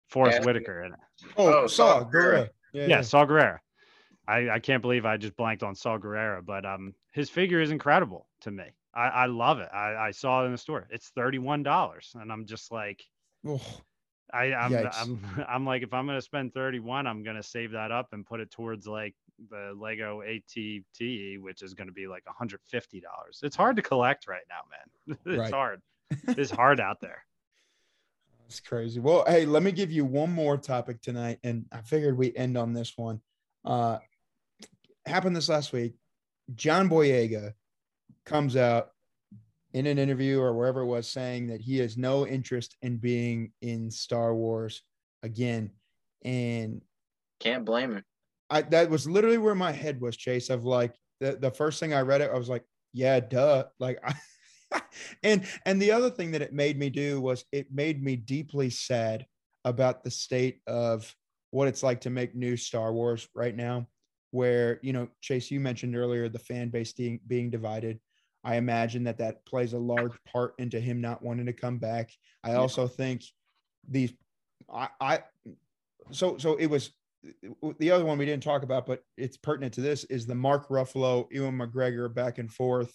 Forrest 0.10 0.40
Yeah. 0.40 0.46
Whitaker 0.46 0.84
in 0.84 0.94
it. 0.94 1.00
oh, 1.38 1.64
Oh, 1.64 1.68
Saw 1.68 2.00
Saw 2.00 2.10
Gerrera. 2.10 2.12
Gerrera. 2.12 2.50
Yeah, 2.74 2.88
Yeah, 2.88 3.02
Saw 3.02 3.26
Gerrera. 3.26 3.60
I, 4.28 4.50
I 4.52 4.60
can't 4.60 4.82
believe 4.82 5.06
I 5.06 5.18
just 5.18 5.36
blanked 5.36 5.64
on 5.64 5.76
Saul 5.76 5.98
Gerrera, 6.00 6.46
but 6.46 6.66
um, 6.66 6.94
his 7.12 7.30
figure 7.30 7.62
is 7.62 7.72
incredible 7.72 8.28
to 8.42 8.52
me. 8.52 8.66
I, 8.94 9.08
I 9.08 9.26
love 9.26 9.60
it. 9.60 9.70
I, 9.74 9.96
I 9.96 10.12
saw 10.12 10.44
it 10.44 10.46
in 10.46 10.52
the 10.52 10.58
store. 10.58 10.88
It's 10.92 11.10
thirty 11.10 11.40
one 11.40 11.64
dollars, 11.64 12.16
and 12.18 12.32
I'm 12.32 12.46
just 12.46 12.72
like, 12.72 13.04
Oh, 13.46 13.60
I, 14.34 14.54
I'm, 14.54 14.72
I'm, 14.98 15.46
I'm 15.50 15.66
like, 15.66 15.84
if 15.84 15.94
I'm 15.94 16.06
gonna 16.06 16.22
spend 16.22 16.54
31, 16.54 17.06
I'm 17.08 17.24
gonna 17.24 17.44
save 17.44 17.72
that 17.72 17.92
up 17.92 18.10
and 18.14 18.26
put 18.26 18.40
it 18.40 18.50
towards 18.52 18.88
like 18.88 19.16
the 19.50 19.74
Lego 19.80 20.22
ATT, 20.22 21.42
which 21.42 21.62
is 21.62 21.74
gonna 21.74 21.92
be 21.92 22.08
like 22.08 22.26
150 22.26 23.00
dollars. 23.02 23.40
It's 23.44 23.56
hard 23.56 23.76
to 23.76 23.82
collect 23.82 24.28
right 24.28 24.44
now, 24.50 24.62
man. 24.70 25.18
it's 25.26 25.40
Right. 25.40 25.54
hard. 25.54 25.82
It's 26.38 26.52
hard 26.52 26.80
out 26.80 27.00
there. 27.02 27.24
That's 28.42 28.60
crazy. 28.60 29.00
Well, 29.00 29.24
hey, 29.28 29.46
let 29.46 29.64
me 29.64 29.72
give 29.72 29.92
you 29.92 30.06
one 30.06 30.32
more 30.32 30.58
topic 30.58 31.02
tonight, 31.02 31.40
and 31.44 31.66
I 31.72 31.82
figured 31.82 32.18
we 32.18 32.36
end 32.36 32.58
on 32.58 32.74
this 32.74 32.94
one. 32.98 33.22
Uh, 33.66 33.98
happened 35.06 35.36
this 35.36 35.50
last 35.50 35.74
week. 35.74 35.96
John 36.54 36.90
Boyega 36.90 37.54
comes 38.26 38.56
out 38.56 38.93
in 39.74 39.88
an 39.88 39.98
interview 39.98 40.40
or 40.40 40.54
wherever 40.54 40.82
it 40.82 40.86
was 40.86 41.08
saying 41.08 41.48
that 41.48 41.62
he 41.62 41.78
has 41.80 41.98
no 41.98 42.28
interest 42.28 42.78
in 42.82 42.98
being 42.98 43.52
in 43.62 43.90
Star 43.90 44.34
Wars 44.36 44.82
again, 45.24 45.72
and 46.24 46.82
Can't 47.40 47.66
blame 47.66 47.94
him. 47.94 48.04
I 48.50 48.62
that 48.62 48.90
was 48.90 49.08
literally 49.08 49.40
where 49.40 49.56
my 49.56 49.72
head 49.72 50.00
was, 50.00 50.16
Chase. 50.16 50.50
Of 50.50 50.64
like 50.64 50.94
the 51.20 51.38
the 51.40 51.52
first 51.52 51.80
thing 51.80 51.94
I 51.94 52.02
read 52.02 52.22
it, 52.22 52.32
I 52.32 52.38
was 52.38 52.50
like, 52.50 52.64
yeah, 52.94 53.20
duh. 53.20 53.66
Like, 53.80 54.00
I, 54.04 54.82
and 55.24 55.46
and 55.66 55.82
the 55.82 55.92
other 55.92 56.10
thing 56.10 56.32
that 56.32 56.42
it 56.42 56.54
made 56.54 56.78
me 56.78 56.90
do 56.90 57.20
was 57.20 57.46
it 57.52 57.68
made 57.74 58.04
me 58.04 58.16
deeply 58.16 58.70
sad 58.70 59.26
about 59.66 60.04
the 60.04 60.12
state 60.12 60.62
of 60.68 61.16
what 61.52 61.68
it's 61.68 61.84
like 61.84 62.02
to 62.02 62.10
make 62.10 62.36
new 62.36 62.58
Star 62.58 62.94
Wars 62.94 63.28
right 63.34 63.56
now. 63.56 63.88
Where 64.32 64.80
you 64.84 64.94
know, 64.94 65.08
Chase, 65.22 65.50
you 65.50 65.60
mentioned 65.60 65.96
earlier 65.96 66.30
the 66.30 66.40
fan 66.40 66.70
base 66.70 66.94
being 66.94 67.20
being 67.28 67.50
divided. 67.50 68.00
I 68.44 68.56
imagine 68.56 69.04
that 69.06 69.18
that 69.20 69.46
plays 69.46 69.74
a 69.74 69.78
large 69.78 70.14
part 70.26 70.54
into 70.58 70.80
him 70.80 71.00
not 71.02 71.22
wanting 71.24 71.46
to 71.46 71.54
come 71.54 71.78
back. 71.78 72.12
I 72.44 72.52
Yeah. 72.52 72.58
also 72.58 72.88
think 72.88 73.24
these, 73.90 74.14
I, 74.74 74.90
I, 75.00 75.20
so 76.12 76.38
so 76.38 76.56
it 76.56 76.68
was 76.68 76.92
the 77.80 77.92
other 77.92 78.04
one 78.06 78.18
we 78.18 78.26
didn't 78.26 78.44
talk 78.44 78.64
about, 78.64 78.86
but 78.86 79.02
it's 79.18 79.38
pertinent 79.38 79.74
to 79.76 79.82
this 79.82 80.04
is 80.06 80.26
the 80.26 80.36
Mark 80.36 80.68
Ruffalo, 80.70 81.28
Ewan 81.32 81.58
McGregor 81.58 82.14
back 82.14 82.38
and 82.38 82.52
forth. 82.52 82.94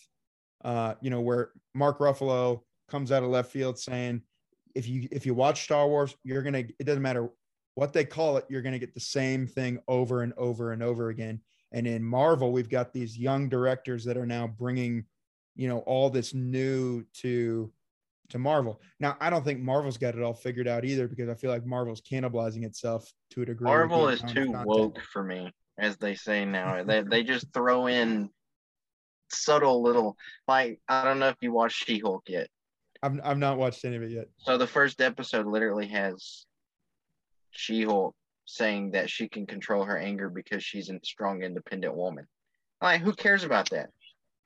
Uh, 0.65 0.95
you 1.01 1.09
know, 1.09 1.21
where 1.21 1.53
Mark 1.75 1.99
Ruffalo 2.01 2.61
comes 2.89 3.13
out 3.13 3.23
of 3.23 3.31
left 3.31 3.51
field 3.53 3.79
saying, 3.79 4.23
if 4.75 4.87
you 4.89 5.09
if 5.11 5.25
you 5.25 5.33
watch 5.33 5.63
Star 5.65 5.87
Wars, 5.89 6.15
you're 6.25 6.43
gonna 6.43 6.65
it 6.79 6.85
doesn't 6.85 7.03
matter 7.03 7.31
what 7.75 7.93
they 7.93 8.05
call 8.05 8.37
it, 8.37 8.45
you're 8.51 8.61
gonna 8.63 8.79
get 8.79 8.93
the 8.93 9.01
same 9.01 9.47
thing 9.47 9.79
over 9.89 10.23
and 10.23 10.33
over 10.37 10.73
and 10.73 10.83
over 10.83 11.09
again. 11.09 11.41
And 11.73 11.87
in 11.87 12.03
Marvel, 12.03 12.51
we've 12.53 12.69
got 12.69 12.93
these 12.93 13.17
young 13.17 13.49
directors 13.49 14.05
that 14.05 14.17
are 14.17 14.27
now 14.27 14.47
bringing, 14.47 15.05
you 15.59 15.69
know, 15.69 15.81
all 15.81 16.09
this 16.09 16.33
new 16.33 17.05
to 17.21 17.71
to 18.31 18.39
Marvel. 18.39 18.81
Now, 19.01 19.17
I 19.21 19.29
don't 19.29 19.45
think 19.45 19.61
Marvel's 19.61 19.99
got 19.99 20.15
it 20.15 20.23
all 20.23 20.35
figured 20.35 20.69
out 20.69 20.85
either 20.85 21.09
because 21.09 21.29
I 21.29 21.35
feel 21.35 21.51
like 21.51 21.67
Marvel's 21.67 22.01
cannibalizing 22.01 22.65
itself 22.65 23.11
to 23.31 23.43
a 23.43 23.47
degree. 23.47 23.67
Marvel 23.67 24.09
is 24.09 24.21
too 24.21 24.47
content. 24.47 24.67
woke 24.67 25.01
for 25.13 25.25
me, 25.25 25.53
as 25.79 25.97
they 25.97 26.15
say 26.15 26.45
now. 26.45 26.83
they 26.85 27.03
they 27.03 27.23
just 27.25 27.53
throw 27.53 27.89
in 27.89 28.31
subtle 29.31 29.83
little 29.83 30.17
like 30.47 30.81
I 30.89 31.05
don't 31.05 31.19
know 31.19 31.29
if 31.29 31.37
you 31.43 31.53
watched 31.53 31.85
She-Hulk 31.85 32.23
yet. 32.29 32.49
I've, 33.03 33.21
I've 33.23 33.39
not 33.39 33.59
watched 33.59 33.85
any 33.85 33.97
of 33.97 34.03
it 34.03 34.11
yet. 34.11 34.27
So 34.39 34.57
the 34.59 34.67
first 34.67 35.01
episode 35.01 35.47
literally 35.47 35.89
has 35.89 36.47
She-Hulk 37.51 38.15
saying 38.45 38.93
that 38.93 39.11
she 39.11 39.29
can 39.29 39.47
control 39.47 39.85
her 39.85 39.99
anger 39.99 40.31
because 40.31 40.65
she's 40.65 40.89
a 40.89 40.99
strong, 41.05 41.43
independent 41.43 41.95
woman. 41.95 42.27
Like, 42.81 43.01
who 43.01 43.13
cares 43.13 43.45
about 43.45 43.71
that? 43.71 43.91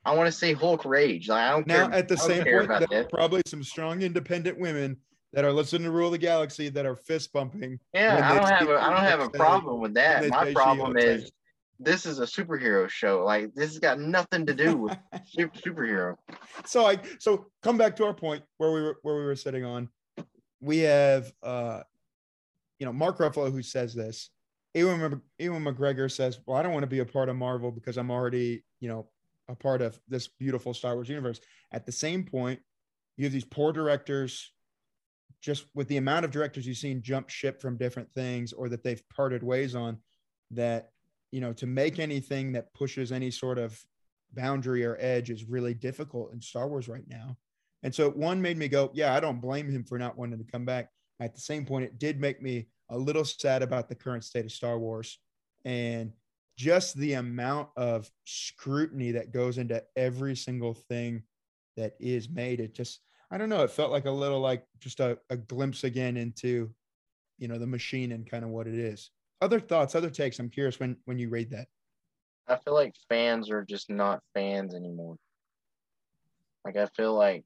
I 0.05 0.15
want 0.15 0.27
to 0.27 0.33
say 0.33 0.53
Hulk 0.53 0.85
rage. 0.85 1.29
Like, 1.29 1.41
I 1.43 1.51
don't 1.53 1.67
Now, 1.67 1.89
care. 1.89 1.99
at 1.99 2.09
the 2.09 2.17
same 2.17 2.45
point, 2.45 2.65
about 2.65 2.91
there 2.91 3.05
probably 3.05 3.43
some 3.47 3.63
strong, 3.63 4.03
independent 4.03 4.59
women 4.59 4.97
that 5.33 5.45
are 5.45 5.53
listening 5.53 5.85
to 5.85 5.91
Rule 5.91 6.07
of 6.09 6.13
the 6.13 6.19
Galaxy 6.19 6.69
that 6.71 6.85
are 6.85 6.97
fist 6.97 7.33
bumping. 7.33 7.79
Yeah, 7.95 8.17
I 8.23 8.35
don't 8.35 8.49
have 8.49 8.69
a 8.69 8.83
I 8.83 8.91
don't 8.91 9.05
have 9.05 9.21
a 9.21 9.31
problem 9.31 9.81
with 9.81 9.95
that. 9.95 10.29
My 10.29 10.53
problem 10.53 10.97
is 10.97 11.31
this 11.79 12.05
is 12.07 12.19
a 12.21 12.25
superhero 12.25 12.89
show. 12.89 13.25
Like, 13.25 13.55
this 13.55 13.71
has 13.71 13.79
got 13.79 13.99
nothing 13.99 14.45
to 14.47 14.55
do 14.55 14.77
with 14.77 14.97
super, 15.27 15.59
superhero. 15.59 16.17
so 16.67 16.87
I 16.87 16.99
so 17.19 17.47
come 17.63 17.79
back 17.79 17.97
to 17.97 18.05
our 18.05 18.15
point 18.15 18.43
where 18.59 18.73
we 18.73 18.83
were 18.83 18.99
where 19.03 19.17
we 19.17 19.25
were 19.25 19.37
sitting 19.37 19.65
on. 19.65 19.89
We 20.61 20.79
have 20.79 21.33
uh 21.43 21.83
you 22.79 22.87
know 22.87 22.93
Mark 22.93 23.19
Ruffalo 23.19 23.51
who 23.53 23.63
says 23.63 23.95
this. 23.95 24.31
Ewan, 24.75 25.21
Ewan 25.39 25.63
McGregor 25.65 26.11
says, 26.11 26.41
"Well, 26.47 26.57
I 26.57 26.63
don't 26.63 26.73
want 26.73 26.83
to 26.83 26.89
be 26.89 27.01
a 27.01 27.05
part 27.05 27.29
of 27.29 27.37
Marvel 27.37 27.71
because 27.71 27.99
I'm 27.99 28.11
already 28.11 28.65
you 28.81 28.89
know 28.89 29.07
a 29.53 29.57
part 29.57 29.83
of 29.83 29.99
this 30.09 30.29
beautiful 30.29 30.75
Star 30.75 30.95
Wars 30.95 31.09
universe." 31.09 31.41
At 31.73 31.87
the 31.87 31.93
same 31.93 32.25
point, 32.25 32.61
you 33.17 33.25
have 33.25 33.33
these 33.33 33.45
poor 33.45 33.73
directors. 33.73 34.53
Just 35.41 35.67
with 35.75 35.89
the 35.89 35.97
amount 35.97 36.25
of 36.25 36.31
directors 36.31 36.67
you've 36.67 36.77
seen 36.77 37.03
jump 37.03 37.29
ship 37.29 37.61
from 37.61 37.77
different 37.77 38.13
things 38.13 38.53
or 38.53 38.69
that 38.69 38.85
they've 38.85 39.03
parted 39.09 39.43
ways 39.43 39.75
on, 39.75 39.99
that 40.53 40.91
you 41.31 41.41
know 41.41 41.53
to 41.55 41.67
make 41.67 41.99
anything 41.99 42.53
that 42.53 42.73
pushes 42.75 43.11
any 43.11 43.31
sort 43.31 43.59
of 43.59 43.79
boundary 44.35 44.85
or 44.85 44.97
edge 45.01 45.31
is 45.31 45.45
really 45.45 45.75
difficult 45.75 46.33
in 46.33 46.41
Star 46.41 46.69
Wars 46.69 46.89
right 46.89 47.07
now. 47.09 47.37
And 47.83 47.95
so 47.95 48.11
one 48.11 48.41
made 48.41 48.57
me 48.57 48.69
go, 48.69 48.91
yeah, 48.95 49.15
I 49.15 49.21
don't 49.21 49.41
blame 49.41 49.69
him 49.69 49.85
for 49.85 49.99
not 49.99 50.17
wanting 50.17 50.39
to 50.39 50.51
come 50.51 50.65
back. 50.65 50.89
At 51.21 51.35
the 51.35 51.41
same 51.41 51.67
point, 51.67 51.85
it 51.85 51.99
did 51.99 52.21
make 52.21 52.41
me 52.41 52.69
a 52.91 52.97
little 52.99 53.25
sad 53.25 53.63
about 53.63 53.89
the 53.89 53.95
current 53.95 54.25
state 54.25 54.45
of 54.45 54.53
Star 54.53 54.79
Wars 54.79 55.19
and 55.65 56.13
just 56.63 56.97
the 56.97 57.15
amount 57.15 57.69
of 57.77 58.09
scrutiny 58.25 59.11
that 59.11 59.33
goes 59.33 59.59
into 59.59 59.83
every 59.97 60.37
single 60.37 60.75
thing 60.75 61.21
that 61.77 61.97
is 61.99 62.29
made. 62.29 62.61
It 62.61 62.73
just, 62.73 63.01
I 63.33 63.39
don't 63.39 63.49
know, 63.49 63.65
it 63.65 63.73
felt 63.73 63.91
like 63.91 64.05
a 64.05 64.11
little 64.13 64.39
like 64.39 64.65
just 64.79 65.01
a, 65.01 65.19
a 65.29 65.37
glimpse 65.37 65.83
again 65.83 66.17
into, 66.17 66.71
you 67.37 67.49
know, 67.49 67.59
the 67.59 67.67
machine 67.67 68.13
and 68.13 68.31
kind 68.31 68.45
of 68.45 68.51
what 68.51 68.69
it 68.69 68.77
is. 68.77 69.11
Other 69.41 69.59
thoughts, 69.59 69.97
other 69.97 70.09
takes. 70.09 70.39
I'm 70.39 70.49
curious 70.49 70.79
when 70.79 70.97
when 71.05 71.19
you 71.19 71.31
read 71.31 71.51
that. 71.51 71.67
I 72.47 72.57
feel 72.59 72.75
like 72.75 72.95
fans 73.09 73.51
are 73.51 73.65
just 73.65 73.91
not 73.91 74.23
fans 74.33 74.77
anymore. 74.77 75.17
Like 76.65 76.77
I 76.77 76.87
feel 76.97 77.15
like 77.15 77.45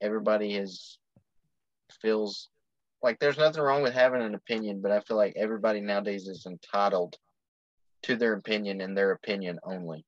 everybody 0.00 0.54
is 0.54 0.96
feels 2.00 2.50
like 3.02 3.18
there's 3.18 3.38
nothing 3.38 3.62
wrong 3.62 3.82
with 3.82 3.94
having 3.94 4.22
an 4.22 4.36
opinion, 4.36 4.80
but 4.80 4.92
I 4.92 5.00
feel 5.00 5.16
like 5.16 5.34
everybody 5.36 5.80
nowadays 5.80 6.28
is 6.28 6.46
entitled 6.46 7.16
to 8.02 8.16
their 8.16 8.34
opinion 8.34 8.80
and 8.80 8.96
their 8.96 9.12
opinion 9.12 9.58
only. 9.64 10.04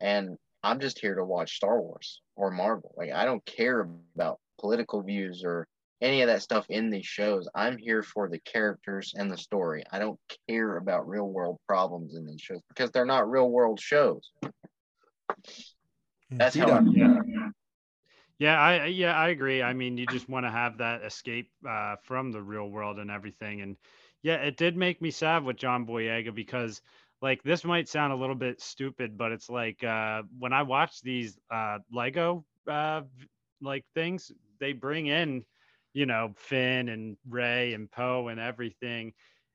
And 0.00 0.36
I'm 0.62 0.80
just 0.80 0.98
here 0.98 1.14
to 1.14 1.24
watch 1.24 1.56
Star 1.56 1.80
Wars 1.80 2.20
or 2.36 2.50
Marvel. 2.50 2.94
Like 2.96 3.12
I 3.12 3.24
don't 3.24 3.44
care 3.44 3.88
about 4.16 4.40
political 4.58 5.02
views 5.02 5.42
or 5.44 5.66
any 6.00 6.22
of 6.22 6.28
that 6.28 6.42
stuff 6.42 6.66
in 6.68 6.90
these 6.90 7.06
shows. 7.06 7.48
I'm 7.54 7.78
here 7.78 8.02
for 8.02 8.28
the 8.28 8.38
characters 8.40 9.14
and 9.16 9.30
the 9.30 9.36
story. 9.38 9.84
I 9.90 9.98
don't 9.98 10.18
care 10.48 10.76
about 10.76 11.08
real 11.08 11.28
world 11.28 11.58
problems 11.66 12.14
in 12.14 12.26
these 12.26 12.40
shows 12.40 12.60
because 12.68 12.90
they're 12.90 13.06
not 13.06 13.30
real 13.30 13.50
world 13.50 13.80
shows. 13.80 14.30
That's 16.38 16.56
how 16.56 16.72
I 16.72 16.80
T-Dog. 16.80 16.92
feel. 16.92 17.20
Yeah, 18.38 18.60
I 18.60 18.86
yeah, 18.86 19.14
I 19.16 19.28
agree. 19.28 19.62
I 19.62 19.72
mean, 19.72 19.96
you 19.96 20.06
just 20.06 20.28
want 20.28 20.44
to 20.46 20.50
have 20.50 20.78
that 20.78 21.02
escape 21.04 21.50
uh, 21.68 21.96
from 22.02 22.32
the 22.32 22.42
real 22.42 22.68
world 22.68 22.98
and 22.98 23.10
everything. 23.10 23.60
And 23.62 23.76
yeah, 24.22 24.36
it 24.36 24.56
did 24.56 24.76
make 24.76 25.00
me 25.00 25.10
sad 25.10 25.44
with 25.44 25.56
John 25.56 25.86
Boyega 25.86 26.34
because 26.34 26.82
like 27.24 27.42
this 27.42 27.64
might 27.64 27.88
sound 27.88 28.12
a 28.12 28.16
little 28.16 28.34
bit 28.34 28.60
stupid, 28.60 29.16
but 29.16 29.32
it's 29.32 29.48
like 29.48 29.82
uh, 29.82 30.22
when 30.38 30.52
I 30.52 30.62
watch 30.62 31.00
these 31.00 31.38
uh, 31.50 31.78
Lego 31.90 32.44
uh, 32.70 33.00
like 33.62 33.86
things, 33.94 34.30
they 34.60 34.74
bring 34.74 35.06
in, 35.06 35.42
you 35.94 36.04
know, 36.04 36.34
Finn 36.36 36.90
and 36.90 37.16
Rey 37.26 37.72
and 37.72 37.90
Poe 37.90 38.28
and 38.28 38.38
everything, 38.38 39.14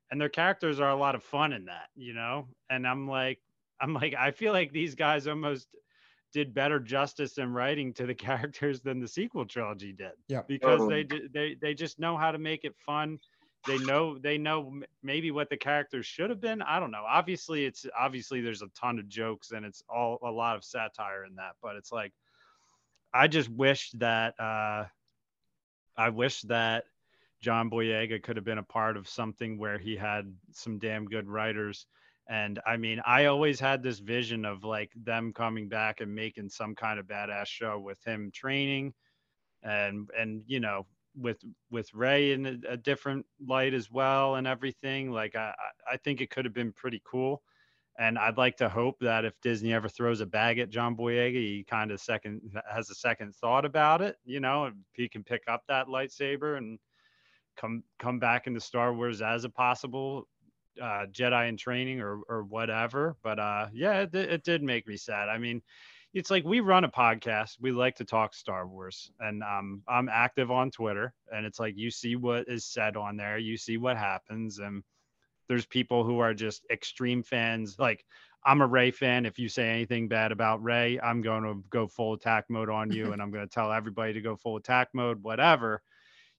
and 0.10 0.20
their 0.20 0.30
characters 0.30 0.80
are 0.80 0.90
a 0.90 0.96
lot 0.96 1.14
of 1.14 1.24
fun 1.24 1.54
in 1.54 1.66
that, 1.66 1.90
you 1.96 2.16
know. 2.16 2.48
And 2.72 2.88
I'm 2.88 3.08
like, 3.08 3.38
I'm 3.80 3.94
like, 3.94 4.16
I 4.18 4.32
feel 4.32 4.52
like 4.52 4.72
these 4.72 4.96
guys 4.96 5.28
almost 5.28 5.68
did 6.34 6.56
better 6.56 6.80
justice 6.80 7.38
in 7.38 7.54
writing 7.54 7.94
to 7.94 8.08
the 8.08 8.16
characters 8.28 8.82
than 8.82 9.00
the 9.00 9.08
sequel 9.08 9.46
trilogy 9.46 9.94
did. 9.94 10.14
Yeah. 10.28 10.42
Because 10.48 10.80
Totally. 10.80 11.04
they 11.04 11.20
they 11.32 11.56
they 11.62 11.74
just 11.76 12.00
know 12.00 12.18
how 12.18 12.32
to 12.32 12.40
make 12.40 12.64
it 12.64 12.74
fun. 12.84 13.20
They 13.68 13.78
know 13.80 14.18
they 14.18 14.38
know 14.38 14.82
maybe 15.04 15.32
what 15.32 15.50
the 15.50 15.58
characters 15.58 16.06
should 16.06 16.30
have 16.30 16.40
been. 16.40 16.62
I 16.62 16.80
don't 16.80 16.92
know. 16.92 17.04
Obviously, 17.08 17.66
it's 17.66 17.86
obviously 17.98 18.42
there's 18.42 18.62
a 18.62 18.70
ton 18.80 19.00
of 19.00 19.10
jokes 19.10 19.52
and 19.52 19.66
it's 19.66 19.84
all 19.90 20.18
a 20.24 20.32
lot 20.32 20.56
of 20.56 20.64
satire 20.64 21.26
in 21.26 21.36
that. 21.36 21.54
But 21.62 21.76
it's 21.76 21.92
like, 21.92 22.14
I 23.14 23.28
just 23.28 23.50
wish 23.50 23.92
that 23.92 24.40
uh, 24.40 24.86
I 25.98 26.10
wish 26.10 26.42
that 26.44 26.86
John 27.42 27.70
Boyega 27.70 28.24
could 28.24 28.38
have 28.38 28.46
been 28.46 28.58
a 28.58 28.64
part 28.64 28.96
of 28.98 29.08
something 29.10 29.58
where 29.58 29.78
he 29.78 29.96
had 29.96 30.34
some 30.52 30.80
damn 30.80 31.06
good 31.06 31.28
writers 31.28 31.86
and 32.30 32.60
I 32.66 32.78
mean, 32.78 33.02
I 33.08 33.26
always 33.26 33.60
had 33.60 33.82
this 33.82 33.98
vision 33.98 34.46
of 34.46 34.64
like 34.64 34.92
them 34.96 35.34
coming 35.34 35.68
back 35.68 36.00
and 36.00 36.14
making 36.14 36.50
some 36.50 36.76
kind 36.76 37.00
of 37.00 37.08
badass 37.08 37.48
show 37.48 37.80
with 37.80 38.02
him 38.06 38.30
training 38.32 38.94
and 39.64 40.08
and 40.18 40.44
you 40.46 40.60
know 40.60 40.86
with 41.16 41.44
with 41.70 41.94
Rey 41.94 42.32
in 42.32 42.46
a, 42.46 42.74
a 42.74 42.78
different 42.78 43.26
light 43.46 43.74
as 43.74 43.92
well 43.92 44.36
and 44.36 44.48
everything. 44.48 45.12
Like 45.12 45.36
I 45.36 45.54
I 45.90 45.98
think 45.98 46.22
it 46.22 46.30
could 46.30 46.46
have 46.46 46.54
been 46.54 46.72
pretty 46.74 47.02
cool. 47.06 47.42
And 47.98 48.18
I'd 48.18 48.38
like 48.38 48.56
to 48.58 48.70
hope 48.70 48.98
that 49.02 49.26
if 49.26 49.34
Disney 49.42 49.74
ever 49.74 49.90
throws 49.90 50.22
a 50.22 50.26
bag 50.26 50.58
at 50.58 50.70
John 50.70 50.96
Boyega, 50.96 51.34
he 51.34 51.66
kind 51.70 51.92
of 51.92 52.00
second 52.00 52.42
has 52.72 52.90
a 52.90 52.96
second 52.96 53.36
thought 53.36 53.66
about 53.66 54.02
it. 54.02 54.16
You 54.24 54.40
know, 54.40 54.72
he 54.94 55.10
can 55.10 55.24
pick 55.24 55.44
up 55.50 55.64
that 55.68 55.88
lightsaber 55.88 56.58
and 56.58 56.80
come 57.58 57.84
come 58.00 58.18
back 58.20 58.48
into 58.48 58.62
Star 58.62 58.94
Wars 58.94 59.22
as 59.22 59.44
a 59.44 59.50
possible 59.50 60.30
uh, 60.82 61.08
Jedi 61.12 61.50
in 61.50 61.58
training 61.58 62.00
or 62.00 62.22
or 62.30 62.44
whatever. 62.44 63.18
But 63.22 63.38
uh, 63.38 63.68
yeah, 63.74 64.02
it, 64.02 64.16
it 64.16 64.44
did 64.46 64.64
make 64.64 64.88
me 64.88 64.96
sad. 64.96 65.28
I 65.28 65.38
mean, 65.38 65.62
it's 66.14 66.32
like 66.32 66.44
we 66.44 66.60
run 66.60 66.84
a 66.84 66.90
podcast. 66.90 67.58
We 67.60 67.72
like 67.72 67.96
to 67.98 68.06
talk 68.06 68.34
Star 68.34 68.68
Wars, 68.68 69.12
and 69.20 69.44
um, 69.44 69.84
I'm 69.88 70.10
active 70.10 70.50
on 70.50 70.72
Twitter. 70.72 71.14
And 71.32 71.46
it's 71.46 71.60
like 71.60 71.78
you 71.78 71.92
see 71.92 72.16
what 72.16 72.48
is 72.48 72.66
said 72.66 72.98
on 72.98 73.18
there, 73.18 73.38
you 73.38 73.58
see 73.58 73.78
what 73.78 73.98
happens, 73.98 74.60
and 74.60 74.84
there's 75.48 75.66
people 75.66 76.04
who 76.04 76.20
are 76.20 76.34
just 76.34 76.66
extreme 76.72 77.24
fans. 77.24 77.78
Like 77.78 78.06
I'm 78.44 78.62
a 78.62 78.68
Rey 78.68 78.92
fan. 78.92 79.26
If 79.26 79.38
you 79.38 79.50
say 79.50 79.70
anything 79.70 80.08
bad 80.08 80.32
about 80.32 80.64
Rey, 80.64 81.00
I'm 81.00 81.22
going 81.22 81.44
to 81.44 81.64
go 81.70 81.88
full 81.88 82.14
attack 82.14 82.46
mode 82.50 82.70
on 82.70 82.92
you, 82.92 83.12
and 83.14 83.22
I'm 83.22 83.32
going 83.32 83.48
to 83.48 83.54
tell 83.54 83.72
everybody 83.72 84.14
to 84.14 84.22
go 84.22 84.36
full 84.36 84.58
attack 84.58 84.90
mode, 84.94 85.22
whatever. 85.22 85.82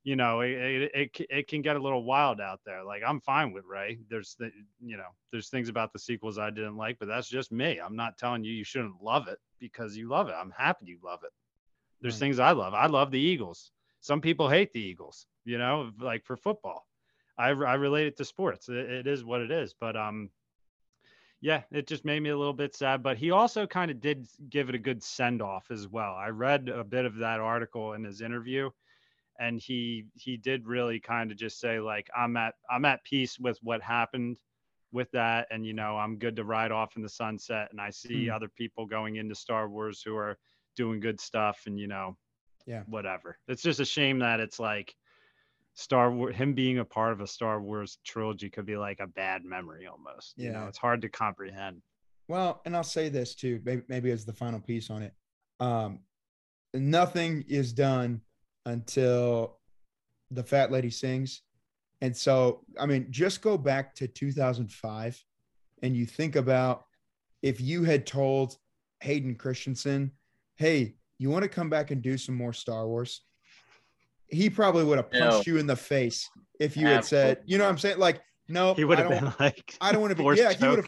You 0.02 0.16
know, 0.16 0.40
it, 0.40 0.50
it, 0.50 0.90
it, 0.94 1.26
it 1.28 1.48
can 1.48 1.60
get 1.60 1.76
a 1.76 1.78
little 1.78 2.04
wild 2.04 2.40
out 2.40 2.60
there. 2.64 2.82
Like 2.82 3.02
I'm 3.06 3.20
fine 3.20 3.52
with 3.52 3.64
Rey. 3.66 3.98
There's 4.08 4.34
the, 4.38 4.50
you 4.80 4.96
know, 4.96 5.08
there's 5.30 5.48
things 5.50 5.68
about 5.68 5.92
the 5.92 5.98
sequels 5.98 6.38
I 6.38 6.48
didn't 6.50 6.78
like, 6.78 6.98
but 6.98 7.06
that's 7.06 7.28
just 7.28 7.52
me. 7.52 7.78
I'm 7.78 7.96
not 7.96 8.16
telling 8.16 8.42
you 8.42 8.52
you 8.52 8.64
shouldn't 8.64 9.02
love 9.02 9.28
it 9.28 9.38
because 9.58 9.96
you 9.96 10.08
love 10.08 10.28
it. 10.28 10.34
I'm 10.38 10.52
happy 10.56 10.86
you 10.86 10.98
love 11.04 11.20
it. 11.22 11.32
There's 12.00 12.14
right. 12.14 12.20
things 12.20 12.38
I 12.38 12.52
love. 12.52 12.72
I 12.72 12.86
love 12.86 13.10
the 13.10 13.20
Eagles. 13.20 13.72
Some 14.00 14.22
people 14.22 14.48
hate 14.48 14.72
the 14.72 14.80
Eagles, 14.80 15.26
you 15.44 15.58
know, 15.58 15.90
like 16.00 16.24
for 16.24 16.36
football. 16.36 16.86
I, 17.36 17.48
I 17.48 17.74
relate 17.74 18.06
it 18.06 18.16
to 18.18 18.24
sports. 18.24 18.68
It, 18.68 18.76
it 18.76 19.06
is 19.06 19.24
what 19.24 19.42
it 19.42 19.50
is. 19.50 19.74
But 19.78 19.96
um, 19.96 20.30
yeah, 21.40 21.62
it 21.70 21.86
just 21.86 22.04
made 22.04 22.20
me 22.20 22.30
a 22.30 22.36
little 22.36 22.52
bit 22.54 22.74
sad. 22.74 23.02
But 23.02 23.18
he 23.18 23.30
also 23.30 23.66
kind 23.66 23.90
of 23.90 24.00
did 24.00 24.26
give 24.48 24.68
it 24.68 24.74
a 24.74 24.78
good 24.78 25.02
send 25.02 25.42
off 25.42 25.70
as 25.70 25.88
well. 25.88 26.14
I 26.14 26.28
read 26.28 26.68
a 26.68 26.84
bit 26.84 27.04
of 27.04 27.16
that 27.16 27.40
article 27.40 27.94
in 27.94 28.04
his 28.04 28.20
interview, 28.20 28.70
and 29.40 29.58
he 29.60 30.04
he 30.14 30.36
did 30.36 30.66
really 30.66 31.00
kind 31.00 31.32
of 31.32 31.36
just 31.36 31.58
say 31.58 31.80
like 31.80 32.08
I'm 32.16 32.36
at 32.36 32.54
I'm 32.70 32.84
at 32.84 33.02
peace 33.02 33.38
with 33.40 33.58
what 33.62 33.82
happened 33.82 34.38
with 34.92 35.10
that, 35.12 35.48
and 35.50 35.66
you 35.66 35.72
know 35.72 35.96
I'm 35.96 36.18
good 36.18 36.36
to 36.36 36.44
ride 36.44 36.70
off 36.70 36.96
in 36.96 37.02
the 37.02 37.08
sunset. 37.08 37.68
And 37.70 37.80
I 37.80 37.90
see 37.90 38.26
mm. 38.26 38.34
other 38.34 38.48
people 38.48 38.86
going 38.86 39.16
into 39.16 39.34
Star 39.34 39.68
Wars 39.68 40.02
who 40.04 40.14
are 40.14 40.38
doing 40.76 41.00
good 41.00 41.20
stuff, 41.20 41.62
and 41.66 41.80
you 41.80 41.88
know, 41.88 42.16
yeah, 42.66 42.82
whatever. 42.86 43.38
It's 43.48 43.62
just 43.62 43.80
a 43.80 43.84
shame 43.84 44.18
that 44.20 44.40
it's 44.40 44.60
like 44.60 44.94
Star 45.74 46.12
Wars, 46.12 46.36
him 46.36 46.52
being 46.52 46.78
a 46.78 46.84
part 46.84 47.12
of 47.12 47.20
a 47.20 47.26
Star 47.26 47.60
Wars 47.60 47.98
trilogy 48.04 48.50
could 48.50 48.66
be 48.66 48.76
like 48.76 49.00
a 49.00 49.06
bad 49.06 49.44
memory 49.44 49.86
almost. 49.86 50.34
Yeah. 50.36 50.46
You 50.46 50.52
know, 50.52 50.66
it's 50.66 50.78
hard 50.78 51.00
to 51.02 51.08
comprehend. 51.08 51.82
Well, 52.28 52.60
and 52.64 52.76
I'll 52.76 52.84
say 52.84 53.08
this 53.08 53.34
too, 53.34 53.60
maybe, 53.64 53.82
maybe 53.88 54.10
as 54.12 54.24
the 54.24 54.32
final 54.32 54.60
piece 54.60 54.88
on 54.90 55.02
it. 55.02 55.14
Um, 55.58 56.00
nothing 56.74 57.44
is 57.48 57.72
done 57.72 58.20
until 58.66 59.58
the 60.30 60.42
fat 60.42 60.70
lady 60.70 60.90
sings. 60.90 61.42
And 62.00 62.16
so, 62.16 62.64
I 62.78 62.86
mean, 62.86 63.08
just 63.10 63.42
go 63.42 63.58
back 63.58 63.94
to 63.96 64.08
2005 64.08 65.22
and 65.82 65.96
you 65.96 66.06
think 66.06 66.36
about 66.36 66.84
if 67.42 67.60
you 67.60 67.84
had 67.84 68.06
told 68.06 68.56
Hayden 69.00 69.34
Christensen, 69.34 70.12
hey, 70.56 70.94
you 71.18 71.30
want 71.30 71.42
to 71.42 71.48
come 71.48 71.68
back 71.68 71.90
and 71.90 72.00
do 72.00 72.16
some 72.16 72.34
more 72.34 72.52
Star 72.52 72.86
Wars? 72.86 73.22
he 74.30 74.48
probably 74.48 74.84
would 74.84 74.98
have 74.98 75.10
punched 75.10 75.46
no. 75.46 75.52
you 75.52 75.58
in 75.58 75.66
the 75.66 75.76
face 75.76 76.28
if 76.58 76.76
you 76.76 76.86
had 76.86 77.04
said, 77.04 77.42
you 77.46 77.58
know 77.58 77.64
what 77.64 77.70
I'm 77.70 77.78
saying? 77.78 77.98
Like, 77.98 78.20
no, 78.48 78.74
he 78.74 78.84
would 78.84 78.98
have 78.98 79.08
been 79.08 79.32
like, 79.40 79.74
I 79.80 79.92
don't 79.92 80.00
want 80.00 80.16
to 80.16 80.22
be, 80.22 80.40
yeah, 80.40 80.52
he 80.52 80.66
would 80.66 80.86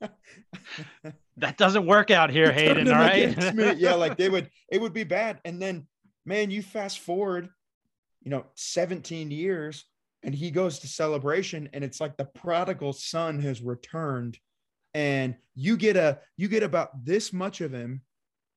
have. 0.00 0.10
that 1.36 1.56
doesn't 1.56 1.86
work 1.86 2.10
out 2.10 2.30
here, 2.30 2.52
Hayden. 2.58 2.88
All 2.88 2.94
right. 2.94 3.36
yeah, 3.78 3.94
like 3.94 4.16
they 4.16 4.28
would, 4.28 4.50
it 4.70 4.80
would 4.80 4.92
be 4.92 5.04
bad. 5.04 5.40
And 5.44 5.60
then, 5.60 5.86
man, 6.28 6.50
you 6.50 6.62
fast 6.62 7.00
forward, 7.00 7.48
you 8.22 8.30
know, 8.30 8.44
17 8.54 9.30
years, 9.30 9.86
and 10.22 10.34
he 10.34 10.50
goes 10.50 10.78
to 10.80 10.86
celebration, 10.86 11.68
and 11.72 11.82
it's 11.82 12.00
like 12.00 12.16
the 12.16 12.24
prodigal 12.26 12.92
son 12.92 13.40
has 13.40 13.62
returned, 13.62 14.38
and 14.92 15.34
you 15.54 15.76
get 15.76 15.96
a, 15.96 16.18
you 16.36 16.48
get 16.48 16.62
about 16.62 17.04
this 17.04 17.32
much 17.32 17.60
of 17.62 17.72
him 17.72 18.02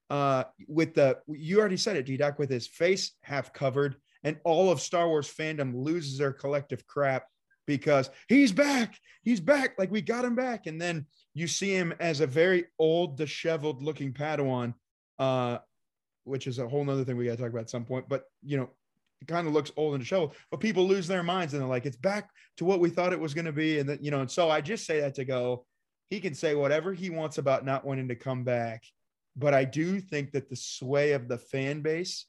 uh, 0.10 0.44
with 0.68 0.94
the 0.94 1.18
you 1.28 1.60
already 1.60 1.78
said 1.78 1.96
it, 1.96 2.06
DDoc, 2.06 2.38
with 2.38 2.50
his 2.50 2.68
face 2.68 3.14
half 3.24 3.54
covered, 3.54 3.96
and 4.24 4.38
all 4.44 4.70
of 4.70 4.82
Star 4.82 5.08
Wars 5.08 5.34
fandom 5.34 5.74
loses 5.74 6.18
their 6.18 6.34
collective 6.34 6.86
crap 6.86 7.24
because 7.66 8.10
he's 8.28 8.52
back, 8.52 9.00
he's 9.24 9.40
back, 9.40 9.76
like 9.78 9.92
we 9.92 10.02
got 10.02 10.26
him 10.26 10.36
back, 10.36 10.68
and 10.68 10.82
then 10.82 11.06
you 11.34 11.48
see 11.48 11.72
him 11.72 11.94
as 12.02 12.20
a 12.20 12.28
very 12.28 12.66
old, 12.78 13.18
disheveled 13.18 13.82
looking 13.82 14.12
Padawan, 14.12 14.74
uh, 15.20 15.60
which 16.24 16.48
is 16.48 16.60
a 16.60 16.68
whole 16.68 16.84
nother 16.84 17.04
thing 17.04 17.18
we 17.18 17.26
got 17.26 17.32
to 17.32 17.38
talk 17.38 17.50
about 17.50 17.62
at 17.62 17.70
some 17.70 17.86
point. 17.86 18.08
But 18.10 18.24
you 18.44 18.58
know, 18.58 18.70
it 19.22 19.28
kind 19.28 19.48
of 19.48 19.54
looks 19.54 19.72
old 19.78 19.94
and 19.94 20.02
disheveled, 20.02 20.36
but 20.50 20.60
people 20.60 20.88
lose 20.88 21.08
their 21.08 21.24
minds 21.24 21.54
and 21.54 21.62
they're 21.62 21.70
like, 21.70 21.86
it's 21.86 21.98
back 21.98 22.30
to 22.58 22.66
what 22.66 22.80
we 22.80 22.90
thought 22.90 23.14
it 23.14 23.20
was 23.20 23.34
going 23.34 23.46
to 23.46 23.52
be, 23.52 23.80
and 23.80 23.90
that 23.90 24.04
you 24.04 24.12
know, 24.12 24.22
and 24.22 24.32
so 24.32 24.50
I 24.50 24.62
just 24.62 24.86
say 24.86 25.02
that 25.02 25.16
to 25.16 25.26
go. 25.26 25.66
He 26.10 26.20
can 26.20 26.34
say 26.34 26.56
whatever 26.56 26.94
he 26.94 27.10
wants 27.10 27.38
about 27.38 27.64
not 27.64 27.86
wanting 27.86 28.10
to 28.10 28.16
come 28.16 28.44
back 28.44 28.84
but 29.36 29.54
I 29.54 29.64
do 29.64 30.00
think 30.00 30.32
that 30.32 30.50
the 30.50 30.56
sway 30.56 31.14
of 31.14 31.28
the 31.28 31.38
fan 31.38 31.82
base 31.82 32.26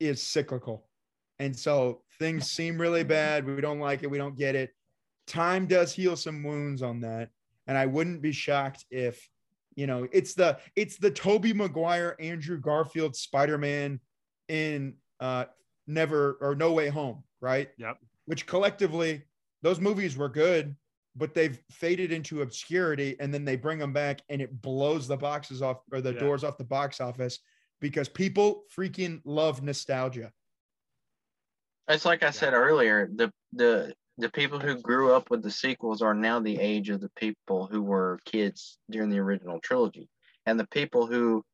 is 0.00 0.22
cyclical. 0.22 0.86
And 1.38 1.56
so 1.56 2.02
things 2.18 2.50
seem 2.50 2.80
really 2.80 3.04
bad. 3.04 3.46
We 3.46 3.60
don't 3.60 3.80
like 3.80 4.02
it. 4.02 4.10
We 4.10 4.18
don't 4.18 4.36
get 4.36 4.54
it. 4.54 4.70
Time 5.26 5.66
does 5.66 5.92
heal 5.92 6.16
some 6.16 6.42
wounds 6.42 6.82
on 6.82 7.00
that. 7.00 7.30
And 7.66 7.78
I 7.78 7.86
wouldn't 7.86 8.22
be 8.22 8.32
shocked 8.32 8.84
if, 8.90 9.28
you 9.76 9.86
know, 9.86 10.06
it's 10.12 10.34
the 10.34 10.58
it's 10.76 10.96
the 10.96 11.10
Tobey 11.10 11.52
Maguire, 11.52 12.16
Andrew 12.20 12.58
Garfield, 12.58 13.16
Spider-Man 13.16 14.00
in 14.48 14.94
uh 15.20 15.44
never 15.86 16.38
or 16.40 16.54
no 16.54 16.72
way 16.72 16.88
home, 16.88 17.22
right? 17.40 17.70
Yep. 17.78 17.98
Which 18.26 18.46
collectively 18.46 19.22
those 19.62 19.80
movies 19.80 20.16
were 20.16 20.28
good, 20.28 20.76
but 21.16 21.34
they've 21.34 21.58
faded 21.70 22.12
into 22.12 22.42
obscurity 22.42 23.16
and 23.20 23.32
then 23.32 23.44
they 23.44 23.56
bring 23.56 23.78
them 23.78 23.92
back 23.92 24.20
and 24.28 24.40
it 24.40 24.62
blows 24.62 25.06
the 25.06 25.16
boxes 25.16 25.62
off 25.62 25.78
or 25.92 26.00
the 26.00 26.12
yeah. 26.12 26.20
doors 26.20 26.44
off 26.44 26.58
the 26.58 26.64
box 26.64 27.00
office 27.00 27.38
because 27.80 28.08
people 28.08 28.64
freaking 28.74 29.20
love 29.24 29.62
nostalgia. 29.62 30.32
It's 31.88 32.04
like 32.04 32.22
I 32.22 32.30
said 32.30 32.54
earlier, 32.54 33.10
the 33.14 33.30
the 33.52 33.94
the 34.18 34.28
people 34.28 34.58
who 34.58 34.80
grew 34.80 35.12
up 35.12 35.30
with 35.30 35.42
the 35.42 35.50
sequels 35.50 36.02
are 36.02 36.14
now 36.14 36.40
the 36.40 36.58
age 36.58 36.90
of 36.90 37.00
the 37.00 37.10
people 37.16 37.66
who 37.66 37.82
were 37.82 38.20
kids 38.24 38.78
during 38.90 39.10
the 39.10 39.18
original 39.18 39.58
trilogy. 39.60 40.08
And 40.46 40.58
the 40.58 40.66
people 40.68 41.06
who 41.06 41.44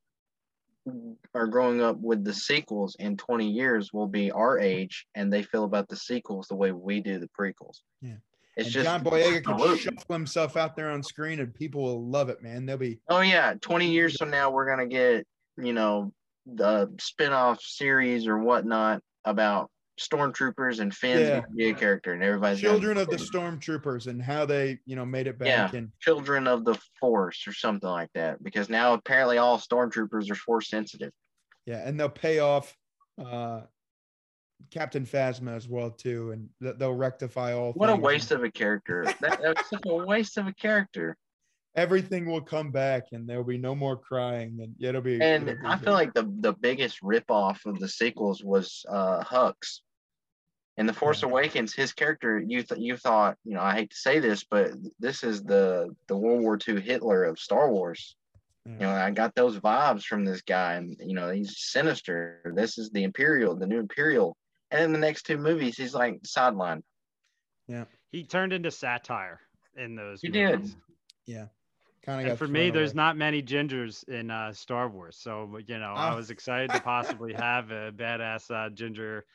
are 1.33 1.47
growing 1.47 1.81
up 1.81 1.97
with 1.99 2.23
the 2.23 2.33
sequels 2.33 2.95
in 2.99 3.17
20 3.17 3.49
years 3.49 3.93
will 3.93 4.07
be 4.07 4.31
our 4.31 4.59
age 4.59 5.05
and 5.15 5.31
they 5.31 5.43
feel 5.43 5.63
about 5.63 5.87
the 5.87 5.95
sequels 5.95 6.47
the 6.47 6.55
way 6.55 6.71
we 6.71 7.01
do 7.01 7.19
the 7.19 7.29
prequels. 7.39 7.79
Yeah. 8.01 8.15
It's 8.57 8.67
and 8.67 8.73
just 8.73 8.85
John 8.85 9.03
Boyega 9.03 9.43
can 9.43 9.77
shuffle 9.77 10.13
himself 10.13 10.57
out 10.57 10.75
there 10.75 10.91
on 10.91 11.01
screen, 11.03 11.39
and 11.39 11.53
people 11.53 11.83
will 11.83 12.05
love 12.05 12.29
it, 12.29 12.43
man. 12.43 12.65
They'll 12.65 12.77
be. 12.77 12.99
Oh 13.07 13.21
yeah, 13.21 13.53
twenty 13.61 13.89
years 13.89 14.17
from 14.17 14.29
now, 14.29 14.51
we're 14.51 14.69
gonna 14.69 14.87
get 14.87 15.25
you 15.57 15.71
know 15.71 16.11
the 16.45 16.93
spin-off 16.99 17.61
series 17.61 18.27
or 18.27 18.39
whatnot 18.39 19.01
about 19.23 19.71
stormtroopers 20.01 20.79
and 20.79 20.93
Finn's 20.93 21.21
yeah. 21.21 21.41
be 21.55 21.69
a 21.69 21.73
character, 21.73 22.13
and 22.13 22.23
everybody's 22.23 22.59
children 22.59 22.97
of 22.97 23.09
the 23.09 23.17
stormtroopers 23.17 24.07
and 24.07 24.21
how 24.21 24.45
they 24.45 24.79
you 24.85 24.95
know 24.95 25.05
made 25.05 25.27
it 25.27 25.37
back. 25.37 25.47
Yeah, 25.47 25.77
and 25.77 25.91
children 25.99 26.47
of 26.47 26.65
the 26.65 26.77
Force 26.99 27.47
or 27.47 27.53
something 27.53 27.89
like 27.89 28.09
that, 28.13 28.43
because 28.43 28.69
now 28.69 28.93
apparently 28.93 29.37
all 29.37 29.57
stormtroopers 29.57 30.29
are 30.31 30.35
Force 30.35 30.69
sensitive. 30.69 31.11
Yeah, 31.65 31.87
and 31.87 31.99
they'll 31.99 32.09
pay 32.09 32.39
off 32.39 32.75
uh, 33.23 33.61
Captain 34.69 35.05
Phasma 35.05 35.55
as 35.55 35.67
well 35.67 35.89
too, 35.89 36.31
and 36.31 36.49
they'll 36.77 36.93
rectify 36.93 37.53
all. 37.53 37.73
What 37.73 37.89
a 37.89 37.95
waste 37.95 38.31
of 38.31 38.43
a 38.43 38.51
character! 38.51 39.05
that, 39.21 39.41
that's 39.41 39.69
such 39.69 39.83
a 39.85 39.95
waste 39.95 40.37
of 40.37 40.47
a 40.47 40.53
character. 40.53 41.17
Everything 41.75 42.25
will 42.25 42.41
come 42.41 42.71
back, 42.71 43.07
and 43.13 43.27
there'll 43.27 43.43
be 43.43 43.57
no 43.57 43.73
more 43.73 43.97
crying, 43.97 44.59
and 44.61 44.75
it'll 44.79 45.01
be. 45.01 45.21
And 45.21 45.49
it'll 45.49 45.61
be 45.61 45.67
I 45.67 45.77
feel 45.77 45.93
like 45.93 46.13
the 46.13 46.31
the 46.39 46.53
biggest 46.53 47.01
ripoff 47.01 47.65
of 47.65 47.79
the 47.79 47.87
sequels 47.87 48.43
was 48.43 48.85
uh 48.89 49.23
Hux. 49.23 49.79
In 50.77 50.85
the 50.85 50.93
Force 50.93 51.21
yeah. 51.21 51.29
Awakens, 51.29 51.73
his 51.73 51.93
character, 51.93 52.39
you 52.39 52.63
th- 52.63 52.79
you 52.79 52.95
thought, 52.97 53.37
you 53.43 53.53
know, 53.53 53.61
I 53.61 53.75
hate 53.75 53.91
to 53.91 53.97
say 53.97 54.19
this, 54.19 54.43
but 54.43 54.71
this 54.99 55.23
is 55.23 55.43
the 55.43 55.95
the 56.07 56.17
World 56.17 56.41
War 56.41 56.57
II 56.65 56.81
Hitler 56.81 57.25
of 57.25 57.39
Star 57.39 57.69
Wars. 57.69 58.15
Yeah. 58.65 58.73
You 58.73 58.79
know, 58.79 58.91
I 58.91 59.11
got 59.11 59.35
those 59.35 59.59
vibes 59.59 60.03
from 60.03 60.23
this 60.23 60.41
guy, 60.41 60.75
and 60.75 60.95
you 60.99 61.13
know, 61.13 61.29
he's 61.29 61.57
sinister. 61.57 62.53
This 62.55 62.77
is 62.77 62.89
the 62.91 63.03
Imperial, 63.03 63.55
the 63.55 63.67
new 63.67 63.79
Imperial 63.79 64.37
and 64.71 64.85
in 64.85 64.91
the 64.93 64.99
next 64.99 65.23
two 65.23 65.37
movies, 65.37 65.77
he's 65.77 65.93
like 65.93 66.21
sidelined. 66.23 66.83
Yeah. 67.67 67.85
He 68.09 68.23
turned 68.23 68.53
into 68.53 68.71
satire 68.71 69.39
in 69.75 69.95
those. 69.95 70.21
He 70.21 70.29
movies. 70.29 70.71
did. 70.71 70.75
Yeah. 71.25 71.45
Kind 72.03 72.27
of. 72.27 72.37
For 72.37 72.47
me, 72.47 72.61
away. 72.61 72.71
there's 72.71 72.95
not 72.95 73.15
many 73.17 73.43
gingers 73.43 74.07
in 74.07 74.31
uh, 74.31 74.53
Star 74.53 74.89
Wars, 74.89 75.17
so 75.19 75.59
you 75.67 75.77
know, 75.77 75.93
oh. 75.95 75.99
I 75.99 76.15
was 76.15 76.31
excited 76.31 76.71
to 76.71 76.79
possibly 76.79 77.33
have 77.33 77.69
a 77.69 77.91
badass 77.91 78.49
uh, 78.49 78.69
ginger 78.69 79.25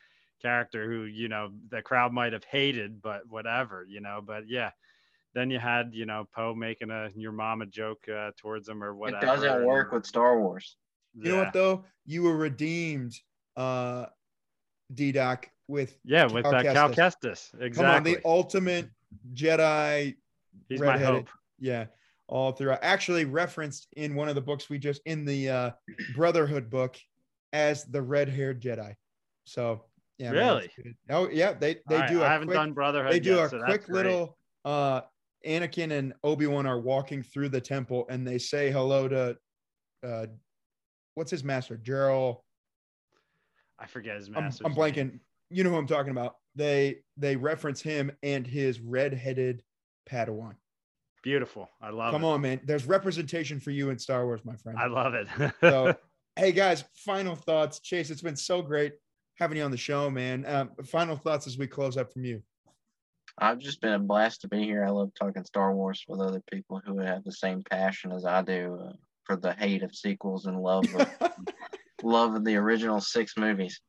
character 0.41 0.89
who 0.89 1.03
you 1.03 1.27
know 1.27 1.51
the 1.69 1.81
crowd 1.81 2.13
might 2.13 2.33
have 2.33 2.43
hated, 2.43 3.01
but 3.01 3.27
whatever, 3.27 3.85
you 3.87 4.01
know. 4.01 4.21
But 4.25 4.47
yeah, 4.47 4.71
then 5.33 5.49
you 5.49 5.59
had 5.59 5.91
you 5.93 6.05
know 6.05 6.27
Poe 6.35 6.55
making 6.55 6.89
a 6.89 7.09
your 7.15 7.31
mama 7.31 7.65
joke 7.65 8.07
uh, 8.09 8.31
towards 8.37 8.67
him 8.67 8.83
or 8.83 8.95
whatever. 8.95 9.23
It 9.23 9.27
doesn't 9.27 9.65
work 9.65 9.91
with 9.91 10.05
Star 10.05 10.39
Wars. 10.39 10.75
You 11.15 11.31
know 11.31 11.37
what 11.39 11.53
though? 11.53 11.85
You 12.05 12.23
were 12.23 12.37
redeemed, 12.37 13.13
uh, 13.55 14.05
DDoc, 14.93 15.45
with 15.67 15.97
Yeah, 16.03 16.25
with 16.25 16.43
Cal 16.43 16.51
that 16.51 16.73
Cal 16.73 16.89
Kestis. 16.89 16.95
Kestis. 16.95 17.61
Exactly. 17.61 17.69
come 17.71 17.85
on 17.85 18.03
the 18.03 18.19
ultimate 18.23 18.89
Jedi. 19.33 20.15
He's 20.69 20.81
my 20.81 20.97
hope. 20.97 21.29
Yeah, 21.59 21.85
all 22.27 22.51
throughout. 22.51 22.79
Actually 22.81 23.25
referenced 23.25 23.87
in 23.95 24.15
one 24.15 24.29
of 24.29 24.35
the 24.35 24.41
books 24.41 24.69
we 24.69 24.77
just 24.77 25.01
in 25.05 25.25
the 25.25 25.49
uh, 25.49 25.71
Brotherhood 26.15 26.69
book 26.69 26.97
as 27.53 27.85
the 27.85 28.01
red-haired 28.01 28.61
Jedi. 28.61 28.95
So 29.45 29.85
yeah, 30.17 30.31
man. 30.31 30.61
Oh 31.09 31.29
yeah, 31.29 31.53
they 31.53 31.75
they 31.87 31.95
All 31.95 32.01
right, 32.01 32.09
do. 32.09 32.21
I 32.23 32.25
a 32.25 32.29
haven't 32.29 32.47
quick, 32.47 32.57
done 32.57 32.73
Brotherhood. 32.73 33.13
they 33.13 33.19
do 33.19 33.35
yet, 33.35 33.45
a 33.45 33.49
so 33.49 33.59
quick 33.65 33.87
little 33.89 34.37
uh 34.65 35.01
anakin 35.45 35.91
and 35.91 36.13
obi-wan 36.23 36.65
are 36.65 36.79
walking 36.79 37.21
through 37.21 37.49
the 37.49 37.61
temple 37.61 38.05
and 38.09 38.27
they 38.27 38.37
say 38.39 38.71
hello 38.71 39.07
to 39.07 39.37
uh 40.03 40.25
what's 41.13 41.29
his 41.31 41.43
master 41.43 41.77
Jaro 41.77 42.37
I 43.79 43.85
forget 43.85 44.15
his 44.15 44.27
I'm, 44.29 44.37
I'm 44.37 44.51
name. 44.63 44.73
blanking 44.75 45.19
you 45.51 45.63
know 45.63 45.69
who 45.69 45.77
i'm 45.77 45.87
talking 45.87 46.11
about 46.11 46.37
they 46.55 46.97
they 47.17 47.35
reference 47.35 47.81
him 47.81 48.11
and 48.23 48.45
his 48.47 48.79
red-headed 48.81 49.61
padawan 50.09 50.55
Beautiful. 51.23 51.69
I 51.81 51.89
love 51.89 52.09
it. 52.09 52.11
come 52.17 52.23
it. 52.23 52.27
on 52.27 52.41
man 52.41 52.59
there's 52.65 52.85
representation 52.85 53.59
for 53.59 53.71
you 53.71 53.89
in 53.91 53.99
star 53.99 54.25
wars 54.25 54.41
my 54.43 54.55
friend 54.55 54.77
I 54.77 54.87
love 54.87 55.13
it. 55.13 55.27
so 55.61 55.95
hey 56.35 56.51
guys 56.51 56.83
final 56.95 57.35
thoughts 57.35 57.79
chase 57.79 58.09
it's 58.09 58.21
been 58.23 58.35
so 58.35 58.61
great 58.61 58.93
having 59.39 59.57
you 59.57 59.63
on 59.63 59.71
the 59.71 59.77
show 59.77 60.09
man 60.09 60.45
um, 60.47 60.69
final 60.85 61.15
thoughts 61.15 61.47
as 61.47 61.57
we 61.57 61.67
close 61.67 61.97
up 61.97 62.11
from 62.11 62.25
you 62.25 62.41
I've 63.39 63.59
just 63.59 63.81
been 63.81 63.93
a 63.93 63.99
blast 63.99 64.41
to 64.41 64.47
be 64.47 64.63
here. 64.63 64.83
I 64.83 64.89
love 64.89 65.11
talking 65.13 65.43
Star 65.43 65.75
Wars 65.75 66.03
with 66.07 66.21
other 66.21 66.41
people 66.51 66.81
who 66.83 66.97
have 66.99 67.23
the 67.23 67.31
same 67.31 67.61
passion 67.61 68.11
as 68.11 68.25
I 68.25 68.41
do 68.41 68.79
uh, 68.83 68.93
for 69.25 69.35
the 69.35 69.53
hate 69.53 69.83
of 69.83 69.93
sequels 69.95 70.47
and 70.47 70.59
love 70.59 70.85
of, 70.95 71.31
love 72.03 72.33
of 72.33 72.43
the 72.45 72.55
original 72.55 72.99
six 72.99 73.37
movies. 73.37 73.79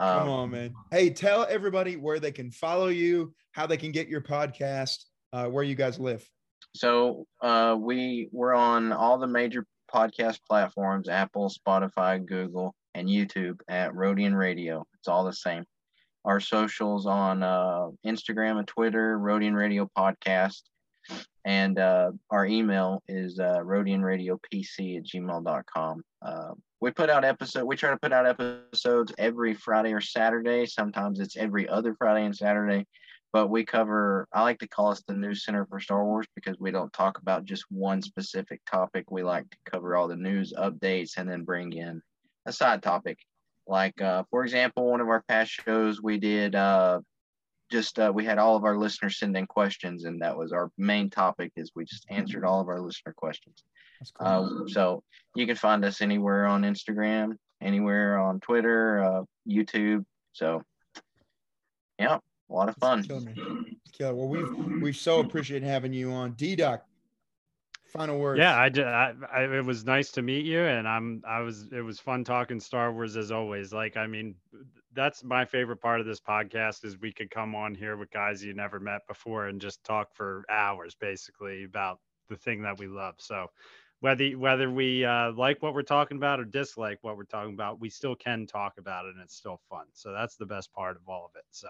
Come 0.00 0.22
Um, 0.22 0.28
on, 0.28 0.50
man. 0.50 0.74
Hey, 0.90 1.10
tell 1.10 1.46
everybody 1.48 1.94
where 1.94 2.18
they 2.18 2.32
can 2.32 2.50
follow 2.50 2.88
you, 2.88 3.32
how 3.52 3.66
they 3.66 3.76
can 3.76 3.92
get 3.92 4.08
your 4.08 4.20
podcast, 4.20 5.04
uh, 5.32 5.46
where 5.46 5.62
you 5.62 5.76
guys 5.76 6.00
live. 6.00 6.28
So 6.74 7.24
uh, 7.40 7.76
we 7.78 8.28
we're 8.32 8.54
on 8.54 8.92
all 8.92 9.18
the 9.18 9.28
major 9.28 9.64
podcast 9.94 10.40
platforms: 10.48 11.08
Apple, 11.08 11.50
Spotify, 11.50 12.24
Google, 12.26 12.74
and 12.98 13.08
YouTube 13.08 13.60
at 13.68 13.92
Rodian 13.92 14.36
Radio. 14.36 14.84
It's 14.98 15.08
all 15.08 15.24
the 15.24 15.32
same. 15.32 15.64
Our 16.24 16.40
socials 16.40 17.06
on 17.06 17.42
uh, 17.42 17.88
Instagram 18.04 18.58
and 18.58 18.66
Twitter, 18.66 19.18
Rodian 19.18 19.54
Radio 19.54 19.88
Podcast, 19.96 20.62
and 21.44 21.78
uh, 21.78 22.10
our 22.30 22.44
email 22.44 23.02
is 23.08 23.38
uh, 23.38 23.58
rodianradiopc 23.58 24.98
at 24.98 25.04
gmail.com. 25.04 26.02
Uh, 26.20 26.50
we 26.80 26.90
put 26.90 27.08
out 27.08 27.24
episode. 27.24 27.64
We 27.64 27.76
try 27.76 27.90
to 27.90 27.96
put 27.96 28.12
out 28.12 28.26
episodes 28.26 29.14
every 29.16 29.54
Friday 29.54 29.92
or 29.92 30.00
Saturday. 30.00 30.66
Sometimes 30.66 31.20
it's 31.20 31.36
every 31.36 31.68
other 31.68 31.94
Friday 31.94 32.26
and 32.26 32.36
Saturday 32.36 32.86
but 33.32 33.48
we 33.48 33.64
cover 33.64 34.26
i 34.32 34.42
like 34.42 34.58
to 34.58 34.68
call 34.68 34.90
us 34.90 35.02
the 35.06 35.14
news 35.14 35.44
center 35.44 35.66
for 35.66 35.80
star 35.80 36.04
wars 36.04 36.26
because 36.34 36.56
we 36.58 36.70
don't 36.70 36.92
talk 36.92 37.18
about 37.18 37.44
just 37.44 37.64
one 37.68 38.00
specific 38.00 38.60
topic 38.64 39.10
we 39.10 39.22
like 39.22 39.48
to 39.50 39.56
cover 39.70 39.96
all 39.96 40.08
the 40.08 40.16
news 40.16 40.52
updates 40.56 41.16
and 41.16 41.28
then 41.28 41.44
bring 41.44 41.72
in 41.72 42.00
a 42.48 42.52
side 42.52 42.82
topic 42.82 43.18
like 43.66 44.00
uh, 44.00 44.24
for 44.30 44.42
example 44.42 44.90
one 44.90 45.00
of 45.00 45.08
our 45.08 45.22
past 45.28 45.50
shows 45.52 46.02
we 46.02 46.18
did 46.18 46.54
uh, 46.54 46.98
just 47.70 47.98
uh, 47.98 48.10
we 48.12 48.24
had 48.24 48.38
all 48.38 48.56
of 48.56 48.64
our 48.64 48.78
listeners 48.78 49.18
send 49.18 49.36
in 49.36 49.46
questions 49.46 50.04
and 50.04 50.22
that 50.22 50.36
was 50.36 50.50
our 50.52 50.70
main 50.78 51.10
topic 51.10 51.52
is 51.56 51.70
we 51.76 51.84
just 51.84 52.06
answered 52.08 52.44
all 52.44 52.60
of 52.60 52.68
our 52.68 52.80
listener 52.80 53.12
questions 53.12 53.62
That's 54.00 54.10
cool. 54.12 54.64
uh, 54.66 54.68
so 54.68 55.02
you 55.36 55.46
can 55.46 55.56
find 55.56 55.84
us 55.84 56.00
anywhere 56.00 56.46
on 56.46 56.62
instagram 56.62 57.36
anywhere 57.60 58.18
on 58.18 58.40
twitter 58.40 59.04
uh, 59.04 59.22
youtube 59.46 60.04
so 60.32 60.62
yeah 61.98 62.18
a 62.50 62.54
lot 62.54 62.70
of 62.70 62.76
fun 62.76 63.02
Kill 63.02 63.20
me. 63.20 63.34
Kill. 63.92 64.14
Well, 64.14 64.28
we've 64.28 64.80
we 64.82 64.92
so 64.92 65.20
appreciate 65.20 65.62
having 65.62 65.92
you 65.92 66.12
on. 66.12 66.32
DDoc. 66.34 66.80
Final 67.88 68.18
words. 68.18 68.38
yeah, 68.38 68.58
I, 68.58 68.68
ju- 68.68 68.84
I, 68.84 69.14
I, 69.32 69.42
it 69.44 69.64
was 69.64 69.84
nice 69.84 70.10
to 70.12 70.22
meet 70.22 70.44
you, 70.44 70.60
and 70.60 70.86
I'm, 70.86 71.22
I 71.26 71.40
was, 71.40 71.66
it 71.72 71.80
was 71.80 71.98
fun 71.98 72.22
talking 72.22 72.60
Star 72.60 72.92
Wars 72.92 73.16
as 73.16 73.30
always. 73.30 73.72
Like, 73.72 73.96
I 73.96 74.06
mean, 74.06 74.34
that's 74.94 75.24
my 75.24 75.44
favorite 75.44 75.78
part 75.78 76.00
of 76.00 76.06
this 76.06 76.20
podcast 76.20 76.84
is 76.84 76.98
we 77.00 77.12
could 77.12 77.30
come 77.30 77.54
on 77.54 77.74
here 77.74 77.96
with 77.96 78.10
guys 78.10 78.44
you 78.44 78.52
never 78.52 78.78
met 78.78 79.06
before 79.08 79.46
and 79.46 79.60
just 79.60 79.82
talk 79.84 80.12
for 80.12 80.44
hours, 80.50 80.94
basically 80.94 81.64
about 81.64 81.98
the 82.28 82.36
thing 82.36 82.62
that 82.62 82.78
we 82.78 82.86
love. 82.86 83.14
So, 83.18 83.46
whether 84.00 84.28
whether 84.30 84.70
we 84.70 85.04
uh, 85.04 85.32
like 85.32 85.62
what 85.62 85.74
we're 85.74 85.82
talking 85.82 86.18
about 86.18 86.40
or 86.40 86.44
dislike 86.44 86.98
what 87.02 87.16
we're 87.16 87.24
talking 87.24 87.54
about, 87.54 87.80
we 87.80 87.88
still 87.88 88.14
can 88.14 88.46
talk 88.46 88.74
about 88.78 89.06
it, 89.06 89.14
and 89.14 89.22
it's 89.22 89.36
still 89.36 89.60
fun. 89.68 89.86
So 89.92 90.12
that's 90.12 90.36
the 90.36 90.46
best 90.46 90.72
part 90.72 90.96
of 90.96 91.02
all 91.08 91.24
of 91.24 91.36
it. 91.36 91.44
So. 91.50 91.68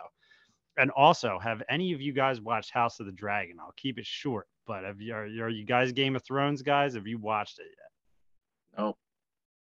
And 0.76 0.92
also, 0.92 1.40
have 1.40 1.60
any 1.68 1.92
of 1.92 2.00
you 2.00 2.12
guys 2.12 2.40
watched 2.40 2.70
House 2.70 3.00
of 3.00 3.06
the 3.06 3.12
Dragon? 3.12 3.56
I'll 3.60 3.74
keep 3.76 3.98
it 3.98 4.06
short, 4.06 4.46
but 4.68 4.84
have 4.84 5.00
you, 5.00 5.12
are, 5.14 5.24
are 5.24 5.48
you 5.48 5.64
guys 5.64 5.90
Game 5.90 6.14
of 6.14 6.22
Thrones 6.22 6.62
guys? 6.62 6.94
Have 6.94 7.08
you 7.08 7.18
watched 7.18 7.58
it 7.58 7.66
yet? 7.66 8.78
Nope. 8.78 8.96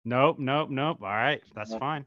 Nope, 0.05 0.37
nope, 0.37 0.69
nope. 0.69 0.97
All 1.01 1.07
right, 1.07 1.41
that's 1.55 1.71
Nope. 1.71 1.79
fine. 1.79 2.05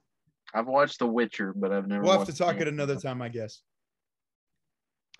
I've 0.55 0.67
watched 0.69 0.99
The 1.01 1.07
Witcher, 1.07 1.53
but 1.57 1.73
I've 1.73 1.89
never. 1.89 2.03
We'll 2.05 2.19
have 2.19 2.27
to 2.29 2.37
talk 2.37 2.55
Game 2.55 2.63
at 2.63 2.69
another 2.69 2.97
time, 2.97 3.21
I 3.23 3.29
guess. 3.29 3.63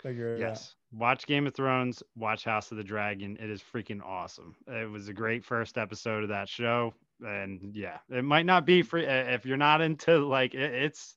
Figure 0.01 0.35
it 0.35 0.39
Yes. 0.39 0.75
Watch 0.93 1.25
Game 1.25 1.47
of 1.47 1.53
Thrones, 1.55 2.03
watch 2.15 2.43
House 2.43 2.71
of 2.71 2.77
the 2.77 2.83
Dragon. 2.83 3.37
It 3.39 3.49
is 3.49 3.61
freaking 3.61 4.01
awesome. 4.03 4.55
It 4.67 4.89
was 4.89 5.07
a 5.07 5.13
great 5.13 5.45
first 5.45 5.77
episode 5.77 6.23
of 6.23 6.29
that 6.29 6.49
show. 6.49 6.93
And 7.21 7.71
yeah, 7.73 7.99
it 8.09 8.23
might 8.23 8.45
not 8.45 8.65
be 8.65 8.81
for 8.81 8.97
if 8.97 9.45
you're 9.45 9.57
not 9.57 9.81
into 9.81 10.27
like 10.27 10.53
it, 10.53 10.73
it's 10.73 11.15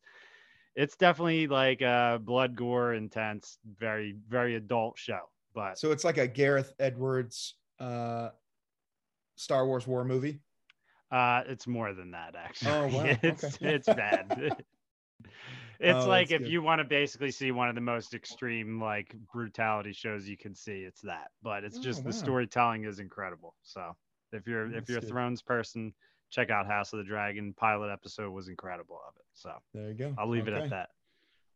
it's 0.76 0.96
definitely 0.96 1.46
like 1.46 1.82
uh 1.82 2.18
blood 2.18 2.54
gore 2.54 2.94
intense, 2.94 3.58
very, 3.78 4.14
very 4.28 4.54
adult 4.56 4.98
show. 4.98 5.20
But. 5.54 5.78
So 5.78 5.92
it's 5.92 6.04
like 6.04 6.18
a 6.18 6.26
Gareth 6.26 6.72
Edwards 6.78 7.54
uh 7.80 8.30
Star 9.36 9.66
Wars 9.66 9.86
war 9.86 10.04
movie. 10.04 10.40
Uh, 11.10 11.42
it's 11.46 11.66
more 11.66 11.92
than 11.92 12.10
that, 12.12 12.34
actually. 12.36 12.70
Oh, 12.72 12.86
wow. 12.88 13.04
it's 13.22 13.44
Okay. 13.44 13.74
it's 13.74 13.86
bad. 13.86 14.56
it's 15.80 16.04
Oh, 16.04 16.08
like 16.08 16.30
if 16.30 16.40
good. 16.42 16.48
you 16.50 16.62
want 16.62 16.80
to 16.80 16.84
basically 16.84 17.30
see 17.30 17.50
one 17.52 17.68
of 17.68 17.74
the 17.74 17.80
most 17.80 18.14
extreme 18.14 18.80
like 18.80 19.14
brutality 19.32 19.92
shows 19.92 20.28
you 20.28 20.36
can 20.36 20.54
see, 20.54 20.80
it's 20.82 21.00
that. 21.02 21.28
But 21.42 21.64
it's 21.64 21.78
Oh, 21.78 21.82
just 21.82 22.00
wow. 22.00 22.06
the 22.06 22.12
storytelling 22.12 22.84
is 22.84 22.98
incredible. 22.98 23.54
So 23.62 23.94
if 24.32 24.46
you're 24.46 24.66
if 24.66 24.72
That's 24.72 24.90
you're 24.90 24.98
a. 24.98 25.02
Thrones 25.02 25.42
person, 25.42 25.92
check 26.30 26.50
out 26.50 26.66
House 26.66 26.92
of 26.92 26.98
the 26.98 27.04
Dragon. 27.04 27.54
Pilot 27.54 27.92
episode 27.92 28.30
was 28.30 28.48
incredible 28.48 28.98
of 29.06 29.14
it. 29.16 29.24
So 29.34 29.52
There 29.72 29.88
you 29.88 29.94
go. 29.94 30.14
I'll 30.18 30.28
leave 30.28 30.48
it 30.48 30.54
at 30.54 30.70
that. 30.70 30.90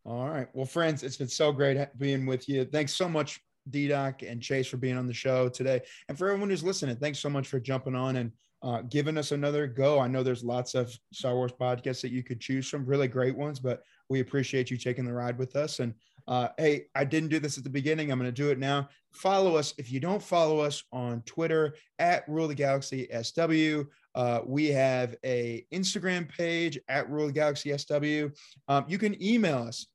All 0.05 0.29
right. 0.29 0.47
Well, 0.53 0.65
friends, 0.65 1.03
it's 1.03 1.17
been 1.17 1.27
so 1.27 1.51
great 1.51 1.77
being 1.97 2.25
with 2.25 2.47
you. 2.47 2.63
Thanks 2.65 2.93
so 2.93 3.09
much, 3.09 3.41
DDoc 3.71 4.29
and 4.29 4.41
Chase, 4.41 4.67
for 4.67 4.77
being 4.77 4.97
on 4.97 5.07
the 5.07 5.13
show 5.13 5.49
today. 5.49 5.81
And 6.07 6.17
for 6.17 6.29
everyone 6.29 6.49
who's 6.49 6.63
listening, 6.63 6.95
thanks 6.97 7.19
so 7.19 7.29
much 7.29 7.47
for 7.47 7.59
jumping 7.59 7.95
on 7.95 8.17
and 8.17 8.31
uh, 8.61 8.81
giving 8.83 9.17
us 9.17 9.31
another 9.31 9.67
go. 9.67 9.99
I 9.99 10.07
know 10.07 10.23
there's 10.23 10.43
lots 10.43 10.75
of 10.75 10.93
Star 11.13 11.35
Wars 11.35 11.53
podcasts 11.53 12.01
that 12.01 12.11
you 12.11 12.23
could 12.23 12.41
choose 12.41 12.67
from, 12.67 12.85
really 12.85 13.07
great 13.07 13.37
ones, 13.37 13.59
but 13.59 13.83
we 14.09 14.19
appreciate 14.19 14.69
you 14.69 14.77
taking 14.77 15.05
the 15.05 15.13
ride 15.13 15.37
with 15.37 15.55
us. 15.55 15.79
And 15.79 15.93
uh, 16.27 16.49
hey, 16.57 16.85
I 16.93 17.05
didn't 17.05 17.29
do 17.29 17.39
this 17.39 17.57
at 17.57 17.63
the 17.63 17.69
beginning. 17.69 18.11
I'm 18.11 18.19
going 18.19 18.31
to 18.31 18.31
do 18.31 18.51
it 18.51 18.59
now. 18.59 18.89
Follow 19.13 19.55
us. 19.55 19.73
If 19.77 19.91
you 19.91 19.99
don't 19.99 20.21
follow 20.21 20.59
us 20.59 20.83
on 20.91 21.23
Twitter 21.23 21.75
at 21.97 22.27
Rule 22.27 22.47
the 22.47 22.55
Galaxy 22.55 23.07
SW, 23.23 23.89
uh, 24.15 24.41
we 24.45 24.67
have 24.67 25.15
a 25.23 25.65
Instagram 25.73 26.29
page 26.29 26.77
at 26.87 27.09
Rule 27.09 27.27
the 27.27 27.33
Galaxy 27.33 27.75
SW. 27.75 28.31
Um, 28.67 28.85
you 28.87 28.97
can 28.97 29.21
email 29.23 29.59
us 29.59 29.87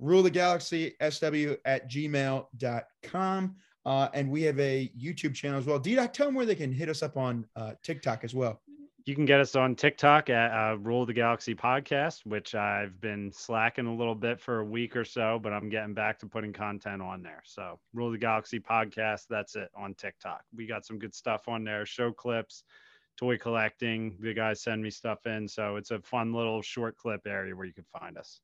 rule 0.00 0.22
the 0.22 0.30
galaxy 0.30 0.94
sw 1.00 1.54
at 1.64 1.88
gmail.com 1.90 3.56
uh, 3.86 4.08
and 4.12 4.30
we 4.30 4.42
have 4.42 4.58
a 4.58 4.90
youtube 4.98 5.34
channel 5.34 5.58
as 5.58 5.66
well 5.66 5.80
DDoc, 5.80 6.12
tell 6.12 6.26
them 6.26 6.34
where 6.34 6.46
they 6.46 6.54
can 6.54 6.72
hit 6.72 6.88
us 6.88 7.02
up 7.02 7.16
on 7.16 7.46
uh, 7.56 7.72
tiktok 7.82 8.24
as 8.24 8.34
well 8.34 8.60
You 9.06 9.14
can 9.14 9.24
get 9.24 9.40
us 9.40 9.56
on 9.56 9.74
TikTok 9.74 10.28
at 10.28 10.52
uh, 10.52 10.76
Rule 10.76 11.06
the 11.06 11.14
Galaxy 11.14 11.54
Podcast, 11.54 12.26
which 12.26 12.54
I've 12.54 13.00
been 13.00 13.32
slacking 13.32 13.86
a 13.86 13.94
little 13.94 14.14
bit 14.14 14.38
for 14.38 14.60
a 14.60 14.64
week 14.64 14.94
or 14.94 15.04
so, 15.04 15.40
but 15.42 15.52
I'm 15.52 15.70
getting 15.70 15.94
back 15.94 16.18
to 16.20 16.26
putting 16.26 16.52
content 16.52 17.00
on 17.00 17.22
there. 17.22 17.42
So, 17.44 17.80
Rule 17.94 18.12
the 18.12 18.18
Galaxy 18.18 18.60
Podcast, 18.60 19.22
that's 19.28 19.56
it 19.56 19.70
on 19.74 19.94
TikTok. 19.94 20.42
We 20.54 20.66
got 20.66 20.84
some 20.84 20.98
good 20.98 21.14
stuff 21.14 21.48
on 21.48 21.64
there 21.64 21.86
show 21.86 22.12
clips, 22.12 22.62
toy 23.16 23.38
collecting. 23.38 24.16
The 24.20 24.34
guys 24.34 24.62
send 24.62 24.82
me 24.82 24.90
stuff 24.90 25.26
in. 25.26 25.48
So, 25.48 25.76
it's 25.76 25.90
a 25.90 26.00
fun 26.00 26.32
little 26.34 26.60
short 26.62 26.96
clip 26.96 27.26
area 27.26 27.56
where 27.56 27.66
you 27.66 27.74
can 27.74 27.86
find 27.98 28.18
us. 28.18 28.40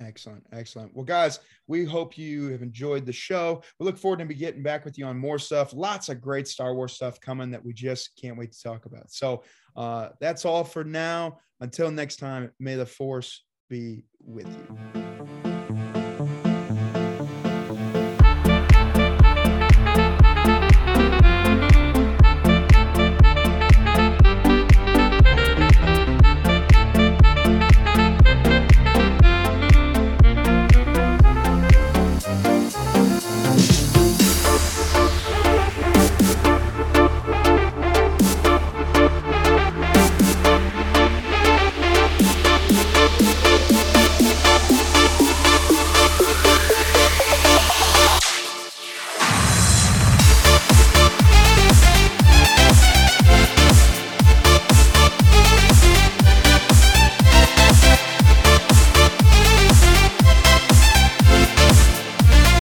Excellent 0.00 0.44
excellent. 0.52 0.94
Well 0.94 1.04
guys 1.04 1.40
we 1.66 1.84
hope 1.84 2.16
you 2.16 2.48
have 2.48 2.62
enjoyed 2.62 3.06
the 3.06 3.12
show. 3.12 3.62
We 3.78 3.86
look 3.86 3.98
forward 3.98 4.20
to 4.20 4.24
be 4.24 4.34
getting 4.34 4.62
back 4.62 4.84
with 4.84 4.98
you 4.98 5.06
on 5.06 5.18
more 5.18 5.38
stuff. 5.38 5.72
Lots 5.72 6.08
of 6.08 6.20
great 6.20 6.48
star 6.48 6.74
wars 6.74 6.92
stuff 6.92 7.20
coming 7.20 7.50
that 7.50 7.64
we 7.64 7.72
just 7.72 8.10
can't 8.20 8.36
wait 8.36 8.52
to 8.52 8.62
talk 8.62 8.86
about. 8.86 9.10
So 9.10 9.42
uh, 9.76 10.10
that's 10.20 10.44
all 10.44 10.64
for 10.64 10.84
now. 10.84 11.38
Until 11.60 11.90
next 11.90 12.16
time 12.16 12.52
may 12.60 12.76
the 12.76 12.86
force 12.86 13.44
be 13.68 14.04
with 14.20 14.46
you 14.46 15.07